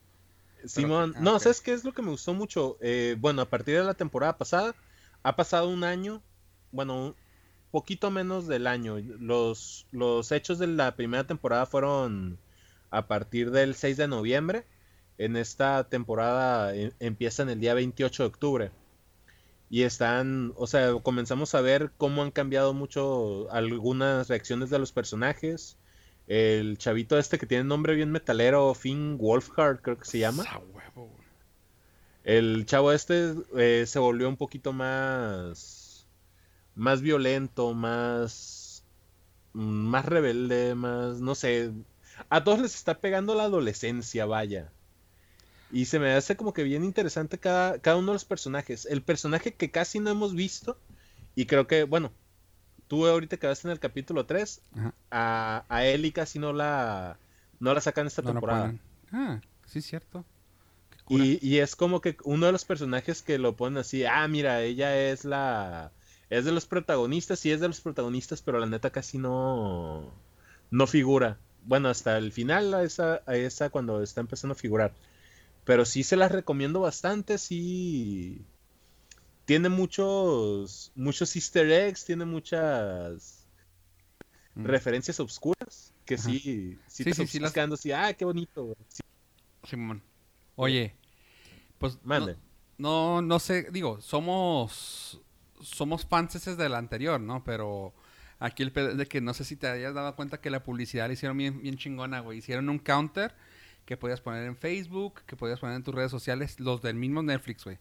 Simón, 0.65 1.13
ah, 1.15 1.19
no, 1.21 1.35
ok. 1.35 1.41
¿sabes 1.41 1.61
qué 1.61 1.73
es 1.73 1.83
lo 1.83 1.93
que 1.93 2.01
me 2.01 2.09
gustó 2.09 2.33
mucho? 2.33 2.77
Eh, 2.81 3.15
bueno, 3.19 3.41
a 3.41 3.49
partir 3.49 3.77
de 3.77 3.83
la 3.83 3.93
temporada 3.93 4.37
pasada, 4.37 4.75
ha 5.23 5.35
pasado 5.35 5.69
un 5.69 5.83
año, 5.83 6.21
bueno, 6.71 7.07
un 7.07 7.15
poquito 7.71 8.11
menos 8.11 8.47
del 8.47 8.67
año. 8.67 8.97
Los, 8.99 9.87
los 9.91 10.31
hechos 10.31 10.59
de 10.59 10.67
la 10.67 10.95
primera 10.95 11.25
temporada 11.25 11.65
fueron 11.65 12.39
a 12.89 13.07
partir 13.07 13.51
del 13.51 13.75
6 13.75 13.97
de 13.97 14.07
noviembre. 14.07 14.65
En 15.17 15.37
esta 15.37 15.87
temporada 15.87 16.75
eh, 16.75 16.93
empiezan 16.99 17.49
el 17.49 17.59
día 17.59 17.73
28 17.73 18.23
de 18.23 18.27
octubre. 18.27 18.71
Y 19.69 19.83
están, 19.83 20.53
o 20.57 20.67
sea, 20.67 20.93
comenzamos 21.01 21.55
a 21.55 21.61
ver 21.61 21.91
cómo 21.97 22.23
han 22.23 22.31
cambiado 22.31 22.73
mucho 22.73 23.49
algunas 23.51 24.27
reacciones 24.27 24.69
de 24.69 24.79
los 24.79 24.91
personajes. 24.91 25.77
El 26.33 26.77
chavito 26.77 27.19
este 27.19 27.37
que 27.37 27.45
tiene 27.45 27.65
nombre 27.65 27.93
bien 27.93 28.09
metalero, 28.09 28.73
Finn 28.73 29.17
Wolfhard, 29.17 29.81
creo 29.81 29.97
que 29.97 30.05
se 30.05 30.19
llama. 30.19 30.43
A 30.43 30.59
huevo, 30.59 31.07
güey. 31.07 31.27
El 32.23 32.65
chavo 32.65 32.93
este 32.93 33.33
eh, 33.57 33.83
se 33.85 33.99
volvió 33.99 34.29
un 34.29 34.37
poquito 34.37 34.71
más. 34.71 36.07
más 36.73 37.01
violento, 37.01 37.73
más. 37.73 38.85
más 39.51 40.05
rebelde, 40.05 40.73
más. 40.73 41.19
no 41.19 41.35
sé. 41.35 41.73
A 42.29 42.45
todos 42.45 42.61
les 42.61 42.75
está 42.75 43.01
pegando 43.01 43.35
la 43.35 43.43
adolescencia, 43.43 44.25
vaya. 44.25 44.71
Y 45.69 45.83
se 45.83 45.99
me 45.99 46.13
hace 46.13 46.37
como 46.37 46.53
que 46.53 46.63
bien 46.63 46.85
interesante 46.85 47.39
cada, 47.39 47.79
cada 47.79 47.97
uno 47.97 48.13
de 48.13 48.15
los 48.15 48.25
personajes. 48.25 48.85
El 48.85 49.01
personaje 49.01 49.53
que 49.53 49.69
casi 49.69 49.99
no 49.99 50.09
hemos 50.09 50.33
visto. 50.33 50.77
Y 51.35 51.45
creo 51.45 51.67
que, 51.67 51.83
bueno, 51.83 52.13
tú 52.91 53.07
ahorita 53.07 53.37
que 53.37 53.47
vas 53.47 53.63
en 53.63 53.71
el 53.71 53.79
capítulo 53.79 54.25
3, 54.25 54.61
Ajá. 54.75 54.93
a, 55.11 55.63
a 55.69 55.85
Ellie 55.85 56.11
casi 56.11 56.39
no 56.39 56.51
la, 56.51 57.17
no 57.61 57.73
la 57.73 57.79
sacan 57.79 58.05
esta 58.05 58.21
No 58.21 58.31
temporada. 58.31 58.73
Ah, 59.13 59.39
sí, 59.65 59.79
es 59.79 59.85
cierto. 59.85 60.25
Y, 61.07 61.39
y 61.41 61.59
es 61.59 61.77
como 61.77 62.01
que 62.01 62.17
uno 62.25 62.47
de 62.47 62.51
los 62.51 62.65
personajes 62.65 63.21
que 63.21 63.37
lo 63.37 63.55
ponen 63.55 63.77
así, 63.77 64.03
ah, 64.03 64.27
mira, 64.27 64.61
ella 64.61 65.09
es 65.09 65.23
la... 65.23 65.93
Es 66.29 66.43
de 66.43 66.51
los 66.51 66.65
protagonistas, 66.65 67.39
sí 67.39 67.49
es 67.53 67.61
de 67.61 67.69
los 67.69 67.79
protagonistas, 67.79 68.41
pero 68.41 68.59
la 68.59 68.65
neta 68.65 68.89
casi 68.89 69.17
no... 69.17 70.11
No 70.69 70.85
figura. 70.85 71.37
Bueno, 71.63 71.87
hasta 71.87 72.17
el 72.17 72.33
final, 72.33 72.73
a 72.73 72.83
esa, 72.83 73.21
a 73.25 73.37
esa 73.37 73.69
cuando 73.69 74.03
está 74.03 74.19
empezando 74.19 74.51
a 74.51 74.57
figurar. 74.57 74.91
Pero 75.63 75.85
sí 75.85 76.03
se 76.03 76.17
las 76.17 76.33
recomiendo 76.33 76.81
bastante, 76.81 77.37
sí... 77.37 78.43
Tiene 79.45 79.69
muchos... 79.69 80.91
Muchos 80.95 81.35
easter 81.35 81.69
eggs, 81.71 82.05
tiene 82.05 82.25
muchas... 82.25 83.45
Mm. 84.55 84.65
Referencias 84.65 85.19
obscuras. 85.19 85.93
Que 86.05 86.15
Ajá. 86.15 86.23
sí... 86.23 86.39
Sí, 86.39 86.79
Sí, 86.87 87.03
te 87.05 87.13
sí, 87.27 87.39
las- 87.39 87.57
así, 87.57 87.91
ah, 87.91 88.13
qué 88.13 88.25
bonito. 88.25 88.63
güey". 88.63 88.75
Sí, 88.89 89.01
Simón. 89.63 90.01
Oye, 90.55 90.93
pues 91.77 91.95
no- 91.95 92.01
mande. 92.03 92.35
No, 92.77 93.21
no 93.21 93.37
sé, 93.39 93.67
digo, 93.71 94.01
somos 94.01 95.21
somos 95.61 96.03
fans 96.05 96.33
ese 96.35 96.55
del 96.55 96.73
anterior, 96.73 97.21
¿no? 97.21 97.43
Pero 97.43 97.93
aquí 98.39 98.63
el 98.63 98.71
pedo 98.71 98.95
de 98.95 99.05
que 99.05 99.21
no 99.21 99.35
sé 99.35 99.43
si 99.43 99.55
te 99.55 99.67
hayas 99.67 99.93
dado 99.93 100.15
cuenta 100.15 100.41
que 100.41 100.49
la 100.49 100.63
publicidad 100.63 101.05
la 101.05 101.13
hicieron 101.13 101.37
bien, 101.37 101.61
bien 101.61 101.77
chingona, 101.77 102.19
güey. 102.21 102.39
Hicieron 102.39 102.67
un 102.69 102.79
counter 102.79 103.35
que 103.85 103.97
podías 103.97 104.19
poner 104.21 104.45
en 104.45 104.57
Facebook, 104.57 105.21
que 105.27 105.35
podías 105.35 105.59
poner 105.59 105.75
en 105.75 105.83
tus 105.83 105.93
redes 105.93 106.09
sociales, 106.09 106.59
los 106.59 106.81
del 106.81 106.95
mismo 106.95 107.21
Netflix, 107.21 107.63
güey. 107.63 107.77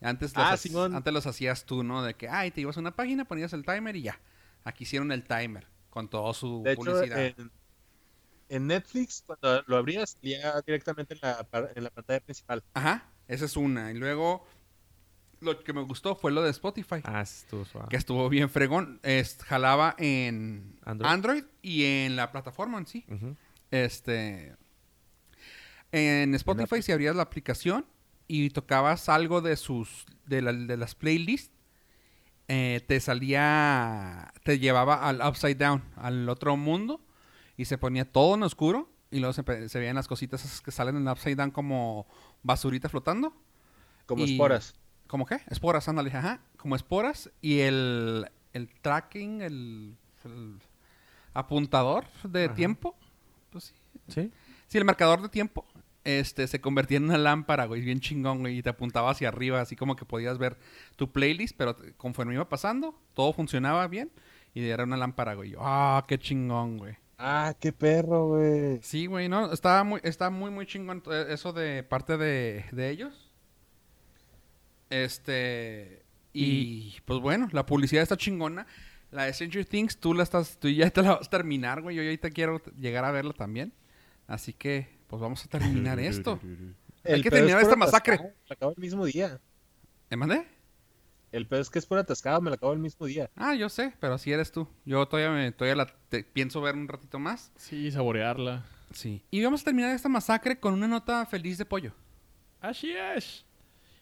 Antes 0.00 0.34
los, 0.36 0.44
Ah, 0.46 0.56
Simón. 0.56 0.94
antes 0.94 1.12
los 1.12 1.26
hacías 1.26 1.64
tú, 1.64 1.82
¿no? 1.82 2.02
De 2.02 2.14
que, 2.14 2.28
ay, 2.28 2.50
te 2.50 2.60
ibas 2.60 2.76
a 2.76 2.80
una 2.80 2.94
página, 2.94 3.24
ponías 3.24 3.52
el 3.52 3.64
timer 3.64 3.96
y 3.96 4.02
ya. 4.02 4.20
Aquí 4.64 4.84
hicieron 4.84 5.10
el 5.12 5.24
timer 5.24 5.66
con 5.90 6.08
toda 6.08 6.32
su 6.34 6.62
De 6.64 6.72
hecho, 6.72 6.82
publicidad. 6.82 7.18
en, 7.26 7.50
en 8.48 8.66
Netflix, 8.66 9.22
cuando 9.26 9.62
lo 9.66 9.76
abrías, 9.76 10.10
salía 10.20 10.60
directamente 10.66 11.14
en 11.14 11.20
la, 11.22 11.46
en 11.74 11.84
la 11.84 11.90
pantalla 11.90 12.20
principal. 12.20 12.62
Ajá, 12.74 13.06
esa 13.26 13.44
es 13.46 13.56
una. 13.56 13.90
Y 13.90 13.94
luego, 13.94 14.46
lo 15.40 15.62
que 15.64 15.72
me 15.72 15.82
gustó 15.82 16.14
fue 16.14 16.30
lo 16.32 16.42
de 16.42 16.50
Spotify. 16.50 17.00
Ah, 17.04 17.22
estuvo 17.22 17.64
suave. 17.64 17.88
Que 17.90 17.96
estuvo 17.96 18.28
bien 18.28 18.48
fregón. 18.50 19.00
Es, 19.02 19.38
jalaba 19.44 19.94
en 19.98 20.78
Android. 20.84 21.10
Android. 21.10 21.44
y 21.62 21.84
en 21.84 22.16
la 22.16 22.30
plataforma 22.30 22.78
en 22.78 22.86
sí. 22.86 23.04
Este. 23.70 24.54
En 25.92 26.34
Spotify, 26.34 26.82
si 26.82 26.92
abrías 26.92 27.16
la 27.16 27.22
aplicación 27.22 27.86
y 28.28 28.50
tocabas 28.50 29.08
algo 29.08 29.40
de 29.40 29.56
sus. 29.56 30.04
de, 30.26 30.42
la- 30.42 30.52
de 30.52 30.76
las 30.76 30.94
playlists. 30.94 31.50
eh, 32.48 32.82
te 32.86 33.00
salía. 33.00 34.32
Te 34.44 34.58
llevaba 34.58 35.06
al 35.08 35.20
upside 35.26 35.56
down, 35.56 35.82
al 35.96 36.28
otro 36.28 36.56
mundo. 36.56 37.00
Y 37.56 37.64
se 37.64 37.76
ponía 37.78 38.04
todo 38.10 38.34
en 38.36 38.42
oscuro. 38.44 38.88
Y 39.10 39.20
luego 39.20 39.32
se, 39.32 39.42
veían 39.78 39.96
las 39.96 40.06
cositas 40.08 40.44
esas 40.44 40.60
que 40.60 40.70
salen 40.70 40.96
en 40.96 41.06
el 41.06 41.12
upside 41.12 41.36
down 41.36 41.50
como 41.50 42.06
basurita 42.42 42.88
flotando. 42.88 43.34
Como 44.06 44.24
Y- 44.24 44.32
esporas. 44.32 44.74
¿Cómo 45.06 45.24
qué? 45.24 45.40
Esporas, 45.48 45.88
ándale, 45.88 46.10
ajá. 46.12 46.40
Como 46.58 46.76
esporas. 46.76 47.30
Y 47.40 47.60
el, 47.60 48.26
el 48.52 48.68
tracking, 48.82 49.40
el, 49.40 49.96
el 50.24 50.58
apuntador 51.34 52.04
de 52.24 52.44
Ajá. 52.46 52.54
tiempo. 52.54 52.96
Pues 53.50 53.64
sí. 53.64 53.74
Sí. 54.08 54.32
Sí, 54.66 54.76
el 54.78 54.84
marcador 54.84 55.22
de 55.22 55.28
tiempo. 55.30 55.66
Este, 56.08 56.46
se 56.46 56.58
convertía 56.58 56.96
en 56.96 57.04
una 57.04 57.18
lámpara, 57.18 57.66
güey, 57.66 57.82
bien 57.82 58.00
chingón, 58.00 58.38
güey, 58.38 58.56
y 58.56 58.62
te 58.62 58.70
apuntaba 58.70 59.10
hacia 59.10 59.28
arriba, 59.28 59.60
así 59.60 59.76
como 59.76 59.94
que 59.94 60.06
podías 60.06 60.38
ver 60.38 60.56
tu 60.96 61.12
playlist, 61.12 61.54
pero 61.54 61.76
conforme 61.98 62.32
iba 62.32 62.48
pasando, 62.48 62.98
todo 63.12 63.34
funcionaba 63.34 63.86
bien, 63.88 64.10
y 64.54 64.64
era 64.64 64.84
una 64.84 64.96
lámpara, 64.96 65.34
güey. 65.34 65.54
Ah, 65.58 66.02
qué 66.08 66.18
chingón, 66.18 66.78
güey. 66.78 66.96
Ah, 67.18 67.54
qué 67.60 67.74
perro, 67.74 68.28
güey. 68.28 68.78
Sí, 68.80 69.04
güey, 69.04 69.28
no, 69.28 69.52
estaba 69.52 69.84
muy, 69.84 70.00
está 70.02 70.30
muy, 70.30 70.50
muy 70.50 70.64
chingón 70.64 71.02
eh, 71.10 71.26
eso 71.28 71.52
de 71.52 71.82
parte 71.82 72.16
de, 72.16 72.64
de 72.72 72.88
ellos. 72.88 73.30
Este, 74.88 76.06
y, 76.32 76.96
pues 77.04 77.20
bueno, 77.20 77.50
la 77.52 77.66
publicidad 77.66 78.02
está 78.02 78.16
chingona. 78.16 78.66
La 79.10 79.24
de 79.24 79.34
Stranger 79.34 79.66
Things, 79.66 79.98
tú 79.98 80.14
la 80.14 80.22
estás, 80.22 80.58
tú 80.58 80.70
ya 80.70 80.88
te 80.88 81.02
la 81.02 81.16
vas 81.16 81.26
a 81.26 81.30
terminar, 81.30 81.82
güey. 81.82 81.96
Yo 81.96 82.02
ahorita 82.02 82.30
quiero 82.30 82.62
llegar 82.78 83.04
a 83.04 83.10
verla 83.10 83.34
también. 83.34 83.74
Así 84.26 84.54
que, 84.54 84.97
pues 85.08 85.20
vamos 85.20 85.44
a 85.44 85.48
terminar 85.48 85.98
esto. 85.98 86.38
Hay 87.04 87.14
El 87.14 87.22
que 87.22 87.28
es 87.28 87.34
terminar 87.34 87.60
esta 87.60 87.74
masacre. 87.76 88.14
atascado, 88.14 88.34
Me 88.42 88.48
la 88.48 88.54
acabo 88.54 88.72
el 88.76 88.80
mismo 88.80 89.04
día. 89.06 89.40
¿Me 90.10 90.16
mandé? 90.16 90.46
El 91.32 91.46
pedo 91.46 91.60
es 91.60 91.68
que 91.68 91.78
es 91.78 91.84
por 91.86 91.98
atascado, 91.98 92.40
me 92.40 92.48
la 92.50 92.56
acabo 92.56 92.72
el 92.72 92.78
mismo 92.78 93.04
día. 93.06 93.28
Ah, 93.36 93.54
yo 93.54 93.68
sé, 93.68 93.92
pero 94.00 94.14
así 94.14 94.32
eres 94.32 94.50
tú. 94.52 94.66
Yo 94.86 95.06
todavía, 95.06 95.30
me, 95.30 95.52
todavía 95.52 95.74
la 95.76 95.86
te- 96.08 96.24
pienso 96.24 96.60
ver 96.62 96.74
un 96.74 96.88
ratito 96.88 97.18
más. 97.18 97.52
Sí, 97.56 97.90
saborearla. 97.90 98.64
Sí. 98.92 99.22
Y 99.30 99.42
vamos 99.44 99.60
a 99.60 99.64
terminar 99.64 99.94
esta 99.94 100.08
masacre 100.08 100.58
con 100.58 100.72
una 100.72 100.88
nota 100.88 101.26
feliz 101.26 101.58
de 101.58 101.66
pollo. 101.66 101.92
Así 102.60 102.92
es. 102.92 103.44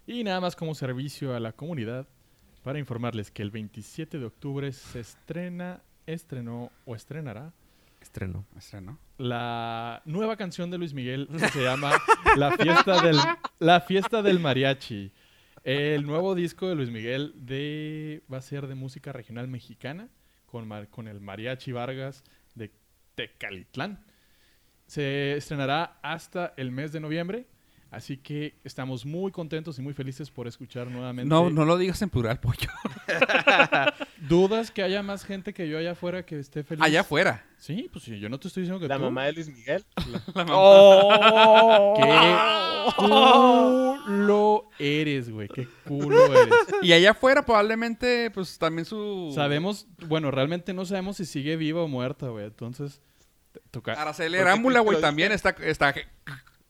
Y 0.07 0.23
nada 0.23 0.41
más 0.41 0.55
como 0.55 0.74
servicio 0.77 1.35
a 1.35 1.41
la 1.41 1.53
comunidad 1.53 2.07
para 2.62 2.78
informarles 2.78 3.33
que 3.33 3.43
el 3.43 3.51
27 3.51 4.19
de 4.20 4.24
octubre 4.24 4.73
se 4.73 5.01
estrena, 5.01 5.83
estrenó 6.07 6.70
o 6.85 6.95
estrenará 6.95 7.53
Estreno. 8.16 8.47
Estreno. 8.56 8.98
la 9.18 10.01
nueva 10.06 10.36
canción 10.38 10.70
de 10.70 10.78
Luis 10.78 10.94
Miguel 10.94 11.28
que 11.30 11.38
se 11.51 11.62
llama 11.62 11.93
La 12.38 12.52
fiesta 12.56 13.02
del 13.02 13.16
La 13.59 13.82
fiesta 13.82 14.22
del 14.22 14.40
mariachi. 14.40 15.12
El 15.64 16.06
nuevo 16.06 16.34
disco 16.34 16.66
de 16.66 16.76
Luis 16.76 16.88
Miguel 16.90 17.34
de 17.36 18.22
va 18.32 18.38
a 18.38 18.40
ser 18.40 18.68
de 18.68 18.74
música 18.74 19.12
regional 19.12 19.48
mexicana 19.48 20.09
con, 20.47 20.66
mar- 20.66 20.88
con 20.88 21.09
el 21.09 21.20
mariachi 21.20 21.72
Vargas 21.72 22.24
de 22.55 22.72
Tecalitlán. 23.16 24.02
Se 24.86 25.36
estrenará 25.36 25.98
hasta 26.02 26.55
el 26.56 26.70
mes 26.70 26.93
de 26.93 27.01
noviembre, 27.01 27.47
así 27.91 28.17
que 28.17 28.55
estamos 28.65 29.07
muy 29.07 29.33
contentos 29.33 29.79
y 29.79 29.83
muy 29.83 29.95
felices 29.95 30.31
por 30.31 30.47
escuchar 30.47 30.89
nuevamente. 30.89 31.29
No, 31.29 31.51
no 31.51 31.65
lo 31.65 31.79
digas 31.79 32.01
en 32.03 32.11
plural, 32.11 32.41
pollo. 32.41 32.69
¿Dudas 34.29 34.71
que 34.71 34.83
haya 34.83 35.03
más 35.03 35.25
gente 35.25 35.53
que 35.55 35.69
yo 35.69 35.79
allá 35.79 35.93
afuera 35.93 36.25
que 36.25 36.39
esté 36.39 36.65
feliz? 36.65 36.83
Allá 36.85 37.01
afuera. 37.01 37.45
Sí, 37.59 37.89
pues 37.93 38.05
sí, 38.05 38.19
yo 38.19 38.29
no 38.29 38.39
te 38.39 38.49
estoy 38.49 38.63
diciendo 38.63 38.81
que 38.81 38.89
La 38.89 38.97
tú. 38.97 39.05
mamá 39.05 39.25
de 39.25 39.33
Luis 39.33 39.49
Miguel. 39.49 39.85
La 40.35 40.45
mamá. 40.45 40.53
¡Oh! 40.57 41.95
¡Qué 41.97 42.93
culo 42.97 44.69
eres, 44.79 45.31
güey! 45.31 45.49
¡Qué 45.49 45.67
culo 45.87 46.27
eres! 46.35 46.55
Y 46.83 46.93
allá 46.93 47.13
afuera 47.13 47.45
probablemente, 47.45 48.31
pues 48.31 48.59
también 48.59 48.85
su... 48.85 49.33
Sabemos, 49.35 49.87
bueno, 50.07 50.31
realmente 50.31 50.75
no 50.75 50.85
sabemos 50.85 51.17
si 51.17 51.25
sigue 51.25 51.57
viva 51.57 51.83
o 51.83 51.89
muerta, 51.89 52.29
güey. 52.29 52.47
Entonces, 52.47 53.01
toca. 53.71 53.93
Araceli 53.95 54.37
¿Por 54.37 54.45
qué 54.45 54.51
Arámbula, 54.51 54.81
güey, 54.81 55.01
también 55.01 55.33
está... 55.33 55.51
está... 55.61 55.95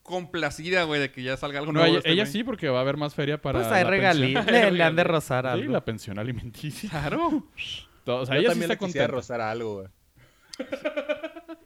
complacida, 0.07 0.85
güey, 0.85 1.01
de 1.01 1.11
que 1.13 1.23
ya 1.23 1.37
salga 1.37 1.59
algo 1.59 1.73
No, 1.73 1.81
nuevo. 1.81 1.89
ella, 1.91 1.99
este 1.99 2.11
ella 2.13 2.27
sí, 2.27 2.45
porque 2.45 2.69
va 2.69 2.79
a 2.79 2.83
haber 2.83 2.97
más 2.97 3.15
feria 3.15 3.41
para 3.43 3.61
Pues 3.61 3.71
hay 3.73 3.85
regalías. 3.85 4.47
Le, 4.47 4.71
le 4.71 4.83
han 4.83 4.97
de 4.97 5.05
rozar 5.05 5.45
Sí, 5.45 5.51
algo. 5.51 5.73
la 5.73 5.85
pensión 5.85 6.19
alimenticia. 6.19 6.89
Claro. 6.91 7.49
Todo- 8.05 8.23
o 8.23 8.27
sea, 8.27 8.37
Yo 8.37 8.41
ella 8.43 8.49
sí 8.55 8.61
también 8.61 8.71
está 8.73 9.01
le 9.01 9.07
rozar 9.09 9.41
algo, 9.41 9.75
güey. 9.75 9.89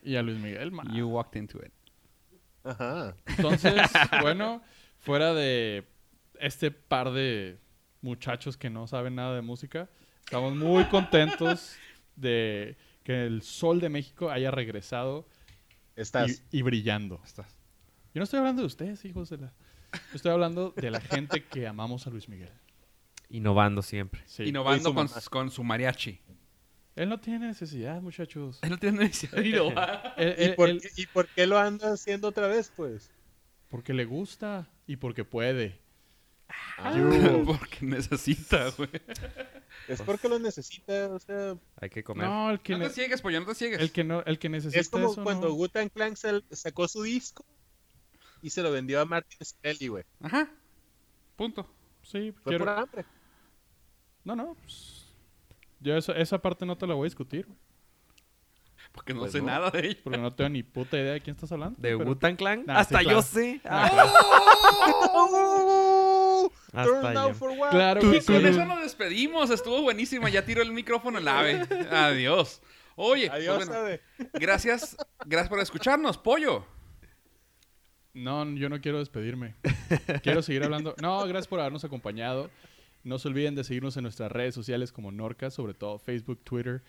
Y 0.03 0.17
a 0.17 0.23
Luis 0.23 0.39
Miguel, 0.39 0.73
más. 0.73 0.87
You 0.93 1.07
walked 1.09 1.39
into 1.39 1.59
it. 1.59 1.73
Ajá. 2.65 3.15
Entonces, 3.27 3.75
bueno, 4.23 4.63
fuera 4.99 5.35
de 5.35 5.87
este 6.39 6.71
par 6.71 7.11
de 7.13 7.59
muchachos 8.01 8.57
que 8.57 8.71
no 8.71 8.87
saben 8.87 9.15
nada 9.15 9.35
de 9.35 9.43
música, 9.43 9.89
estamos 10.25 10.55
muy 10.57 10.85
contentos 10.87 11.77
de 12.17 12.77
que 13.05 13.27
el 13.27 13.43
sol 13.43 13.81
de 13.81 13.91
México 13.91 14.31
haya 14.31 14.51
regresado 14.51 15.27
Estás. 15.97 16.43
y, 16.51 16.59
y 16.59 16.63
brillando. 16.63 17.21
Estás. 17.25 17.60
Yo 18.15 18.19
no 18.21 18.25
estoy 18.25 18.39
hablando 18.39 18.63
de 18.63 18.67
ustedes, 18.67 19.05
hijos 19.05 19.31
de 19.31 19.39
la... 19.39 19.53
Yo 19.93 20.17
estoy 20.17 20.33
hablando 20.33 20.73
de 20.77 20.91
la 20.91 21.01
gente 21.01 21.45
que 21.45 21.67
amamos 21.67 22.07
a 22.07 22.11
Luis 22.11 22.29
Miguel. 22.29 22.51
Innovando 23.29 23.83
siempre. 23.83 24.23
Sí. 24.27 24.45
Innovando 24.45 24.95
con, 25.31 25.51
su 25.51 25.63
mariachi. 25.65 26.21
Él 26.97 27.09
no 27.09 27.21
tiene 27.21 27.47
necesidad, 27.47 28.01
muchachos. 28.03 28.59
Él 28.63 28.71
no 28.71 28.79
tiene 28.79 28.99
necesidad 28.99 29.41
de 29.41 29.49
innovar. 29.49 30.15
Él- 30.19 30.35
¿Y 30.39 30.49
por, 30.55 30.69
él- 30.69 30.81
qué, 30.81 30.89
¿Y 31.03 31.07
por 31.07 31.27
qué 31.29 31.47
lo 31.47 31.59
anda 31.59 31.93
haciendo 31.93 32.29
otra 32.29 32.47
vez, 32.49 32.73
pues? 32.77 33.11
porque 33.69 33.95
le 33.95 34.05
gusta 34.05 34.69
y 34.89 34.97
porque 34.97 35.25
puede. 35.25 35.79
Ah, 36.79 36.93
Porque 37.47 37.79
necesita, 37.87 38.71
güey. 38.71 38.89
es 39.87 40.03
porque 40.03 40.29
lo 40.29 40.41
necesita, 40.41 41.09
o 41.11 41.21
sea... 41.21 41.57
Hay 41.77 41.89
que 41.91 42.03
comer. 42.03 42.27
No, 42.27 42.51
el 42.51 42.59
que, 42.61 42.73
No 42.73 42.81
te 42.81 42.85
ne- 42.87 42.91
ciegues, 42.91 43.23
pollo, 43.23 43.39
no 43.39 43.47
te 43.47 43.55
ciegues. 43.55 43.79
el 43.81 43.93
que 43.93 44.03
no, 44.03 44.23
el 44.25 44.41
que 44.41 44.49
necesita 44.49 44.81
Es 44.81 44.89
como 44.89 45.13
eso 45.13 45.23
cuando 45.23 45.47
no- 45.49 45.55
Wu-Tang 45.55 45.91
Clan 45.91 46.17
sal- 46.17 46.45
sacó 46.51 46.89
su 46.89 47.05
disco 47.05 47.45
y 48.43 48.51
se 48.51 48.63
lo 48.63 48.71
vendió 48.71 49.01
a 49.01 49.05
Martin 49.05 49.39
Scully, 49.45 49.89
güey. 49.89 50.05
Ajá. 50.23 50.49
Punto. 51.37 51.67
Sí, 52.03 52.33
Fue 52.33 52.51
quiero- 52.53 52.65
por 52.65 52.79
hambre. 52.79 53.05
No, 54.25 54.37
no. 54.37 54.55
pues, 54.63 55.07
yo 55.81 55.97
esa, 55.97 56.13
esa 56.13 56.39
parte 56.39 56.67
no 56.67 56.77
te 56.77 56.87
la 56.87 56.95
voy 56.95 57.05
a 57.05 57.07
discutir. 57.07 57.47
güey, 57.47 57.59
Porque 58.93 59.15
no 59.15 59.21
Pues 59.21 59.33
sé 59.33 59.39
no. 59.41 59.47
nada 59.47 59.71
de 59.71 59.87
ello. 59.87 60.01
Porque 60.05 60.19
no 60.19 60.33
tengo 60.35 60.51
ni 60.51 60.63
puta 60.63 60.97
idea 60.99 61.13
de 61.13 61.21
quién 61.21 61.37
estás 61.37 61.51
hablando. 61.53 61.77
¿De 61.81 61.97
pero- 61.97 62.11
Wu-Tang 62.11 62.37
Clan? 62.37 62.65
Nah, 62.67 62.75
sí, 62.75 62.81
Hasta 62.81 62.99
claro. 63.01 63.11
yo 63.19 63.23
sé. 63.23 63.61
Ah, 63.65 63.91
Ah, 63.93 64.13
¡Oh! 65.13 66.53
Hasta 66.73 66.85
yo. 66.85 67.21
down 67.21 67.35
for 67.35 67.51
what? 67.51 67.71
Claro 67.71 68.01
que 68.01 68.21
sí. 68.21 68.33
con 68.33 68.45
eso 68.47 68.65
nos 68.65 68.81
despedimos. 68.81 69.51
Estuvo 69.51 69.83
buenísima. 69.83 70.29
Ya 70.31 70.45
tiró 70.45 70.63
el 70.63 70.73
micrófono 70.73 71.19
el 71.19 71.29
ave. 71.29 71.61
Adiós. 71.91 72.63
Oye, 72.97 73.29
pues 73.29 73.41
Adiós, 73.41 73.57
bueno, 73.57 73.73
sabe. 73.73 74.03
gracias, 74.35 74.97
gracias 75.25 75.49
por 75.49 75.61
escucharnos, 75.61 76.19
pollo. 76.19 76.67
No, 78.15 78.45
yo 78.57 78.69
no 78.69 78.81
quiero 78.81 78.99
despedirme. 78.99 79.55
Quiero 80.23 80.43
seguir 80.43 80.65
hablando. 80.65 80.95
No, 81.01 81.21
gracias 81.27 81.47
por 81.49 81.61
habernos 81.61 81.85
acompañado. 81.85 82.51
No 83.05 83.19
se 83.19 83.29
olviden 83.29 83.55
de 83.55 83.65
seguirnos 83.65 83.97
en 83.97 84.03
nuestras 84.03 84.31
redes 84.33 84.55
sociales 84.55 84.91
como 84.93 85.13
Norca, 85.13 85.51
sobre 85.51 85.75
todo 85.75 85.99
Facebook, 85.99 86.41
Twitter 86.43 86.83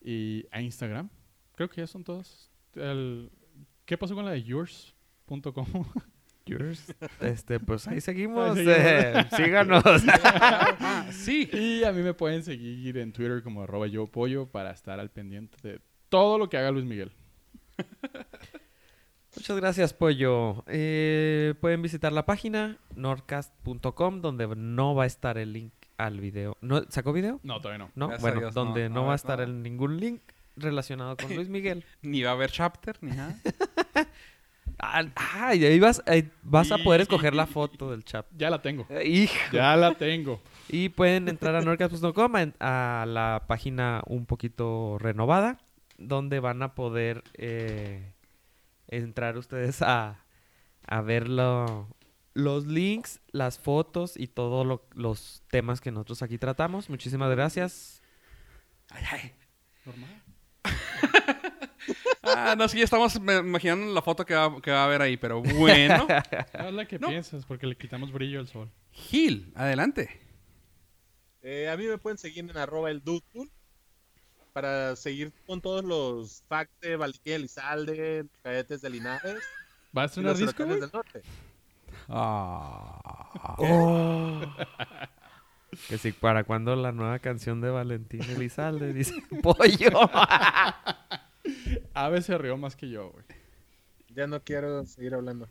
y 0.00 0.46
a 0.52 0.62
Instagram. 0.62 1.10
Creo 1.56 1.68
que 1.68 1.80
ya 1.80 1.86
son 1.86 2.04
todas. 2.04 2.50
El- 2.74 3.30
¿Qué 3.84 3.98
pasó 3.98 4.14
con 4.14 4.24
la 4.24 4.30
de 4.32 4.42
yours.com? 4.44 5.66
Yours. 6.48 6.94
Este, 7.20 7.58
pues 7.58 7.88
ahí 7.88 8.00
seguimos. 8.00 8.56
Ahí 8.56 8.64
seguimos. 8.64 8.78
eh, 8.78 9.26
síganos. 9.36 9.82
Sí. 11.10 11.48
y 11.52 11.82
a 11.82 11.90
mí 11.90 12.02
me 12.02 12.14
pueden 12.14 12.44
seguir 12.44 12.98
en 12.98 13.12
Twitter 13.12 13.42
como 13.42 13.62
arroba 13.64 13.88
yo 13.88 14.06
pollo 14.06 14.46
para 14.46 14.70
estar 14.70 15.00
al 15.00 15.10
pendiente 15.10 15.56
de 15.66 15.80
todo 16.08 16.38
lo 16.38 16.48
que 16.48 16.56
haga 16.56 16.70
Luis 16.70 16.84
Miguel. 16.84 17.10
Muchas 19.36 19.56
gracias, 19.56 19.92
Pollo. 19.92 20.64
Eh, 20.66 21.54
pueden 21.60 21.82
visitar 21.82 22.12
la 22.12 22.24
página 22.24 22.78
nordcast.com 22.94 24.20
donde 24.22 24.46
no 24.56 24.94
va 24.94 25.04
a 25.04 25.06
estar 25.06 25.36
el 25.38 25.52
link 25.52 25.72
al 25.98 26.20
video. 26.20 26.56
¿No, 26.60 26.82
¿Sacó 26.88 27.12
video? 27.12 27.40
No, 27.42 27.60
todavía 27.60 27.84
no. 27.84 27.90
No, 27.94 28.08
Gracias 28.08 28.22
bueno, 28.22 28.40
Dios, 28.40 28.54
donde 28.54 28.88
no. 28.88 29.06
va 29.06 29.12
a 29.12 29.16
estar 29.16 29.40
el- 29.40 29.62
ningún 29.62 29.98
link 29.98 30.20
relacionado 30.56 31.16
con 31.16 31.34
Luis 31.34 31.48
Miguel. 31.48 31.84
Ni 32.02 32.22
va 32.22 32.30
a 32.30 32.32
haber 32.34 32.50
chapter, 32.50 32.96
ni 33.00 33.12
nada. 33.12 33.34
Ah, 34.78 35.02
ah, 35.16 35.54
y 35.54 35.64
ahí 35.64 35.80
vas, 35.80 36.02
ahí 36.06 36.30
vas 36.42 36.70
a 36.70 36.76
poder 36.76 37.00
escoger 37.00 37.34
la 37.34 37.46
foto 37.46 37.90
del 37.92 38.04
chat. 38.04 38.26
Ya 38.36 38.50
la 38.50 38.60
tengo. 38.60 38.86
Eh, 38.90 39.08
Hijo. 39.08 39.34
Ya 39.50 39.74
la 39.74 39.94
tengo. 39.94 40.42
Y 40.68 40.90
pueden 40.90 41.28
entrar 41.28 41.54
a 41.54 41.62
nordcast.com 41.62 42.32
a, 42.36 43.02
a 43.02 43.06
la 43.06 43.44
página 43.46 44.02
un 44.06 44.26
poquito 44.26 44.98
renovada, 44.98 45.56
donde 45.96 46.40
van 46.40 46.62
a 46.62 46.74
poder 46.74 47.24
eh, 47.38 48.12
entrar 48.88 49.36
ustedes 49.36 49.82
a, 49.82 50.24
a 50.86 51.00
ver 51.02 51.28
lo- 51.28 51.88
los 52.34 52.66
links, 52.66 53.20
las 53.32 53.58
fotos 53.58 54.16
y 54.16 54.26
todos 54.26 54.80
los 54.94 55.42
temas 55.48 55.80
que 55.80 55.90
nosotros 55.90 56.22
aquí 56.22 56.36
tratamos. 56.38 56.90
Muchísimas 56.90 57.30
gracias. 57.30 58.02
Ay, 58.90 59.04
ay. 59.10 59.32
Normal. 59.84 60.22
Ah, 62.28 62.56
no, 62.58 62.66
sí, 62.68 62.82
estamos 62.82 63.14
imaginando 63.14 63.94
la 63.94 64.02
foto 64.02 64.26
que 64.26 64.34
va, 64.34 64.60
que 64.60 64.72
va 64.72 64.82
a 64.82 64.84
haber 64.86 65.00
ahí, 65.00 65.16
pero 65.16 65.40
bueno. 65.42 66.08
No 66.58 66.68
es 66.68 66.74
la 66.74 66.84
que 66.86 66.98
No. 66.98 67.08
piensas, 67.08 67.46
porque 67.46 67.68
le 67.68 67.76
quitamos 67.76 68.10
brillo 68.12 68.40
al 68.40 68.48
sol. 68.48 68.68
Gil, 68.90 69.52
adelante. 69.54 70.20
Eh, 71.42 71.68
a 71.68 71.76
mí 71.76 71.86
me 71.86 71.98
pueden 71.98 72.18
seguir 72.18 72.44
en 72.50 72.56
arroba 72.56 72.90
el 72.90 73.02
Dutul 73.04 73.48
para 74.56 74.96
seguir 74.96 75.34
con 75.46 75.60
todos 75.60 75.84
los 75.84 76.42
facts 76.48 76.80
de 76.80 76.96
Valentín 76.96 77.34
Elizalde, 77.34 78.24
cadetes 78.42 78.80
de 78.80 78.88
Linares 78.88 79.42
¿Va 79.94 80.04
a 80.04 80.20
los 80.22 80.38
disco, 80.38 80.64
güey? 80.64 80.80
del 80.80 80.90
norte. 80.90 81.20
Ah. 82.08 83.54
Oh. 83.58 84.40
Que 85.88 85.98
si 85.98 86.12
para 86.12 86.44
cuando 86.44 86.74
la 86.74 86.90
nueva 86.90 87.18
canción 87.18 87.60
de 87.60 87.68
Valentín 87.68 88.22
Elizalde 88.22 88.94
dice 88.94 89.22
pollo. 89.42 89.90
Ave 91.92 92.22
se 92.22 92.38
rió 92.38 92.56
más 92.56 92.76
que 92.76 92.88
yo, 92.88 93.10
güey. 93.10 93.26
Ya 94.08 94.26
no 94.26 94.42
quiero 94.42 94.86
seguir 94.86 95.12
hablando. 95.12 95.50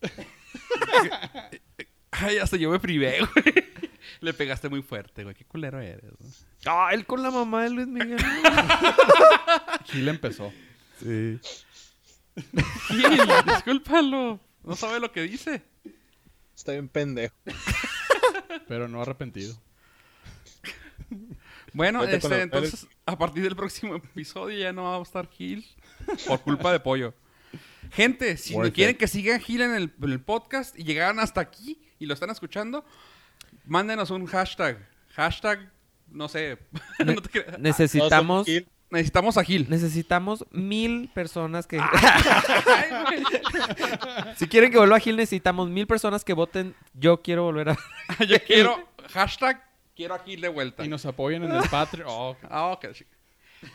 Ay, 2.10 2.38
hasta 2.38 2.56
yo 2.56 2.70
me 2.70 2.80
privé, 2.80 3.18
güey. 3.18 3.89
Le 4.20 4.32
pegaste 4.32 4.68
muy 4.68 4.82
fuerte, 4.82 5.24
güey. 5.24 5.34
Qué 5.34 5.44
culero 5.44 5.80
eres. 5.80 6.12
¿no? 6.20 6.26
Ah, 6.66 6.90
él 6.92 7.06
con 7.06 7.22
la 7.22 7.30
mamá 7.30 7.64
de 7.64 7.70
Luis 7.70 7.86
Miguel. 7.86 8.18
Gil 9.84 10.08
empezó. 10.08 10.52
Sí. 10.98 11.38
Gil, 12.88 13.20
discúlpalo. 13.46 14.40
No 14.62 14.76
sabe 14.76 15.00
lo 15.00 15.10
que 15.12 15.22
dice. 15.22 15.62
Estoy 16.54 16.76
bien 16.76 16.88
pendejo. 16.88 17.34
Pero 18.68 18.88
no 18.88 19.00
arrepentido. 19.00 19.56
Bueno, 21.72 22.04
este, 22.04 22.42
entonces, 22.42 22.86
a 23.06 23.16
partir 23.16 23.42
del 23.42 23.56
próximo 23.56 23.96
episodio 23.96 24.58
ya 24.58 24.72
no 24.72 24.84
va 24.84 24.96
a 24.96 25.02
estar 25.02 25.28
Gil 25.30 25.64
por 26.26 26.40
culpa 26.42 26.72
de 26.72 26.80
Pollo. 26.80 27.14
Gente, 27.92 28.36
si 28.36 28.54
Worth 28.54 28.74
quieren 28.74 28.96
que 28.96 29.08
sigan 29.08 29.40
Gil 29.40 29.62
en 29.62 29.74
el, 29.74 29.92
en 30.00 30.10
el 30.10 30.20
podcast 30.20 30.78
y 30.78 30.84
llegaron 30.84 31.18
hasta 31.18 31.40
aquí 31.40 31.80
y 31.98 32.06
lo 32.06 32.14
están 32.14 32.30
escuchando, 32.30 32.84
mándenos 33.70 34.10
un 34.10 34.26
hashtag. 34.26 34.76
Hashtag, 35.14 35.70
no 36.10 36.28
sé. 36.28 36.58
Ne- 36.98 37.14
no 37.14 37.22
te. 37.22 37.46
Necesitamos. 37.58 38.46
Necesitamos 38.90 39.38
a 39.38 39.44
Gil. 39.44 39.70
necesitamos 39.70 40.44
mil 40.50 41.08
personas 41.14 41.68
que... 41.68 41.78
Si 44.36 44.48
quieren 44.48 44.70
que 44.72 44.78
vuelva 44.78 44.96
a 44.96 45.00
Gil, 45.00 45.16
necesitamos 45.16 45.68
mil 45.70 45.86
personas 45.86 46.24
que 46.24 46.32
voten. 46.32 46.74
Yo 46.94 47.22
quiero 47.22 47.44
volver 47.44 47.70
a... 47.70 47.78
Yo 48.26 48.36
quiero, 48.44 48.88
hashtag, 49.12 49.62
quiero 49.94 50.14
a 50.14 50.18
Gil 50.20 50.40
de 50.40 50.48
vuelta. 50.48 50.84
Y 50.84 50.88
nos 50.88 51.06
apoyen 51.06 51.44
en 51.44 51.52
el 51.52 51.68
Patreon. 51.68 52.08
Oh, 52.10 52.36
Ah. 52.50 52.76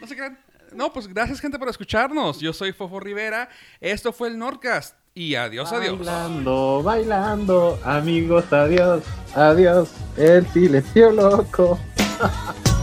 No 0.01 0.07
se 0.07 0.15
crean. 0.15 0.37
No, 0.73 0.91
pues 0.91 1.07
gracias, 1.07 1.39
gente, 1.39 1.57
por 1.59 1.69
escucharnos. 1.69 2.39
Yo 2.41 2.51
soy 2.51 2.73
Fofo 2.73 2.99
Rivera. 2.99 3.47
Esto 3.79 4.11
fue 4.11 4.27
el 4.27 4.37
Nordcast. 4.37 4.97
Y 5.17 5.35
adiós, 5.35 5.71
adiós. 5.71 5.97
Bailando, 5.97 6.81
bailando, 6.83 7.79
amigos, 7.85 8.51
adiós, 8.51 9.01
adiós, 9.33 9.89
el 10.17 10.45
silencio 10.47 11.09
loco. 11.09 11.79